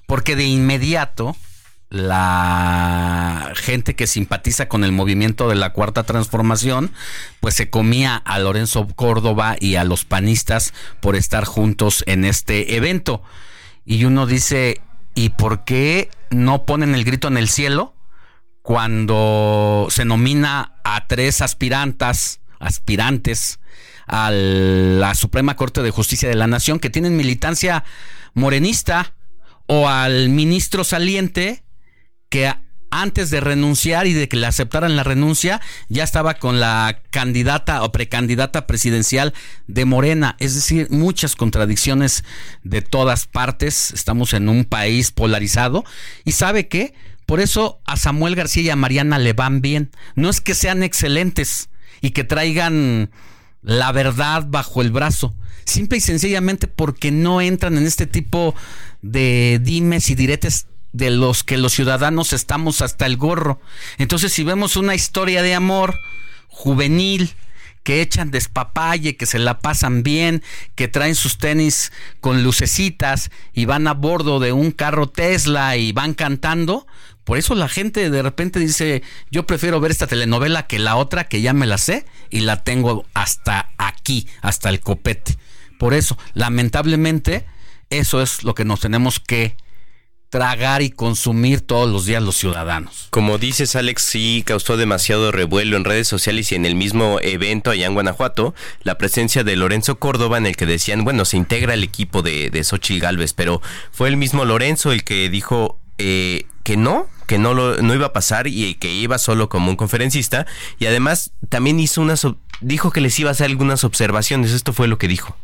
Porque 0.07 0.37
de 0.37 0.45
inmediato 0.45 1.35
la 1.91 3.53
gente 3.57 3.97
que 3.97 4.07
simpatiza 4.07 4.69
con 4.69 4.85
el 4.85 4.93
movimiento 4.93 5.49
de 5.49 5.55
la 5.55 5.73
cuarta 5.73 6.03
transformación, 6.03 6.93
pues 7.41 7.55
se 7.55 7.71
comía 7.71 8.17
a 8.17 8.39
Lorenzo 8.39 8.87
Córdoba 8.95 9.57
y 9.59 9.77
a 9.77 9.85
los 9.85 10.05
panistas 10.05 10.75
por 11.01 11.17
estar 11.17 11.47
juntos 11.47 12.05
en 12.07 12.27
este 12.27 12.77
evento. 12.77 13.23
Y 13.87 14.05
uno 14.05 14.27
dice, 14.27 14.83
¿y 15.15 15.31
por 15.31 15.65
qué 15.65 16.11
no 16.31 16.67
ponen 16.67 16.95
el 16.95 17.05
grito 17.05 17.29
en 17.29 17.39
el 17.39 17.49
cielo 17.49 17.95
cuando 18.61 19.89
se 19.91 20.05
nomina 20.05 20.75
a 20.85 21.07
tres 21.07 21.41
aspirantas? 21.41 22.41
Aspirantes 22.59 23.61
a 24.07 24.31
la 24.31 25.15
Suprema 25.15 25.57
Corte 25.57 25.83
de 25.83 25.91
Justicia 25.91 26.29
de 26.29 26.35
la 26.35 26.47
Nación 26.47 26.81
que 26.81 26.91
tienen 26.91 27.17
militancia 27.17 27.85
morenista 28.35 29.15
o 29.67 29.89
al 29.89 30.31
ministro 30.31 30.85
saliente 30.85 31.63
que 32.31 32.53
antes 32.91 33.31
de 33.31 33.41
renunciar 33.41 34.07
y 34.07 34.15
de 34.15 34.29
que 34.29 34.37
le 34.37 34.47
aceptaran 34.47 34.97
la 34.97 35.05
renuncia, 35.05 35.61
ya 35.89 36.05
estaba 36.05 36.35
con 36.35 36.61
la 36.61 37.03
candidata 37.11 37.83
o 37.83 37.93
precandidata 37.93 38.67
presidencial 38.67 39.35
de 39.67 39.85
Morena. 39.85 40.37
Es 40.39 40.55
decir, 40.55 40.89
muchas 40.91 41.37
contradicciones 41.37 42.25
de 42.63 42.83
todas 42.83 43.27
partes. 43.27 43.91
Estamos 43.91 44.33
en 44.33 44.49
un 44.49 44.65
país 44.65 45.11
polarizado. 45.11 45.85
¿Y 46.25 46.33
sabe 46.33 46.69
qué? 46.69 46.95
Por 47.27 47.41
eso 47.41 47.81
a 47.85 47.97
Samuel 47.97 48.35
García 48.35 48.63
y 48.63 48.71
a 48.71 48.77
Mariana 48.77 49.19
le 49.19 49.35
van 49.35 49.61
bien. 49.61 49.91
No 50.15 50.31
es 50.31 50.41
que 50.41 50.55
sean 50.55 50.83
excelentes, 50.83 51.69
y 52.01 52.11
que 52.11 52.25
traigan 52.25 53.11
la 53.63 53.93
verdad 53.93 54.47
bajo 54.49 54.83
el 54.83 54.91
brazo. 54.91 55.35
Simple 55.65 55.99
y 55.99 56.01
sencillamente 56.01 56.67
porque 56.67 57.11
no 57.11 57.41
entran 57.41 57.77
en 57.77 57.87
este 57.87 58.07
tipo 58.07 58.55
de 59.03 59.61
dimes 59.63 60.09
y 60.11 60.15
diretes 60.15 60.67
de 60.93 61.11
los 61.11 61.45
que 61.45 61.59
los 61.59 61.75
ciudadanos 61.75 62.33
estamos 62.33 62.81
hasta 62.81 63.07
el 63.07 63.17
gorro. 63.17 63.61
Entonces, 63.99 64.33
si 64.33 64.45
vemos 64.45 64.77
una 64.77 64.95
historia 64.95 65.43
de 65.43 65.55
amor 65.55 65.95
juvenil, 66.49 67.35
que 67.89 68.03
echan 68.03 68.31
despapalle, 68.31 69.17
que 69.17 69.25
se 69.25 69.39
la 69.39 69.61
pasan 69.61 70.03
bien, 70.03 70.43
que 70.75 70.89
traen 70.89 71.15
sus 71.15 71.39
tenis 71.39 71.91
con 72.21 72.43
lucecitas 72.43 73.31
y 73.55 73.65
van 73.65 73.87
a 73.87 73.95
bordo 73.95 74.41
de 74.41 74.53
un 74.53 74.73
carro 74.73 75.09
Tesla 75.09 75.75
y 75.79 75.93
van 75.93 76.13
cantando, 76.13 76.87
por 77.29 77.37
eso 77.37 77.55
la 77.55 77.69
gente 77.69 78.09
de 78.09 78.23
repente 78.23 78.59
dice, 78.59 79.03
yo 79.31 79.47
prefiero 79.47 79.81
ver 79.81 79.91
esta 79.91 80.07
telenovela 80.07 80.67
que 80.67 80.79
la 80.79 80.97
otra 80.97 81.29
que 81.29 81.43
ya 81.43 81.53
me 81.53 81.67
la 81.67 81.77
sé 81.77 82.07
y 82.31 82.41
la 82.41 82.65
tengo 82.65 83.05
hasta 83.13 83.69
aquí, 83.77 84.27
hasta 84.41 84.71
el 84.71 84.81
copete. 84.81 85.37
Por 85.79 85.93
eso, 85.93 86.17
lamentablemente, 86.33 87.45
eso 87.91 88.23
es 88.23 88.45
lo 88.45 88.55
que 88.55 88.65
nos 88.65 88.81
tenemos 88.81 89.21
que 89.21 89.59
tragar 90.31 90.81
y 90.81 90.89
consumir 90.89 91.61
todos 91.61 91.87
los 91.91 92.07
días 92.07 92.23
los 92.23 92.35
ciudadanos. 92.35 93.09
Como 93.11 93.37
dices, 93.37 93.77
Alex, 93.77 94.01
sí 94.01 94.43
causó 94.47 94.79
demasiado 94.79 95.31
revuelo 95.31 95.77
en 95.77 95.85
redes 95.85 96.09
sociales 96.09 96.51
y 96.53 96.55
en 96.55 96.65
el 96.65 96.77
mismo 96.77 97.19
evento 97.21 97.71
allá 97.71 97.85
en 97.85 97.93
Guanajuato, 97.93 98.55
la 98.85 98.97
presencia 98.97 99.45
de 99.45 99.55
Lorenzo 99.55 99.99
Córdoba 99.99 100.39
en 100.39 100.47
el 100.47 100.57
que 100.57 100.65
decían, 100.65 101.05
bueno, 101.05 101.27
se 101.27 101.37
integra 101.37 101.75
el 101.75 101.85
equipo 101.85 102.23
de, 102.23 102.49
de 102.49 102.65
Xochitl 102.65 103.03
Galvez, 103.03 103.35
pero 103.35 103.61
fue 103.93 104.09
el 104.09 104.17
mismo 104.17 104.47
Lorenzo 104.47 104.93
el 104.93 105.05
que 105.05 105.29
dijo 105.29 105.79
eh, 105.99 106.47
que 106.69 106.77
no, 106.77 107.09
que 107.27 107.39
no, 107.39 107.55
lo, 107.55 107.81
no 107.81 107.95
iba 107.95 108.09
a 108.09 108.13
pasar 108.13 108.47
y 108.47 108.75
que 108.75 108.93
iba 108.93 109.17
solo 109.17 109.49
como 109.49 109.71
un 109.71 109.77
conferencista. 109.77 110.45
Y 110.79 110.85
además 110.85 111.31
también 111.49 111.81
hizo 111.81 112.03
unas, 112.03 112.27
dijo 112.61 112.91
que 112.91 113.01
les 113.01 113.19
iba 113.19 113.31
a 113.31 113.33
hacer 113.33 113.47
algunas 113.47 113.85
observaciones. 113.85 114.53
Esto 114.53 114.75
fue 114.75 114.87
lo 114.87 114.99
que 114.99 115.09
dijo. 115.09 115.35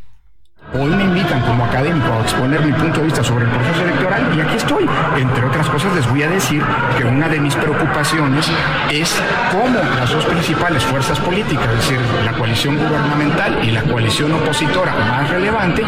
Hoy 0.76 0.90
me 0.90 1.04
invitan 1.04 1.40
como 1.42 1.64
académico 1.64 2.12
a 2.12 2.22
exponer 2.22 2.60
mi 2.60 2.72
punto 2.72 2.98
de 2.98 3.04
vista 3.06 3.22
sobre 3.22 3.44
el 3.44 3.50
proceso 3.52 3.82
electoral 3.84 4.34
y 4.36 4.40
aquí 4.40 4.56
estoy. 4.56 4.88
Entre 5.16 5.44
otras 5.44 5.68
cosas 5.68 5.94
les 5.94 6.08
voy 6.10 6.24
a 6.24 6.28
decir 6.28 6.64
que 6.98 7.04
una 7.04 7.28
de 7.28 7.38
mis 7.38 7.54
preocupaciones 7.54 8.50
es 8.90 9.14
cómo 9.52 9.78
las 9.96 10.10
dos 10.10 10.24
principales 10.24 10.82
fuerzas 10.82 11.20
políticas, 11.20 11.68
es 11.68 11.76
decir, 11.76 12.00
la 12.24 12.32
coalición 12.32 12.76
gubernamental 12.76 13.64
y 13.64 13.70
la 13.70 13.82
coalición 13.82 14.32
opositora 14.32 14.96
más 14.96 15.30
relevante, 15.30 15.84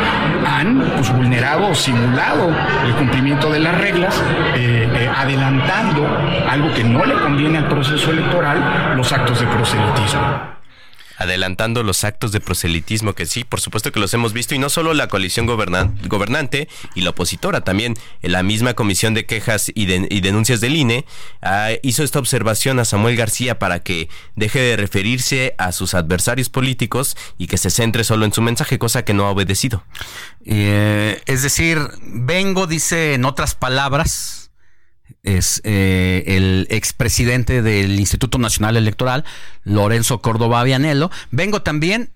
han 0.47 0.79
pues, 0.95 1.13
vulnerado 1.13 1.67
o 1.67 1.75
simulado 1.75 2.49
el 2.85 2.95
cumplimiento 2.95 3.51
de 3.51 3.59
las 3.59 3.77
reglas, 3.79 4.23
eh, 4.55 4.89
eh, 4.95 5.11
adelantando 5.13 6.07
algo 6.49 6.73
que 6.73 6.85
no 6.85 7.05
le 7.05 7.15
conviene 7.15 7.59
al 7.59 7.67
proceso 7.67 8.13
electoral, 8.13 8.95
los 8.97 9.13
actos 9.13 9.41
de 9.41 9.47
proselitismo 9.49 10.56
adelantando 11.17 11.83
los 11.83 12.05
actos 12.05 12.33
de 12.33 12.41
proselitismo 12.41 13.15
que 13.15 13.27
sí, 13.27 13.45
por 13.45 13.61
supuesto 13.61 13.93
que 13.93 14.01
los 14.01 14.13
hemos 14.15 14.33
visto 14.33 14.55
y 14.55 14.59
no 14.59 14.69
solo 14.69 14.95
la 14.95 15.09
coalición 15.09 15.47
gobernante 15.47 16.69
y 16.95 17.01
la 17.03 17.11
opositora, 17.11 17.63
también 17.63 17.95
la 18.23 18.43
misma 18.43 18.75
comisión 18.75 19.15
de 19.15 19.27
quejas 19.27 19.71
y, 19.75 19.87
denuncias 20.21 20.61
del 20.61 20.77
INE 20.77 21.05
ah, 21.43 21.71
hizo 21.83 22.03
esta 22.03 22.19
observación 22.19 22.79
a 22.79 22.85
Samuel 22.85 23.17
García 23.17 23.59
para 23.59 23.81
que 23.81 24.09
deje 24.35 24.61
de 24.61 24.77
referirse 24.77 25.55
a 25.59 25.73
sus 25.73 25.95
adversarios 25.95 26.49
políticos 26.49 27.17
y 27.39 27.47
que 27.47 27.59
se 27.59 27.71
centre 27.71 28.05
solo 28.05 28.25
en 28.25 28.33
su 28.33 28.43
mensaje, 28.43 28.79
cosa 28.79 29.05
que 29.05 29.15
no 29.15 29.27
ha 29.27 29.31
obedecido. 29.31 29.85
Eh, 30.45 31.21
es 31.27 31.43
decir, 31.43 31.79
vengo, 32.03 32.67
dice 32.67 33.15
en 33.15 33.25
otras 33.25 33.55
palabras, 33.55 34.46
es 35.23 35.61
eh, 35.65 36.23
el 36.27 36.67
expresidente 36.71 37.63
del 37.63 37.99
Instituto 37.99 38.39
Nacional 38.39 38.77
Electoral, 38.77 39.25
Lorenzo 39.65 40.21
Córdoba 40.21 40.63
Vianello. 40.63 41.11
Vengo 41.31 41.63
también, 41.63 42.11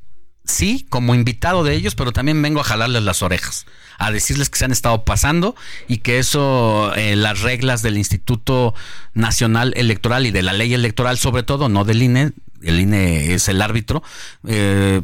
sí, 0.44 0.86
como 0.88 1.14
invitado 1.14 1.64
de 1.64 1.74
ellos, 1.74 1.94
pero 1.94 2.12
también 2.12 2.40
vengo 2.40 2.60
a 2.60 2.64
jalarles 2.64 3.02
las 3.02 3.22
orejas, 3.22 3.66
a 3.98 4.12
decirles 4.12 4.48
que 4.48 4.58
se 4.58 4.64
han 4.64 4.72
estado 4.72 5.04
pasando 5.04 5.56
y 5.88 5.98
que 5.98 6.18
eso, 6.18 6.94
eh, 6.94 7.16
las 7.16 7.40
reglas 7.40 7.82
del 7.82 7.98
Instituto 7.98 8.74
Nacional 9.12 9.72
Electoral 9.76 10.26
y 10.26 10.30
de 10.30 10.42
la 10.42 10.52
ley 10.52 10.72
electoral, 10.72 11.18
sobre 11.18 11.42
todo, 11.42 11.68
no 11.68 11.84
del 11.84 12.02
INE, 12.02 12.32
el 12.62 12.78
INE 12.78 13.34
es 13.34 13.48
el 13.48 13.60
árbitro, 13.60 14.02
eh, 14.46 15.02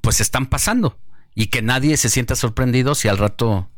pues 0.00 0.20
están 0.20 0.46
pasando 0.46 0.96
y 1.34 1.46
que 1.46 1.62
nadie 1.62 1.96
se 1.96 2.08
sienta 2.08 2.34
sorprendido 2.34 2.94
si 2.94 3.08
al 3.08 3.18
rato 3.18 3.68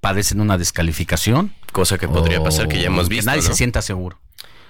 padecen 0.00 0.40
una 0.40 0.58
descalificación. 0.58 1.54
Cosa 1.72 1.98
que 1.98 2.08
podría 2.08 2.42
pasar, 2.42 2.68
que 2.68 2.80
ya 2.80 2.86
hemos 2.86 3.08
visto. 3.08 3.30
Que 3.30 3.36
nadie 3.36 3.42
se 3.42 3.54
sienta 3.54 3.82
seguro. 3.82 4.18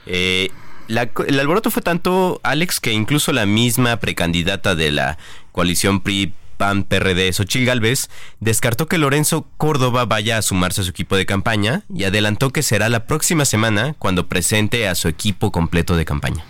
Eh, 0.06 0.50
el 0.88 1.40
alboroto 1.40 1.70
fue 1.70 1.82
tanto, 1.82 2.40
Alex, 2.42 2.80
que 2.80 2.92
incluso 2.92 3.32
la 3.32 3.46
misma 3.46 3.96
precandidata 3.98 4.74
de 4.74 4.92
la 4.92 5.18
coalición 5.52 6.00
PRI 6.00 6.32
PAN 6.56 6.84
PRD 6.84 7.32
Xochil 7.32 7.66
Gálvez 7.66 8.08
descartó 8.40 8.86
que 8.86 8.98
Lorenzo 8.98 9.46
Córdoba 9.56 10.06
vaya 10.06 10.38
a 10.38 10.42
sumarse 10.42 10.80
a 10.80 10.84
su 10.84 10.90
equipo 10.90 11.16
de 11.16 11.26
campaña 11.26 11.82
y 11.94 12.04
adelantó 12.04 12.50
que 12.50 12.62
será 12.62 12.88
la 12.88 13.06
próxima 13.06 13.44
semana 13.44 13.94
cuando 13.98 14.26
presente 14.28 14.88
a 14.88 14.94
su 14.94 15.08
equipo 15.08 15.52
completo 15.52 15.96
de 15.96 16.04
campaña. 16.04 16.44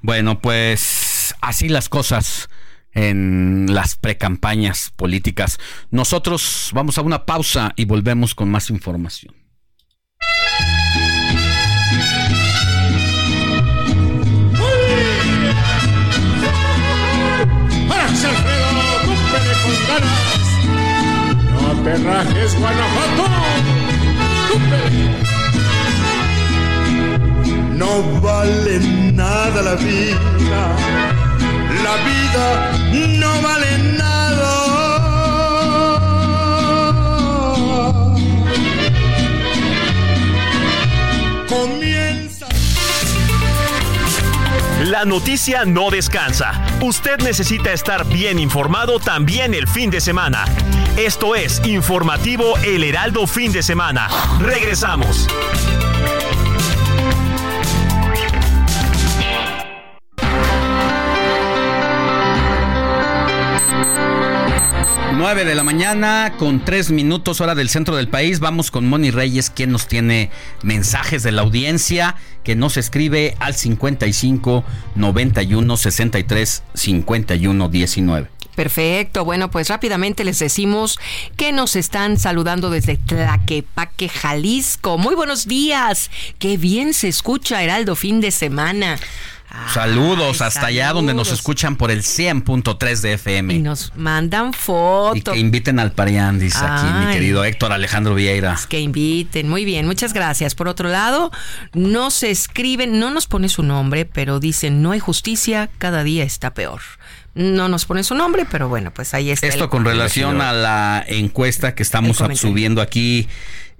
Bueno, 0.00 0.40
pues 0.40 1.34
así 1.40 1.68
las 1.68 1.88
cosas 1.88 2.48
en 2.94 3.66
las 3.72 3.96
precampañas 3.96 4.92
políticas. 4.96 5.58
Nosotros 5.90 6.70
vamos 6.74 6.98
a 6.98 7.02
una 7.02 7.26
pausa 7.26 7.72
y 7.76 7.84
volvemos 7.84 8.34
con 8.34 8.50
más 8.50 8.70
información. 8.70 9.34
No 21.52 21.82
te 21.82 21.96
rajes, 21.96 22.58
Guanajuato. 22.58 23.24
No 27.76 28.20
vale 28.20 28.78
nada 29.12 29.62
la 29.62 29.74
vida. 29.74 31.11
La 31.92 31.98
vida 32.04 32.72
no 33.18 33.42
vale 33.42 33.78
nada. 33.98 34.52
Comienza. 41.46 42.46
La 44.84 45.04
noticia 45.04 45.66
no 45.66 45.90
descansa. 45.90 46.52
Usted 46.80 47.18
necesita 47.18 47.74
estar 47.74 48.06
bien 48.06 48.38
informado 48.38 48.98
también 48.98 49.52
el 49.52 49.68
fin 49.68 49.90
de 49.90 50.00
semana. 50.00 50.46
Esto 50.96 51.34
es 51.34 51.60
Informativo 51.66 52.56
El 52.64 52.84
Heraldo 52.84 53.26
Fin 53.26 53.52
de 53.52 53.62
Semana. 53.62 54.08
Regresamos. 54.40 55.28
9 65.12 65.44
de 65.44 65.54
la 65.54 65.62
mañana 65.62 66.34
con 66.38 66.64
3 66.64 66.90
minutos 66.90 67.42
hora 67.42 67.54
del 67.54 67.68
centro 67.68 67.96
del 67.96 68.08
país. 68.08 68.40
Vamos 68.40 68.70
con 68.70 68.88
Moni 68.88 69.10
Reyes, 69.10 69.50
quien 69.50 69.70
nos 69.70 69.86
tiene 69.86 70.30
mensajes 70.62 71.22
de 71.22 71.32
la 71.32 71.42
audiencia, 71.42 72.16
que 72.44 72.56
nos 72.56 72.78
escribe 72.78 73.36
al 73.38 73.54
55 73.54 74.64
91 74.94 75.76
63 75.76 76.62
51 76.72 77.68
19. 77.68 78.28
Perfecto, 78.54 79.24
bueno, 79.24 79.50
pues 79.50 79.68
rápidamente 79.68 80.24
les 80.24 80.38
decimos 80.38 80.98
que 81.36 81.52
nos 81.52 81.76
están 81.76 82.18
saludando 82.18 82.70
desde 82.70 82.96
Tlaquepaque, 82.96 84.08
Jalisco. 84.08 84.98
Muy 84.98 85.14
buenos 85.14 85.46
días, 85.46 86.10
qué 86.38 86.56
bien 86.56 86.94
se 86.94 87.08
escucha 87.08 87.62
Heraldo 87.62 87.96
fin 87.96 88.20
de 88.20 88.30
semana. 88.30 88.98
Saludos 89.72 90.40
hasta 90.40 90.66
allá 90.66 90.92
donde 90.92 91.14
nos 91.14 91.30
escuchan 91.30 91.76
por 91.76 91.90
el 91.90 92.02
100.3 92.02 93.00
de 93.00 93.12
FM. 93.14 93.54
Y 93.54 93.58
nos 93.58 93.92
mandan 93.96 94.52
fotos. 94.52 95.16
Y 95.16 95.22
que 95.22 95.38
inviten 95.38 95.78
al 95.78 95.92
Parián, 95.92 96.38
dice 96.38 96.58
aquí 96.62 96.86
mi 96.86 97.12
querido 97.12 97.44
Héctor 97.44 97.72
Alejandro 97.72 98.14
Vieira. 98.14 98.58
Que 98.68 98.80
inviten, 98.80 99.48
muy 99.48 99.64
bien, 99.64 99.86
muchas 99.86 100.12
gracias. 100.12 100.54
Por 100.54 100.68
otro 100.68 100.88
lado, 100.88 101.30
no 101.72 102.10
se 102.10 102.30
escriben, 102.30 102.98
no 102.98 103.10
nos 103.10 103.26
pone 103.26 103.48
su 103.48 103.62
nombre, 103.62 104.04
pero 104.04 104.40
dicen, 104.40 104.82
no 104.82 104.92
hay 104.92 105.00
justicia, 105.00 105.70
cada 105.78 106.02
día 106.02 106.24
está 106.24 106.54
peor. 106.54 106.80
No 107.34 107.68
nos 107.68 107.86
pone 107.86 108.04
su 108.04 108.14
nombre, 108.14 108.46
pero 108.50 108.68
bueno, 108.68 108.92
pues 108.92 109.14
ahí 109.14 109.30
está. 109.30 109.46
Esto 109.46 109.70
con 109.70 109.84
relación 109.84 110.42
a 110.42 110.52
la 110.52 111.04
encuesta 111.06 111.74
que 111.74 111.82
estamos 111.82 112.18
subiendo 112.34 112.82
aquí 112.82 113.28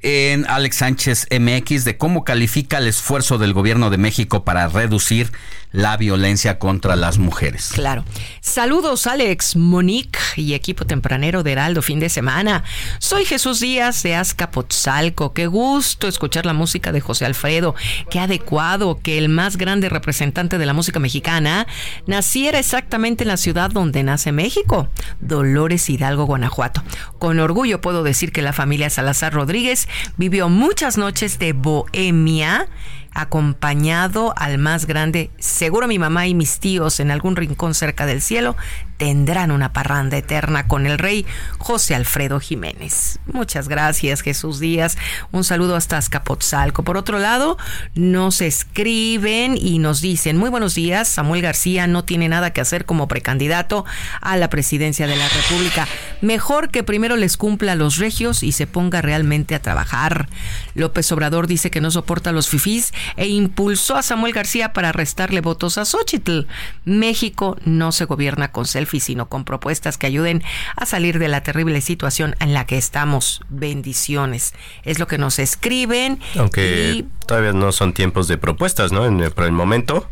en 0.02 0.46
Alex 0.48 0.76
Sánchez 0.76 1.26
MX 1.30 1.84
de 1.84 1.96
cómo 1.96 2.24
califica 2.24 2.78
el 2.78 2.88
esfuerzo 2.88 3.38
del 3.38 3.52
gobierno 3.52 3.88
de 3.90 3.98
México 3.98 4.44
para 4.44 4.68
reducir 4.68 5.30
la 5.72 5.96
violencia 5.96 6.58
contra 6.58 6.96
las 6.96 7.18
mujeres. 7.18 7.70
Claro. 7.74 8.04
Saludos 8.40 9.06
Alex, 9.06 9.56
Monique 9.56 10.18
y 10.36 10.54
equipo 10.54 10.84
tempranero 10.84 11.42
de 11.42 11.52
Heraldo 11.52 11.82
fin 11.82 11.98
de 11.98 12.08
semana. 12.08 12.64
Soy 12.98 13.24
Jesús 13.24 13.60
Díaz 13.60 14.02
de 14.02 14.14
Azcapotzalco. 14.14 15.32
Qué 15.32 15.46
gusto 15.46 16.08
escuchar 16.08 16.46
la 16.46 16.52
música 16.52 16.92
de 16.92 17.00
José 17.00 17.24
Alfredo. 17.24 17.74
Qué 18.10 18.20
adecuado 18.20 19.00
que 19.02 19.18
el 19.18 19.28
más 19.28 19.56
grande 19.56 19.88
representante 19.88 20.58
de 20.58 20.66
la 20.66 20.74
música 20.74 21.00
mexicana 21.00 21.66
naciera 22.06 22.58
exactamente 22.58 23.24
en 23.24 23.28
la 23.28 23.36
ciudad 23.36 23.70
donde 23.70 24.02
nace 24.02 24.32
México, 24.32 24.88
Dolores 25.20 25.88
Hidalgo, 25.88 26.26
Guanajuato. 26.26 26.82
Con 27.18 27.40
orgullo 27.40 27.80
puedo 27.80 28.02
decir 28.02 28.32
que 28.32 28.42
la 28.42 28.52
familia 28.52 28.90
Salazar 28.90 29.32
Rodríguez 29.32 29.88
vivió 30.16 30.48
muchas 30.48 30.98
noches 30.98 31.38
de 31.38 31.52
bohemia 31.52 32.68
acompañado 33.14 34.34
al 34.36 34.58
más 34.58 34.86
grande. 34.86 35.30
Seguro 35.38 35.88
mi 35.88 35.98
mamá 35.98 36.26
y 36.26 36.34
mis 36.34 36.58
tíos 36.60 37.00
en 37.00 37.10
algún 37.10 37.36
rincón 37.36 37.74
cerca 37.74 38.06
del 38.06 38.22
cielo 38.22 38.56
tendrán 38.96 39.50
una 39.50 39.72
parranda 39.72 40.16
eterna 40.16 40.68
con 40.68 40.86
el 40.86 40.98
rey 40.98 41.26
José 41.58 41.94
Alfredo 41.94 42.40
Jiménez. 42.40 43.18
Muchas 43.26 43.68
gracias, 43.68 44.20
Jesús 44.20 44.60
Díaz. 44.60 44.96
Un 45.30 45.44
saludo 45.44 45.76
hasta 45.76 45.96
Azcapotzalco. 45.96 46.82
Por 46.82 46.96
otro 46.96 47.18
lado, 47.18 47.58
nos 47.94 48.40
escriben 48.40 49.56
y 49.56 49.78
nos 49.78 50.00
dicen, 50.00 50.36
muy 50.36 50.50
buenos 50.50 50.74
días, 50.74 51.08
Samuel 51.08 51.42
García 51.42 51.86
no 51.86 52.04
tiene 52.04 52.28
nada 52.28 52.52
que 52.52 52.60
hacer 52.60 52.84
como 52.84 53.08
precandidato 53.08 53.84
a 54.20 54.36
la 54.36 54.48
presidencia 54.48 55.06
de 55.06 55.16
la 55.16 55.28
República. 55.28 55.86
Mejor 56.20 56.70
que 56.70 56.82
primero 56.82 57.16
les 57.16 57.36
cumpla 57.36 57.72
a 57.72 57.76
los 57.76 57.96
regios 57.96 58.42
y 58.42 58.52
se 58.52 58.66
ponga 58.66 59.02
realmente 59.02 59.54
a 59.54 59.62
trabajar. 59.62 60.28
López 60.74 61.10
Obrador 61.12 61.46
dice 61.46 61.70
que 61.70 61.80
no 61.80 61.90
soporta 61.90 62.32
los 62.32 62.48
fifís 62.48 62.92
e 63.16 63.28
impulsó 63.28 63.96
a 63.96 64.02
Samuel 64.02 64.32
García 64.32 64.72
para 64.72 64.92
restarle 64.92 65.40
votos 65.40 65.78
a 65.78 65.84
Xochitl. 65.84 66.46
México 66.84 67.56
no 67.64 67.92
se 67.92 68.04
gobierna 68.04 68.52
con 68.52 68.66
selfie 68.82 69.00
sino 69.00 69.28
con 69.28 69.44
propuestas 69.44 69.98
que 69.98 70.06
ayuden 70.06 70.42
a 70.76 70.86
salir 70.86 71.18
de 71.18 71.28
la 71.28 71.42
terrible 71.42 71.80
situación 71.80 72.34
en 72.40 72.52
la 72.52 72.66
que 72.66 72.76
estamos. 72.76 73.40
Bendiciones. 73.48 74.54
Es 74.84 74.98
lo 74.98 75.06
que 75.06 75.18
nos 75.18 75.38
escriben. 75.38 76.20
Aunque 76.36 77.04
todavía 77.26 77.52
no 77.52 77.72
son 77.72 77.92
tiempos 77.92 78.28
de 78.28 78.38
propuestas, 78.38 78.92
¿no? 78.92 79.06
En 79.06 79.30
por 79.30 79.44
el 79.44 79.52
momento. 79.52 80.08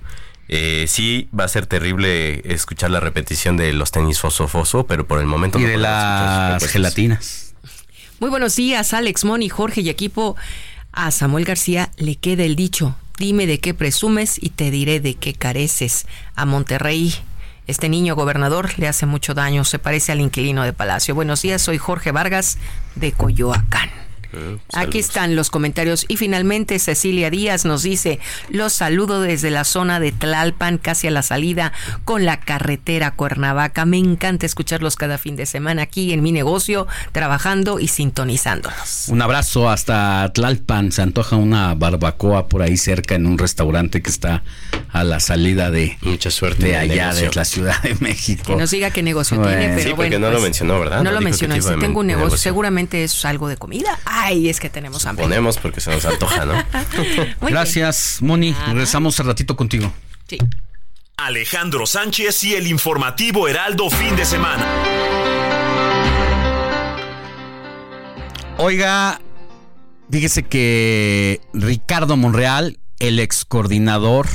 Eh, 0.49 0.87
sí, 0.89 1.29
va 1.39 1.45
a 1.45 1.49
ser 1.49 1.67
terrible 1.67 2.43
escuchar 2.53 2.91
la 2.91 2.99
repetición 2.99 3.57
de 3.57 3.73
los 3.73 3.93
tenis 3.93 4.19
foso 4.19 4.87
pero 4.87 5.07
por 5.07 5.21
el 5.21 5.27
momento... 5.27 5.61
Y 5.61 5.65
de 5.65 5.77
las 5.77 6.67
gelatinas. 6.67 7.55
Muy 8.19 8.31
buenos 8.31 8.57
días, 8.57 8.93
Alex, 8.93 9.25
Moni, 9.25 9.49
Jorge 9.49 9.81
y 9.81 9.89
equipo. 9.89 10.37
A 10.93 11.13
Samuel 11.13 11.45
García 11.45 11.91
le 11.97 12.17
queda 12.17 12.43
el 12.43 12.57
dicho, 12.57 12.97
dime 13.17 13.47
de 13.47 13.61
qué 13.61 13.75
presumes 13.75 14.43
y 14.43 14.51
te 14.51 14.73
diré 14.73 14.99
de 14.99 15.15
qué 15.15 15.35
careces. 15.35 16.07
A 16.35 16.47
Monterrey 16.47 17.15
este 17.71 17.89
niño 17.89 18.17
gobernador 18.17 18.71
le 18.79 18.89
hace 18.89 19.07
mucho 19.07 19.33
daño, 19.33 19.65
se 19.65 19.79
parece 19.79 20.11
al 20.11 20.21
inquilino 20.21 20.65
de 20.65 20.73
Palacio. 20.73 21.15
Buenos 21.15 21.43
días, 21.43 21.63
soy 21.63 21.79
Jorge 21.79 22.11
Vargas 22.11 22.59
de 22.97 23.13
Coyoacán. 23.13 24.10
Eh, 24.33 24.59
Aquí 24.75 24.99
están 24.99 25.37
los 25.37 25.51
comentarios. 25.51 26.05
Y 26.09 26.17
finalmente 26.17 26.79
Cecilia 26.79 27.31
Díaz 27.31 27.65
nos 27.65 27.83
dice, 27.83 28.19
los 28.49 28.73
saludo 28.73 29.21
desde 29.21 29.51
la 29.51 29.65
zona 29.65 30.01
de 30.01 30.13
Tlalpan, 30.13 30.79
casi 30.79 31.09
a 31.09 31.11
la 31.11 31.23
salida 31.23 31.73
con 32.05 32.25
la 32.25 32.41
carretera 32.41 33.13
Cuernavaca. 33.13 33.85
Me 33.85 33.99
encanta 33.99 34.47
escucharlos 34.47 34.97
cada 34.97 35.19
fin 35.19 35.37
de 35.37 35.47
semana 35.47 35.83
aquí 35.83 36.13
en 36.13 36.23
mi 36.23 36.33
negocio, 36.33 36.87
trabajando 37.13 37.81
y 37.81 37.89
sintonizándolos. 37.89 39.07
Un 39.09 39.23
abrazo 39.23 39.71
hasta 39.71 40.31
Tlalpan. 40.33 40.93
Se 40.93 41.03
antoja 41.03 41.37
una 41.37 41.75
barbacoa 41.75 42.49
por 42.49 42.63
ahí 42.63 42.77
cerca 42.77 43.15
en 43.15 43.27
un 43.27 43.39
restaurante 43.39 44.03
que 44.03 44.11
está 44.11 44.43
a 44.93 45.05
la 45.05 45.21
salida 45.21 45.71
de 45.71 45.99
mucha 46.03 46.31
suerte 46.31 46.67
de 46.67 46.77
allá 46.77 47.15
de 47.15 47.31
la 47.33 47.45
Ciudad 47.45 47.81
de 47.83 47.95
México. 47.97 48.45
Que 48.47 48.57
nos 48.57 48.71
diga 48.71 48.91
qué 48.91 49.03
negocio 49.03 49.41
tiene, 49.41 49.69
pero 49.77 49.91
sí, 49.91 49.95
porque 49.95 50.19
no 50.19 50.27
lo 50.29 50.35
pues, 50.35 50.43
mencionó, 50.45 50.81
¿verdad? 50.81 51.03
No, 51.03 51.13
lo 51.13 51.21
mencionó. 51.21 51.55
Si 51.61 51.69
tengo 51.79 52.01
un 52.01 52.07
negocio, 52.07 52.37
seguramente 52.37 53.05
es 53.05 53.25
algo 53.25 53.49
de 53.49 53.57
comida. 53.57 53.99
Ay, 54.23 54.51
es 54.51 54.61
que 54.61 54.69
tenemos 54.69 55.07
hambre. 55.07 55.25
Ponemos 55.25 55.57
porque 55.57 55.81
se 55.81 55.91
nos 55.91 56.05
antoja, 56.05 56.45
¿no? 56.45 56.53
Gracias, 57.41 58.19
Moni. 58.21 58.55
Regresamos 58.67 59.19
un 59.19 59.27
ratito 59.27 59.57
contigo. 59.57 59.91
Sí. 60.29 60.37
Alejandro 61.17 61.87
Sánchez 61.87 62.45
y 62.45 62.55
el 62.55 62.67
informativo 62.67 63.49
Heraldo 63.49 63.89
fin 63.89 64.15
de 64.17 64.27
semana. 64.27 64.67
Oiga, 68.59 69.23
fíjese 70.11 70.43
que 70.43 71.41
Ricardo 71.55 72.19
Monreal, 72.19 72.79
el 72.99 73.21
ex 73.21 73.47
coordinador 73.47 74.29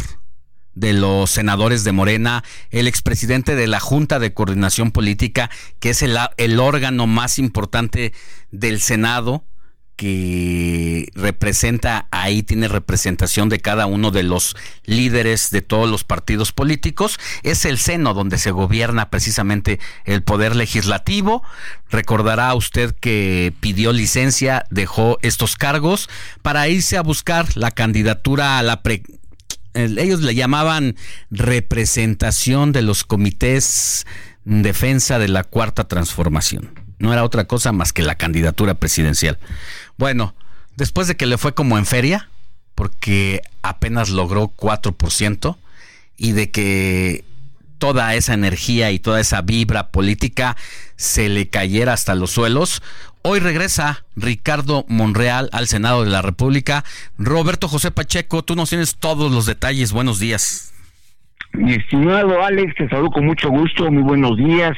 de 0.74 0.94
los 0.94 1.30
senadores 1.30 1.84
de 1.84 1.92
Morena, 1.92 2.44
el 2.72 2.88
expresidente 2.88 3.56
de 3.56 3.68
la 3.68 3.80
Junta 3.80 4.18
de 4.18 4.34
Coordinación 4.34 4.90
Política, 4.90 5.52
que 5.80 5.92
es 5.92 6.02
el, 6.02 6.18
el 6.38 6.60
órgano 6.60 7.06
más 7.06 7.38
importante 7.38 8.14
del 8.50 8.82
Senado, 8.82 9.44
que 9.96 11.10
representa, 11.16 12.08
ahí 12.12 12.44
tiene 12.44 12.68
representación 12.68 13.50
de 13.50 13.60
cada 13.60 13.86
uno 13.86 14.12
de 14.12 14.24
los 14.24 14.56
líderes 14.86 15.52
de 15.52 15.62
todos 15.62 15.90
los 15.90 16.04
partidos 16.04 16.52
políticos, 16.52 17.20
es 17.44 17.66
el 17.66 17.78
seno 17.78 18.14
donde 18.14 18.38
se 18.38 18.52
gobierna 18.52 19.10
precisamente 19.10 19.80
el 20.04 20.24
poder 20.24 20.56
legislativo. 20.56 21.44
Recordará 21.90 22.54
usted 22.56 22.96
que 23.00 23.54
pidió 23.60 23.94
licencia, 23.94 24.66
dejó 24.70 25.18
estos 25.22 25.56
cargos 25.56 26.10
para 26.42 26.68
irse 26.68 26.98
a 26.98 27.02
buscar 27.02 27.56
la 27.56 27.72
candidatura 27.72 28.58
a 28.60 28.64
la 28.64 28.82
pre 28.82 29.04
ellos 29.76 30.22
le 30.22 30.34
llamaban 30.36 30.96
representación 31.32 32.72
de 32.72 32.82
los 32.82 33.04
comités 33.04 34.06
en 34.46 34.62
defensa 34.62 35.20
de 35.20 35.28
la 35.28 35.44
cuarta 35.44 35.88
transformación. 35.88 36.80
No 36.98 37.12
era 37.12 37.24
otra 37.24 37.46
cosa 37.46 37.74
más 37.74 37.92
que 37.92 38.04
la 38.04 38.16
candidatura 38.16 38.76
presidencial. 38.76 39.38
Bueno, 39.98 40.36
después 40.76 41.08
de 41.08 41.16
que 41.16 41.26
le 41.26 41.38
fue 41.38 41.54
como 41.54 41.78
en 41.78 41.86
feria, 41.86 42.30
porque 42.76 43.42
apenas 43.62 44.10
logró 44.10 44.48
4%, 44.48 45.58
y 46.18 46.32
de 46.32 46.52
que 46.52 47.26
toda 47.78 48.16
esa 48.16 48.34
energía 48.34 48.92
y 48.92 49.00
toda 49.00 49.20
esa 49.20 49.42
vibra 49.42 49.90
política 49.90 50.56
se 50.96 51.30
le 51.30 51.50
cayera 51.50 51.94
hasta 51.94 52.16
los 52.16 52.32
suelos. 52.32 52.82
Hoy 53.22 53.40
regresa 53.40 54.06
Ricardo 54.16 54.86
Monreal 54.88 55.50
al 55.52 55.68
Senado 55.68 56.04
de 56.04 56.10
la 56.10 56.22
República. 56.22 56.84
Roberto 57.18 57.68
José 57.68 57.92
Pacheco, 57.92 58.44
tú 58.44 58.56
nos 58.56 58.70
tienes 58.70 58.96
todos 58.96 59.32
los 59.32 59.46
detalles. 59.46 59.92
Buenos 59.92 60.20
días. 60.20 60.74
Mi 61.54 61.74
estimado 61.74 62.44
Alex, 62.44 62.76
te 62.76 62.90
saludo 62.90 63.12
con 63.12 63.26
mucho 63.26 63.50
gusto. 63.50 63.90
Muy 63.92 64.04
buenos 64.04 64.38
días. 64.38 64.78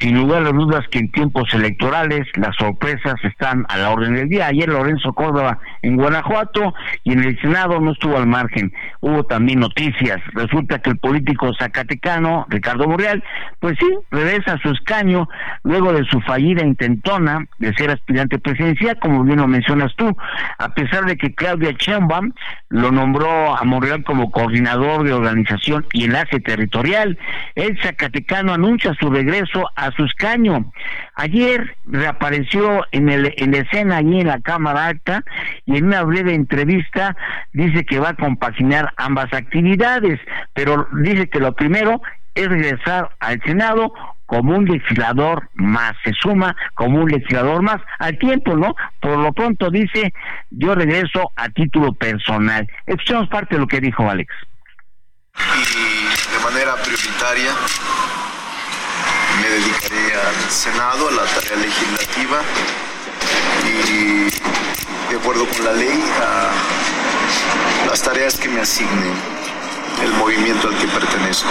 Sin 0.00 0.18
lugar 0.18 0.44
a 0.44 0.50
dudas 0.50 0.86
que 0.90 0.98
en 0.98 1.10
tiempos 1.12 1.54
electorales 1.54 2.26
las 2.34 2.54
sorpresas 2.56 3.14
están 3.22 3.64
a 3.68 3.78
la 3.78 3.90
orden 3.90 4.14
del 4.14 4.28
día. 4.28 4.48
Ayer 4.48 4.68
Lorenzo 4.68 5.12
Córdoba 5.12 5.58
en 5.82 5.96
Guanajuato 5.96 6.74
y 7.04 7.12
en 7.12 7.24
el 7.24 7.40
Senado 7.40 7.80
no 7.80 7.92
estuvo 7.92 8.16
al 8.16 8.26
margen. 8.26 8.72
Hubo 9.00 9.24
también 9.24 9.60
noticias. 9.60 10.20
Resulta 10.32 10.80
que 10.80 10.90
el 10.90 10.98
político 10.98 11.52
zacatecano 11.58 12.44
Ricardo 12.48 12.88
Morreal, 12.88 13.22
pues 13.60 13.76
sí, 13.78 13.86
regresa 14.10 14.54
a 14.54 14.58
su 14.58 14.70
escaño 14.70 15.28
luego 15.62 15.92
de 15.92 16.04
su 16.06 16.20
fallida 16.22 16.64
intentona 16.64 17.46
de 17.58 17.72
ser 17.74 17.90
aspirante 17.90 18.38
presidencial, 18.38 18.98
como 18.98 19.22
bien 19.24 19.38
lo 19.38 19.46
mencionas 19.46 19.94
tú, 19.96 20.16
a 20.58 20.74
pesar 20.74 21.04
de 21.04 21.16
que 21.16 21.34
Claudia 21.34 21.72
Sheinbaum 21.78 22.32
lo 22.68 22.90
nombró 22.90 23.56
a 23.56 23.62
Monreal 23.64 24.04
como 24.04 24.30
coordinador 24.30 25.04
de 25.04 25.12
organización 25.12 25.86
y 25.92 26.04
enlace 26.04 26.40
territorial. 26.40 27.18
El 27.54 27.80
zacatecano 27.80 28.52
anuncia 28.52 28.94
su 29.00 29.10
regreso 29.10 29.70
a 29.76 29.83
su 29.92 30.04
escaño. 30.04 30.72
Ayer 31.14 31.76
reapareció 31.84 32.84
en, 32.92 33.08
el, 33.08 33.34
en 33.36 33.54
escena 33.54 33.98
allí 33.98 34.20
en 34.20 34.28
la 34.28 34.40
Cámara 34.40 34.86
Alta 34.86 35.22
y 35.66 35.76
en 35.76 35.86
una 35.86 36.02
breve 36.02 36.34
entrevista 36.34 37.16
dice 37.52 37.84
que 37.84 37.98
va 37.98 38.10
a 38.10 38.16
compaginar 38.16 38.92
ambas 38.96 39.32
actividades, 39.32 40.20
pero 40.52 40.88
dice 40.92 41.28
que 41.28 41.40
lo 41.40 41.54
primero 41.54 42.00
es 42.34 42.48
regresar 42.48 43.10
al 43.20 43.40
Senado 43.42 43.92
como 44.26 44.56
un 44.56 44.64
legislador 44.64 45.48
más, 45.54 45.92
se 46.02 46.12
suma 46.14 46.56
como 46.74 47.00
un 47.00 47.10
legislador 47.10 47.62
más 47.62 47.80
al 47.98 48.18
tiempo, 48.18 48.56
¿no? 48.56 48.74
Por 49.00 49.18
lo 49.18 49.32
pronto 49.32 49.70
dice, 49.70 50.12
yo 50.50 50.74
regreso 50.74 51.30
a 51.36 51.48
título 51.50 51.92
personal. 51.92 52.66
Escuchamos 52.86 53.28
parte 53.28 53.54
de 53.54 53.60
lo 53.60 53.66
que 53.66 53.80
dijo 53.80 54.08
Alex. 54.08 54.34
Y 55.36 56.32
de 56.32 56.44
manera 56.44 56.74
prioritaria 56.82 57.50
me 59.40 59.48
dedicaré 59.48 60.14
al 60.14 60.50
Senado, 60.50 61.08
a 61.08 61.12
la 61.12 61.24
tarea 61.24 61.56
legislativa 61.56 62.40
y 63.64 64.30
de 65.10 65.20
acuerdo 65.20 65.46
con 65.46 65.64
la 65.64 65.72
ley 65.72 66.02
a 66.20 67.88
las 67.88 68.02
tareas 68.02 68.38
que 68.38 68.48
me 68.48 68.60
asigne 68.60 69.12
el 70.02 70.12
movimiento 70.14 70.68
al 70.68 70.76
que 70.76 70.86
pertenezco. 70.86 71.50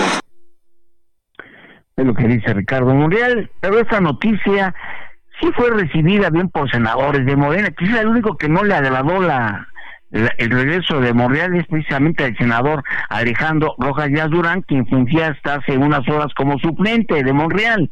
Es 1.96 2.06
lo 2.06 2.14
que 2.14 2.28
dice 2.28 2.54
Ricardo 2.54 2.94
Monreal, 2.94 3.50
pero 3.60 3.80
esa 3.80 4.02
noticia 4.02 4.74
sí 5.40 5.52
fue 5.56 5.70
recibida 5.70 6.30
bien 6.30 6.50
por 6.50 6.70
senadores 6.72 7.26
de 7.26 7.36
Morena, 7.36 7.72
que 7.72 7.86
es 7.86 7.94
el 7.96 8.08
único 8.08 8.38
que 8.38 8.50
no 8.50 8.64
le 8.64 8.76
agradó 8.76 9.22
la, 9.22 9.68
el 10.14 10.52
regreso 10.52 11.02
de 11.02 11.12
Monreal 11.12 11.56
es 11.56 11.66
precisamente 11.66 12.24
el 12.24 12.38
senador 12.38 12.84
Alejandro 13.10 13.74
Rojas 13.80 14.10
Díaz 14.10 14.30
Durán, 14.30 14.62
quien 14.62 14.86
fungía 14.86 15.30
hasta 15.30 15.56
hace 15.56 15.78
unas 15.78 16.08
horas 16.08 16.32
como 16.36 16.60
suplente 16.60 17.24
de 17.24 17.34
Monreal. 17.34 17.90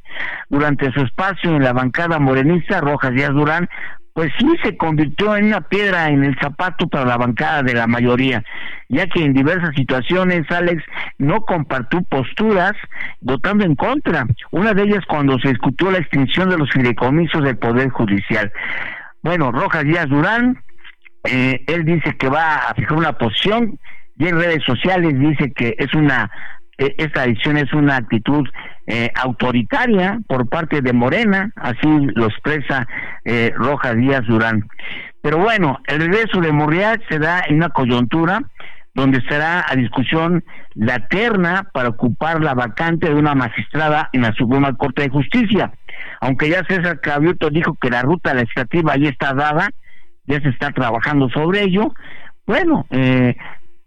Durante 0.49 0.91
su 0.91 1.01
espacio 1.01 1.55
en 1.55 1.63
la 1.63 1.73
bancada 1.73 2.19
morenista, 2.19 2.79
Rojas 2.79 3.13
Díaz 3.13 3.31
Durán 3.31 3.67
pues 4.13 4.29
sí 4.37 4.47
se 4.61 4.75
convirtió 4.77 5.35
en 5.35 5.45
una 5.45 5.61
piedra 5.61 6.09
en 6.09 6.23
el 6.23 6.37
zapato 6.39 6.87
para 6.87 7.05
la 7.05 7.17
bancada 7.17 7.63
de 7.63 7.73
la 7.73 7.87
mayoría, 7.87 8.43
ya 8.89 9.07
que 9.07 9.23
en 9.23 9.33
diversas 9.33 9.73
situaciones 9.73 10.43
Alex 10.51 10.83
no 11.17 11.41
compartió 11.41 12.01
posturas 12.03 12.73
votando 13.21 13.63
en 13.63 13.75
contra, 13.75 14.27
una 14.51 14.73
de 14.73 14.83
ellas 14.83 15.05
cuando 15.07 15.39
se 15.39 15.49
discutió 15.49 15.91
la 15.91 15.99
extinción 15.99 16.49
de 16.49 16.57
los 16.57 16.69
fideicomisos 16.71 17.41
del 17.41 17.57
Poder 17.57 17.89
Judicial. 17.89 18.51
Bueno, 19.23 19.51
Rojas 19.51 19.85
Díaz 19.85 20.09
Durán 20.09 20.61
eh, 21.23 21.63
él 21.67 21.85
dice 21.85 22.15
que 22.17 22.29
va 22.29 22.55
a 22.55 22.73
fijar 22.73 22.97
una 22.97 23.13
posición 23.13 23.79
y 24.17 24.27
en 24.27 24.39
redes 24.39 24.63
sociales 24.63 25.17
dice 25.17 25.51
que 25.53 25.75
es 25.77 25.93
una 25.93 26.31
e, 26.77 26.95
esta 26.97 27.27
decisión 27.27 27.57
es 27.57 27.71
una 27.73 27.97
actitud 27.97 28.47
eh, 28.87 29.11
autoritaria 29.15 30.19
por 30.27 30.49
parte 30.49 30.81
de 30.81 30.93
Morena, 30.93 31.51
así 31.55 31.87
lo 32.15 32.25
expresa 32.25 32.87
eh, 33.23 33.53
Rojas 33.55 33.95
Díaz 33.95 34.25
Durán. 34.25 34.67
Pero 35.21 35.37
bueno, 35.37 35.79
el 35.85 35.99
regreso 35.99 36.41
de 36.41 36.51
Monreal 36.51 37.01
se 37.07 37.19
da 37.19 37.43
en 37.47 37.57
una 37.57 37.69
coyuntura 37.69 38.41
donde 38.93 39.19
estará 39.19 39.63
a 39.67 39.75
discusión 39.75 40.43
la 40.73 41.07
terna 41.07 41.69
para 41.71 41.89
ocupar 41.89 42.41
la 42.41 42.53
vacante 42.53 43.07
de 43.07 43.15
una 43.15 43.35
magistrada 43.35 44.09
en 44.11 44.23
la 44.23 44.33
Suprema 44.33 44.75
Corte 44.75 45.03
de 45.03 45.09
Justicia. 45.09 45.71
Aunque 46.19 46.49
ya 46.49 46.63
César 46.65 46.99
Cravioto 46.99 47.49
dijo 47.49 47.77
que 47.79 47.89
la 47.89 48.01
ruta 48.01 48.33
legislativa 48.33 48.93
ahí 48.93 49.07
está 49.07 49.33
dada, 49.33 49.69
ya 50.31 50.41
se 50.41 50.49
está 50.49 50.71
trabajando 50.71 51.29
sobre 51.29 51.63
ello. 51.63 51.93
Bueno, 52.45 52.85
eh, 52.89 53.35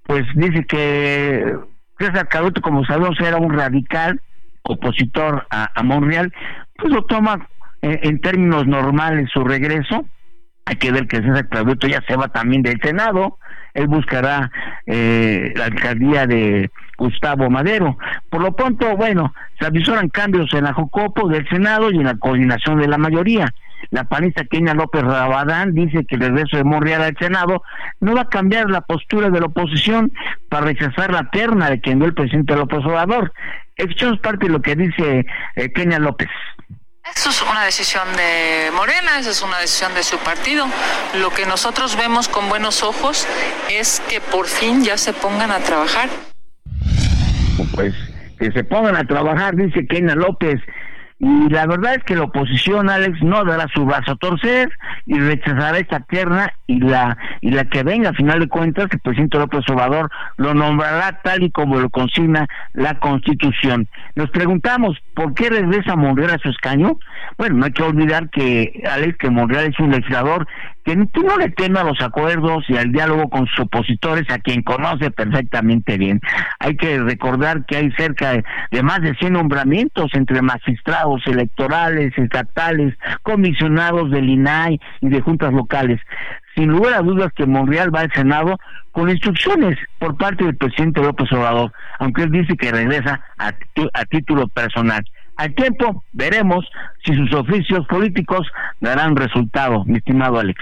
pues 0.05 0.25
dice 0.35 0.65
que 0.67 1.57
César 1.99 2.29
Caruto, 2.29 2.61
como 2.61 2.85
sabemos, 2.85 3.19
era 3.21 3.39
un 3.39 3.53
radical 3.53 4.21
opositor 4.63 5.47
a, 5.51 5.83
Monreal, 5.83 6.33
pues 6.77 6.93
lo 6.93 7.05
toma 7.05 7.49
eh, 7.83 8.01
en 8.03 8.21
términos 8.21 8.67
normales 8.67 9.29
su 9.33 9.43
regreso. 9.45 10.07
Hay 10.67 10.77
que 10.77 10.93
ver 10.93 11.07
que 11.07 11.19
César 11.19 11.49
Caruto 11.49 11.87
ya 11.87 12.03
se 12.09 12.17
va 12.17 12.29
también 12.29 12.63
del 12.63 12.81
Senado, 12.81 13.39
él 13.75 13.89
buscará 13.89 14.51
eh, 14.87 15.53
la 15.57 15.67
alcaldía 15.67 16.27
de 16.27 16.71
Gustavo 16.97 17.51
Madero. 17.51 17.99
Por 18.31 18.41
lo 18.41 18.55
pronto, 18.55 18.97
bueno, 18.97 19.35
se 19.59 19.67
avisoran 19.67 20.09
cambios 20.09 20.53
en 20.55 20.65
la 20.65 20.73
Jocopo 20.73 21.29
del 21.29 21.47
Senado 21.49 21.91
y 21.91 21.97
en 21.97 22.05
la 22.05 22.17
coordinación 22.17 22.79
de 22.79 22.89
la 22.89 22.99
mayoría. 22.99 23.53
La 23.91 24.05
panista 24.05 24.45
Kenia 24.45 24.75
López 24.75 25.03
Rabadán 25.03 25.75
dice 25.75 26.05
que 26.07 26.15
el 26.15 26.23
regreso 26.23 26.57
de 26.57 26.65
Monreal 26.65 27.03
al 27.03 27.17
Senado 27.19 27.63
no 28.01 28.15
va 28.15 28.23
a 28.23 28.29
cambiar 28.29 28.71
la 28.71 28.81
postura 28.81 29.29
de 29.29 29.41
la 29.41 29.47
oposición 29.47 30.13
para 30.49 30.67
rechazar 30.67 31.13
la 31.13 31.29
terna 31.31 31.69
de 31.69 31.81
quien 31.81 31.99
dio 31.99 32.09
el 32.09 32.15
presidente 32.15 32.57
López 32.57 32.79
Obrador. 32.85 33.33
Escuchamos 33.77 34.21
parte 34.21 34.47
de 34.47 34.53
lo 34.53 34.63
que 34.63 34.77
dice 34.77 35.27
eh, 35.57 35.73
Kenia 35.73 35.99
López. 35.99 36.29
Eso 37.05 37.29
es 37.29 37.43
una 37.43 37.65
decisión 37.65 38.05
de 38.17 38.71
Morena, 38.75 39.19
esa 39.19 39.31
es 39.31 39.43
una 39.43 39.59
decisión 39.59 39.93
de 39.95 40.03
su 40.03 40.17
partido. 40.19 40.67
Lo 41.21 41.29
que 41.31 41.45
nosotros 41.45 41.97
vemos 41.97 42.29
con 42.29 42.49
buenos 42.49 42.83
ojos 42.83 43.29
es 43.71 44.01
que 44.09 44.23
por 44.23 44.47
fin 44.47 44.83
ya 44.83 44.97
se 44.97 45.13
pongan 45.13 45.51
a 45.51 45.61
trabajar. 45.61 46.09
Pues 47.75 47.95
que 48.39 48.51
se 48.53 48.65
pongan 48.65 48.97
a 48.97 49.05
trabajar, 49.05 49.55
dice 49.55 49.87
Kenia 49.87 50.15
López. 50.15 50.61
Y 51.21 51.49
la 51.49 51.67
verdad 51.67 51.95
es 51.95 52.05
que 52.05 52.17
la 52.17 52.25
oposición, 52.25 52.91
Alex, 52.91 53.23
no 53.23 53.45
dará 53.45 53.67
su 53.73 53.85
brazo 53.85 54.13
a 54.13 54.17
torcer 54.17 54.71
y 55.07 55.19
rechazará 55.19 55.79
esta 55.79 56.01
terna 56.01 56.53
y 56.67 56.81
la 56.81 57.17
y 57.41 57.51
la 57.51 57.65
que 57.65 57.83
venga, 57.83 58.11
a 58.11 58.15
final 58.15 58.41
de 58.41 58.49
cuentas, 58.49 58.89
el 58.91 58.99
presidente 58.99 59.39
López 59.39 59.61
Obrador 59.69 60.11
lo 60.39 60.55
nombrará 60.55 61.21
tal 61.23 61.45
y 61.45 61.51
como 61.51 61.79
lo 61.79 61.89
consigna 61.89 62.47
la 62.73 62.99
Constitución. 62.99 63.89
Nos 64.17 64.31
preguntamos, 64.31 64.99
¿por 65.15 65.35
qué 65.35 65.51
regresa 65.51 65.95
Monreal 65.95 66.33
a 66.33 66.39
su 66.39 66.49
escaño? 66.49 66.99
Bueno, 67.39 67.57
no 67.57 67.67
hay 67.67 67.73
que 67.73 67.83
olvidar 67.83 68.29
que, 68.31 68.83
Alex, 68.91 69.17
que 69.19 69.31
Monreal 69.31 69.67
es 69.67 69.79
un 69.79 69.93
legislador 69.93 70.49
que 70.85 70.97
no 70.97 71.39
le 71.39 71.49
teme 71.51 71.81
a 71.81 71.85
los 71.85 72.01
acuerdos 72.01 72.65
y 72.69 72.77
al 72.77 72.93
diálogo 72.93 73.29
con 73.31 73.47
sus 73.47 73.61
opositores, 73.61 74.25
a 74.31 74.39
quien 74.39 74.63
conoce 74.63 75.11
perfectamente 75.11 75.97
bien. 75.97 76.21
Hay 76.59 76.77
que 76.77 76.99
recordar 76.99 77.65
que 77.65 77.77
hay 77.77 77.91
cerca 77.93 78.33
de, 78.71 78.83
más 78.83 79.01
de 79.01 79.15
100 79.15 79.33
nombramientos 79.33 80.11
entre 80.13 80.43
magistrados 80.43 81.23
electorales, 81.27 82.13
estatales, 82.17 82.95
comisionados 83.23 84.11
del 84.11 84.29
INAI 84.29 84.79
y 85.01 85.09
de 85.09 85.21
juntas 85.23 85.53
locales. 85.53 86.01
Sin 86.55 86.69
lugar 86.69 86.95
a 86.95 87.03
dudas 87.03 87.33
que 87.35 87.47
Monreal 87.47 87.93
va 87.93 88.01
al 88.01 88.13
Senado 88.13 88.59
con 88.93 89.09
instrucciones 89.09 89.77
por 89.99 90.17
parte 90.17 90.45
del 90.45 90.57
presidente 90.57 91.01
López 91.01 91.33
Obrador, 91.33 91.73
aunque 91.99 92.23
él 92.23 92.31
dice 92.31 92.57
que 92.57 92.71
regresa 92.71 93.21
a, 93.39 93.53
a 93.95 94.05
título 94.05 94.47
personal. 94.49 95.03
Al 95.37 95.55
tiempo 95.55 96.05
veremos 96.13 96.65
si 97.05 97.15
sus 97.15 97.33
oficios 97.35 97.87
políticos 97.87 98.47
darán 98.81 99.17
resultado, 99.17 99.85
mi 99.85 99.99
estimado 99.99 100.39
Alex. 100.39 100.61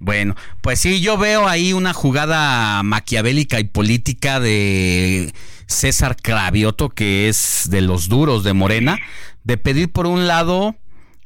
Bueno, 0.00 0.36
pues 0.60 0.78
sí, 0.78 1.00
yo 1.00 1.18
veo 1.18 1.48
ahí 1.48 1.72
una 1.72 1.92
jugada 1.92 2.82
maquiavélica 2.84 3.58
y 3.58 3.64
política 3.64 4.38
de 4.38 5.32
César 5.66 6.16
Cravioto, 6.16 6.88
que 6.90 7.28
es 7.28 7.68
de 7.70 7.80
los 7.80 8.08
duros 8.08 8.44
de 8.44 8.52
Morena, 8.52 8.98
de 9.42 9.56
pedir 9.56 9.90
por 9.90 10.06
un 10.06 10.28
lado 10.28 10.76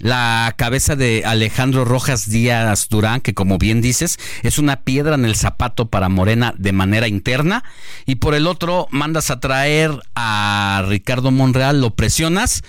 la 0.03 0.53
cabeza 0.59 0.97
de 0.97 1.23
Alejandro 1.25 1.85
Rojas 1.85 2.29
Díaz 2.29 2.89
Durán, 2.89 3.21
que 3.21 3.35
como 3.35 3.57
bien 3.57 3.81
dices, 3.81 4.19
es 4.43 4.59
una 4.59 4.83
piedra 4.83 5.15
en 5.15 5.25
el 5.25 5.37
zapato 5.37 5.91
para 5.91 6.09
Morena 6.09 6.55
de 6.59 6.73
manera 6.73 7.07
interna, 7.07 7.63
y 8.05 8.17
por 8.17 8.35
el 8.35 8.49
otro 8.49 8.89
mandas 8.91 9.31
a 9.31 9.39
traer 9.39 9.93
a 10.17 10.85
Ricardo 10.89 11.31
Monreal, 11.31 11.81
lo 11.81 11.95
presionas, 11.95 12.65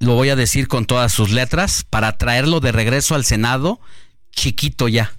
lo 0.00 0.14
voy 0.16 0.28
a 0.28 0.36
decir 0.36 0.68
con 0.68 0.84
todas 0.84 1.12
sus 1.12 1.30
letras, 1.30 1.86
para 1.88 2.18
traerlo 2.18 2.60
de 2.60 2.72
regreso 2.72 3.14
al 3.14 3.24
Senado, 3.24 3.80
chiquito 4.30 4.86
ya. 4.86 5.14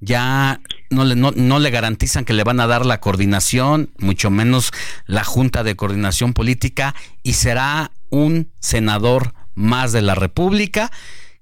Ya 0.00 0.60
no 0.88 1.04
le, 1.04 1.14
no, 1.14 1.30
no 1.36 1.58
le 1.58 1.70
garantizan 1.70 2.24
que 2.24 2.32
le 2.32 2.42
van 2.42 2.60
a 2.60 2.66
dar 2.66 2.86
la 2.86 3.00
coordinación, 3.00 3.90
mucho 3.98 4.30
menos 4.30 4.70
la 5.04 5.24
Junta 5.24 5.62
de 5.62 5.76
Coordinación 5.76 6.32
Política, 6.32 6.94
y 7.22 7.34
será 7.34 7.90
un 8.08 8.50
senador 8.60 9.34
más 9.54 9.92
de 9.92 10.02
la 10.02 10.14
República, 10.14 10.90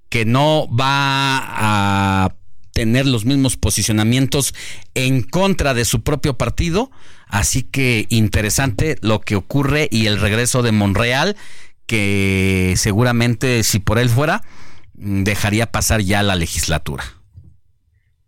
que 0.09 0.25
no 0.25 0.67
va 0.67 1.39
a 1.41 2.35
tener 2.73 3.05
los 3.05 3.25
mismos 3.25 3.55
posicionamientos 3.55 4.53
en 4.95 5.21
contra 5.21 5.73
de 5.73 5.85
su 5.85 6.03
propio 6.03 6.37
partido. 6.37 6.91
Así 7.27 7.63
que 7.63 8.05
interesante 8.09 8.97
lo 9.01 9.21
que 9.21 9.35
ocurre 9.35 9.87
y 9.91 10.07
el 10.07 10.19
regreso 10.19 10.61
de 10.61 10.71
Monreal, 10.71 11.35
que 11.87 12.73
seguramente 12.77 13.63
si 13.63 13.79
por 13.79 13.99
él 13.99 14.09
fuera, 14.09 14.43
dejaría 14.93 15.71
pasar 15.71 16.01
ya 16.01 16.23
la 16.23 16.35
legislatura. 16.35 17.03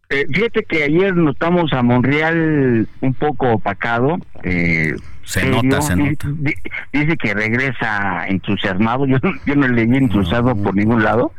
Eh, 0.10 0.26
fíjate 0.32 0.64
que 0.64 0.84
ayer 0.84 1.16
notamos 1.16 1.74
a 1.74 1.82
Monreal 1.82 2.88
un 3.02 3.14
poco 3.16 3.53
opacado. 3.53 4.18
Eh, 4.44 4.95
se 5.26 5.49
nota, 5.49 5.81
se 5.81 5.95
nota. 5.95 6.27
Dice 6.93 7.18
que 7.18 7.34
regresa 7.34 8.27
entusiasmado. 8.27 9.06
Yo, 9.07 9.18
yo 9.45 9.56
no 9.56 9.68
le 9.68 9.85
vi 9.85 9.97
entusiasmado 9.97 10.56
por 10.56 10.76
ningún 10.76 11.03
lado, 11.03 11.34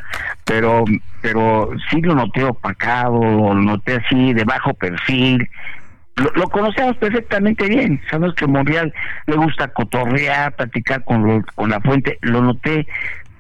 pero 0.45 0.85
pero 1.23 1.71
sí 1.91 2.01
lo 2.03 2.15
noté 2.15 2.45
opacado, 2.45 3.21
lo 3.21 3.55
noté 3.55 3.97
así 3.97 4.33
de 4.33 4.45
bajo 4.45 4.75
perfil. 4.75 5.49
Lo, 6.17 6.49
conocemos 6.49 6.97
perfectamente 6.97 7.69
bien. 7.69 8.01
Sabemos 8.11 8.35
que 8.35 8.47
Monreal 8.47 8.93
le 9.27 9.37
gusta 9.37 9.69
cotorrear, 9.69 10.55
platicar 10.57 11.05
con, 11.05 11.43
con 11.43 11.71
la 11.71 11.81
fuente. 11.81 12.19
Lo 12.23 12.41
noté 12.43 12.87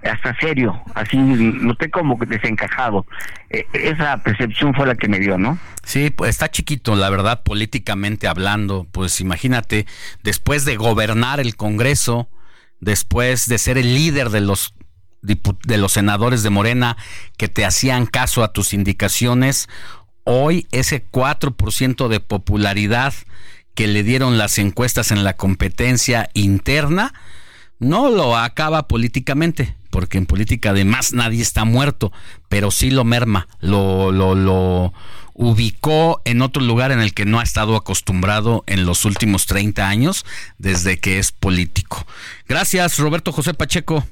hasta 0.08 0.36
serio, 0.38 0.80
así 0.94 1.16
noté 1.16 1.90
como 1.90 2.18
que 2.18 2.26
desencajado. 2.26 3.06
Eh, 3.50 3.66
esa 3.72 4.18
percepción 4.22 4.74
fue 4.74 4.86
la 4.86 4.94
que 4.94 5.08
me 5.08 5.18
dio, 5.18 5.38
¿no? 5.38 5.58
Sí, 5.84 6.10
pues 6.10 6.30
está 6.30 6.50
chiquito, 6.50 6.96
la 6.96 7.10
verdad, 7.10 7.42
políticamente 7.42 8.28
hablando. 8.28 8.86
Pues 8.90 9.20
imagínate, 9.20 9.86
después 10.22 10.64
de 10.64 10.76
gobernar 10.76 11.40
el 11.40 11.56
Congreso, 11.56 12.28
después 12.80 13.48
de 13.48 13.58
ser 13.58 13.78
el 13.78 13.94
líder 13.94 14.30
de 14.30 14.40
los 14.40 14.74
de 15.22 15.76
los 15.76 15.90
senadores 15.90 16.44
de 16.44 16.50
Morena 16.50 16.96
que 17.36 17.48
te 17.48 17.64
hacían 17.64 18.06
caso 18.06 18.44
a 18.44 18.52
tus 18.52 18.72
indicaciones, 18.72 19.68
hoy 20.22 20.68
ese 20.70 21.04
4% 21.04 22.06
de 22.06 22.20
popularidad 22.20 23.12
que 23.74 23.86
le 23.86 24.02
dieron 24.02 24.38
las 24.38 24.58
encuestas 24.58 25.10
en 25.10 25.22
la 25.22 25.34
competencia 25.34 26.30
interna, 26.32 27.12
no 27.78 28.10
lo 28.10 28.36
acaba 28.36 28.88
políticamente, 28.88 29.74
porque 29.90 30.18
en 30.18 30.26
política 30.26 30.70
además 30.70 31.12
nadie 31.12 31.42
está 31.42 31.64
muerto, 31.64 32.12
pero 32.48 32.70
sí 32.70 32.90
lo 32.90 33.04
merma, 33.04 33.48
lo, 33.60 34.12
lo, 34.12 34.34
lo 34.34 34.92
ubicó 35.34 36.20
en 36.24 36.40
otro 36.42 36.62
lugar 36.62 36.92
en 36.92 37.00
el 37.00 37.12
que 37.12 37.26
no 37.26 37.40
ha 37.40 37.42
estado 37.42 37.76
acostumbrado 37.76 38.64
en 38.66 38.86
los 38.86 39.04
últimos 39.04 39.46
30 39.46 39.88
años 39.88 40.24
desde 40.58 40.98
que 40.98 41.18
es 41.18 41.32
político. 41.32 42.06
Gracias, 42.48 42.98
Roberto 42.98 43.32
José 43.32 43.52
Pacheco. 43.54 44.04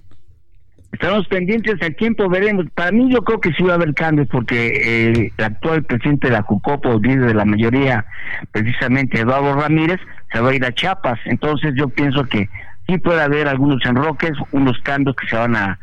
Estamos 0.93 1.27
pendientes 1.27 1.81
del 1.81 1.97
tiempo, 1.97 2.28
veremos. 2.28 2.66
Para 2.73 2.93
mí 2.93 3.12
yo 3.12 3.24
creo 3.24 3.41
que 3.41 3.53
sí 3.55 3.65
va 3.65 3.73
a 3.73 3.74
haber 3.74 3.95
cambios 3.95 4.28
porque 4.28 4.69
eh, 4.69 5.32
el 5.36 5.45
actual 5.45 5.82
presidente 5.82 6.28
de 6.28 6.35
la 6.35 6.43
Jucopo, 6.43 7.01
líder 7.01 7.27
de 7.27 7.35
la 7.35 7.45
mayoría, 7.45 8.07
precisamente 8.53 9.19
Eduardo 9.19 9.57
Ramírez, 9.57 9.99
se 10.32 10.39
va 10.39 10.51
a 10.51 10.55
ir 10.55 10.65
a 10.65 10.73
Chiapas. 10.73 11.19
Entonces 11.24 11.74
yo 11.77 11.89
pienso 11.89 12.24
que 12.27 12.49
sí 12.86 12.98
puede 12.98 13.23
haber 13.23 13.48
algunos 13.48 13.85
enroques, 13.85 14.32
unos 14.52 14.78
cambios 14.81 15.16
que 15.16 15.27
se 15.28 15.36
van 15.36 15.56
a, 15.56 15.78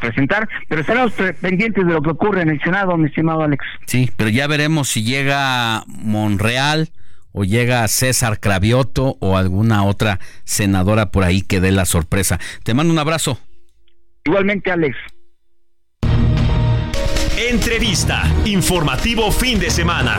presentar, 0.00 0.48
pero 0.68 0.82
estaremos 0.82 1.12
pendientes 1.40 1.84
de 1.84 1.92
lo 1.92 2.00
que 2.00 2.10
ocurre 2.10 2.42
en 2.42 2.50
el 2.50 2.60
Senado, 2.62 2.96
mi 2.96 3.08
estimado 3.08 3.42
Alex. 3.42 3.64
Sí, 3.86 4.10
pero 4.16 4.30
ya 4.30 4.46
veremos 4.46 4.88
si 4.88 5.02
llega 5.02 5.82
Monreal 5.88 6.90
o 7.32 7.42
llega 7.42 7.86
César 7.88 8.38
Cravioto 8.38 9.16
o 9.20 9.36
alguna 9.36 9.82
otra 9.82 10.20
senadora 10.44 11.10
por 11.10 11.24
ahí 11.24 11.42
que 11.42 11.60
dé 11.60 11.72
la 11.72 11.84
sorpresa. 11.84 12.38
Te 12.62 12.74
mando 12.74 12.92
un 12.92 12.98
abrazo. 12.98 13.40
Igualmente, 14.24 14.70
Alex. 14.70 14.96
Entrevista, 17.36 18.22
informativo 18.44 19.30
fin 19.30 19.58
de 19.58 19.70
semana. 19.70 20.18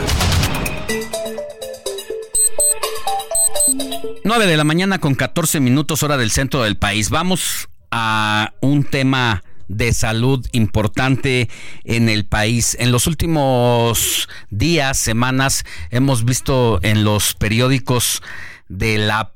9 4.28 4.46
de 4.46 4.58
la 4.58 4.64
mañana 4.64 4.98
con 4.98 5.14
14 5.14 5.58
minutos 5.58 6.02
hora 6.02 6.18
del 6.18 6.30
centro 6.30 6.62
del 6.62 6.76
país. 6.76 7.08
Vamos 7.08 7.70
a 7.90 8.52
un 8.60 8.84
tema 8.84 9.42
de 9.68 9.94
salud 9.94 10.46
importante 10.52 11.48
en 11.84 12.10
el 12.10 12.26
país. 12.26 12.76
En 12.78 12.92
los 12.92 13.06
últimos 13.06 14.28
días, 14.50 14.98
semanas, 14.98 15.64
hemos 15.88 16.26
visto 16.26 16.78
en 16.82 17.04
los 17.04 17.34
periódicos 17.36 18.22
de 18.68 18.98
la 18.98 19.32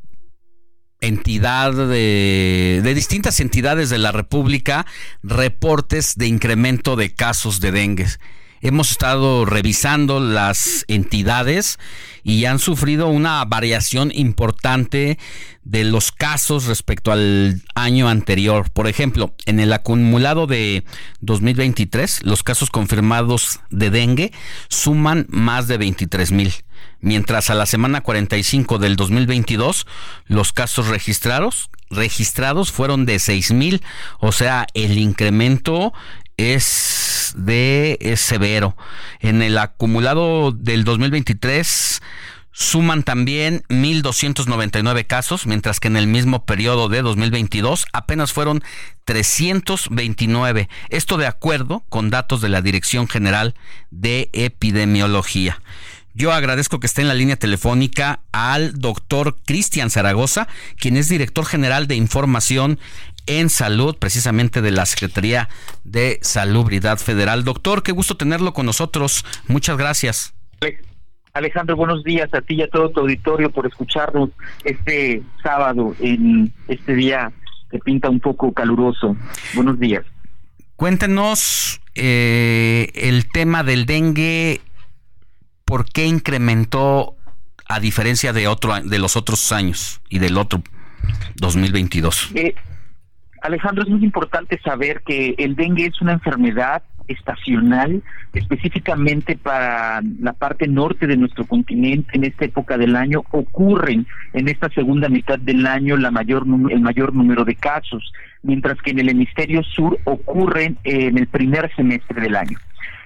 entidad 1.01 1.73
de, 1.73 2.83
de, 2.85 2.95
distintas 2.95 3.41
entidades 3.41 3.89
de 3.89 3.97
la 3.97 4.13
República 4.13 4.85
reportes 5.23 6.17
de 6.17 6.27
incremento 6.27 6.97
de 6.97 7.15
casos 7.15 7.61
de 7.61 7.73
dengue. 7.73 8.09
Hemos 8.65 8.93
estado 8.93 9.45
revisando 9.45 10.21
las 10.21 10.85
entidades 10.87 11.81
y 12.23 12.45
han 12.45 12.61
sufrido 12.61 13.09
una 13.09 13.45
variación 13.45 14.13
importante 14.15 15.19
de 15.65 15.83
los 15.83 16.13
casos 16.13 16.67
respecto 16.67 17.11
al 17.11 17.61
año 17.75 18.09
anterior. 18.09 18.71
Por 18.71 18.87
ejemplo, 18.87 19.35
en 19.47 19.59
el 19.59 19.73
acumulado 19.73 20.47
de 20.47 20.85
2023, 21.23 22.23
los 22.23 22.45
casos 22.45 22.71
confirmados 22.71 23.59
de 23.71 23.91
dengue 23.91 24.33
suman 24.69 25.27
más 25.29 25.67
de 25.67 25.79
23 25.79 26.31
mil 26.31 26.55
mientras 27.01 27.51
a 27.51 27.55
la 27.55 27.67
semana 27.67 28.01
45 28.01 28.79
del 28.79 28.95
2022 28.97 29.87
los 30.27 30.53
casos 30.53 30.87
registrados 30.87 31.69
registrados 31.93 32.73
fueron 32.73 33.07
de 33.07 33.19
6 33.19 33.53
mil, 33.53 33.83
o 34.19 34.33
sea, 34.33 34.67
el 34.75 34.99
incremento 34.99 35.93
es 36.37 37.35
de 37.37 38.15
severo. 38.17 38.77
En 39.21 39.43
el 39.43 39.59
acumulado 39.59 40.53
del 40.53 40.85
2023 40.85 42.01
suman 42.53 43.03
también 43.03 43.65
1.299 43.69 45.07
casos, 45.07 45.47
mientras 45.47 45.81
que 45.81 45.89
en 45.89 45.97
el 45.97 46.07
mismo 46.07 46.45
periodo 46.45 46.89
de 46.89 47.03
2022 47.03 47.87
apenas 47.93 48.33
fueron 48.33 48.63
329. 49.05 50.69
Esto 50.91 51.17
de 51.17 51.27
acuerdo 51.27 51.85
con 51.89 52.11
datos 52.11 52.41
de 52.41 52.51
la 52.51 52.63
Dirección 52.63 53.09
General 53.09 53.55
de 53.91 54.29
Epidemiología. 54.33 55.61
Yo 56.15 56.31
agradezco 56.31 56.79
que 56.79 56.87
esté 56.87 57.01
en 57.01 57.09
la 57.09 57.15
línea 57.15 57.37
telefónica 57.37 58.21
al 58.33 58.79
doctor 58.79 59.39
Cristian 59.47 59.89
Zaragoza, 59.89 60.47
quien 60.77 60.99
es 60.99 61.09
director 61.09 61.47
general 61.47 61.87
de 61.87 61.95
información 61.95 62.79
en 63.27 63.51
salud, 63.51 63.97
precisamente 63.97 64.63
de 64.63 64.71
la 64.71 64.87
Secretaría 64.87 65.49
de 65.85 66.19
Salubridad 66.23 66.99
Federal. 66.99 67.45
Doctor, 67.45 67.83
qué 67.83 67.93
gusto 67.93 68.17
tenerlo 68.17 68.53
con 68.53 68.67
nosotros. 68.67 69.25
Muchas 69.49 69.77
gracias. 69.77 70.35
Alejandro, 71.35 71.77
buenos 71.77 72.05
días 72.05 72.29
a 72.35 72.43
ti 72.43 72.57
y 72.57 72.63
a 72.63 72.69
todo 72.69 72.91
tu 72.91 73.01
auditorio 73.01 73.51
por 73.51 73.67
escucharnos 73.67 74.31
este 74.65 75.23
sábado 75.43 75.95
en 75.99 76.53
este 76.69 76.95
día 76.95 77.33
que 77.71 77.79
pinta 77.79 78.11
un 78.11 78.21
poco 78.21 78.53
caluroso. 78.53 79.17
Buenos 79.55 79.81
días. 79.81 80.05
Cuéntenos 80.77 81.81
eh, 81.95 82.91
el 82.95 83.29
tema 83.29 83.63
del 83.63 83.87
dengue, 83.87 84.61
¿por 85.65 85.87
qué 85.87 86.07
incrementó 86.07 87.17
a 87.67 87.81
diferencia 87.81 88.35
de 88.35 88.49
otro 88.49 88.79
de 88.83 88.99
los 88.99 89.17
otros 89.17 89.53
años 89.53 90.03
y 90.11 90.19
del 90.19 90.37
otro 90.37 90.63
2022? 91.37 92.33
Eh, 92.35 92.55
Alejandro, 93.43 93.83
es 93.83 93.91
muy 93.91 94.05
importante 94.05 94.59
saber 94.65 95.03
que 95.05 95.35
el 95.37 95.57
dengue 95.57 95.87
es 95.87 96.01
una 96.01 96.13
enfermedad 96.13 96.83
estacional, 97.09 98.03
específicamente 98.33 99.37
para 99.37 100.01
la 100.21 100.33
parte 100.33 100.69
norte 100.69 101.07
de 101.09 101.17
nuestro 101.17 101.45
continente 101.45 102.17
en 102.17 102.25
esta 102.25 102.45
época 102.45 102.79
del 102.79 102.95
año, 102.95 103.25
ocurren 103.33 104.07
en 104.33 104.49
esta 104.49 104.69
segunda 104.71 105.09
mitad 105.09 105.39
del 105.39 105.67
año 105.67 105.97
la 105.97 106.13
mayor, 106.13 106.45
el 106.71 106.81
mayor 106.81 107.15
número 107.15 107.45
de 107.45 107.57
casos, 107.57 108.13
mientras 108.43 108.81
que 108.81 108.93
en 108.93 109.01
el 109.01 109.09
hemisferio 109.09 109.63
sur 109.65 109.99
ocurren 110.05 110.79
en 110.85 111.19
el 111.19 111.27
primer 111.27 111.75
semestre 111.75 112.21
del 112.21 112.37
año. 112.37 112.59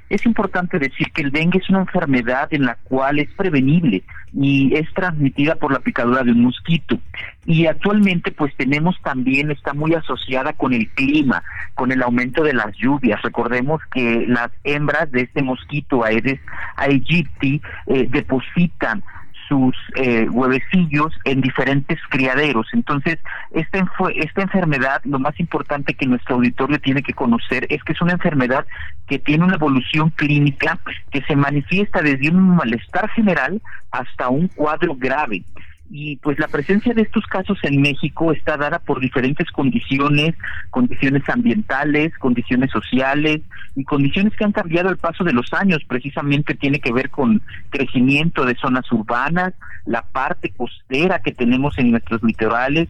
Es 0.08 0.24
importante 0.24 0.78
decir 0.78 1.10
que 1.12 1.22
el 1.22 1.32
dengue 1.32 1.58
es 1.58 1.68
una 1.68 1.80
enfermedad 1.80 2.48
en 2.52 2.64
la 2.64 2.76
cual 2.84 3.18
es 3.18 3.28
prevenible 3.36 4.04
y 4.38 4.74
es 4.74 4.92
transmitida 4.92 5.54
por 5.56 5.72
la 5.72 5.80
picadura 5.80 6.22
de 6.22 6.32
un 6.32 6.42
mosquito. 6.42 6.98
Y 7.46 7.66
actualmente 7.66 8.32
pues 8.32 8.54
tenemos 8.56 8.94
también, 9.02 9.50
está 9.50 9.72
muy 9.72 9.94
asociada 9.94 10.52
con 10.52 10.74
el 10.74 10.88
clima, 10.90 11.42
con 11.74 11.90
el 11.90 12.02
aumento 12.02 12.42
de 12.44 12.52
las 12.52 12.76
lluvias. 12.76 13.22
Recordemos 13.22 13.80
que 13.92 14.26
las 14.28 14.50
hembras 14.62 15.10
de 15.10 15.22
este 15.22 15.42
mosquito 15.42 16.04
Aedes 16.04 16.40
aegypti 16.76 17.62
eh, 17.86 18.06
depositan 18.10 19.02
sus 19.48 19.76
eh, 19.96 20.28
huevecillos 20.28 21.12
en 21.24 21.40
diferentes 21.40 21.98
criaderos. 22.08 22.66
Entonces, 22.72 23.18
esta, 23.52 23.86
esta 24.14 24.42
enfermedad, 24.42 25.00
lo 25.04 25.18
más 25.18 25.38
importante 25.40 25.94
que 25.94 26.06
nuestro 26.06 26.36
auditorio 26.36 26.80
tiene 26.80 27.02
que 27.02 27.12
conocer 27.12 27.66
es 27.70 27.82
que 27.84 27.92
es 27.92 28.00
una 28.00 28.12
enfermedad 28.12 28.66
que 29.06 29.18
tiene 29.18 29.44
una 29.44 29.54
evolución 29.54 30.10
clínica 30.10 30.78
que 31.10 31.22
se 31.22 31.36
manifiesta 31.36 32.02
desde 32.02 32.30
un 32.30 32.56
malestar 32.56 33.08
general 33.10 33.60
hasta 33.90 34.28
un 34.28 34.48
cuadro 34.48 34.94
grave 34.96 35.44
y 35.90 36.16
pues 36.16 36.38
la 36.38 36.48
presencia 36.48 36.94
de 36.94 37.02
estos 37.02 37.24
casos 37.26 37.58
en 37.62 37.80
México 37.80 38.32
está 38.32 38.56
dada 38.56 38.78
por 38.80 39.00
diferentes 39.00 39.50
condiciones, 39.50 40.34
condiciones 40.70 41.28
ambientales, 41.28 42.16
condiciones 42.18 42.70
sociales 42.70 43.40
y 43.74 43.84
condiciones 43.84 44.34
que 44.36 44.44
han 44.44 44.52
cambiado 44.52 44.88
al 44.88 44.96
paso 44.96 45.22
de 45.24 45.32
los 45.32 45.52
años. 45.52 45.84
Precisamente 45.86 46.54
tiene 46.54 46.80
que 46.80 46.92
ver 46.92 47.10
con 47.10 47.40
crecimiento 47.70 48.44
de 48.44 48.56
zonas 48.56 48.90
urbanas, 48.90 49.54
la 49.84 50.02
parte 50.02 50.50
costera 50.50 51.20
que 51.20 51.32
tenemos 51.32 51.78
en 51.78 51.92
nuestros 51.92 52.22
litorales, 52.22 52.88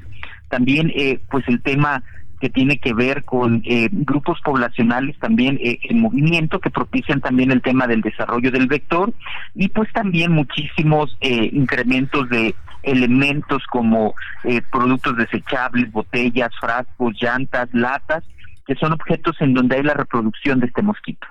también 0.48 0.90
eh, 0.94 1.20
pues 1.30 1.46
el 1.48 1.60
tema 1.60 2.02
que 2.40 2.50
tiene 2.50 2.78
que 2.78 2.92
ver 2.92 3.24
con 3.24 3.62
eh, 3.64 3.88
grupos 3.90 4.40
poblacionales 4.44 5.18
también 5.18 5.58
eh, 5.62 5.78
en 5.84 6.00
movimiento 6.00 6.60
que 6.60 6.70
propician 6.70 7.20
también 7.20 7.50
el 7.50 7.62
tema 7.62 7.86
del 7.86 8.02
desarrollo 8.02 8.50
del 8.50 8.66
vector 8.66 9.12
y 9.54 9.68
pues 9.68 9.90
también 9.92 10.32
muchísimos 10.32 11.16
eh, 11.20 11.50
incrementos 11.52 12.28
de 12.28 12.54
elementos 12.86 13.62
como 13.70 14.14
eh, 14.44 14.62
productos 14.70 15.16
desechables, 15.16 15.90
botellas, 15.92 16.50
frascos, 16.58 17.14
llantas, 17.20 17.68
latas, 17.72 18.24
que 18.66 18.74
son 18.76 18.92
objetos 18.92 19.36
en 19.40 19.54
donde 19.54 19.76
hay 19.76 19.82
la 19.82 19.94
reproducción 19.94 20.60
de 20.60 20.66
este 20.66 20.82
mosquito. 20.82 21.26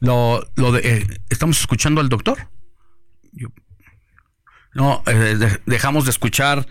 Lo, 0.00 0.42
lo 0.56 0.72
de, 0.72 0.80
eh, 0.80 1.06
¿Estamos 1.30 1.58
escuchando 1.60 2.00
al 2.00 2.10
doctor? 2.10 2.38
No, 4.74 5.02
eh, 5.06 5.58
dejamos 5.66 6.04
de 6.04 6.10
escuchar 6.10 6.66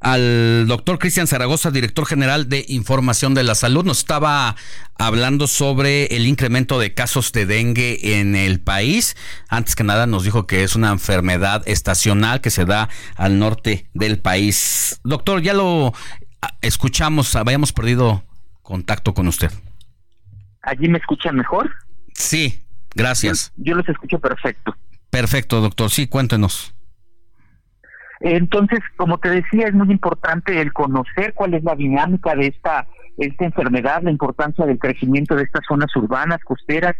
al 0.00 0.66
doctor 0.66 0.98
Cristian 0.98 1.26
Zaragoza, 1.26 1.70
director 1.70 2.06
general 2.06 2.48
de 2.48 2.64
Información 2.68 3.34
de 3.34 3.44
la 3.44 3.54
Salud. 3.54 3.84
Nos 3.84 3.98
estaba 3.98 4.56
hablando 4.98 5.46
sobre 5.46 6.06
el 6.16 6.26
incremento 6.26 6.78
de 6.78 6.94
casos 6.94 7.32
de 7.32 7.46
dengue 7.46 8.20
en 8.20 8.36
el 8.36 8.60
país. 8.60 9.16
Antes 9.48 9.74
que 9.74 9.84
nada 9.84 10.06
nos 10.06 10.24
dijo 10.24 10.46
que 10.46 10.64
es 10.64 10.76
una 10.76 10.90
enfermedad 10.90 11.62
estacional 11.66 12.40
que 12.40 12.50
se 12.50 12.64
da 12.64 12.88
al 13.16 13.38
norte 13.38 13.88
del 13.94 14.18
país. 14.18 15.00
Doctor, 15.02 15.40
ya 15.40 15.54
lo 15.54 15.92
ah, 16.42 16.56
escuchamos, 16.62 17.34
habíamos 17.34 17.72
perdido 17.72 18.22
contacto 18.62 19.14
con 19.14 19.28
usted. 19.28 19.50
¿Allí 20.62 20.88
me 20.88 20.98
escuchan 20.98 21.36
mejor? 21.36 21.70
Sí, 22.12 22.60
gracias. 22.94 23.52
Yo, 23.56 23.70
yo 23.70 23.74
los 23.76 23.88
escucho 23.88 24.18
perfecto. 24.18 24.76
Perfecto, 25.10 25.60
doctor. 25.60 25.90
Sí, 25.90 26.08
cuéntenos. 26.08 26.75
Entonces, 28.20 28.80
como 28.96 29.18
te 29.18 29.30
decía, 29.30 29.68
es 29.68 29.74
muy 29.74 29.90
importante 29.90 30.60
el 30.60 30.72
conocer 30.72 31.34
cuál 31.34 31.54
es 31.54 31.62
la 31.62 31.74
dinámica 31.74 32.34
de 32.34 32.48
esta, 32.48 32.86
esta 33.18 33.44
enfermedad, 33.44 34.02
la 34.02 34.10
importancia 34.10 34.64
del 34.64 34.78
crecimiento 34.78 35.36
de 35.36 35.44
estas 35.44 35.64
zonas 35.68 35.94
urbanas, 35.96 36.40
costeras, 36.44 36.96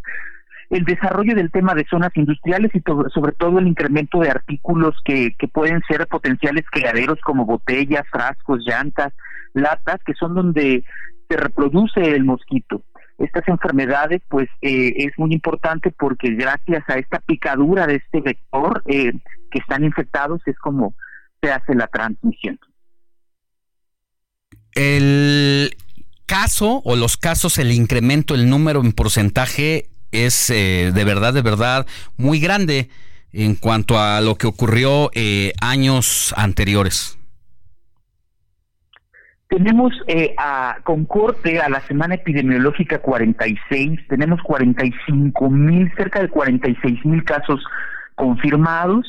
el 0.71 0.85
desarrollo 0.85 1.35
del 1.35 1.51
tema 1.51 1.75
de 1.75 1.87
zonas 1.89 2.11
industriales 2.17 2.73
y 2.75 2.83
sobre 3.15 3.33
todo 3.33 3.59
el 3.59 3.69
incremento 3.69 4.19
de 4.21 4.31
artículos 4.31 4.95
que, 5.05 5.33
que 5.39 5.49
pueden 5.49 5.81
ser 5.89 6.07
potenciales 6.09 6.65
criaderos 6.71 7.21
como 7.21 7.47
botellas, 7.47 8.03
frascos, 8.11 8.65
llantas, 8.67 9.13
latas, 9.55 10.01
que 10.05 10.15
son 10.15 10.35
donde 10.35 10.85
se 11.29 11.37
reproduce 11.37 12.01
el 12.01 12.25
mosquito. 12.25 12.83
Estas 13.19 13.49
enfermedades, 13.49 14.21
pues, 14.29 14.49
eh, 14.61 14.93
es 14.97 15.13
muy 15.17 15.33
importante 15.33 15.91
porque 15.97 16.31
gracias 16.33 16.85
a 16.89 16.99
esta 16.99 17.21
picadura 17.21 17.87
de 17.87 17.97
este 17.97 18.21
vector 18.21 18.83
eh, 18.87 19.13
que 19.51 19.59
están 19.59 19.85
infectados 19.85 20.43
es 20.47 20.59
como 20.59 20.95
se 21.47 21.53
hace 21.53 21.75
la 21.75 21.87
transmisión. 21.87 22.59
El 24.75 25.77
caso 26.27 26.83
o 26.85 26.97
los 26.97 27.17
casos, 27.17 27.59
el 27.59 27.73
incremento, 27.73 28.35
el 28.35 28.51
número 28.51 28.81
en 28.81 28.93
porcentaje 28.93 29.87
es 30.11 30.51
eh, 30.51 30.91
de 30.93 31.05
verdad, 31.05 31.33
de 31.33 31.43
verdad 31.43 31.87
muy 32.17 32.41
grande 32.41 32.89
en 33.33 33.55
cuanto 33.55 33.99
a 33.99 34.21
lo 34.21 34.35
que 34.35 34.47
ocurrió 34.47 35.11
eh, 35.15 35.53
años 35.61 36.35
anteriores. 36.37 37.19
Tenemos 39.49 39.93
eh, 40.09 40.35
a, 40.37 40.79
con 40.83 41.05
corte 41.05 41.61
a 41.61 41.69
la 41.69 41.81
semana 41.87 42.17
epidemiológica 42.17 42.99
46, 42.99 44.09
tenemos 44.09 44.43
45 44.43 45.51
mil, 45.51 45.93
cerca 45.97 46.21
de 46.21 46.29
46 46.29 47.05
mil 47.05 47.23
casos 47.25 47.65
confirmados 48.17 49.07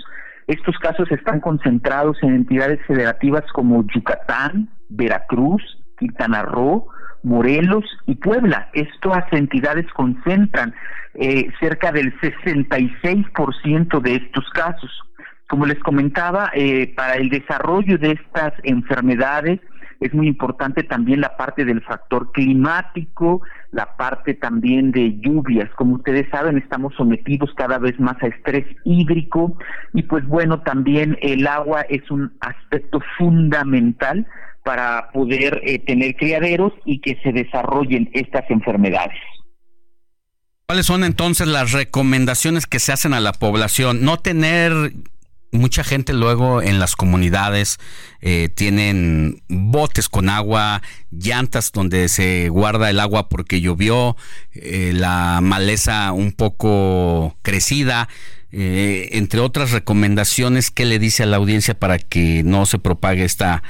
estos 0.48 0.78
casos 0.78 1.12
están 1.12 1.42
concentrados 1.42 2.18
en 2.24 2.34
entidades 2.34 2.80
federativas 2.88 3.44
como 3.52 3.86
Yucatán, 3.94 4.70
Veracruz, 4.88 5.62
Quintana 6.00 6.44
Roo, 6.44 6.88
Morelos 7.24 7.84
y 8.06 8.16
Puebla. 8.16 8.70
Estas 8.74 9.26
entidades 9.34 9.86
concentran 9.94 10.74
eh, 11.16 11.50
cerca 11.60 11.92
del 11.92 12.18
66% 12.22 14.00
de 14.00 14.16
estos 14.16 14.50
casos. 14.52 14.92
Como 15.50 15.66
les 15.66 15.80
comentaba, 15.80 16.50
eh, 16.54 16.94
para 16.96 17.16
el 17.16 17.30
desarrollo 17.30 17.98
de 17.98 18.12
estas 18.12 18.54
enfermedades, 18.64 19.60
es 20.00 20.14
muy 20.14 20.28
importante 20.28 20.84
también 20.84 21.22
la 21.22 21.36
parte 21.38 21.66
del 21.66 21.82
factor 21.82 22.32
climático, 22.32 23.42
la 23.72 23.98
parte 23.98 24.34
también 24.34 24.92
de 24.92 25.20
lluvias. 25.20 25.70
Como 25.76 25.96
ustedes 25.96 26.30
saben, 26.30 26.58
estamos 26.58 26.94
sometidos 26.96 27.52
cada 27.56 27.80
vez 27.80 28.00
más 28.00 28.22
a 28.22 28.28
estrés 28.28 28.66
hídrico 28.86 29.58
y 29.94 30.04
pues 30.04 30.26
bueno, 30.28 30.62
también 30.62 31.18
el 31.22 31.48
agua 31.48 31.82
es 31.82 32.10
un 32.12 32.38
aspecto 32.42 33.00
fundamental 33.18 34.28
para 34.64 35.10
poder 35.14 35.62
eh, 35.64 35.80
tener 35.80 36.16
criaderos 36.16 36.74
y 36.86 37.00
que 37.00 37.18
se 37.24 37.32
desarrollen 37.32 38.10
estas 38.14 38.44
enfermedades. 38.50 39.18
¿Cuáles 40.68 40.86
son 40.86 41.06
entonces 41.06 41.48
las 41.48 41.72
recomendaciones 41.72 42.68
que 42.68 42.80
se 42.80 42.92
hacen 42.92 43.14
a 43.14 43.22
la 43.22 43.32
población? 43.32 44.04
No 44.04 44.18
tener 44.18 44.74
mucha 45.52 45.84
gente 45.84 46.14
luego 46.14 46.62
en 46.62 46.80
las 46.80 46.96
comunidades 46.96 47.78
eh, 48.22 48.50
tienen 48.54 49.42
botes 49.48 50.10
con 50.10 50.30
agua, 50.30 50.82
llantas 51.12 51.72
donde 51.72 52.10
se 52.10 52.50
guarda 52.50 52.90
el 52.90 53.00
agua 53.00 53.30
porque 53.30 53.62
llovió, 53.62 54.16
eh, 54.54 54.92
la 54.94 55.40
maleza 55.42 56.12
un 56.12 56.32
poco 56.32 57.38
crecida, 57.42 58.10
eh, 58.52 59.10
entre 59.14 59.40
otras 59.40 59.72
recomendaciones 59.72 60.72
que 60.72 60.86
le 60.86 61.00
dice 61.00 61.24
a 61.24 61.26
la 61.28 61.38
audiencia 61.38 61.78
para 61.78 62.00
que 62.00 62.44
no 62.44 62.66
se 62.66 62.80
propague 62.80 63.26
esta 63.26 63.64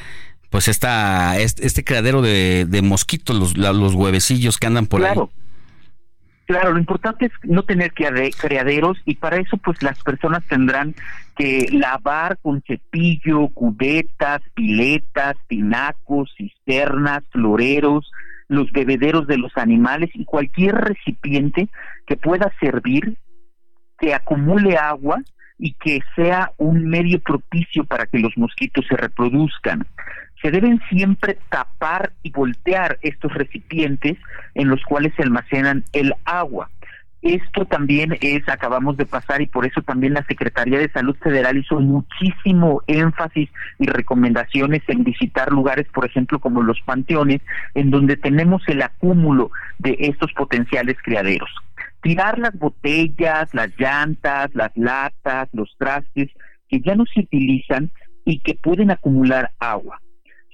pues 0.49 0.68
esta 0.68 1.38
este, 1.40 1.66
este 1.68 1.84
criadero 1.84 2.22
de, 2.22 2.82
mosquitos, 2.84 3.36
los, 3.36 3.58
los 3.58 3.94
huevecillos 3.95 4.58
que 4.58 4.68
andan 4.68 4.88
por 4.88 5.04
ahí. 5.06 5.18
Claro, 6.48 6.72
lo 6.72 6.80
importante 6.80 7.26
es 7.26 7.34
no 7.44 7.64
tener 7.64 7.94
criaderos 7.94 8.98
y 9.03 9.15
para 9.15 9.36
eso 9.36 9.57
pues 9.57 9.84
las 9.84 10.02
personas 10.02 10.45
tendrán 10.48 10.95
que 11.36 11.68
lavar 11.74 12.38
con 12.41 12.64
cepillo, 12.65 13.49
cubetas, 13.49 14.41
piletas, 14.53 15.36
tinacos, 15.49 16.34
cisternas, 16.38 17.26
floreros, 17.32 18.10
los 18.48 18.72
bebederos 18.72 19.28
de 19.28 19.38
los 19.38 19.52
animales 19.57 20.10
y 20.14 20.24
cualquier 20.24 20.76
recipiente 20.76 21.68
que 22.06 22.15
pueda 22.15 22.49
servir, 22.61 23.18
que 23.99 24.14
acumule 24.14 24.78
agua 24.78 25.22
y 25.60 25.74
que 25.74 25.99
sea 26.15 26.53
un 26.56 26.88
medio 26.88 27.19
propicio 27.19 27.84
para 27.84 28.06
que 28.06 28.19
los 28.19 28.38
mosquitos 28.38 28.86
se 28.88 28.95
reproduzcan 28.95 29.86
se 30.41 30.51
deben 30.51 30.80
siempre 30.89 31.38
tapar 31.49 32.14
y 32.23 32.31
voltear 32.31 32.99
estos 33.01 33.34
recipientes 33.34 34.18
en 34.53 34.69
los 34.69 34.84
cuales 34.84 35.14
se 35.15 35.23
almacenan 35.23 35.84
el 35.93 36.14
agua. 36.26 36.69
Esto 37.23 37.65
también 37.65 38.15
es, 38.22 38.47
acabamos 38.47 38.95
de 38.95 39.07
pasar 39.07 39.41
y 39.41 39.47
por 39.47 39.65
eso 39.65 39.81
también 39.81 40.14
la 40.14 40.23
Secretaría 40.26 40.77
de 40.77 40.91
Salud 40.91 41.15
Federal 41.18 41.57
hizo 41.57 41.80
muchísimo 41.80 42.84
énfasis 42.85 43.49
y 43.80 43.88
recomendaciones 43.88 44.84
en 44.88 45.03
visitar 45.03 45.51
lugares, 45.51 45.88
por 45.91 46.05
ejemplo, 46.05 46.39
como 46.39 46.61
los 46.61 46.80
panteones, 46.81 47.41
en 47.73 47.89
donde 47.89 48.18
tenemos 48.18 48.61
el 48.68 48.84
acúmulo 48.84 49.49
de 49.80 49.97
estos 49.99 50.31
potenciales 50.34 50.95
criaderos. 51.03 51.49
Tirar 52.01 52.38
las 52.38 52.57
botellas, 52.57 53.51
las 53.53 53.72
llantas, 53.80 54.53
las 54.53 54.72
latas, 54.77 55.49
los 55.53 55.76
trastes 55.80 56.30
que 56.69 56.81
ya 56.81 56.95
no 56.95 57.05
se 57.11 57.22
utilizan 57.22 57.89
y 58.26 58.39
que 58.39 58.53
pueden 58.53 58.91
acumular 58.91 59.51
agua 59.59 59.99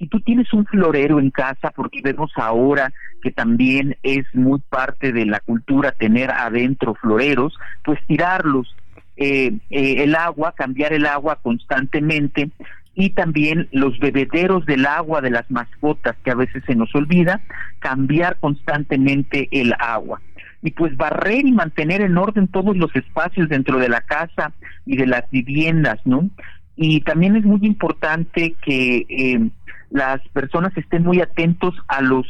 si 0.04 0.08
tú 0.08 0.20
tienes 0.20 0.52
un 0.52 0.66
florero 0.66 1.18
en 1.18 1.30
casa, 1.30 1.70
porque 1.74 2.02
vemos 2.04 2.30
ahora 2.36 2.92
que 3.22 3.30
también 3.30 3.96
es 4.02 4.26
muy 4.34 4.60
parte 4.68 5.12
de 5.12 5.24
la 5.24 5.40
cultura 5.40 5.92
tener 5.92 6.30
adentro 6.30 6.94
floreros, 6.94 7.54
pues 7.82 7.98
tirarlos, 8.06 8.76
eh, 9.16 9.52
eh, 9.70 10.02
el 10.04 10.14
agua, 10.14 10.52
cambiar 10.54 10.92
el 10.92 11.06
agua 11.06 11.38
constantemente 11.42 12.50
y 12.94 13.10
también 13.10 13.66
los 13.72 13.98
bebederos 13.98 14.66
del 14.66 14.84
agua 14.84 15.22
de 15.22 15.30
las 15.30 15.50
mascotas 15.50 16.16
que 16.22 16.32
a 16.32 16.34
veces 16.34 16.62
se 16.66 16.74
nos 16.74 16.94
olvida, 16.94 17.40
cambiar 17.78 18.36
constantemente 18.40 19.48
el 19.52 19.72
agua. 19.78 20.20
Y 20.60 20.72
pues 20.72 20.94
barrer 20.98 21.46
y 21.46 21.52
mantener 21.52 22.02
en 22.02 22.18
orden 22.18 22.46
todos 22.48 22.76
los 22.76 22.94
espacios 22.94 23.48
dentro 23.48 23.78
de 23.78 23.88
la 23.88 24.02
casa 24.02 24.52
y 24.84 24.96
de 24.96 25.06
las 25.06 25.30
viviendas, 25.30 25.98
¿no? 26.04 26.28
Y 26.76 27.00
también 27.00 27.36
es 27.36 27.44
muy 27.44 27.60
importante 27.62 28.54
que 28.60 29.06
eh, 29.08 29.48
las 29.90 30.20
personas 30.28 30.76
estén 30.76 31.02
muy 31.02 31.20
atentos 31.20 31.74
a 31.88 32.00
los 32.00 32.26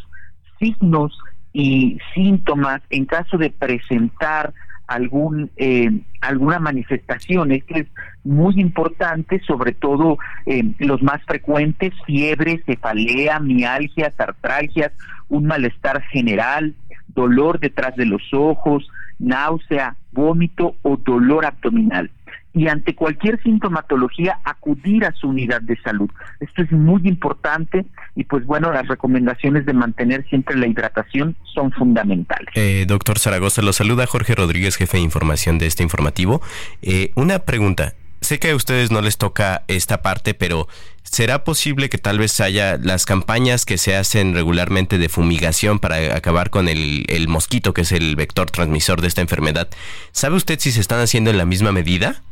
signos 0.59 1.19
y 1.53 1.99
síntomas 2.15 2.83
en 2.91 3.07
caso 3.07 3.39
de 3.39 3.51
presentar 3.51 4.53
algún 4.87 5.51
eh, 5.57 5.91
alguna 6.21 6.59
manifestación. 6.59 7.53
Es 7.53 7.65
que 7.65 7.81
es 7.81 7.87
muy 8.23 8.61
importante 8.61 9.41
sobre 9.47 9.73
todo 9.73 10.19
eh, 10.47 10.63
los 10.79 11.03
más 11.03 11.23
frecuentes 11.25 11.93
fiebre 12.07 12.63
cefalea 12.67 13.39
mialgias 13.39 14.19
artralgias 14.19 14.93
un 15.29 15.47
malestar 15.47 16.03
general 16.03 16.75
dolor 17.09 17.61
detrás 17.61 17.97
de 17.97 18.07
los 18.07 18.23
ojos 18.33 18.87
náusea 19.19 19.97
vómito 20.13 20.77
o 20.83 20.97
dolor 20.97 21.47
abdominal 21.47 22.11
y 22.55 22.69
ante 22.69 22.95
cualquier 22.95 23.43
sintomatología 23.43 24.39
acudir 24.45 25.05
a 25.05 25.13
su 25.13 25.29
unidad 25.29 25.61
de 25.61 25.77
salud. 25.83 26.09
Esto 26.41 26.63
es 26.63 26.71
muy 26.71 27.03
importante 27.05 27.85
y 28.15 28.25
pues 28.25 28.47
bueno, 28.47 28.73
las 28.73 28.87
recomendaciones 28.87 29.67
de 29.67 29.73
mantener 29.73 30.25
siempre 30.29 30.57
la 30.57 30.69
hidratación 30.69 31.37
son 31.53 31.73
fundamentales. 31.73 32.51
Eh, 32.55 32.85
doctor 32.87 33.19
Zaragoza, 33.19 33.61
lo 33.61 33.73
saluda 33.73 34.07
Jorge 34.07 34.35
Rodríguez, 34.37 34.77
jefe 34.77 34.99
de 34.99 35.03
información 35.03 35.59
de 35.59 35.67
este 35.67 35.83
informativo. 35.83 36.41
Eh, 36.81 37.11
una 37.17 37.41
pregunta. 37.41 37.95
Sé 38.21 38.39
que 38.39 38.53
a 38.53 38.57
ustedes 38.57 38.91
no 38.91 39.03
les 39.03 39.19
toca 39.19 39.65
esta 39.69 40.01
parte, 40.01 40.33
pero 40.33 40.67
¿será 41.03 41.45
posible 41.45 41.91
que 41.91 41.99
tal 41.99 42.19
vez 42.19 42.41
haya 42.41 42.79
las 42.79 43.05
campañas 43.05 43.67
que 43.67 43.77
se 43.77 43.97
hacen 43.97 44.33
regularmente 44.33 44.97
de 44.97 45.11
fumigación 45.11 45.79
para 45.79 46.17
acabar 46.17 46.49
con 46.49 46.69
el, 46.69 47.05
el 47.09 47.29
mosquito, 47.29 47.75
que 47.75 47.83
es 47.83 47.93
el 47.93 48.17
vector 48.17 48.51
transmisor 48.51 49.03
de 49.03 49.09
esta 49.09 49.21
enfermedad? 49.21 49.69
¿Sabe 50.13 50.37
usted 50.37 50.59
si 50.59 50.73
se 50.73 50.81
están 50.81 51.01
haciendo 51.01 51.31
en 51.31 51.37
la 51.37 51.45
misma 51.45 51.71
medida? 51.71 52.23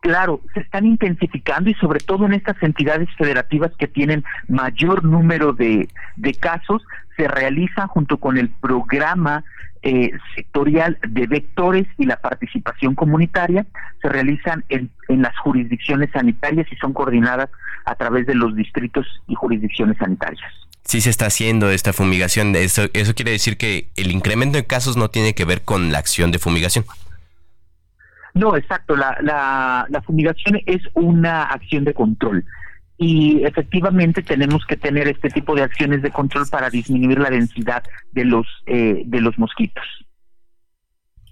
Claro, 0.00 0.40
se 0.54 0.60
están 0.60 0.86
intensificando 0.86 1.70
y 1.70 1.74
sobre 1.74 1.98
todo 2.00 2.26
en 2.26 2.32
estas 2.32 2.62
entidades 2.62 3.08
federativas 3.16 3.72
que 3.76 3.88
tienen 3.88 4.24
mayor 4.48 5.04
número 5.04 5.52
de, 5.52 5.88
casos, 6.40 6.82
se 7.16 7.26
realiza 7.26 7.88
junto 7.88 8.18
con 8.18 8.38
el 8.38 8.48
programa 8.48 9.42
eh, 9.82 10.12
sectorial 10.36 10.98
de 11.06 11.26
vectores 11.26 11.86
y 11.98 12.06
la 12.06 12.16
participación 12.16 12.94
comunitaria, 12.94 13.66
se 14.00 14.08
realizan 14.08 14.64
en, 14.68 14.90
en 15.08 15.22
las 15.22 15.36
jurisdicciones 15.38 16.10
sanitarias 16.12 16.66
y 16.70 16.76
son 16.76 16.92
coordinadas 16.92 17.50
a 17.84 17.94
través 17.96 18.26
de 18.26 18.34
los 18.34 18.54
distritos 18.54 19.06
y 19.26 19.34
jurisdicciones 19.34 19.96
sanitarias. 19.98 20.50
Sí 20.84 21.00
se 21.00 21.10
está 21.10 21.26
haciendo 21.26 21.70
esta 21.70 21.92
fumigación, 21.92 22.54
eso, 22.54 22.86
eso 22.94 23.14
quiere 23.14 23.32
decir 23.32 23.56
que 23.56 23.88
el 23.96 24.10
incremento 24.10 24.58
de 24.58 24.66
casos 24.66 24.96
no 24.96 25.10
tiene 25.10 25.34
que 25.34 25.44
ver 25.44 25.62
con 25.62 25.92
la 25.92 25.98
acción 25.98 26.30
de 26.30 26.38
fumigación. 26.38 26.84
No, 28.38 28.56
exacto. 28.56 28.94
La, 28.94 29.18
la, 29.20 30.02
fumigación 30.02 30.60
es 30.64 30.80
una 30.94 31.42
acción 31.42 31.84
de 31.84 31.92
control 31.92 32.44
y 32.96 33.42
efectivamente 33.42 34.22
tenemos 34.22 34.64
que 34.64 34.76
tener 34.76 35.08
este 35.08 35.28
tipo 35.28 35.56
de 35.56 35.62
acciones 35.62 36.02
de 36.02 36.10
control 36.10 36.46
para 36.48 36.70
disminuir 36.70 37.18
la 37.18 37.30
densidad 37.30 37.82
de 38.12 38.24
los 38.24 38.46
eh, 38.66 39.02
de 39.04 39.20
los 39.20 39.36
mosquitos. 39.38 39.84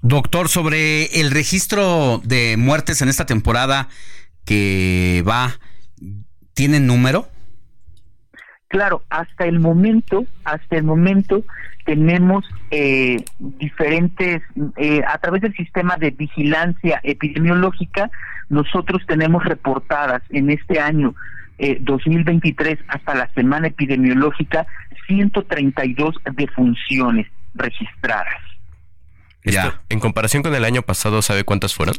Doctor, 0.02 0.48
sobre 0.48 1.20
el 1.20 1.30
registro 1.30 2.20
de 2.24 2.56
muertes 2.56 3.00
en 3.02 3.08
esta 3.08 3.24
temporada 3.24 3.88
que 4.44 5.22
va, 5.26 5.52
¿tienen 6.54 6.88
número? 6.88 7.28
Claro, 8.66 9.04
hasta 9.10 9.46
el 9.46 9.60
momento, 9.60 10.26
hasta 10.44 10.76
el 10.76 10.82
momento 10.82 11.44
tenemos 11.86 12.44
eh, 12.70 13.24
diferentes, 13.38 14.42
eh, 14.76 15.00
a 15.06 15.18
través 15.18 15.40
del 15.40 15.54
sistema 15.54 15.96
de 15.96 16.10
vigilancia 16.10 17.00
epidemiológica, 17.04 18.10
nosotros 18.50 19.02
tenemos 19.06 19.44
reportadas 19.44 20.22
en 20.30 20.50
este 20.50 20.80
año 20.80 21.14
eh, 21.58 21.78
2023 21.80 22.78
hasta 22.88 23.14
la 23.14 23.32
semana 23.34 23.68
epidemiológica 23.68 24.66
132 25.06 26.16
defunciones 26.34 27.28
registradas. 27.54 28.42
Ya. 29.44 29.80
en 29.88 30.00
comparación 30.00 30.42
con 30.42 30.56
el 30.56 30.64
año 30.64 30.82
pasado, 30.82 31.22
¿sabe 31.22 31.44
cuántas 31.44 31.72
fueron? 31.72 31.94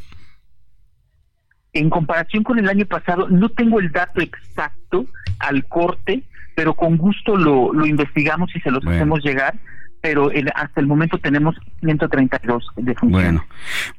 En 1.71 1.89
comparación 1.89 2.43
con 2.43 2.59
el 2.59 2.67
año 2.67 2.85
pasado, 2.85 3.29
no 3.29 3.47
tengo 3.47 3.79
el 3.79 3.89
dato 3.93 4.19
exacto 4.19 5.05
al 5.39 5.63
corte, 5.65 6.23
pero 6.55 6.73
con 6.73 6.97
gusto 6.97 7.37
lo, 7.37 7.71
lo 7.71 7.85
investigamos 7.85 8.53
y 8.53 8.59
se 8.59 8.69
los 8.69 8.85
hacemos 8.85 9.23
llegar 9.23 9.55
pero 10.01 10.31
hasta 10.55 10.79
el 10.79 10.87
momento 10.87 11.17
tenemos 11.17 11.55
132 11.81 12.67
defunciones. 12.77 13.11
Bueno, 13.11 13.45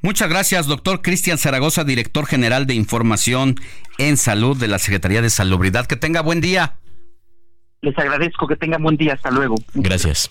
muchas 0.03 0.29
gracias, 0.29 0.66
doctor 0.66 1.03
Cristian 1.03 1.39
Zaragoza, 1.39 1.85
director 1.85 2.27
general 2.27 2.66
de 2.66 2.75
Información 2.75 3.57
en 3.99 4.16
Salud 4.16 4.57
de 4.57 4.69
la 4.69 4.79
Secretaría 4.79 5.23
de 5.23 5.31
Salubridad. 5.31 5.87
Que 5.87 5.97
tenga 5.97 6.20
buen 6.20 6.41
día. 6.41 6.75
Les 7.81 7.97
agradezco, 7.99 8.47
que 8.47 8.57
tengan 8.57 8.83
buen 8.83 8.97
día. 8.97 9.15
Hasta 9.15 9.31
luego. 9.31 9.57
Gracias. 9.75 10.31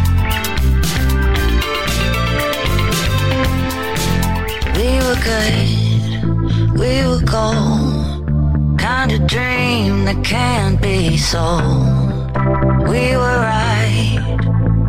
Were 5.11 5.23
good, 5.23 6.79
we 6.79 7.05
were 7.07 7.21
gold. 7.25 8.79
Kind 8.79 9.11
of 9.11 9.27
dream 9.27 10.05
that 10.05 10.23
can't 10.23 10.81
be 10.81 11.17
sold. 11.17 12.31
We 12.87 13.17
were 13.21 13.39
right 13.53 14.19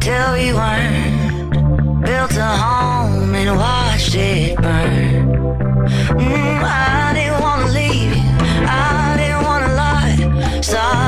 till 0.00 0.32
we 0.38 0.52
weren't. 0.52 2.04
Built 2.04 2.36
a 2.36 2.52
home 2.64 3.34
and 3.34 3.56
watched 3.56 4.14
it 4.14 4.56
burn. 4.56 5.26
Mm, 6.22 6.62
I 6.62 7.12
didn't 7.16 7.40
wanna 7.40 7.68
leave 7.78 8.14
you, 8.16 8.30
I 8.68 9.16
didn't 9.20 9.42
wanna 9.48 9.74
lie. 9.82 10.60
Started 10.60 11.01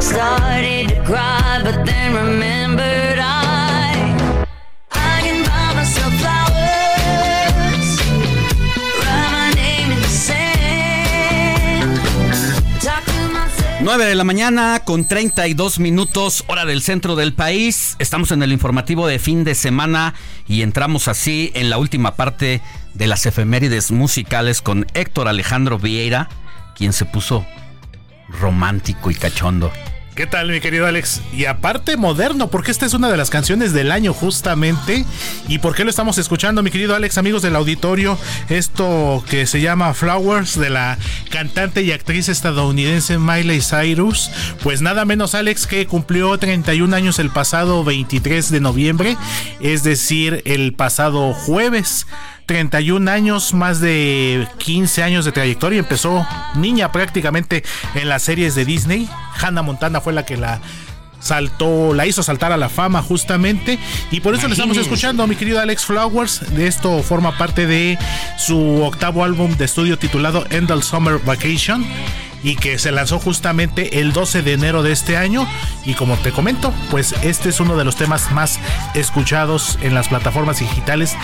Started 0.00 0.88
to 0.88 1.02
cry, 1.04 1.60
but 1.64 1.84
then 1.84 2.14
remembered 2.14 3.13
9 13.84 14.06
de 14.06 14.14
la 14.14 14.24
mañana 14.24 14.80
con 14.82 15.06
32 15.06 15.78
minutos, 15.78 16.44
hora 16.46 16.64
del 16.64 16.80
centro 16.80 17.16
del 17.16 17.34
país. 17.34 17.96
Estamos 17.98 18.30
en 18.30 18.42
el 18.42 18.50
informativo 18.50 19.06
de 19.06 19.18
fin 19.18 19.44
de 19.44 19.54
semana 19.54 20.14
y 20.48 20.62
entramos 20.62 21.06
así 21.06 21.52
en 21.54 21.68
la 21.68 21.76
última 21.76 22.16
parte 22.16 22.62
de 22.94 23.06
las 23.06 23.26
efemérides 23.26 23.90
musicales 23.90 24.62
con 24.62 24.86
Héctor 24.94 25.28
Alejandro 25.28 25.78
Vieira, 25.78 26.30
quien 26.74 26.94
se 26.94 27.04
puso 27.04 27.44
romántico 28.40 29.10
y 29.10 29.16
cachondo. 29.16 29.70
¿Qué 30.14 30.28
tal, 30.28 30.48
mi 30.48 30.60
querido 30.60 30.86
Alex? 30.86 31.22
Y 31.36 31.46
aparte 31.46 31.96
moderno, 31.96 32.48
porque 32.48 32.70
esta 32.70 32.86
es 32.86 32.94
una 32.94 33.10
de 33.10 33.16
las 33.16 33.30
canciones 33.30 33.72
del 33.72 33.90
año 33.90 34.12
justamente. 34.12 35.04
¿Y 35.48 35.58
por 35.58 35.74
qué 35.74 35.82
lo 35.82 35.90
estamos 35.90 36.18
escuchando, 36.18 36.62
mi 36.62 36.70
querido 36.70 36.94
Alex, 36.94 37.18
amigos 37.18 37.42
del 37.42 37.56
auditorio? 37.56 38.16
Esto 38.48 39.24
que 39.28 39.44
se 39.46 39.60
llama 39.60 39.92
Flowers 39.92 40.56
de 40.56 40.70
la 40.70 40.98
cantante 41.30 41.82
y 41.82 41.90
actriz 41.90 42.28
estadounidense 42.28 43.18
Miley 43.18 43.60
Cyrus. 43.60 44.30
Pues 44.62 44.82
nada 44.82 45.04
menos, 45.04 45.34
Alex, 45.34 45.66
que 45.66 45.84
cumplió 45.86 46.38
31 46.38 46.94
años 46.94 47.18
el 47.18 47.30
pasado 47.30 47.82
23 47.82 48.52
de 48.52 48.60
noviembre, 48.60 49.16
es 49.58 49.82
decir, 49.82 50.42
el 50.44 50.74
pasado 50.74 51.34
jueves. 51.34 52.06
31 52.46 53.10
años, 53.10 53.54
más 53.54 53.80
de 53.80 54.46
15 54.58 55.02
años 55.02 55.24
de 55.24 55.32
trayectoria. 55.32 55.78
Empezó 55.78 56.26
niña 56.54 56.92
prácticamente 56.92 57.64
en 57.94 58.08
las 58.08 58.22
series 58.22 58.54
de 58.54 58.64
Disney. 58.64 59.08
Hannah 59.40 59.62
Montana 59.62 60.00
fue 60.00 60.12
la 60.12 60.24
que 60.24 60.36
la 60.36 60.60
saltó, 61.20 61.94
la 61.94 62.06
hizo 62.06 62.22
saltar 62.22 62.52
a 62.52 62.56
la 62.56 62.68
fama 62.68 63.02
justamente. 63.02 63.78
Y 64.10 64.20
por 64.20 64.34
eso 64.34 64.46
le 64.46 64.52
estamos 64.52 64.76
escuchando 64.76 65.22
a 65.22 65.26
mi 65.26 65.36
querido 65.36 65.60
Alex 65.60 65.86
Flowers. 65.86 66.54
De 66.54 66.66
esto 66.66 67.02
forma 67.02 67.36
parte 67.38 67.66
de 67.66 67.98
su 68.38 68.82
octavo 68.82 69.24
álbum 69.24 69.56
de 69.56 69.64
estudio 69.64 69.98
titulado 69.98 70.44
End 70.50 70.70
of 70.70 70.84
Summer 70.84 71.18
Vacation. 71.24 71.84
Y 72.42 72.56
que 72.56 72.78
se 72.78 72.92
lanzó 72.92 73.18
justamente 73.18 74.00
el 74.00 74.12
12 74.12 74.42
de 74.42 74.52
enero 74.52 74.82
de 74.82 74.92
este 74.92 75.16
año. 75.16 75.48
Y 75.86 75.94
como 75.94 76.16
te 76.16 76.30
comento, 76.30 76.74
pues 76.90 77.14
este 77.22 77.48
es 77.48 77.58
uno 77.58 77.74
de 77.76 77.84
los 77.84 77.96
temas 77.96 78.32
más 78.32 78.60
escuchados 78.92 79.78
en 79.80 79.94
las 79.94 80.08
plataformas 80.08 80.58
digitales 80.58 81.16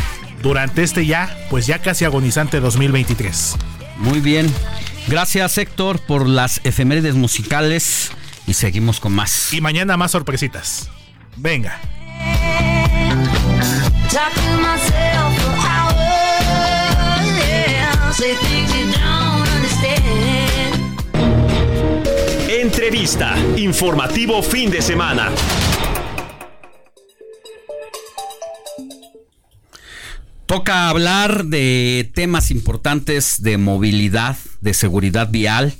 durante 0.42 0.82
este 0.82 1.06
ya, 1.06 1.36
pues 1.50 1.66
ya 1.66 1.80
casi 1.80 2.04
agonizante 2.04 2.60
2023. 2.60 3.56
Muy 3.96 4.20
bien. 4.20 4.52
Gracias 5.08 5.58
Héctor 5.58 5.98
por 6.00 6.26
las 6.26 6.60
efemérides 6.64 7.14
musicales 7.14 8.10
y 8.46 8.54
seguimos 8.54 9.00
con 9.00 9.12
más. 9.12 9.52
Y 9.52 9.60
mañana 9.60 9.96
más 9.96 10.12
sorpresitas. 10.12 10.90
Venga. 11.36 11.80
Entrevista. 22.48 23.34
Informativo 23.56 24.42
fin 24.42 24.70
de 24.70 24.82
semana. 24.82 25.30
Toca 30.50 30.88
hablar 30.88 31.44
de 31.44 32.10
temas 32.12 32.50
importantes 32.50 33.40
de 33.40 33.56
movilidad, 33.56 34.36
de 34.60 34.74
seguridad 34.74 35.30
vial, 35.30 35.76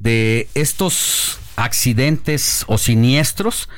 de 0.00 0.48
estos 0.54 1.38
accidentes 1.54 2.64
o 2.66 2.78
siniestros 2.78 3.68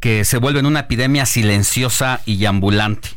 que 0.00 0.24
se 0.24 0.38
vuelven 0.38 0.64
una 0.64 0.80
epidemia 0.80 1.26
silenciosa 1.26 2.22
y 2.24 2.46
ambulante, 2.46 3.10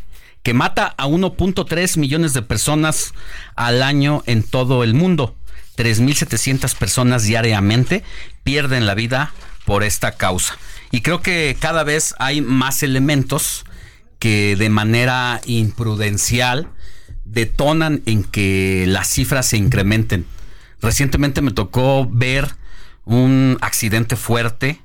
que 0.44 0.54
mata 0.54 0.94
a 0.98 1.08
1.3 1.08 1.98
millones 1.98 2.34
de 2.34 2.42
personas 2.42 3.14
al 3.56 3.82
año 3.82 4.22
en 4.26 4.44
todo 4.44 4.84
el 4.84 4.94
mundo. 4.94 5.38
3.700 5.78 6.76
personas 6.76 7.24
diariamente 7.24 8.04
pierden 8.44 8.86
la 8.86 8.94
vida 8.94 9.34
por 9.64 9.84
esta 9.84 10.18
causa. 10.18 10.58
Y 10.92 11.00
creo 11.00 11.22
que 11.22 11.56
cada 11.58 11.86
vez 11.86 12.14
hay 12.20 12.42
más 12.42 12.84
elementos 12.84 13.64
que 14.24 14.56
de 14.56 14.70
manera 14.70 15.42
imprudencial 15.48 16.70
detonan 17.26 18.04
en 18.06 18.24
que 18.24 18.86
las 18.88 19.10
cifras 19.10 19.48
se 19.48 19.58
incrementen. 19.58 20.26
Recientemente 20.82 21.42
me 21.42 21.52
tocó 21.52 22.08
ver 22.10 22.56
un 23.04 23.58
accidente 23.60 24.16
fuerte. 24.16 24.80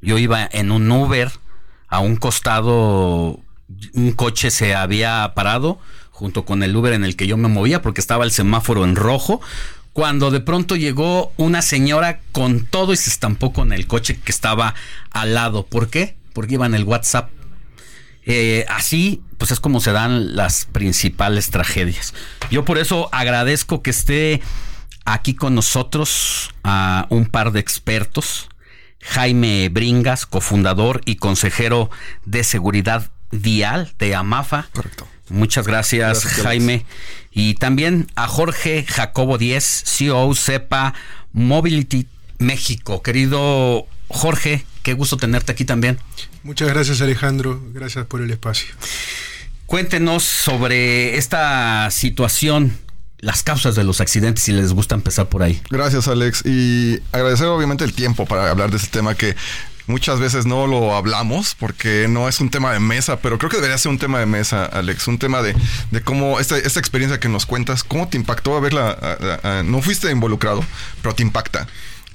Yo 0.00 0.16
iba 0.16 0.48
en 0.50 0.70
un 0.72 0.90
Uber, 0.90 1.30
a 1.88 1.98
un 1.98 2.16
costado 2.16 3.40
un 3.92 4.12
coche 4.12 4.50
se 4.50 4.74
había 4.74 5.32
parado 5.34 5.78
junto 6.10 6.46
con 6.46 6.62
el 6.62 6.74
Uber 6.74 6.94
en 6.94 7.04
el 7.04 7.14
que 7.14 7.26
yo 7.26 7.36
me 7.36 7.48
movía 7.48 7.82
porque 7.82 8.00
estaba 8.00 8.24
el 8.24 8.30
semáforo 8.30 8.84
en 8.84 8.96
rojo. 8.96 9.42
Cuando 9.92 10.30
de 10.30 10.40
pronto 10.40 10.76
llegó 10.76 11.34
una 11.36 11.60
señora 11.60 12.20
con 12.32 12.64
todo 12.64 12.94
y 12.94 12.96
se 12.96 13.10
estampó 13.10 13.52
con 13.52 13.74
el 13.74 13.86
coche 13.86 14.18
que 14.18 14.32
estaba 14.32 14.74
al 15.10 15.34
lado. 15.34 15.66
¿Por 15.66 15.90
qué? 15.90 16.16
Porque 16.32 16.54
iba 16.54 16.64
en 16.64 16.74
el 16.74 16.84
WhatsApp. 16.84 17.28
Eh, 18.30 18.66
así, 18.68 19.22
pues 19.38 19.50
es 19.52 19.58
como 19.58 19.80
se 19.80 19.92
dan 19.92 20.36
las 20.36 20.66
principales 20.66 21.48
tragedias. 21.48 22.12
Yo 22.50 22.64
por 22.66 22.76
eso 22.76 23.08
agradezco 23.10 23.82
que 23.82 23.88
esté 23.88 24.42
aquí 25.06 25.34
con 25.34 25.54
nosotros 25.54 26.50
a 26.62 27.06
un 27.08 27.24
par 27.24 27.52
de 27.52 27.60
expertos. 27.60 28.50
Jaime 29.00 29.70
Bringas, 29.70 30.26
cofundador 30.26 31.00
y 31.06 31.16
consejero 31.16 31.90
de 32.26 32.44
seguridad 32.44 33.10
vial 33.30 33.94
de 33.98 34.14
AMAFA. 34.14 34.68
Correcto. 34.74 35.08
Muchas 35.30 35.66
gracias, 35.66 36.22
Gracias, 36.24 36.44
Jaime. 36.44 36.84
Y 37.32 37.54
también 37.54 38.08
a 38.14 38.26
Jorge 38.26 38.84
Jacobo 38.86 39.38
Díez, 39.38 39.84
CEO 39.86 40.34
CEPA 40.34 40.92
Mobility 41.32 42.06
México. 42.38 43.02
Querido 43.02 43.86
Jorge, 44.08 44.66
qué 44.82 44.92
gusto 44.92 45.16
tenerte 45.16 45.52
aquí 45.52 45.64
también. 45.64 45.98
Muchas 46.42 46.68
gracias 46.68 47.00
Alejandro, 47.00 47.60
gracias 47.72 48.06
por 48.06 48.20
el 48.22 48.30
espacio. 48.30 48.68
Cuéntenos 49.66 50.22
sobre 50.22 51.18
esta 51.18 51.90
situación, 51.90 52.76
las 53.18 53.42
causas 53.42 53.74
de 53.74 53.84
los 53.84 54.00
accidentes, 54.00 54.44
si 54.44 54.52
les 54.52 54.72
gusta 54.72 54.94
empezar 54.94 55.28
por 55.28 55.42
ahí. 55.42 55.60
Gracias 55.70 56.08
Alex 56.08 56.42
y 56.46 57.00
agradecer 57.12 57.46
obviamente 57.46 57.84
el 57.84 57.92
tiempo 57.92 58.24
para 58.24 58.50
hablar 58.50 58.70
de 58.70 58.76
este 58.78 58.88
tema 58.88 59.14
que 59.14 59.36
muchas 59.86 60.20
veces 60.20 60.46
no 60.46 60.66
lo 60.66 60.94
hablamos 60.94 61.54
porque 61.58 62.06
no 62.08 62.28
es 62.28 62.40
un 62.40 62.50
tema 62.50 62.72
de 62.72 62.80
mesa, 62.80 63.18
pero 63.20 63.36
creo 63.38 63.50
que 63.50 63.56
debería 63.56 63.76
ser 63.78 63.90
un 63.90 63.98
tema 63.98 64.18
de 64.20 64.26
mesa, 64.26 64.64
Alex, 64.64 65.06
un 65.08 65.18
tema 65.18 65.42
de, 65.42 65.54
de 65.90 66.00
cómo 66.02 66.40
esta, 66.40 66.56
esta 66.56 66.78
experiencia 66.80 67.18
que 67.20 67.28
nos 67.28 67.44
cuentas, 67.44 67.84
cómo 67.84 68.08
te 68.08 68.16
impactó 68.16 68.56
haberla, 68.56 68.88
a- 68.90 69.48
a- 69.48 69.58
a- 69.58 69.62
no 69.64 69.82
fuiste 69.82 70.10
involucrado, 70.10 70.64
pero 71.02 71.14
te 71.14 71.22
impacta. 71.22 71.66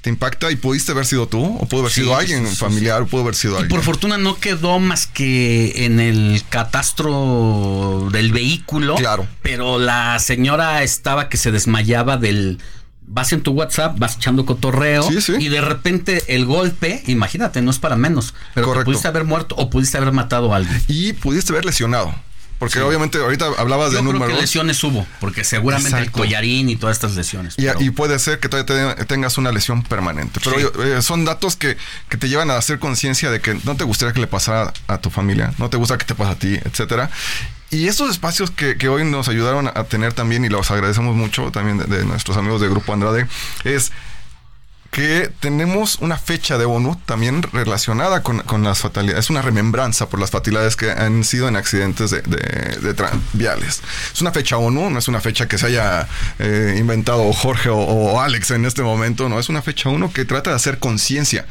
Te 0.04 0.10
impacta 0.10 0.50
y 0.52 0.56
pudiste 0.56 0.92
haber 0.92 1.06
sido 1.06 1.26
tú, 1.26 1.42
o 1.42 1.66
pudo 1.66 1.80
haber 1.80 1.92
Sí, 1.92 2.02
sido 2.02 2.14
alguien 2.14 2.46
sí, 2.46 2.56
familiar, 2.56 3.00
o 3.00 3.06
pudo 3.06 3.22
haber 3.22 3.34
sido 3.34 3.54
Y 3.54 3.62
alguien. 3.62 3.70
por 3.70 3.82
fortuna 3.82 4.18
no 4.18 4.38
quedó 4.38 4.78
más 4.78 5.06
que 5.06 5.86
en 5.86 5.98
el 5.98 6.42
catastro 6.50 8.08
del 8.12 8.32
vehículo. 8.32 8.96
Claro. 8.96 9.26
Pero 9.42 9.78
la 9.78 10.18
señora 10.18 10.82
estaba 10.82 11.28
que 11.28 11.36
se 11.36 11.50
desmayaba 11.52 12.16
del. 12.16 12.58
Vas 13.06 13.32
en 13.32 13.42
tu 13.42 13.52
WhatsApp, 13.52 13.98
vas 13.98 14.16
echando 14.16 14.46
cotorreo 14.46 15.02
Sí, 15.10 15.20
sí. 15.20 15.34
y 15.38 15.48
de 15.48 15.60
repente 15.60 16.22
el 16.28 16.46
golpe, 16.46 17.02
imagínate, 17.06 17.60
no 17.60 17.70
es 17.70 17.78
para 17.78 17.96
menos, 17.96 18.34
pero 18.54 18.82
pudiste 18.84 19.08
haber 19.08 19.24
muerto 19.24 19.54
o 19.56 19.68
pudiste 19.68 19.98
haber 19.98 20.12
matado 20.12 20.52
a 20.52 20.56
alguien. 20.56 20.82
Y 20.88 21.12
pudiste 21.12 21.52
haber 21.52 21.64
lesionado. 21.66 22.14
Porque 22.58 22.80
obviamente 22.80 23.18
ahorita 23.18 23.46
hablabas 23.58 23.90
Yo 23.92 23.98
de 23.98 24.02
creo 24.02 24.12
números. 24.14 24.34
que 24.36 24.40
lesiones 24.40 24.82
hubo, 24.84 25.06
porque 25.20 25.44
seguramente 25.44 25.98
el 25.98 26.10
collarín 26.10 26.68
y 26.70 26.76
todas 26.76 26.96
estas 26.96 27.14
lesiones. 27.14 27.54
Y, 27.58 27.62
pero- 27.66 27.80
y 27.82 27.90
puede 27.90 28.18
ser 28.18 28.38
que 28.40 28.48
todavía 28.48 28.94
te- 28.94 29.04
tengas 29.04 29.36
una 29.38 29.52
lesión 29.52 29.82
permanente. 29.82 30.40
Pero 30.42 30.58
Sí. 30.58 30.66
eh, 30.84 31.02
son 31.02 31.24
datos 31.24 31.56
que, 31.56 31.76
que 32.08 32.16
te 32.16 32.28
llevan 32.28 32.50
a 32.50 32.56
hacer 32.56 32.78
conciencia 32.78 33.30
de 33.30 33.40
que 33.40 33.58
no 33.64 33.76
te 33.76 33.84
gustaría 33.84 34.12
que 34.14 34.20
le 34.20 34.26
pasara 34.26 34.72
a 34.86 34.98
tu 34.98 35.10
familia, 35.10 35.52
no 35.58 35.68
te 35.68 35.76
gusta 35.76 35.98
que 35.98 36.04
te 36.06 36.14
pase 36.14 36.30
a 36.32 36.38
ti, 36.38 36.54
etcétera. 36.64 37.10
Y 37.70 37.88
estos 37.88 38.10
espacios 38.10 38.50
que, 38.52 38.76
que 38.78 38.88
hoy 38.88 39.04
nos 39.04 39.28
ayudaron 39.28 39.66
a 39.66 39.84
tener 39.84 40.12
también, 40.12 40.44
y 40.44 40.48
los 40.48 40.70
agradecemos 40.70 41.16
mucho 41.16 41.50
también 41.50 41.78
de, 41.78 41.84
de 41.86 42.04
nuestros 42.04 42.36
amigos 42.36 42.60
de 42.60 42.68
Grupo 42.68 42.92
Andrade, 42.92 43.26
es 43.64 43.90
que 44.94 45.28
tenemos 45.40 45.96
una 45.96 46.16
fecha 46.16 46.56
de 46.56 46.66
ONU 46.66 46.94
también 47.04 47.42
relacionada 47.42 48.22
con, 48.22 48.38
con 48.42 48.62
las 48.62 48.78
fatalidades. 48.78 49.24
Es 49.24 49.30
una 49.30 49.42
remembranza 49.42 50.08
por 50.08 50.20
las 50.20 50.30
fatalidades 50.30 50.76
que 50.76 50.92
han 50.92 51.24
sido 51.24 51.48
en 51.48 51.56
accidentes 51.56 52.12
de, 52.12 52.22
de- 52.22 52.92
de 52.92 53.10
viales. 53.32 53.82
Es 54.12 54.20
una 54.22 54.30
fecha 54.30 54.56
ONU, 54.56 54.90
no 54.90 54.98
es 55.00 55.08
una 55.08 55.20
fecha 55.20 55.48
que 55.48 55.58
se 55.58 55.66
haya 55.66 56.06
eh, 56.38 56.76
inventado 56.78 57.32
Jorge 57.32 57.70
o, 57.70 57.76
o 57.78 58.20
Alex 58.20 58.52
en 58.52 58.66
este 58.66 58.82
momento, 58.82 59.28
no, 59.28 59.40
es 59.40 59.48
una 59.48 59.62
fecha 59.62 59.88
ONU 59.88 60.12
que 60.12 60.24
trata 60.24 60.50
de 60.50 60.56
hacer 60.56 60.78
conciencia 60.78 61.44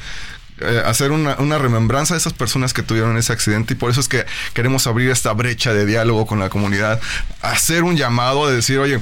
eh, 0.61 0.81
hacer 0.85 1.11
una, 1.11 1.35
una, 1.39 1.57
remembranza 1.57 2.13
de 2.13 2.19
esas 2.19 2.31
personas 2.31 2.73
que 2.73 2.81
tuvieron 2.83 3.17
ese 3.17 3.33
accidente 3.33 3.73
y 3.73 3.75
por 3.75 3.89
eso 3.91 3.99
es 3.99 4.07
que 4.07 4.25
queremos 4.53 4.87
abrir 4.87 5.09
esta 5.11 5.33
brecha 5.33 5.73
de 5.73 5.85
diálogo 5.85 6.27
con 6.27 6.39
la 6.39 6.49
comunidad, 6.49 7.01
hacer 7.41 7.83
un 7.83 7.97
llamado 7.97 8.47
de 8.47 8.55
decir, 8.55 8.79
oye, 8.79 9.01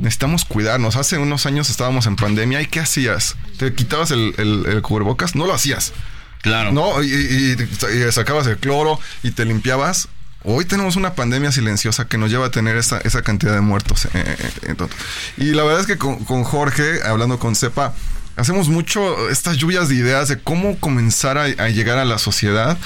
necesitamos 0.00 0.44
cuidarnos. 0.44 0.96
Hace 0.96 1.18
unos 1.18 1.46
años 1.46 1.70
estábamos 1.70 2.06
en 2.06 2.16
pandemia 2.16 2.60
y 2.60 2.66
¿qué 2.66 2.80
hacías? 2.80 3.36
¿Te 3.58 3.72
quitabas 3.74 4.10
el, 4.10 4.34
el, 4.38 4.82
cubrebocas? 4.82 5.34
No 5.34 5.46
lo 5.46 5.54
hacías. 5.54 5.92
Claro. 6.42 6.72
No, 6.72 7.02
y, 7.02 7.06
y, 7.08 8.12
sacabas 8.12 8.46
el 8.46 8.56
cloro 8.56 8.98
y 9.22 9.30
te 9.32 9.44
limpiabas. 9.44 10.08
Hoy 10.42 10.64
tenemos 10.64 10.96
una 10.96 11.14
pandemia 11.14 11.52
silenciosa 11.52 12.08
que 12.08 12.16
nos 12.16 12.30
lleva 12.30 12.46
a 12.46 12.50
tener 12.50 12.76
esa, 12.78 12.98
esa 12.98 13.20
cantidad 13.20 13.52
de 13.52 13.60
muertos. 13.60 14.06
Eh, 14.06 14.10
eh, 14.14 14.34
eh, 14.62 14.74
y 15.36 15.52
la 15.52 15.64
verdad 15.64 15.82
es 15.82 15.86
que 15.86 15.98
con, 15.98 16.24
con 16.24 16.44
Jorge, 16.44 17.02
hablando 17.04 17.38
con 17.38 17.54
Cepa, 17.54 17.92
hacemos 18.36 18.70
mucho 18.70 19.28
estas 19.28 19.58
lluvias 19.58 19.90
de 19.90 19.96
ideas 19.96 20.28
de 20.28 20.38
cómo 20.38 20.78
comenzar 20.78 21.36
a, 21.36 21.68
llegar 21.68 21.98
a 21.98 22.06
la 22.06 22.18
sociedad. 22.18 22.78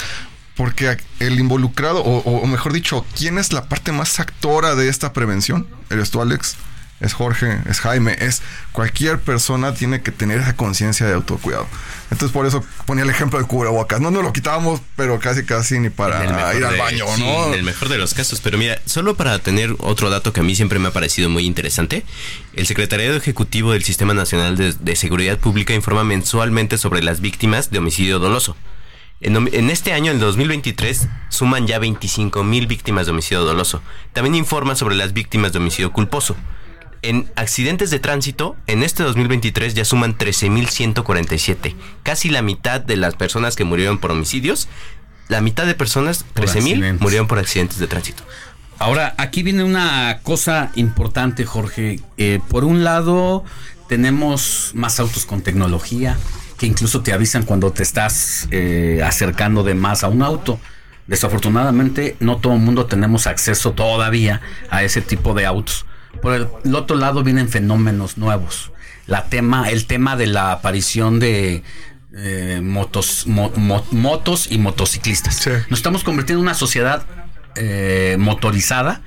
Porque 0.57 0.97
el 1.19 1.41
involucrado, 1.41 2.01
o, 2.05 2.47
mejor 2.47 2.73
dicho, 2.73 3.05
¿quién 3.17 3.39
es 3.39 3.53
la 3.53 3.69
parte 3.69 3.91
más 3.91 4.21
actora 4.21 4.77
de 4.77 4.89
esta 4.89 5.13
prevención? 5.13 5.67
¿Eres 5.91 6.13
tú, 6.13 6.23
Alex? 6.23 6.57
Es 7.01 7.13
Jorge, 7.13 7.59
es 7.69 7.81
Jaime, 7.81 8.17
es 8.21 8.43
cualquier 8.73 9.19
persona 9.19 9.75
tiene 9.75 10.03
que 10.03 10.13
tener 10.13 10.41
esa 10.41 10.57
conciencia 10.57 11.07
de 11.07 11.15
autocuidado. 11.15 11.67
Entonces 12.11 12.33
por 12.33 12.47
eso 12.47 12.65
ponía 12.87 13.05
el 13.05 13.11
ejemplo 13.11 13.39
del 13.39 13.49
cubrebocas. 13.49 14.01
No 14.01 14.11
nos 14.11 14.23
lo 14.23 14.33
quitábamos, 14.33 14.81
pero 14.97 15.19
casi 15.19 15.45
casi 15.45 15.79
ni 15.81 15.91
para 15.91 16.25
ir 16.55 16.65
al 16.65 16.79
baño, 16.79 17.05
¿no? 17.19 17.49
en 17.49 17.55
el 17.55 17.63
mejor 17.63 17.89
de 17.89 17.99
los 17.99 18.15
casos. 18.15 18.41
Pero 18.41 18.59
mira, 18.59 18.81
solo 18.85 19.17
para 19.17 19.39
tener 19.39 19.75
otro 19.79 20.11
dato 20.11 20.33
que 20.33 20.41
a 20.41 20.43
mí 20.43 20.55
siempre 20.55 20.79
me 20.79 20.89
ha 20.89 20.93
parecido 20.93 21.29
muy 21.29 21.45
interesante, 21.45 22.05
el 22.55 22.67
Secretariado 22.67 23.17
Ejecutivo 23.17 23.73
del 23.73 23.85
Sistema 23.85 24.15
Nacional 24.15 24.57
de, 24.57 24.97
Seguridad 24.97 25.39
Pública 25.39 25.75
informa 25.75 26.05
mensualmente 26.05 26.79
sobre 26.79 27.03
las 27.03 27.21
víctimas 27.21 27.71
de 27.71 27.79
homicidio 27.79 28.21
doloso. 28.21 28.57
En, 29.21 29.71
este 29.71 29.93
año, 29.93 30.13
el 30.13 30.21
2023, 30.21 31.09
suman 31.31 31.67
ya 31.67 31.79
25 31.79 32.45
mil 32.45 32.67
víctimas 32.67 33.07
de 33.07 33.13
homicidio 33.13 33.43
doloso. 33.43 33.83
También 34.13 34.35
informa 34.35 34.77
sobre 34.77 34.95
las 34.95 35.13
víctimas 35.13 35.53
de 35.53 35.59
homicidio 35.59 35.93
culposo 35.93 36.37
en 37.05 37.31
accidentes 37.37 37.91
de 37.91 37.99
tránsito, 37.99 38.57
en 38.67 38.83
este 38.83 39.03
2023 39.03 39.75
ya 39.75 39.85
suman 39.85 40.17
13.147. 40.17 41.75
Casi 42.03 42.31
la 42.31 42.43
mitad 42.43 42.81
de 42.81 42.97
las 42.97 43.15
personas 43.15 43.57
que 43.57 43.65
murieron 43.65 43.99
por 43.99 44.11
homicidios, 44.11 44.69
la 45.29 45.41
mitad 45.41 45.67
de 45.67 45.75
personas, 45.75 46.25
13.000, 46.35 46.99
murieron 47.01 47.27
por 47.27 47.39
accidentes 47.39 47.79
de 47.79 47.87
tránsito. 47.87 48.23
Ahora, 48.79 49.15
aquí 49.19 49.43
viene 49.43 49.65
una 49.65 50.21
cosa 50.23 50.71
importante, 50.75 51.45
Jorge. 51.45 52.01
Eh, 52.17 52.41
por 52.49 52.65
un 52.65 52.85
lado, 52.85 53.45
tenemos 53.89 54.73
más 54.75 54.99
autos 54.99 55.27
con 55.27 55.43
tecnología, 55.43 56.19
que 56.59 56.67
incluso 56.67 57.03
te 57.03 57.13
avisan 57.13 57.45
cuando 57.45 57.73
te 57.73 57.83
estás 57.83 58.49
eh, 58.51 59.01
acercando 59.05 59.63
de 59.63 59.75
más 59.75 60.05
a 60.05 60.09
un 60.09 60.23
auto. 60.23 60.59
Desafortunadamente, 61.07 62.17
no 62.21 62.39
todo 62.39 62.55
el 62.55 62.61
mundo 62.61 62.87
tenemos 62.87 63.27
acceso 63.27 63.73
todavía 63.73 64.41
a 64.71 64.83
ese 64.83 65.03
tipo 65.03 65.35
de 65.35 65.45
autos. 65.45 65.85
Por 66.25 66.33
el, 66.65 66.75
otro 66.75 66.97
lado 66.97 67.23
vienen 67.23 67.51
fenómenos 67.51 68.17
nuevos. 68.17 68.73
La 69.07 69.27
tema, 69.27 69.69
el 69.69 69.85
tema 69.85 70.17
de 70.17 70.27
la 70.27 70.53
aparición 70.53 71.21
de 71.21 71.63
eh, 72.17 72.61
motos, 72.63 73.27
motos 73.27 74.47
y 74.51 74.57
motociclistas. 74.57 75.47
Nos 75.69 75.81
estamos 75.81 76.03
convirtiendo 76.03 76.41
en 76.41 76.47
una 76.47 76.55
sociedad 76.55 77.05
eh, 77.57 78.17
motorizada 78.19 79.03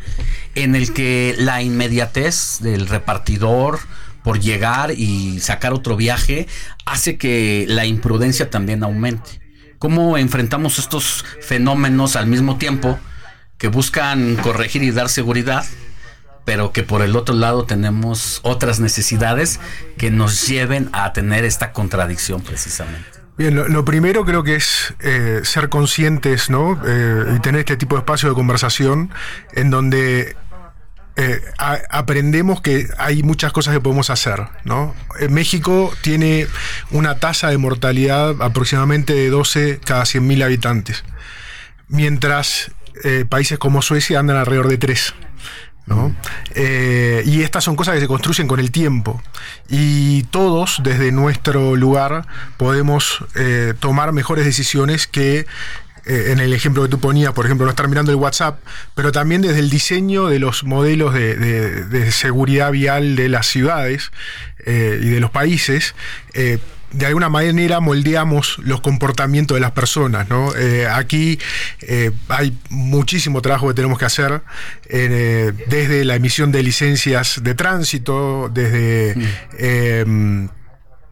en 0.53 0.75
el 0.75 0.93
que 0.93 1.33
la 1.39 1.63
inmediatez 1.63 2.59
del 2.59 2.87
repartidor 2.87 3.79
por 4.23 4.39
llegar 4.39 4.91
y 4.91 5.39
sacar 5.39 5.73
otro 5.73 5.95
viaje 5.95 6.47
hace 6.85 7.17
que 7.17 7.65
la 7.67 7.87
imprudencia 7.87 8.51
también 8.51 8.83
aumente. 8.83 9.41
¿Cómo 9.79 10.19
enfrentamos 10.19 10.77
estos 10.77 11.25
fenómenos 11.41 12.15
al 12.15 12.27
mismo 12.27 12.57
tiempo 12.57 12.99
que 13.57 13.69
buscan 13.69 14.35
corregir 14.35 14.83
y 14.83 14.91
dar 14.91 15.09
seguridad? 15.09 15.65
Pero 16.47 16.71
que 16.71 16.81
por 16.81 17.01
el 17.01 17.17
otro 17.17 17.35
lado 17.35 17.65
tenemos 17.65 18.39
otras 18.41 18.79
necesidades 18.79 19.59
que 19.97 20.11
nos 20.11 20.47
lleven 20.47 20.89
a 20.93 21.11
tener 21.11 21.43
esta 21.43 21.73
contradicción 21.73 22.41
precisamente. 22.41 23.05
Bien, 23.37 23.53
lo, 23.53 23.83
primero 23.83 24.23
creo 24.23 24.43
que 24.43 24.55
es 24.55 24.93
eh, 25.01 25.41
ser 25.43 25.67
conscientes, 25.67 26.49
¿no? 26.49 26.81
Eh, 26.87 27.33
y 27.35 27.39
tener 27.41 27.59
este 27.59 27.75
tipo 27.75 27.95
de 27.95 27.99
espacio 27.99 28.29
de 28.29 28.35
conversación 28.35 29.11
en 29.55 29.71
donde 29.71 30.37
eh, 31.17 31.41
aprendemos 31.89 32.61
que 32.61 32.87
hay 32.97 33.23
muchas 33.23 33.51
cosas 33.51 33.73
que 33.73 33.81
podemos 33.81 34.09
hacer, 34.09 34.47
¿no? 34.63 34.95
México 35.29 35.93
tiene 35.99 36.47
una 36.91 37.19
tasa 37.19 37.49
de 37.49 37.57
mortalidad 37.57 38.41
aproximadamente 38.41 39.13
de 39.13 39.29
12 39.29 39.81
cada 39.83 40.03
100.000 40.03 40.45
habitantes, 40.45 41.03
mientras 41.89 42.71
países 43.27 43.59
como 43.59 43.81
Suecia 43.81 44.19
andan 44.19 44.37
alrededor 44.37 44.69
de 44.69 44.77
3. 44.77 45.13
Eh, 46.55 47.23
y 47.25 47.43
estas 47.43 47.63
son 47.63 47.75
cosas 47.75 47.95
que 47.95 48.01
se 48.01 48.07
construyen 48.07 48.47
con 48.47 48.59
el 48.59 48.71
tiempo. 48.71 49.21
Y 49.69 50.23
todos, 50.23 50.81
desde 50.83 51.11
nuestro 51.11 51.75
lugar, 51.75 52.25
podemos 52.57 53.23
eh, 53.35 53.73
tomar 53.79 54.11
mejores 54.11 54.45
decisiones 54.45 55.07
que 55.07 55.45
eh, 56.05 56.31
en 56.31 56.39
el 56.39 56.53
ejemplo 56.53 56.83
que 56.83 56.89
tú 56.89 56.99
ponías, 56.99 57.33
por 57.33 57.45
ejemplo, 57.45 57.65
no 57.65 57.69
estar 57.69 57.87
mirando 57.87 58.11
el 58.11 58.17
WhatsApp, 58.17 58.59
pero 58.95 59.11
también 59.11 59.41
desde 59.41 59.59
el 59.59 59.69
diseño 59.69 60.27
de 60.27 60.39
los 60.39 60.63
modelos 60.63 61.13
de, 61.13 62.11
seguridad 62.11 62.71
vial 62.71 63.15
de 63.15 63.29
las 63.29 63.47
ciudades 63.47 64.11
y 64.65 65.09
de 65.09 65.19
los 65.19 65.31
países 65.31 65.95
de 66.91 67.05
alguna 67.05 67.29
manera 67.29 67.79
moldeamos 67.79 68.57
los 68.59 68.81
comportamientos 68.81 69.55
de 69.55 69.61
las 69.61 69.71
personas. 69.71 70.29
¿no? 70.29 70.55
Eh, 70.55 70.87
aquí 70.87 71.39
eh, 71.81 72.11
hay 72.29 72.57
muchísimo 72.69 73.41
trabajo 73.41 73.67
que 73.67 73.73
tenemos 73.73 73.99
que 73.99 74.05
hacer 74.05 74.41
eh, 74.89 75.51
desde 75.67 76.05
la 76.05 76.15
emisión 76.15 76.51
de 76.51 76.63
licencias 76.63 77.41
de 77.43 77.55
tránsito, 77.55 78.49
desde... 78.53 79.15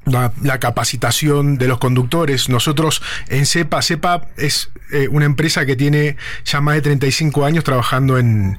Mm 0.05 0.35
la, 0.41 0.59
capacitación 0.59 1.57
de 1.57 1.67
los 1.67 1.79
conductores. 1.79 2.49
Nosotros 2.49 3.01
en 3.27 3.45
CEPA, 3.45 3.81
CEPA 3.81 4.27
es 4.37 4.69
eh, 4.91 5.07
una 5.09 5.25
empresa 5.25 5.65
que 5.65 5.75
tiene 5.75 6.17
ya 6.45 6.61
más 6.61 6.75
de 6.75 6.81
35 6.81 7.45
años 7.45 7.63
trabajando 7.63 8.17
en, 8.17 8.57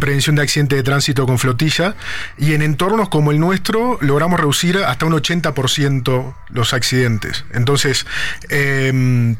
prevención 0.00 0.36
de 0.36 0.42
accidentes 0.42 0.78
de 0.78 0.82
tránsito 0.82 1.26
con 1.26 1.38
flotilla 1.38 1.94
y 2.38 2.54
en 2.54 2.62
entornos 2.62 3.08
como 3.08 3.30
el 3.30 3.40
nuestro 3.40 3.98
logramos 4.00 4.40
reducir 4.40 4.78
hasta 4.78 5.06
un 5.06 5.12
80% 5.12 6.34
los 6.50 6.72
accidentes. 6.72 7.44
Entonces, 7.52 8.06
em, 8.48 9.36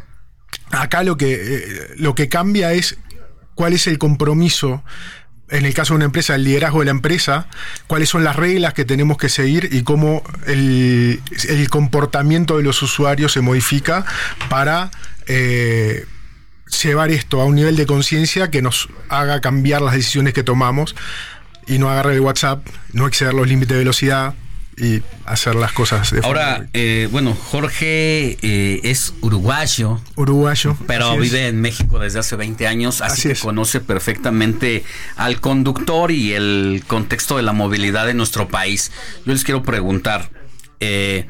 acá 0.70 1.02
lo 1.02 1.16
que, 1.16 1.34
eh, 1.34 1.94
lo 1.96 2.14
que 2.14 2.28
cambia 2.28 2.72
es 2.72 2.96
cuál 3.54 3.72
es 3.72 3.86
el 3.86 3.98
compromiso 3.98 4.82
en 5.54 5.64
el 5.64 5.72
caso 5.72 5.94
de 5.94 5.96
una 5.96 6.04
empresa, 6.06 6.34
el 6.34 6.42
liderazgo 6.42 6.80
de 6.80 6.86
la 6.86 6.90
empresa, 6.90 7.46
cuáles 7.86 8.08
son 8.08 8.24
las 8.24 8.34
reglas 8.34 8.74
que 8.74 8.84
tenemos 8.84 9.16
que 9.16 9.28
seguir 9.28 9.68
y 9.72 9.82
cómo 9.82 10.22
el, 10.46 11.20
comportamiento 11.70 12.56
de 12.56 12.64
los 12.64 12.82
usuarios 12.82 13.32
se 13.32 13.40
modifica 13.40 14.04
para 14.48 14.90
eh, 15.28 16.06
llevar 16.82 17.10
esto 17.10 17.40
a 17.40 17.44
un 17.44 17.54
nivel 17.54 17.76
de 17.76 17.86
conciencia 17.86 18.50
que 18.50 18.62
nos 18.62 18.88
haga 19.08 19.40
cambiar 19.40 19.80
las 19.80 19.94
decisiones 19.94 20.34
que 20.34 20.42
tomamos 20.42 20.96
y 21.68 21.78
no 21.78 21.88
agarrar 21.88 22.14
el 22.14 22.20
WhatsApp, 22.20 22.66
no 22.92 23.06
exceder 23.06 23.34
los 23.34 23.46
límites 23.46 23.68
de 23.68 23.78
velocidad, 23.78 24.34
y 24.76 25.02
hacer 25.24 25.54
las 25.54 25.72
cosas 25.72 26.10
de 26.10 26.20
Ahora, 26.24 26.66
eh, 26.72 27.08
bueno, 27.10 27.34
Jorge 27.34 28.38
eh, 28.42 28.80
es 28.84 29.14
uruguayo. 29.20 30.00
Uruguayo. 30.16 30.76
Pero 30.86 31.16
vive 31.16 31.48
en 31.48 31.60
México 31.60 31.98
desde 31.98 32.18
hace 32.18 32.36
20 32.36 32.66
años, 32.66 33.00
así, 33.00 33.28
que 33.28 33.36
conoce 33.36 33.80
perfectamente 33.80 34.84
al 35.16 35.40
conductor 35.40 36.10
y 36.10 36.32
el 36.32 36.82
contexto 36.86 37.36
de 37.36 37.42
la 37.42 37.52
movilidad 37.52 38.06
de 38.06 38.14
nuestro 38.14 38.48
país. 38.48 38.90
Yo 39.24 39.32
les 39.32 39.44
quiero 39.44 39.62
preguntar, 39.62 40.30
eh, 40.80 41.26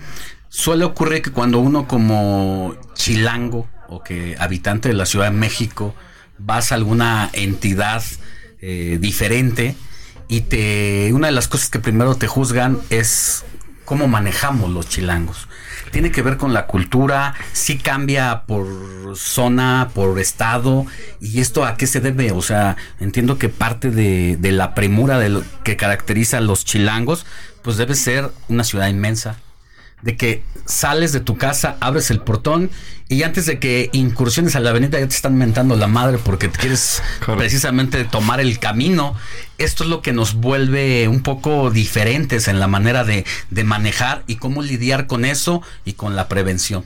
suele 0.49 0.85
ocurrir 0.85 1.23
que 1.23 1.31
cuando 1.31 1.59
uno 1.59 1.87
como 1.87 2.77
chilango 2.95 3.69
o 3.89 4.03
que 4.03 4.37
habitante 4.39 4.89
de 4.89 4.95
la 4.95 5.07
Ciudad 5.07 5.27
de 5.27 5.37
México 5.37 5.95
vas 6.39 6.73
a 6.73 6.77
alguna 6.77 7.31
entidad 7.33 8.03
diferente, 8.99 9.77
y 10.29 10.43
te 10.43 11.13
una 11.13 11.29
de 11.29 11.33
las 11.33 11.49
cosas 11.49 11.71
que 11.71 11.79
primero 11.79 12.15
te 12.15 12.27
juzgan 12.27 12.79
es 12.91 13.45
cómo 13.85 14.09
manejamos 14.09 14.71
los 14.71 14.89
chilangos. 14.89 15.49
Tiene 15.91 16.11
que 16.11 16.23
ver 16.23 16.37
con 16.37 16.53
la 16.53 16.67
cultura, 16.67 17.35
sí 17.53 17.79
cambia 17.79 18.45
por 18.47 18.67
zona, 19.17 19.91
por 19.95 20.19
estado, 20.19 20.87
y 21.21 21.41
esto 21.41 21.65
a 21.65 21.77
qué 21.77 21.87
se 21.87 22.01
debe. 22.01 22.33
O 22.33 22.43
sea, 22.43 22.77
entiendo 22.99 23.39
que 23.39 23.49
parte 23.49 23.91
de, 23.91 24.37
de 24.39 24.53
la 24.53 24.75
premura 24.75 25.19
de 25.19 25.29
lo 25.29 25.43
que 25.63 25.77
caracteriza 25.77 26.39
a 26.39 26.41
los 26.41 26.65
chilangos, 26.65 27.27
pues 27.63 27.77
debe 27.77 27.95
ser 27.95 28.31
una 28.49 28.65
ciudad 28.65 28.89
inmensa, 28.89 29.37
de 30.05 30.17
que 30.17 30.43
sales 30.67 31.13
de 31.13 31.21
tu 31.21 31.37
casa, 31.37 31.77
abres 31.81 32.11
el 32.11 32.21
portón 32.21 32.71
y 33.09 33.23
antes 33.23 33.47
de 33.47 33.59
que 33.59 33.91
incursiones 33.93 34.55
a 34.55 34.61
la 34.61 34.71
avenida 34.71 34.99
ya 35.01 35.09
te 35.09 35.15
están 35.15 35.37
mentando 35.37 35.77
la 35.77 35.89
madre 35.89 36.19
porque 36.19 36.49
te 36.49 36.59
quieres 36.59 37.03
precisamente 37.27 38.05
tomar 38.05 38.41
el 38.41 38.59
camino. 38.59 39.15
Esto 39.59 39.85
es 39.85 39.91
lo 39.91 40.03
que 40.03 40.13
nos 40.13 40.35
vuelve 40.35 41.09
un 41.09 41.23
poco 41.23 41.71
diferentes 41.71 42.49
en 42.49 42.61
la 42.61 42.67
manera 42.67 43.05
de, 43.05 43.25
de 43.51 43.65
manejar 43.65 44.25
y 44.27 44.37
cómo 44.37 44.63
lidiar 44.63 45.07
con 45.07 45.25
eso 45.25 45.63
y 45.85 45.95
con 45.95 46.17
la 46.17 46.29
prevención. 46.29 46.85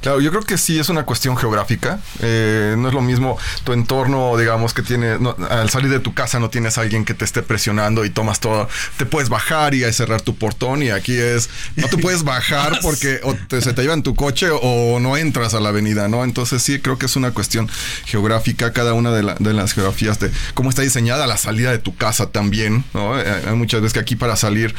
Claro, 0.00 0.20
yo 0.20 0.30
creo 0.30 0.42
que 0.42 0.58
sí 0.58 0.78
es 0.78 0.88
una 0.88 1.04
cuestión 1.04 1.36
geográfica. 1.36 1.98
Eh, 2.20 2.74
no 2.78 2.88
es 2.88 2.94
lo 2.94 3.00
mismo 3.02 3.38
tu 3.64 3.72
entorno, 3.72 4.36
digamos, 4.36 4.74
que 4.74 4.82
tiene. 4.82 5.18
no, 5.18 5.36
al 5.50 5.70
salir 5.70 5.90
de 5.90 6.00
tu 6.00 6.14
casa 6.14 6.38
no 6.38 6.50
tienes 6.50 6.78
a 6.78 6.82
alguien 6.82 7.04
que 7.04 7.14
te 7.14 7.24
esté 7.24 7.42
presionando 7.42 8.04
y 8.04 8.10
tomas 8.10 8.40
todo. 8.40 8.68
Te 8.96 9.06
puedes 9.06 9.28
bajar 9.28 9.74
y 9.74 9.80
cerrar 9.92 10.20
tu 10.20 10.36
portón. 10.36 10.82
Y 10.82 10.90
aquí 10.90 11.16
es. 11.16 11.50
No 11.76 11.88
te 11.88 11.98
puedes 11.98 12.24
bajar 12.24 12.78
porque 12.82 13.20
o 13.22 13.34
te- 13.34 13.60
se 13.60 13.72
te 13.72 13.82
llevan 13.82 14.02
tu 14.02 14.14
coche 14.14 14.48
o 14.50 14.98
no 15.00 15.16
entras 15.16 15.54
a 15.54 15.60
la 15.60 15.68
avenida, 15.70 16.08
¿no? 16.08 16.24
Entonces 16.24 16.62
sí 16.62 16.78
creo 16.80 16.98
que 16.98 17.06
es 17.06 17.16
una 17.16 17.32
cuestión 17.32 17.68
geográfica. 18.06 18.72
Cada 18.72 18.94
una 18.94 19.10
de, 19.12 19.22
la- 19.22 19.34
de 19.38 19.52
las 19.52 19.72
geografías 19.72 20.18
de 20.18 20.30
cómo 20.54 20.70
está 20.70 20.82
diseñada 20.82 21.26
la 21.26 21.36
salida 21.36 21.70
de 21.70 21.78
tu 21.78 21.94
casa 21.96 22.30
también, 22.30 22.84
¿no? 22.94 23.18
Eh, 23.20 23.42
hay 23.48 23.54
muchas 23.54 23.80
veces 23.80 23.92
que 23.94 24.00
aquí 24.00 24.16
para 24.16 24.36
salir 24.36 24.74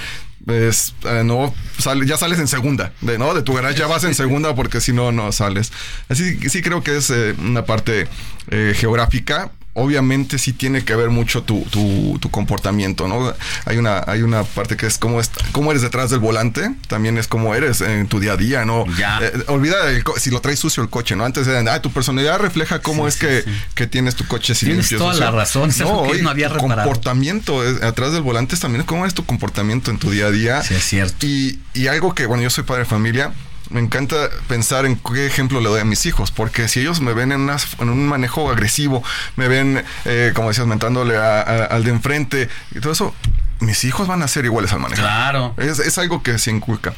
es, 0.47 0.93
eh, 1.05 1.23
no 1.23 1.53
sale- 1.77 2.05
ya 2.05 2.18
sales 2.18 2.39
en 2.39 2.47
segunda, 2.47 2.91
de, 3.01 3.18
¿no? 3.18 3.34
De 3.34 3.41
tu 3.43 3.53
garage 3.53 3.77
ya 3.80 3.88
vas 3.88 4.03
en 4.03 4.15
segunda 4.15 4.55
porque 4.55 4.81
si 4.81 4.93
no, 4.93 5.11
no 5.11 5.31
sales. 5.31 5.72
Así 6.09 6.38
sí 6.49 6.61
creo 6.61 6.84
que 6.84 6.97
es 6.97 7.09
eh, 7.09 7.35
una 7.39 7.65
parte 7.65 8.07
eh, 8.49 8.73
geográfica. 8.76 9.51
Obviamente 9.73 10.38
sí 10.38 10.52
tiene 10.52 10.84
que 10.84 10.95
ver 10.98 11.10
mucho 11.10 11.43
tu, 11.43 11.61
tu, 11.72 12.18
tu 12.19 12.30
comportamiento, 12.30 13.07
¿no? 13.07 13.34
Hay 13.65 13.77
una, 13.77 14.03
hay 14.06 14.22
una 14.22 14.43
parte 14.43 14.76
que 14.76 14.85
es 14.85 14.98
cómo, 14.98 15.22
es 15.22 15.31
cómo 15.53 15.72
eres 15.72 15.81
detrás 15.81 16.10
del 16.10 16.19
volante, 16.19 16.72
también 16.88 17.18
es 17.18 17.30
cómo 17.30 17.56
eres 17.56 17.80
en 17.80 18.07
tu 18.07 18.19
día 18.19 18.34
a 18.34 18.38
día, 18.38 18.65
¿no? 18.65 18.84
Eh, 19.22 19.31
olvida 19.48 19.89
el 19.89 20.03
co- 20.03 20.19
si 20.19 20.30
lo 20.30 20.41
traes 20.41 20.60
sucio 20.60 20.84
el 20.84 20.89
coche, 20.89 21.15
¿no? 21.15 21.23
Antes 21.23 21.48
eran, 21.48 21.69
ah, 21.69 21.81
tu 21.81 21.89
personalidad 21.89 22.38
refleja 22.39 22.80
cómo 22.80 23.07
es 23.07 23.15
que, 23.15 23.45
que 23.73 23.88
tienes 23.88 24.15
tu 24.18 24.27
coche 24.27 24.52
así 24.52 24.65
Tienes 24.65 24.91
limpio, 24.91 24.98
toda 24.98 25.11
sucio. 25.14 25.26
la 25.26 25.31
razón, 25.31 25.72
que 25.72 25.84
oye, 25.85 26.22
no 26.22 26.30
había 26.30 26.49
tu 26.49 26.57
comportamiento 26.57 27.65
es- 27.65 27.81
atrás 27.81 28.11
del 28.11 28.23
volante 28.23 28.56
es 28.56 28.61
también 28.61 28.84
cómo 28.84 29.06
es 29.06 29.14
tu 29.14 29.26
comportamiento 29.26 29.89
en 29.89 29.98
tu 29.99 30.11
día 30.11 30.26
a 30.27 30.31
día. 30.31 30.61
Sí, 30.64 30.73
es 30.76 30.84
cierto. 30.84 31.26
Y, 31.26 31.60
y 31.73 31.88
algo 31.88 32.14
que, 32.14 32.26
bueno, 32.26 32.43
yo 32.43 32.49
soy 32.49 32.65
padre 32.65 32.84
de 32.84 32.89
familia, 32.89 33.31
me 33.72 33.80
encanta 33.80 34.30
pensar 34.48 34.85
en 34.85 34.98
qué 34.98 35.26
ejemplo 35.26 35.60
le 35.61 35.69
doy 35.69 35.81
a 35.81 35.85
mis 35.85 36.06
hijos, 36.06 36.31
porque 36.31 36.68
si 36.68 36.81
ellos 36.81 37.02
me 37.02 37.14
ven 37.14 37.31
en, 37.31 37.49
un 37.80 38.07
manejo 38.07 38.49
agresivo, 38.52 39.03
me 39.35 39.48
ven, 39.48 39.84
eh, 40.06 40.31
como 40.35 40.49
decías, 40.49 40.68
mentándole 40.68 41.18
a- 41.18 41.41
a- 41.41 41.65
al 41.65 41.84
de 41.84 41.89
enfrente 41.91 42.49
y 42.76 42.80
todo 42.80 42.93
eso, 42.93 43.15
mis 43.60 43.84
hijos 43.84 44.07
van 44.07 44.23
a 44.23 44.27
ser 44.27 44.45
iguales 44.45 44.73
al 44.73 44.80
manejar. 44.80 45.06
Claro. 45.06 45.53
Es, 45.57 45.80
es 45.80 45.98
algo 45.98 46.23
que 46.23 46.38
se 46.39 46.49
inculca. 46.52 46.93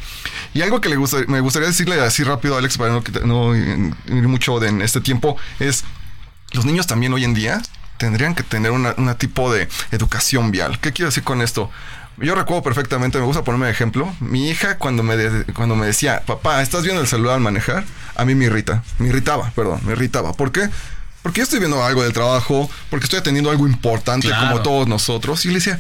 Y 0.54 0.62
algo 0.62 0.80
que 0.82 0.90
le 0.90 0.96
gusta, 0.96 1.18
me 1.28 1.42
gustaría 1.42 1.68
decirle 1.68 2.00
así 2.02 2.24
rápido, 2.24 2.58
Alex, 2.58 2.78
para 2.78 2.92
no, 2.94 3.04
no 3.26 3.56
ir 3.56 4.28
mucho 4.28 4.60
de- 4.60 4.70
en 4.70 4.82
este 4.82 5.02
tiempo, 5.02 5.36
es 5.60 5.84
los 6.54 6.66
niños 6.66 6.88
también 6.88 7.14
hoy 7.14 7.24
en 7.24 7.34
día 7.34 7.62
tendrían 7.98 8.36
que 8.36 8.44
tener 8.44 8.72
una, 8.72 8.94
una 8.98 9.16
tipo 9.16 9.52
de 9.54 9.68
educación 9.92 10.52
vial. 10.52 10.80
¿Qué 10.80 10.92
quiero 10.94 11.10
decir 11.10 11.24
con 11.24 11.42
esto? 11.42 11.70
Yo 12.18 12.36
recuerdo 12.36 12.62
perfectamente, 12.64 13.18
me 13.18 13.26
gusta 13.26 13.44
ponerme 13.44 13.66
de 13.66 13.72
ejemplo. 13.72 14.14
Mi 14.20 14.50
hija 14.50 14.78
cuando 14.78 15.02
me, 15.04 15.18
de- 15.18 15.46
cuando 15.54 15.76
me 15.76 15.86
decía, 15.88 16.22
papá, 16.26 16.62
¿estás 16.62 16.84
viendo 16.84 17.02
el 17.02 17.08
celular 17.08 17.36
al 17.36 17.42
manejar? 17.42 17.84
A 18.16 18.24
mí 18.26 18.36
me 18.36 18.46
irrita, 18.46 18.84
me 19.00 19.08
irritaba, 19.10 19.52
perdón, 19.56 19.82
me 19.86 19.94
irritaba. 19.94 20.34
¿Por 20.34 20.52
qué? 20.52 20.70
Porque 21.24 21.40
yo 21.40 21.44
estoy 21.44 21.60
viendo 21.60 21.84
algo 21.84 22.04
del 22.04 22.14
trabajo, 22.14 22.70
porque 22.90 23.06
estoy 23.06 23.20
atendiendo 23.20 23.50
algo 23.50 23.66
importante 23.68 24.28
Claro. 24.28 24.48
como 24.50 24.62
todos 24.62 24.88
nosotros. 24.88 25.44
Y 25.46 25.48
le 25.50 25.56
decía, 25.56 25.80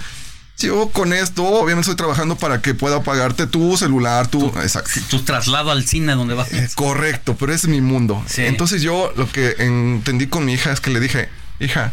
yo 0.58 0.90
con 0.90 1.14
esto 1.14 1.44
obviamente 1.44 1.82
estoy 1.82 1.96
trabajando 1.98 2.36
para 2.38 2.62
que 2.62 2.74
pueda 2.74 3.04
pagarte 3.04 3.46
tu 3.46 3.76
celular, 3.78 4.28
tu... 4.28 4.48
exacto. 4.62 4.92
Tu 5.10 5.20
traslado 5.22 5.70
al 5.70 5.86
cine 5.86 6.14
donde 6.14 6.34
vas. 6.34 6.52
Eh, 6.54 6.68
correcto, 6.76 7.36
pero 7.40 7.54
ese 7.54 7.68
es 7.68 7.72
mi 7.72 7.82
mundo. 7.82 8.24
Sí. 8.28 8.44
Entonces 8.46 8.82
yo 8.82 9.12
lo 9.18 9.30
que 9.32 9.56
entendí 9.60 10.28
con 10.28 10.46
mi 10.46 10.54
hija 10.54 10.72
es 10.72 10.80
que 10.80 10.90
le 10.92 11.00
dije, 11.00 11.30
hija, 11.60 11.92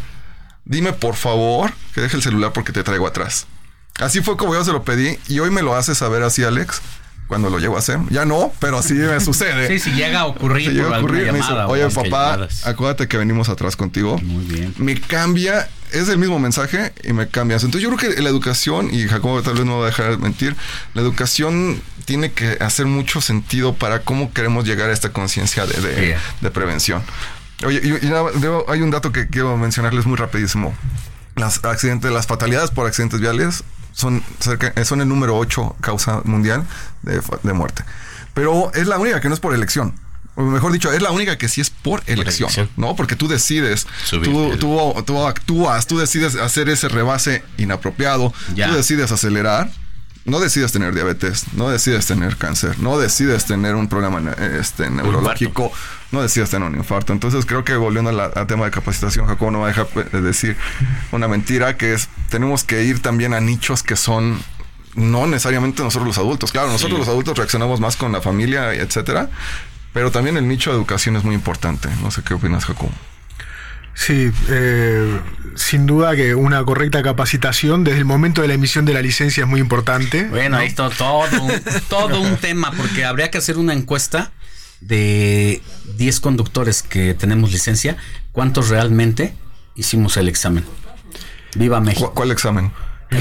dime 0.65 0.93
por 0.93 1.15
favor 1.15 1.73
que 1.93 2.01
deje 2.01 2.15
el 2.17 2.23
celular 2.23 2.53
porque 2.53 2.71
te 2.71 2.83
traigo 2.83 3.05
atrás. 3.05 3.45
Así 4.01 4.21
fue 4.21 4.35
como 4.37 4.53
yo 4.53 4.63
se 4.65 4.71
lo 4.71 4.83
pedí 4.83 5.17
y 5.27 5.39
hoy 5.39 5.49
me 5.51 5.61
lo 5.61 5.75
hace 5.75 5.95
saber 5.95 6.23
así 6.23 6.43
Alex 6.43 6.81
cuando 7.27 7.49
lo 7.49 7.59
llego 7.59 7.77
a 7.77 7.79
hacer. 7.79 7.97
Ya 8.09 8.25
no, 8.25 8.51
pero 8.59 8.79
así 8.79 8.93
me 8.93 9.19
sucede. 9.21 9.67
Sí, 9.69 9.79
si 9.79 9.91
llega 9.95 10.21
a 10.21 10.25
ocurrir 10.25 10.67
Si 10.69 10.73
llega 10.75 10.97
a 10.97 10.99
ocurrir, 10.99 11.31
me 11.31 11.37
dice, 11.39 11.53
oye 11.53 11.87
papá, 11.89 12.31
llamadas". 12.31 12.67
acuérdate 12.67 13.07
que 13.07 13.17
venimos 13.17 13.47
atrás 13.47 13.75
contigo. 13.77 14.17
Muy 14.17 14.43
bien. 14.43 14.73
Me 14.77 14.99
cambia, 14.99 15.69
es 15.93 16.09
el 16.09 16.17
mismo 16.17 16.39
mensaje 16.39 16.91
y 17.03 17.13
me 17.13 17.27
cambias. 17.29 17.63
Entonces 17.63 17.89
yo 17.89 17.95
creo 17.95 18.13
que 18.15 18.21
la 18.21 18.29
educación, 18.29 18.93
y 18.93 19.07
Jacobo 19.07 19.41
tal 19.43 19.53
vez 19.53 19.65
no 19.65 19.77
va 19.79 19.83
a 19.83 19.89
dejar 19.89 20.09
de 20.11 20.17
mentir, 20.17 20.57
la 20.93 21.01
educación 21.01 21.81
tiene 22.03 22.33
que 22.33 22.57
hacer 22.59 22.87
mucho 22.87 23.21
sentido 23.21 23.75
para 23.75 24.01
cómo 24.01 24.33
queremos 24.33 24.65
llegar 24.65 24.89
a 24.89 24.93
esta 24.93 25.13
conciencia 25.13 25.65
de, 25.65 25.79
de- 25.79 26.17
de 26.41 26.51
prevención. 26.51 27.01
Oye, 27.65 27.79
y- 27.81 28.05
y 28.07 28.09
nada, 28.09 28.25
hay 28.67 28.81
un 28.81 28.89
dato 28.91 29.11
que 29.13 29.27
quiero 29.27 29.55
mencionarles 29.55 30.05
muy 30.05 30.17
rapidísimo. 30.17 30.75
Las 31.35 31.63
accidentes, 31.63 32.11
las 32.11 32.27
fatalidades 32.27 32.71
por 32.71 32.87
accidentes 32.87 33.21
viales 33.21 33.63
son 33.93 34.23
cerca, 34.39 34.73
eh, 34.75 34.85
son 34.85 35.01
el 35.01 35.07
número 35.07 35.37
8 35.37 35.75
causa 35.81 36.21
mundial 36.23 36.65
de, 37.01 37.21
de 37.43 37.53
muerte. 37.53 37.83
Pero 38.33 38.71
es 38.73 38.87
la 38.87 38.97
única 38.97 39.19
que 39.21 39.27
no 39.27 39.33
es 39.33 39.39
por 39.39 39.53
elección. 39.53 39.93
O 40.35 40.43
mejor 40.43 40.71
dicho, 40.71 40.91
es 40.93 41.01
la 41.01 41.11
única 41.11 41.37
que 41.37 41.49
sí 41.49 41.59
es 41.59 41.69
por 41.69 42.01
elección, 42.05 42.47
elección. 42.49 42.69
¿no? 42.77 42.95
Porque 42.95 43.17
tú 43.17 43.27
decides, 43.27 43.85
tú, 44.09 44.51
el- 44.53 44.59
tú, 44.59 45.03
tú 45.05 45.25
actúas, 45.27 45.87
tú 45.87 45.97
decides 45.99 46.35
hacer 46.35 46.69
ese 46.69 46.87
rebase 46.87 47.43
inapropiado, 47.57 48.33
Ya. 48.55 48.69
tú 48.69 48.75
decides 48.75 49.11
acelerar, 49.11 49.69
no 50.23 50.39
decides 50.39 50.71
tener 50.71 50.93
diabetes, 50.93 51.45
no 51.53 51.69
decides 51.69 52.05
tener 52.05 52.37
cáncer, 52.37 52.79
no 52.79 52.97
decides 52.97 53.43
tener 53.45 53.75
un 53.75 53.89
problema 53.89 54.31
este, 54.57 54.89
neurológico, 54.89 55.71
no 56.11 56.21
decides 56.21 56.49
tener 56.49 56.67
un 56.69 56.75
infarto. 56.75 57.13
Entonces 57.13 57.45
creo 57.45 57.63
que 57.63 57.75
volviendo 57.75 58.09
al 58.09 58.47
tema 58.47 58.65
de 58.65 58.71
capacitación, 58.71 59.27
Jacobo 59.27 59.51
no 59.51 59.59
va 59.59 59.65
a 59.65 59.69
dejar 59.69 59.87
de 60.11 60.21
decir 60.21 60.57
una 61.11 61.27
mentira 61.27 61.77
que 61.77 61.93
es, 61.93 62.09
tenemos 62.29 62.63
que 62.63 62.83
ir 62.83 63.01
también 63.01 63.33
a 63.33 63.39
nichos 63.39 63.83
que 63.83 63.95
son 63.95 64.41
no 64.95 65.25
necesariamente 65.25 65.81
nosotros 65.83 66.07
los 66.07 66.17
adultos. 66.17 66.51
Claro, 66.51 66.67
nosotros 66.69 66.99
los 66.99 67.07
adultos 67.07 67.37
reaccionamos 67.37 67.79
más 67.79 67.95
con 67.95 68.11
la 68.11 68.21
familia, 68.21 68.73
etcétera. 68.73 69.29
Pero 69.93 70.11
también 70.11 70.37
el 70.37 70.47
nicho 70.47 70.69
de 70.71 70.77
educación 70.77 71.15
es 71.17 71.23
muy 71.23 71.35
importante. 71.35 71.89
No 72.01 72.11
sé 72.11 72.21
qué 72.23 72.33
opinas, 72.33 72.65
Jacobo. 72.65 72.91
Sí, 73.93 74.31
eh, 74.49 75.19
sin 75.55 75.85
duda 75.85 76.15
que 76.15 76.33
una 76.33 76.63
correcta 76.63 77.03
capacitación 77.03 77.83
desde 77.83 77.99
el 77.99 78.05
momento 78.05 78.41
de 78.41 78.47
la 78.47 78.53
emisión 78.53 78.85
de 78.85 78.93
la 78.93 79.01
licencia 79.01 79.43
es 79.43 79.49
muy 79.49 79.59
importante. 79.59 80.23
Bueno, 80.29 80.57
ahí 80.57 80.67
está 80.67 80.89
todo, 80.89 81.23
un- 81.41 81.61
todo 81.89 82.21
un 82.21 82.37
tema, 82.37 82.71
porque 82.71 83.03
habría 83.03 83.29
que 83.29 83.37
hacer 83.37 83.57
una 83.57 83.73
encuesta 83.73 84.31
de 84.81 85.61
10 85.97 86.19
conductores 86.19 86.83
que 86.83 87.13
tenemos 87.13 87.51
licencia, 87.51 87.97
¿cuántos 88.31 88.69
realmente 88.69 89.33
hicimos 89.75 90.17
el 90.17 90.27
examen? 90.27 90.63
Viva 91.55 91.79
México. 91.79 92.11
¿Cuál 92.15 92.31
examen? 92.31 92.71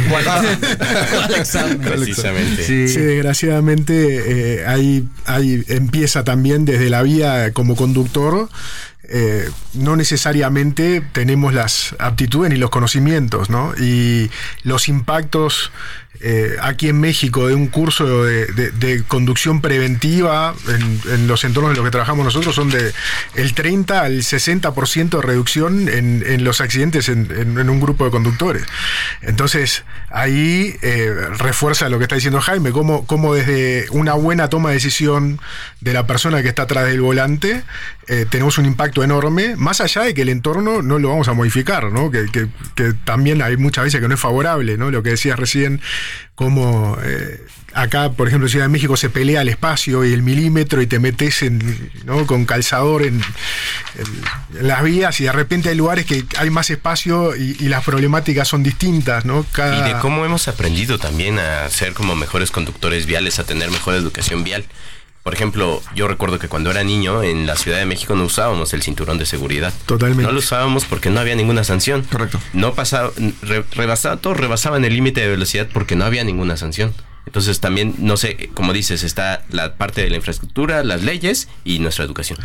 ¿Cuál, 0.09 0.25
cuál 0.25 1.35
examen? 1.35 1.79
Precisamente. 1.81 2.63
Sí. 2.63 2.89
Sí, 2.89 3.01
desgraciadamente 3.01 4.61
eh, 4.61 4.67
ahí, 4.67 5.09
ahí 5.27 5.65
empieza 5.69 6.23
también 6.23 6.65
desde 6.65 6.91
la 6.91 7.03
vía 7.03 7.53
como 7.53 7.75
conductor. 7.77 8.49
eh, 9.13 9.51
no 9.75 9.97
necesariamente 9.97 11.03
tenemos 11.13 11.53
las 11.53 11.97
aptitudes 11.99 12.53
ni 12.53 12.59
los 12.59 12.71
conocimientos, 12.71 13.51
¿no? 13.51 13.75
Y 13.77 14.31
los 14.63 14.89
impactos 14.89 15.73
eh, 16.21 16.57
aquí 16.61 16.89
en 16.89 17.01
México 17.01 17.49
de 17.49 17.55
un 17.55 17.69
curso 17.69 18.25
de, 18.25 19.03
conducción 19.09 19.61
preventiva 19.61 20.55
en, 20.69 21.27
los 21.27 21.45
entornos 21.45 21.71
en 21.73 21.77
los 21.77 21.85
que 21.87 21.91
trabajamos 21.91 22.25
nosotros 22.25 22.55
son 22.55 22.69
de 22.71 22.93
el 23.35 23.55
30 23.55 24.01
al 24.03 24.19
60% 24.19 25.09
de 25.09 25.23
reducción 25.23 25.89
en, 25.89 26.45
los 26.45 26.61
accidentes 26.61 27.09
en, 27.09 27.31
en- 27.31 27.59
en 27.59 27.71
un 27.71 27.81
grupo 27.81 28.05
de 28.05 28.11
conductores. 28.11 28.63
Entonces, 29.23 29.85
ahí 30.11 30.77
eh, 30.83 31.13
refuerza 31.39 31.89
lo 31.89 31.99
que 31.99 32.05
está 32.05 32.15
diciendo 32.17 32.41
Jaime, 32.41 32.71
cómo, 32.73 33.07
cómo 33.07 33.35
desde 33.35 33.87
una 33.91 34.15
buena 34.15 34.49
toma 34.49 34.69
de 34.71 34.75
decisión 34.77 35.41
de 35.81 35.93
la 35.93 36.07
persona 36.07 36.43
que 36.43 36.49
está 36.49 36.63
atrás 36.63 36.87
del 36.87 37.01
volante, 37.01 37.63
eh, 38.13 38.27
tenemos 38.29 38.59
un 38.59 38.67
impacto 38.67 39.03
enorme, 39.05 39.55
más 39.57 39.81
allá 39.81 40.03
de 40.03 40.13
que 40.15 40.23
el 40.23 40.29
entorno 40.29 40.83
no 40.83 40.99
lo 40.99 41.09
vamos 41.11 41.29
a 41.29 41.33
modificar, 41.33 41.93
¿no? 41.93 42.11
Que, 42.11 42.27
que- 42.27 42.49
que 42.75 42.93
también 43.05 43.41
hay 43.41 43.57
muchas 43.57 43.85
veces 43.85 44.01
que 44.01 44.09
no 44.09 44.15
es 44.15 44.21
favorable, 44.21 44.77
¿no? 44.77 44.91
Lo 44.91 45.03
que 45.03 45.11
decías 45.11 45.39
recién, 45.39 45.81
como 46.35 46.97
eh, 47.05 47.41
acá, 47.75 48.11
por 48.13 48.27
ejemplo, 48.27 48.47
en 48.47 48.51
Ciudad 48.51 48.65
de 48.65 48.71
México 48.71 48.97
se 48.97 49.11
pelea 49.11 49.43
el 49.43 49.49
espacio 49.49 50.05
y 50.05 50.13
el 50.13 50.23
milímetro 50.23 50.83
y 50.83 50.87
te 50.87 50.99
metes 50.99 51.43
en, 51.43 51.91
¿no? 52.05 52.27
con 52.27 52.47
calzador 52.47 53.03
en, 53.03 53.21
las 54.61 54.83
vías 54.83 55.21
y 55.21 55.25
de 55.25 55.33
repente 55.33 55.69
hay 55.69 55.77
lugares 55.77 56.07
que 56.07 56.25
hay 56.39 56.51
más 56.51 56.71
espacio 56.71 57.37
y, 57.37 57.57
y 57.61 57.69
las 57.69 57.85
problemáticas 57.85 58.49
son 58.49 58.63
distintas, 58.63 59.25
¿no? 59.25 59.45
Cada... 59.53 59.89
Y 59.89 59.93
de 59.95 59.99
cómo 60.01 60.25
hemos 60.25 60.49
aprendido 60.49 60.99
también 60.99 61.39
a 61.39 61.69
ser 61.71 61.93
como 61.93 62.17
mejores 62.17 62.51
conductores 62.51 63.07
viales, 63.07 63.39
a 63.39 63.45
tener 63.45 63.71
mejor 63.71 63.95
educación 63.95 64.43
vial. 64.45 64.65
Por 65.23 65.35
ejemplo, 65.35 65.83
yo 65.95 66.09
recuerdo 66.09 66.39
que 66.39 66.49
cuando 66.49 66.71
era 66.71 66.83
niño 66.83 67.23
en 67.23 67.47
la 67.47 67.55
Ciudad 67.57 67.79
de 67.79 67.85
México 67.85 68.15
no 68.15 68.25
usábamos 68.25 68.73
el 68.73 68.83
cinturón 68.83 69.19
de 69.19 69.27
seguridad. 69.27 69.73
Totalmente. 69.87 70.23
No 70.25 70.33
lo 70.33 70.39
usábamos 70.39 70.87
porque 70.87 71.11
no 71.11 71.21
había 71.21 71.35
ninguna 71.35 71.63
sanción. 71.63 72.03
Correcto. 72.11 72.41
No 72.55 72.73
pasaba, 72.75 73.11
re- 73.43 73.65
rebasaba, 73.73 74.17
todos 74.17 74.39
rebasaban 74.39 74.85
el 74.85 74.95
límite 74.95 75.21
de 75.21 75.29
velocidad 75.29 75.69
porque 75.73 75.95
no 75.95 76.05
había 76.07 76.25
ninguna 76.25 76.57
sanción. 76.57 76.95
Entonces 77.27 77.61
también, 77.61 77.95
no 77.99 78.17
sé, 78.17 78.49
como 78.55 78.73
dices, 78.73 79.03
está 79.03 79.45
la 79.51 79.75
parte 79.75 80.01
de 80.03 80.09
la 80.09 80.17
infraestructura, 80.17 80.83
las 80.85 81.03
leyes 81.03 81.49
y 81.65 81.79
nuestra 81.81 82.05
educación. 82.07 82.39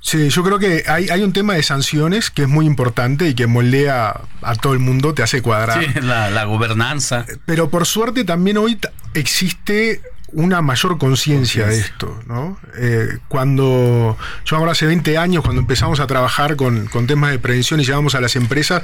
Sí, 0.00 0.28
yo 0.28 0.42
creo 0.44 0.58
que 0.58 0.84
hay, 0.88 1.08
hay 1.08 1.22
un 1.22 1.32
tema 1.32 1.54
de 1.54 1.62
sanciones 1.62 2.30
que 2.30 2.42
es 2.42 2.48
muy 2.48 2.66
importante 2.66 3.28
y 3.28 3.34
que 3.34 3.46
moldea 3.46 4.20
a 4.42 4.54
todo 4.56 4.72
el 4.72 4.78
mundo, 4.80 5.14
te 5.14 5.22
hace 5.22 5.42
cuadrar. 5.42 5.82
Sí, 5.82 6.00
la, 6.00 6.30
la 6.30 6.44
gobernanza. 6.44 7.24
Pero 7.46 7.70
por 7.70 7.86
suerte 7.86 8.24
también 8.24 8.56
hoy 8.58 8.78
existe 9.14 10.02
una 10.36 10.60
mayor 10.60 10.98
conciencia 10.98 11.66
de 11.66 11.78
esto, 11.78 12.22
¿no? 12.26 12.58
Eh, 12.76 13.08
cuando, 13.26 14.18
yo 14.44 14.56
ahora 14.56 14.72
hace 14.72 14.84
20 14.84 15.16
años, 15.16 15.42
cuando 15.42 15.62
empezamos 15.62 15.98
a 15.98 16.06
trabajar 16.06 16.56
con, 16.56 16.88
con, 16.88 17.06
temas 17.06 17.30
de 17.30 17.38
prevención 17.38 17.80
y 17.80 17.84
llevamos 17.84 18.14
a 18.14 18.20
las 18.20 18.36
empresas, 18.36 18.82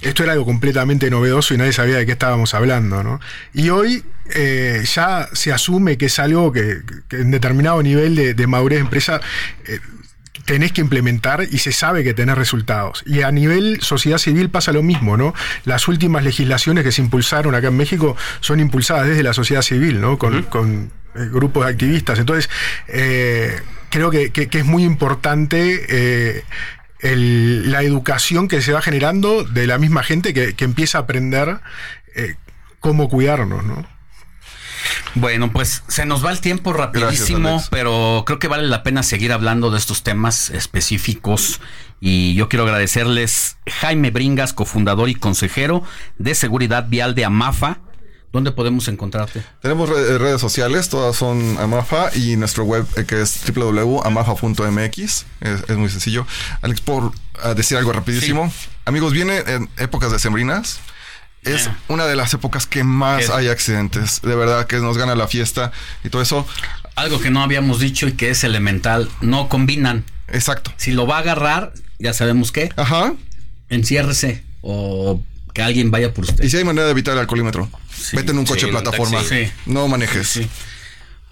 esto 0.00 0.22
era 0.22 0.32
algo 0.32 0.46
completamente 0.46 1.10
novedoso 1.10 1.52
y 1.52 1.58
nadie 1.58 1.74
sabía 1.74 1.96
de 1.96 2.06
qué 2.06 2.12
estábamos 2.12 2.54
hablando, 2.54 3.02
¿no? 3.02 3.20
Y 3.52 3.68
hoy 3.68 4.02
eh, 4.34 4.82
ya 4.94 5.28
se 5.34 5.52
asume 5.52 5.98
que 5.98 6.06
es 6.06 6.18
algo 6.18 6.52
que, 6.52 6.80
que 7.08 7.16
en 7.16 7.30
determinado 7.30 7.82
nivel 7.82 8.16
de, 8.16 8.32
de 8.32 8.46
madurez 8.46 8.78
de 8.78 8.84
empresa 8.84 9.20
eh, 9.66 9.80
tenés 10.44 10.72
que 10.72 10.80
implementar 10.80 11.46
y 11.50 11.58
se 11.58 11.72
sabe 11.72 12.04
que 12.04 12.14
tenés 12.14 12.36
resultados. 12.36 13.02
Y 13.06 13.22
a 13.22 13.30
nivel 13.30 13.80
sociedad 13.80 14.18
civil 14.18 14.50
pasa 14.50 14.72
lo 14.72 14.82
mismo, 14.82 15.16
¿no? 15.16 15.34
Las 15.64 15.88
últimas 15.88 16.24
legislaciones 16.24 16.84
que 16.84 16.92
se 16.92 17.02
impulsaron 17.02 17.54
acá 17.54 17.68
en 17.68 17.76
México 17.76 18.16
son 18.40 18.60
impulsadas 18.60 19.08
desde 19.08 19.22
la 19.22 19.32
sociedad 19.32 19.62
civil, 19.62 20.00
¿no? 20.00 20.18
Con, 20.18 20.42
con 20.44 20.90
eh, 21.14 21.28
grupos 21.32 21.64
de 21.64 21.72
activistas. 21.72 22.18
Entonces, 22.18 22.50
eh, 22.88 23.60
creo 23.90 24.10
que, 24.10 24.30
que, 24.30 24.48
que, 24.48 24.58
es 24.58 24.64
muy 24.64 24.84
importante 24.84 25.86
eh, 25.88 26.44
el, 27.00 27.70
la 27.70 27.82
educación 27.82 28.48
que 28.48 28.60
se 28.60 28.72
va 28.72 28.82
generando 28.82 29.44
de 29.44 29.66
la 29.66 29.78
misma 29.78 30.02
gente 30.02 30.34
que, 30.34 30.54
que 30.54 30.64
empieza 30.64 30.98
a 30.98 31.02
aprender 31.02 31.60
eh, 32.14 32.34
cómo 32.80 33.08
cuidarnos, 33.08 33.64
¿no? 33.64 33.93
Bueno, 35.14 35.52
pues 35.52 35.82
se 35.88 36.06
nos 36.06 36.24
va 36.24 36.30
el 36.30 36.40
tiempo 36.40 36.72
rapidísimo, 36.72 37.50
Gracias, 37.50 37.68
pero 37.70 38.24
creo 38.26 38.38
que 38.38 38.48
vale 38.48 38.66
la 38.66 38.82
pena 38.82 39.02
seguir 39.02 39.32
hablando 39.32 39.70
de 39.70 39.78
estos 39.78 40.02
temas 40.02 40.50
específicos. 40.50 41.60
Y 42.00 42.34
yo 42.34 42.48
quiero 42.48 42.64
agradecerles 42.64 43.56
Jaime 43.66 44.10
Bringas, 44.10 44.52
cofundador 44.52 45.08
y 45.08 45.14
consejero 45.14 45.82
de 46.18 46.34
seguridad 46.34 46.86
vial 46.88 47.14
de 47.14 47.24
AMAFA. 47.24 47.78
¿Dónde 48.32 48.50
podemos 48.50 48.88
encontrarte? 48.88 49.44
Tenemos 49.62 49.88
redes 49.88 50.40
sociales, 50.40 50.88
todas 50.88 51.14
son 51.14 51.56
AMAFA 51.58 52.10
y 52.16 52.36
nuestro 52.36 52.64
web 52.64 52.84
eh, 52.96 53.04
que 53.04 53.22
es 53.22 53.40
www.amafa.mx. 53.54 54.98
Es, 54.98 55.24
es, 55.40 55.76
muy 55.76 55.88
sencillo. 55.88 56.26
Alex, 56.60 56.80
por 56.80 57.12
decir 57.54 57.78
algo 57.78 57.92
rapidísimo. 57.92 58.50
Sí. 58.50 58.68
Amigos, 58.86 59.12
viene 59.12 59.38
en 59.46 59.70
épocas 59.78 60.10
decembrinas 60.10 60.80
es 61.44 61.64
yeah. 61.64 61.78
una 61.88 62.06
de 62.06 62.16
las 62.16 62.32
épocas 62.34 62.66
que 62.66 62.84
más 62.84 63.30
hay 63.30 63.48
accidentes. 63.48 64.20
De 64.22 64.34
verdad 64.34 64.66
que 64.66 64.78
nos 64.78 64.98
gana 64.98 65.14
la 65.14 65.28
fiesta 65.28 65.72
y 66.04 66.10
todo 66.10 66.22
eso. 66.22 66.46
Algo 66.96 67.20
que 67.20 67.30
no 67.30 67.42
habíamos 67.42 67.80
dicho 67.80 68.06
y 68.06 68.12
que 68.12 68.30
es 68.30 68.44
elemental, 68.44 69.10
no 69.20 69.48
combinan. 69.48 70.04
Exacto. 70.28 70.72
Si 70.76 70.92
lo 70.92 71.06
va 71.06 71.16
a 71.16 71.20
agarrar, 71.20 71.72
ya 71.98 72.12
sabemos 72.12 72.52
qué. 72.52 72.70
Ajá. 72.76 73.14
Enciérrese 73.68 74.44
o 74.62 75.22
que 75.52 75.62
alguien 75.62 75.90
vaya 75.90 76.12
por 76.12 76.24
usted. 76.24 76.44
Y 76.44 76.50
si 76.50 76.56
hay 76.56 76.64
manera 76.64 76.86
de 76.86 76.92
evitar 76.92 77.14
el 77.14 77.20
alcoholímetro, 77.20 77.70
sí, 77.96 78.16
vete 78.16 78.32
en 78.32 78.38
un 78.38 78.46
coche 78.46 78.68
plataforma. 78.68 79.22
Sí. 79.22 79.48
No 79.66 79.88
manejes. 79.88 80.28
Sí. 80.28 80.48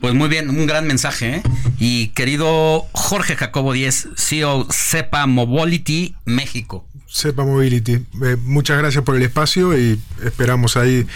Pues 0.00 0.15
muy 0.15 0.28
bien, 0.28 0.50
un 0.50 0.66
gran 0.66 0.86
mensaje. 0.86 1.36
¿eh? 1.36 1.42
Y 1.78 2.08
querido 2.08 2.89
Jorge 2.92 3.36
Jacobo 3.36 3.73
Díez, 3.73 4.08
CEO 4.16 4.66
CEPA 4.68 5.26
Mobility 5.26 6.16
México. 6.24 6.84
Sepa 7.12 7.44
Mobility. 7.44 8.05
Eh, 8.23 8.36
muchas 8.42 8.78
gracias 8.78 9.05
por 9.05 9.16
el 9.16 9.23
espacio 9.23 9.78
y 9.78 10.00
esperamos 10.24 10.78
ahí. 10.78 11.07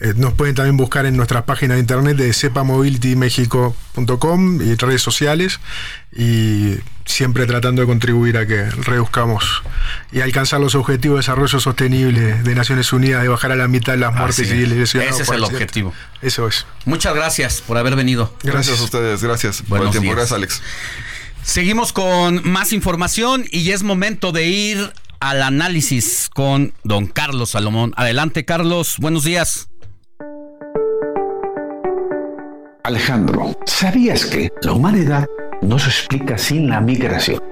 Eh, 0.00 0.14
nos 0.16 0.34
pueden 0.34 0.56
también 0.56 0.76
buscar 0.76 1.06
en 1.06 1.16
nuestras 1.16 1.44
páginas 1.44 1.76
de 1.76 1.80
internet 1.80 2.16
de 2.16 2.32
sepamobilitymexico.com 2.32 4.60
y 4.60 4.74
redes 4.74 5.00
sociales 5.00 5.60
y 6.12 6.74
siempre 7.04 7.46
tratando 7.46 7.82
de 7.82 7.86
contribuir 7.86 8.36
a 8.36 8.48
que 8.48 8.64
reduzcamos 8.64 9.62
y 10.10 10.22
alcanzar 10.22 10.58
los 10.58 10.74
objetivos 10.74 11.18
de 11.18 11.20
desarrollo 11.20 11.60
sostenible 11.60 12.42
de 12.42 12.54
Naciones 12.56 12.92
Unidas 12.92 13.22
de 13.22 13.28
bajar 13.28 13.52
a 13.52 13.56
la 13.56 13.68
mitad 13.68 13.96
las 13.96 14.12
muertes 14.12 14.50
Así 14.50 14.56
y 14.56 14.66
lesionados. 14.66 15.20
Ese 15.20 15.22
es 15.22 15.30
el 15.38 15.44
objetivo. 15.44 15.94
Eso 16.20 16.48
es. 16.48 16.66
Muchas 16.84 17.14
gracias 17.14 17.60
por 17.60 17.78
haber 17.78 17.94
venido. 17.94 18.34
Gracias, 18.42 18.54
gracias 18.54 18.80
a 18.80 18.84
ustedes, 18.84 19.22
gracias 19.22 19.62
Buenos 19.68 19.90
por 19.90 19.94
el 19.94 20.00
tiempo. 20.00 20.16
Días. 20.16 20.30
Gracias, 20.30 20.36
Alex. 20.36 20.60
Seguimos 21.44 21.92
con 21.92 22.40
más 22.42 22.72
información 22.72 23.44
y 23.52 23.70
es 23.70 23.84
momento 23.84 24.32
de 24.32 24.48
ir 24.48 24.92
al 25.24 25.42
análisis 25.42 26.28
con 26.34 26.74
don 26.82 27.06
Carlos 27.06 27.50
Salomón. 27.50 27.94
Adelante, 27.96 28.44
Carlos, 28.44 28.96
buenos 28.98 29.24
días. 29.24 29.70
Alejandro, 32.82 33.58
¿sabías 33.64 34.26
que 34.26 34.50
la 34.60 34.72
humanidad 34.72 35.24
no 35.62 35.78
se 35.78 35.88
explica 35.88 36.36
sin 36.36 36.68
la 36.68 36.82
migración? 36.82 37.42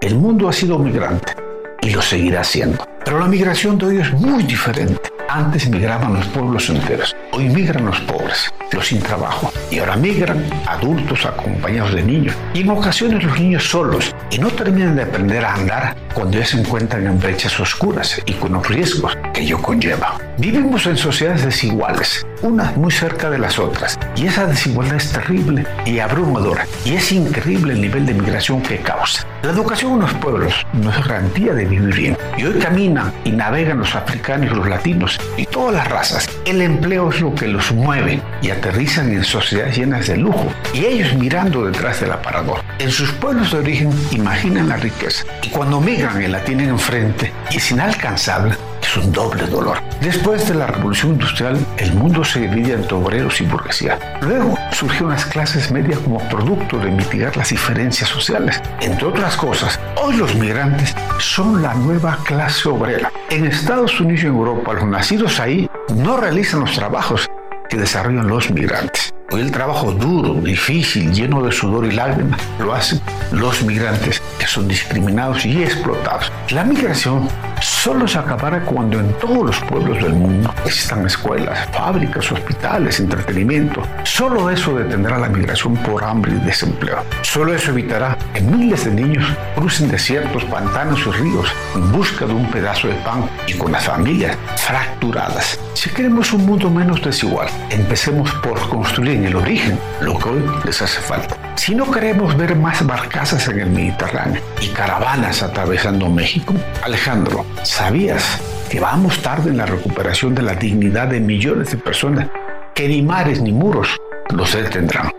El 0.00 0.16
mundo 0.16 0.48
ha 0.48 0.52
sido 0.52 0.76
migrante 0.76 1.36
y 1.82 1.90
lo 1.90 2.02
seguirá 2.02 2.42
siendo. 2.42 2.84
Pero 3.04 3.20
la 3.20 3.26
migración 3.26 3.78
de 3.78 3.86
hoy 3.86 3.98
es 3.98 4.12
muy 4.14 4.42
diferente. 4.42 5.13
Antes 5.28 5.68
migraban 5.68 6.14
los 6.14 6.26
pueblos 6.26 6.68
enteros, 6.68 7.16
hoy 7.32 7.48
migran 7.48 7.86
los 7.86 8.00
pobres, 8.02 8.52
los 8.72 8.86
sin 8.86 9.00
trabajo, 9.00 9.52
y 9.70 9.78
ahora 9.78 9.96
migran 9.96 10.44
adultos 10.66 11.24
acompañados 11.24 11.94
de 11.94 12.02
niños, 12.02 12.36
y 12.52 12.60
en 12.60 12.70
ocasiones 12.70 13.24
los 13.24 13.40
niños 13.40 13.68
solos, 13.68 14.14
y 14.30 14.38
no 14.38 14.48
terminan 14.48 14.96
de 14.96 15.02
aprender 15.02 15.44
a 15.44 15.54
andar 15.54 15.96
cuando 16.12 16.38
ya 16.38 16.44
se 16.44 16.60
encuentran 16.60 17.06
en 17.06 17.18
brechas 17.18 17.58
oscuras 17.58 18.20
y 18.26 18.34
con 18.34 18.52
los 18.52 18.68
riesgos 18.68 19.16
que 19.32 19.42
ello 19.42 19.60
conlleva. 19.60 20.18
Vivimos 20.38 20.86
en 20.86 20.96
sociedades 20.96 21.44
desiguales, 21.44 22.24
unas 22.42 22.76
muy 22.76 22.92
cerca 22.92 23.30
de 23.30 23.38
las 23.38 23.58
otras, 23.58 23.98
y 24.16 24.26
esa 24.26 24.46
desigualdad 24.46 24.96
es 24.96 25.10
terrible 25.10 25.66
y 25.86 25.98
abrumadora, 25.98 26.66
y 26.84 26.94
es 26.94 27.10
increíble 27.12 27.72
el 27.72 27.80
nivel 27.80 28.06
de 28.06 28.14
migración 28.14 28.62
que 28.62 28.78
causa. 28.78 29.26
La 29.42 29.50
educación 29.50 29.94
en 29.94 30.00
los 30.00 30.14
pueblos 30.14 30.54
no 30.74 30.90
es 30.90 31.06
garantía 31.06 31.54
de 31.54 31.64
vivir 31.64 31.94
bien, 31.94 32.18
y 32.36 32.44
hoy 32.44 32.58
caminan 32.58 33.12
y 33.24 33.30
navegan 33.30 33.78
los 33.78 33.94
africanos 33.94 34.50
y 34.50 34.54
los 34.54 34.68
latinos 34.68 35.13
y 35.36 35.46
todas 35.46 35.74
las 35.74 35.88
razas. 35.88 36.28
El 36.44 36.62
empleo 36.62 37.10
es 37.10 37.20
lo 37.20 37.34
que 37.34 37.48
los 37.48 37.72
mueve 37.72 38.20
y 38.42 38.50
aterrizan 38.50 39.12
en 39.12 39.24
sociedades 39.24 39.76
llenas 39.76 40.06
de 40.06 40.16
lujo 40.16 40.52
y 40.72 40.84
ellos 40.84 41.14
mirando 41.14 41.66
detrás 41.66 42.00
del 42.00 42.12
aparador. 42.12 42.60
En 42.78 42.90
sus 42.90 43.10
pueblos 43.12 43.52
de 43.52 43.58
origen 43.58 43.92
imaginan 44.10 44.68
la 44.68 44.76
riqueza 44.76 45.24
y 45.42 45.48
cuando 45.48 45.80
migran 45.80 46.22
y 46.22 46.28
la 46.28 46.42
tienen 46.44 46.68
enfrente 46.70 47.32
y 47.50 47.56
es 47.56 47.70
inalcanzable, 47.70 48.56
es 48.84 48.96
un 48.96 49.12
doble 49.12 49.46
dolor. 49.46 49.78
Después 50.00 50.46
de 50.48 50.54
la 50.54 50.66
revolución 50.66 51.12
industrial, 51.12 51.58
el 51.78 51.94
mundo 51.94 52.22
se 52.22 52.40
divide 52.40 52.74
entre 52.74 52.94
obreros 52.94 53.40
y 53.40 53.44
burguesía. 53.46 53.98
Luego 54.20 54.56
surgieron 54.72 55.10
las 55.10 55.24
clases 55.24 55.70
medias 55.70 55.98
como 56.00 56.18
producto 56.28 56.78
de 56.78 56.90
mitigar 56.90 57.36
las 57.36 57.48
diferencias 57.48 58.10
sociales. 58.10 58.60
Entre 58.80 59.06
otras 59.06 59.36
cosas, 59.36 59.80
hoy 59.96 60.16
los 60.16 60.34
migrantes 60.34 60.94
son 61.18 61.62
la 61.62 61.74
nueva 61.74 62.18
clase 62.24 62.68
obrera. 62.68 63.10
En 63.30 63.46
Estados 63.46 63.98
Unidos 64.00 64.24
y 64.24 64.26
Europa, 64.26 64.74
los 64.74 64.84
nacidos 64.84 65.40
ahí 65.40 65.68
no 65.94 66.16
realizan 66.16 66.60
los 66.60 66.72
trabajos 66.74 67.26
que 67.68 67.78
desarrollan 67.78 68.28
los 68.28 68.50
migrantes. 68.50 69.13
El 69.30 69.50
trabajo 69.50 69.90
duro, 69.90 70.34
difícil, 70.34 71.12
lleno 71.12 71.42
de 71.42 71.50
sudor 71.50 71.86
y 71.86 71.92
lágrimas, 71.92 72.40
lo 72.60 72.74
hacen 72.74 73.00
los 73.32 73.62
migrantes 73.62 74.22
que 74.38 74.46
son 74.46 74.68
discriminados 74.68 75.44
y 75.46 75.62
explotados. 75.62 76.30
La 76.50 76.62
migración 76.62 77.28
solo 77.60 78.06
se 78.06 78.18
acabará 78.18 78.60
cuando 78.64 79.00
en 79.00 79.12
todos 79.14 79.46
los 79.46 79.60
pueblos 79.60 80.02
del 80.02 80.12
mundo 80.12 80.52
existan 80.64 81.06
escuelas, 81.06 81.66
fábricas, 81.72 82.30
hospitales, 82.30 83.00
entretenimiento. 83.00 83.82
Solo 84.04 84.50
eso 84.50 84.76
detendrá 84.76 85.18
la 85.18 85.28
migración 85.28 85.74
por 85.78 86.04
hambre 86.04 86.32
y 86.32 86.44
desempleo. 86.44 86.98
Solo 87.22 87.54
eso 87.54 87.70
evitará 87.70 88.16
que 88.34 88.42
miles 88.42 88.84
de 88.84 88.92
niños 88.92 89.24
crucen 89.56 89.90
desiertos, 89.90 90.44
pantanos 90.44 91.00
y 91.06 91.10
ríos 91.10 91.50
en 91.74 91.90
busca 91.90 92.26
de 92.26 92.34
un 92.34 92.48
pedazo 92.50 92.88
de 92.88 92.94
pan 92.96 93.28
y 93.48 93.54
con 93.54 93.72
las 93.72 93.84
familias 93.84 94.36
fracturadas. 94.56 95.58
Si 95.72 95.90
queremos 95.90 96.32
un 96.32 96.46
mundo 96.46 96.70
menos 96.70 97.02
desigual, 97.02 97.48
empecemos 97.70 98.30
por 98.42 98.60
construir 98.68 99.13
en 99.14 99.24
el 99.24 99.36
origen 99.36 99.78
lo 100.00 100.18
que 100.18 100.28
hoy 100.28 100.42
les 100.64 100.82
hace 100.82 101.00
falta. 101.00 101.36
Si 101.56 101.74
no 101.74 101.90
queremos 101.90 102.36
ver 102.36 102.56
más 102.56 102.84
barcazas 102.86 103.48
en 103.48 103.60
el 103.60 103.70
Mediterráneo 103.70 104.42
y 104.60 104.68
caravanas 104.68 105.42
atravesando 105.42 106.10
México, 106.10 106.54
Alejandro, 106.82 107.46
¿sabías 107.62 108.40
que 108.68 108.80
vamos 108.80 109.22
tarde 109.22 109.50
en 109.50 109.56
la 109.56 109.66
recuperación 109.66 110.34
de 110.34 110.42
la 110.42 110.54
dignidad 110.54 111.08
de 111.08 111.20
millones 111.20 111.70
de 111.70 111.78
personas 111.78 112.28
que 112.74 112.88
ni 112.88 113.02
mares 113.02 113.40
ni 113.40 113.52
muros 113.52 113.96
los 114.30 114.52
detendrán? 114.52 115.10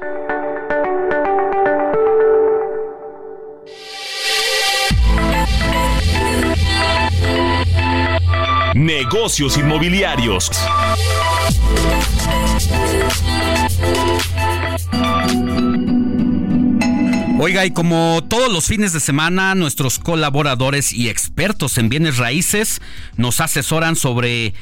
Negocios 8.76 9.58
inmobiliarios. 9.58 10.52
Oiga, 17.38 17.66
y 17.66 17.72
como 17.72 18.24
todos 18.28 18.52
los 18.52 18.66
fines 18.66 18.94
de 18.94 19.00
semana, 19.00 19.54
nuestros 19.56 20.00
colaboradores 20.00 20.94
y 20.94 21.10
expertos 21.10 21.78
en 21.78 21.90
bienes 21.90 22.18
raíces 22.18 22.82
nos 23.18 23.40
asesoran 23.42 23.96
sobre 23.96 24.54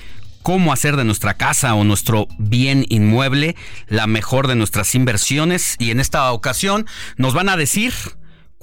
cómo 0.41 0.73
hacer 0.73 0.97
de 0.97 1.05
nuestra 1.05 1.35
casa 1.35 1.75
o 1.75 1.83
nuestro 1.83 2.27
bien 2.37 2.85
inmueble 2.89 3.55
la 3.87 4.07
mejor 4.07 4.47
de 4.47 4.55
nuestras 4.55 4.95
inversiones. 4.95 5.75
Y 5.79 5.91
en 5.91 5.99
esta 5.99 6.31
ocasión 6.31 6.85
nos 7.15 7.33
van 7.33 7.49
a 7.49 7.57
decir 7.57 7.93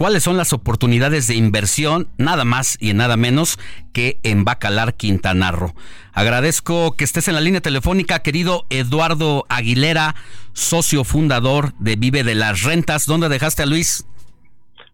cuáles 0.01 0.23
son 0.23 0.39
las 0.39 0.55
oportunidades 0.55 1.27
de 1.27 1.35
inversión, 1.35 2.09
nada 2.17 2.47
más 2.47 2.79
y 2.81 2.95
nada 2.95 3.19
menos 3.19 3.59
que 3.93 4.17
en 4.23 4.47
Bacalar 4.47 4.95
Quintana 4.95 5.53
Roo. 5.53 5.75
Agradezco 6.15 6.97
que 6.97 7.05
estés 7.05 7.29
en 7.29 7.35
la 7.35 7.43
línea 7.43 7.61
telefónica, 7.61 8.21
querido 8.21 8.65
Eduardo 8.71 9.45
Aguilera, 9.51 10.15
socio 10.55 11.05
fundador 11.05 11.75
de 11.81 11.97
Vive 11.97 12.25
de 12.25 12.35
las 12.35 12.63
Rentas. 12.63 13.05
¿Dónde 13.05 13.29
dejaste 13.29 13.63
a 13.63 13.67
Luis? 13.67 14.07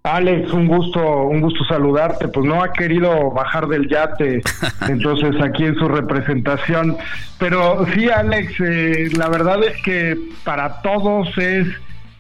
Alex, 0.02 0.52
un 0.52 0.67
gusto, 0.67 1.23
un 1.23 1.41
gusto 1.41 1.65
saludarte. 1.67 2.26
Pues 2.26 2.44
no 2.44 2.60
ha 2.60 2.73
querido 2.73 3.31
bajar 3.31 3.68
del 3.68 3.89
yate, 3.89 4.43
entonces 4.89 5.41
aquí 5.41 5.67
en 5.67 5.76
su 5.76 5.86
representación. 5.86 6.97
Pero 7.39 7.86
sí, 7.94 8.10
Alex, 8.10 8.55
eh, 8.59 9.09
la 9.17 9.28
verdad 9.28 9.62
es 9.62 9.81
que 9.85 10.18
para 10.43 10.83
todos 10.83 11.28
es 11.39 11.68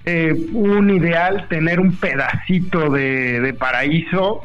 eh, 0.06 0.34
un 0.52 0.90
ideal 0.90 1.46
tener 1.48 1.80
un 1.80 1.96
pedacito 1.96 2.90
de, 2.90 3.54
paraíso. 3.58 4.42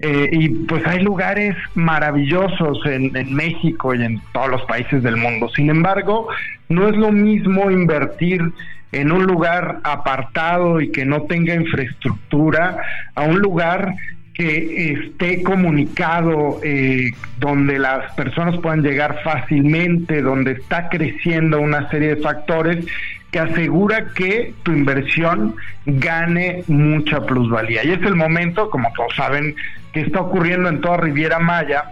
Eh, 0.00 0.28
y 0.30 0.48
pues 0.50 0.86
hay 0.86 1.02
lugares 1.02 1.56
maravillosos 1.74 2.86
en, 2.86 3.16
en, 3.16 3.34
México 3.34 3.96
y 3.96 4.04
en 4.04 4.20
todos 4.32 4.48
los 4.48 4.62
países 4.66 5.02
del 5.02 5.16
mundo. 5.16 5.48
Sin 5.48 5.70
embargo, 5.70 6.28
no 6.68 6.88
es 6.88 6.96
lo 6.96 7.10
mismo 7.10 7.68
invertir 7.68 8.52
en 8.92 9.12
un 9.12 9.24
lugar 9.24 9.80
apartado 9.82 10.80
y 10.80 10.92
que 10.92 11.04
no 11.04 11.22
tenga 11.22 11.54
infraestructura, 11.54 12.76
a 13.14 13.22
un 13.22 13.40
lugar 13.40 13.94
que 14.38 14.92
esté 14.92 15.42
comunicado, 15.42 16.60
eh, 16.62 17.10
donde 17.40 17.78
las 17.78 18.14
personas 18.14 18.56
puedan 18.58 18.82
llegar 18.82 19.20
fácilmente, 19.24 20.22
donde 20.22 20.52
está 20.52 20.88
creciendo 20.88 21.60
una 21.60 21.90
serie 21.90 22.14
de 22.14 22.22
factores 22.22 22.86
que 23.30 23.38
asegura 23.38 24.08
que 24.14 24.54
tu 24.62 24.72
inversión 24.72 25.56
gane 25.84 26.64
mucha 26.66 27.20
plusvalía. 27.26 27.84
Y 27.84 27.92
es 27.92 28.02
el 28.02 28.16
momento, 28.16 28.70
como 28.70 28.90
todos 28.96 29.14
saben, 29.16 29.54
que 29.92 30.00
está 30.00 30.20
ocurriendo 30.20 30.68
en 30.68 30.80
toda 30.80 30.96
Riviera 30.96 31.38
Maya. 31.38 31.84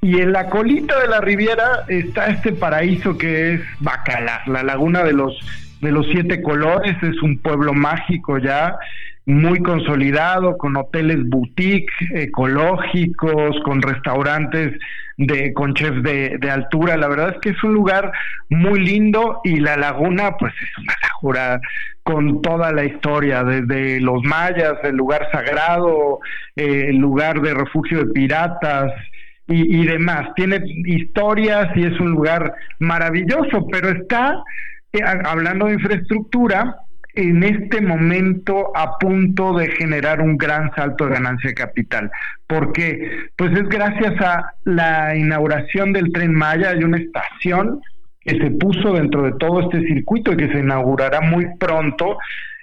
Y 0.00 0.20
en 0.20 0.32
la 0.32 0.48
colita 0.48 0.98
de 1.00 1.08
la 1.08 1.20
Riviera 1.20 1.84
está 1.88 2.26
este 2.26 2.52
paraíso 2.52 3.16
que 3.16 3.54
es 3.54 3.60
Bacalar, 3.80 4.48
la 4.48 4.62
laguna 4.62 5.04
de 5.04 5.12
los 5.12 5.38
de 5.82 5.90
los 5.90 6.06
siete 6.12 6.40
colores, 6.42 6.96
es 7.02 7.20
un 7.22 7.38
pueblo 7.38 7.74
mágico 7.74 8.38
ya, 8.38 8.76
muy 9.26 9.60
consolidado, 9.62 10.56
con 10.56 10.76
hoteles 10.76 11.28
boutique, 11.28 11.92
ecológicos, 12.14 13.56
con 13.64 13.82
restaurantes 13.82 14.78
de, 15.16 15.52
con 15.52 15.74
chefs 15.74 16.02
de, 16.02 16.38
de, 16.38 16.50
altura. 16.50 16.96
La 16.96 17.08
verdad 17.08 17.34
es 17.34 17.40
que 17.40 17.50
es 17.50 17.64
un 17.64 17.74
lugar 17.74 18.12
muy 18.48 18.80
lindo 18.80 19.40
y 19.44 19.60
la 19.60 19.76
laguna, 19.76 20.36
pues 20.38 20.52
es 20.60 20.78
una 20.78 20.94
laguna 21.02 21.60
con 22.02 22.42
toda 22.42 22.72
la 22.72 22.84
historia, 22.84 23.44
desde 23.44 24.00
los 24.00 24.22
mayas, 24.24 24.74
el 24.82 24.96
lugar 24.96 25.28
sagrado, 25.30 26.18
eh, 26.56 26.86
el 26.88 26.96
lugar 26.96 27.40
de 27.40 27.54
refugio 27.54 27.98
de 27.98 28.12
piratas, 28.12 28.92
y, 29.48 29.84
demás. 29.86 30.28
Tiene 30.34 30.60
historias 30.86 31.76
y 31.76 31.84
es 31.84 31.98
un 32.00 32.12
lugar 32.12 32.54
maravilloso, 32.78 33.66
pero 33.70 33.90
está 33.90 34.42
eh, 34.92 35.00
hablando 35.02 35.66
de 35.66 35.74
infraestructura, 35.74 36.76
en 37.14 37.42
este 37.42 37.80
momento 37.80 38.72
a 38.74 38.98
punto 38.98 39.56
de 39.56 39.68
generar 39.68 40.20
un 40.20 40.36
gran 40.38 40.74
salto 40.74 41.06
de 41.06 41.14
ganancia 41.14 41.50
de 41.50 41.54
capital. 41.54 42.10
porque 42.46 43.28
Pues 43.36 43.52
es 43.52 43.68
gracias 43.68 44.20
a 44.20 44.54
la 44.64 45.16
inauguración 45.16 45.92
del 45.92 46.12
tren 46.12 46.34
Maya, 46.34 46.70
hay 46.70 46.84
una 46.84 46.98
estación 46.98 47.80
que 48.20 48.38
se 48.38 48.50
puso 48.52 48.92
dentro 48.92 49.24
de 49.24 49.32
todo 49.32 49.62
este 49.62 49.86
circuito 49.86 50.32
y 50.32 50.36
que 50.36 50.48
se 50.48 50.60
inaugurará 50.60 51.20
muy 51.20 51.46
pronto 51.58 52.18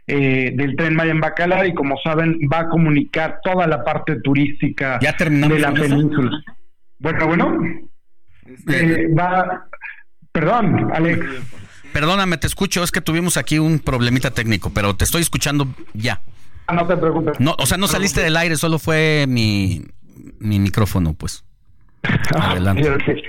eh, 0.08 0.52
del 0.56 0.76
tren 0.76 0.96
Maya 0.96 1.12
en 1.12 1.20
Bacalar 1.20 1.68
y 1.68 1.74
como 1.74 1.98
saben 1.98 2.40
va 2.52 2.62
a 2.62 2.70
comunicar 2.70 3.42
toda 3.44 3.68
la 3.68 3.84
parte 3.84 4.20
turística 4.22 5.00
de 5.00 5.60
la 5.60 5.74
península. 5.74 6.32
Bueno, 6.98 7.28
bueno, 7.28 7.64
eh, 8.68 9.08
va, 9.18 9.68
perdón, 10.32 10.90
Alex. 10.94 11.26
Perdóname, 11.94 12.38
te 12.38 12.48
escucho, 12.48 12.84
es 12.84 12.92
que 12.92 13.02
tuvimos 13.02 13.38
aquí 13.38 13.60
un 13.60 13.80
problemita 13.80 14.32
técnico, 14.32 14.72
pero 14.74 14.96
te 14.96 15.06
estoy 15.06 15.22
escuchando 15.22 15.68
ya. 15.94 16.22
Ah, 16.68 16.74
no 16.74 16.86
te 16.86 16.96
preocupes. 16.96 17.40
No, 17.40 17.56
o 17.58 17.66
sea, 17.66 17.78
no 17.78 17.88
saliste 17.88 18.22
del 18.22 18.38
aire, 18.38 18.56
solo 18.56 18.78
fue 18.78 19.26
mi, 19.28 19.82
mi 20.40 20.60
micrófono, 20.60 21.14
pues. 21.14 21.44
Ah, 22.36 22.52
Adelante. 22.52 23.24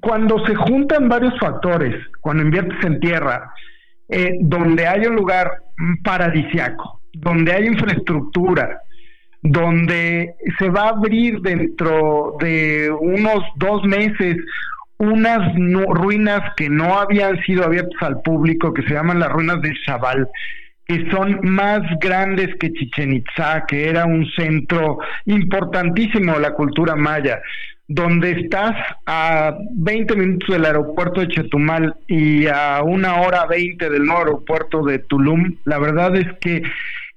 Cuando 0.00 0.44
se 0.46 0.54
juntan 0.54 1.08
varios 1.08 1.38
factores, 1.38 1.94
cuando 2.20 2.42
inviertes 2.42 2.84
en 2.84 3.00
tierra, 3.00 3.52
eh, 4.08 4.38
donde 4.40 4.86
hay 4.86 5.06
un 5.06 5.16
lugar 5.16 5.62
paradisiaco, 6.02 7.00
donde 7.12 7.52
hay 7.52 7.66
infraestructura, 7.66 8.80
donde 9.42 10.34
se 10.58 10.68
va 10.70 10.84
a 10.84 10.88
abrir 10.90 11.40
dentro 11.40 12.36
de 12.40 12.90
unos 13.00 13.42
dos 13.56 13.84
meses 13.84 14.36
unas 14.98 15.52
ruinas 15.88 16.54
que 16.56 16.68
no 16.70 16.96
habían 16.96 17.42
sido 17.42 17.64
abiertas 17.64 18.00
al 18.02 18.22
público, 18.22 18.72
que 18.72 18.82
se 18.82 18.94
llaman 18.94 19.18
las 19.18 19.30
ruinas 19.30 19.60
de 19.60 19.72
Chaval, 19.84 20.28
que 20.86 21.10
son 21.10 21.40
más 21.42 21.80
grandes 22.00 22.54
que 22.60 22.72
Chichen 22.72 23.14
Itza, 23.14 23.64
que 23.66 23.88
era 23.88 24.06
un 24.06 24.24
centro 24.30 24.98
importantísimo 25.26 26.34
de 26.34 26.40
la 26.40 26.52
cultura 26.52 26.94
maya, 26.94 27.42
donde 27.88 28.30
estás 28.30 28.76
a 29.06 29.56
20 29.72 30.14
minutos 30.14 30.48
del 30.50 30.66
aeropuerto 30.66 31.20
de 31.20 31.28
Chetumal 31.28 31.96
y 32.06 32.46
a 32.46 32.80
una 32.84 33.22
hora 33.22 33.46
20 33.46 33.90
del 33.90 34.04
nuevo 34.04 34.20
aeropuerto 34.20 34.84
de 34.84 35.00
Tulum, 35.00 35.56
la 35.64 35.78
verdad 35.78 36.14
es 36.14 36.28
que 36.40 36.62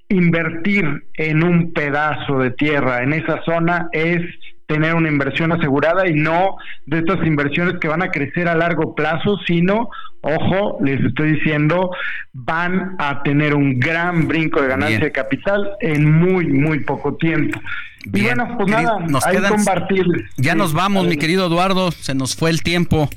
invertir 0.10 1.04
en 1.16 1.44
un 1.44 1.74
pedazo 1.74 2.40
de 2.40 2.52
tierra 2.52 3.04
en 3.04 3.14
esa 3.14 3.42
zona 3.44 3.90
es 3.92 4.22
tener 4.68 4.96
una 4.96 5.10
inversión 5.10 5.52
asegurada 5.52 6.08
y 6.08 6.14
no 6.14 6.58
de 6.86 7.00
estas 7.00 7.26
inversiones 7.26 7.76
que 7.80 7.88
van 7.88 8.02
a 8.02 8.10
crecer 8.10 8.48
a 8.48 8.56
largo 8.56 8.96
plazo, 8.96 9.38
sino, 9.46 9.90
ojo, 10.22 10.80
les 10.82 11.00
estoy 11.04 11.34
diciendo, 11.34 11.92
van 12.34 12.96
a 12.98 13.22
tener 13.24 13.54
un 13.54 13.80
gran 13.80 14.28
brinco 14.28 14.62
de 14.62 14.70
ganancia 14.70 15.00
de 15.00 15.12
capital 15.12 15.72
en 15.82 16.12
muy, 16.12 16.48
muy 16.48 16.80
poco 16.80 17.16
tiempo. 17.16 17.60
Y 18.06 18.22
bueno, 18.24 18.56
pues 18.58 18.70
nada, 18.70 19.00
nos 19.08 19.26
hay 19.26 19.38
compartir. 19.38 20.06
Ya 20.38 20.56
nos 20.56 20.74
vamos, 20.74 21.08
mi 21.08 21.18
querido 21.18 21.48
Eduardo, 21.48 21.92
se 21.92 22.14
nos 22.14 22.36
fue 22.36 22.50
el 22.50 22.62
tiempo. 22.62 23.10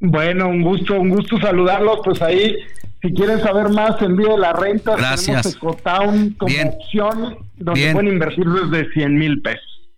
Bueno, 0.00 0.48
un 0.48 0.62
gusto, 0.62 1.00
un 1.00 1.08
gusto 1.08 1.38
saludarlos, 1.38 2.00
pues 2.04 2.22
ahí 2.22 2.56
si 3.00 3.12
quieren 3.12 3.40
saber 3.40 3.68
más, 3.68 4.00
envíe 4.02 4.36
la 4.36 4.52
renta. 4.52 4.96
Gracias. 4.96 5.54
Ecotown 5.54 6.34
como 6.34 6.54
opción 6.64 7.38
donde 7.56 7.92
pueden 7.92 8.12
invertir 8.12 8.44
desde 8.46 8.92
100 8.92 9.14
mil 9.14 9.40
pesos. 9.40 9.88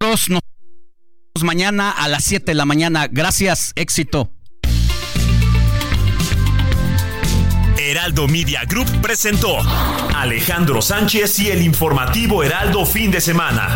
Nos 0.00 0.28
vemos 0.28 1.44
mañana 1.44 1.90
a 1.90 2.08
las 2.08 2.24
7 2.24 2.46
de 2.46 2.54
la 2.54 2.64
mañana. 2.64 3.06
Gracias, 3.08 3.72
éxito. 3.76 4.30
Heraldo 7.78 8.26
Media 8.26 8.64
Group 8.64 8.88
presentó 9.02 9.58
Alejandro 10.14 10.82
Sánchez 10.82 11.38
y 11.40 11.50
el 11.50 11.62
informativo 11.62 12.42
Heraldo 12.42 12.86
fin 12.86 13.10
de 13.10 13.20
semana. 13.20 13.68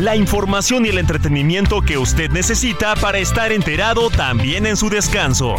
La 0.00 0.16
información 0.16 0.86
y 0.86 0.88
el 0.88 0.98
entretenimiento 0.98 1.82
que 1.82 1.98
usted 1.98 2.30
necesita 2.30 2.96
para 2.96 3.18
estar 3.18 3.52
enterado 3.52 4.10
también 4.10 4.66
en 4.66 4.76
su 4.76 4.88
descanso 4.88 5.56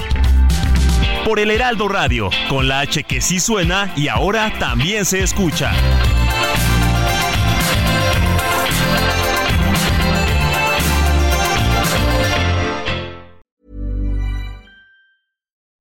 por 1.24 1.40
el 1.40 1.52
Heraldo 1.52 1.88
Radio, 1.88 2.30
con 2.50 2.68
la 2.68 2.82
H 2.82 3.04
que 3.04 3.22
sí 3.22 3.40
suena 3.40 3.94
y 3.96 4.08
ahora 4.08 4.52
también 4.60 5.06
se 5.06 5.24
escucha. 5.24 5.72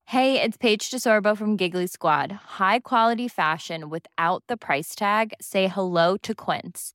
Hey, 0.06 0.42
it's 0.42 0.56
Paige 0.56 0.90
DeSorbo 0.90 1.36
from 1.36 1.56
Giggly 1.56 1.86
Squad. 1.86 2.32
High 2.58 2.80
quality 2.80 3.28
fashion 3.28 3.88
without 3.88 4.42
the 4.48 4.56
price 4.56 4.96
tag. 4.96 5.32
Say 5.40 5.68
hello 5.68 6.16
to 6.16 6.34
Quince. 6.34 6.94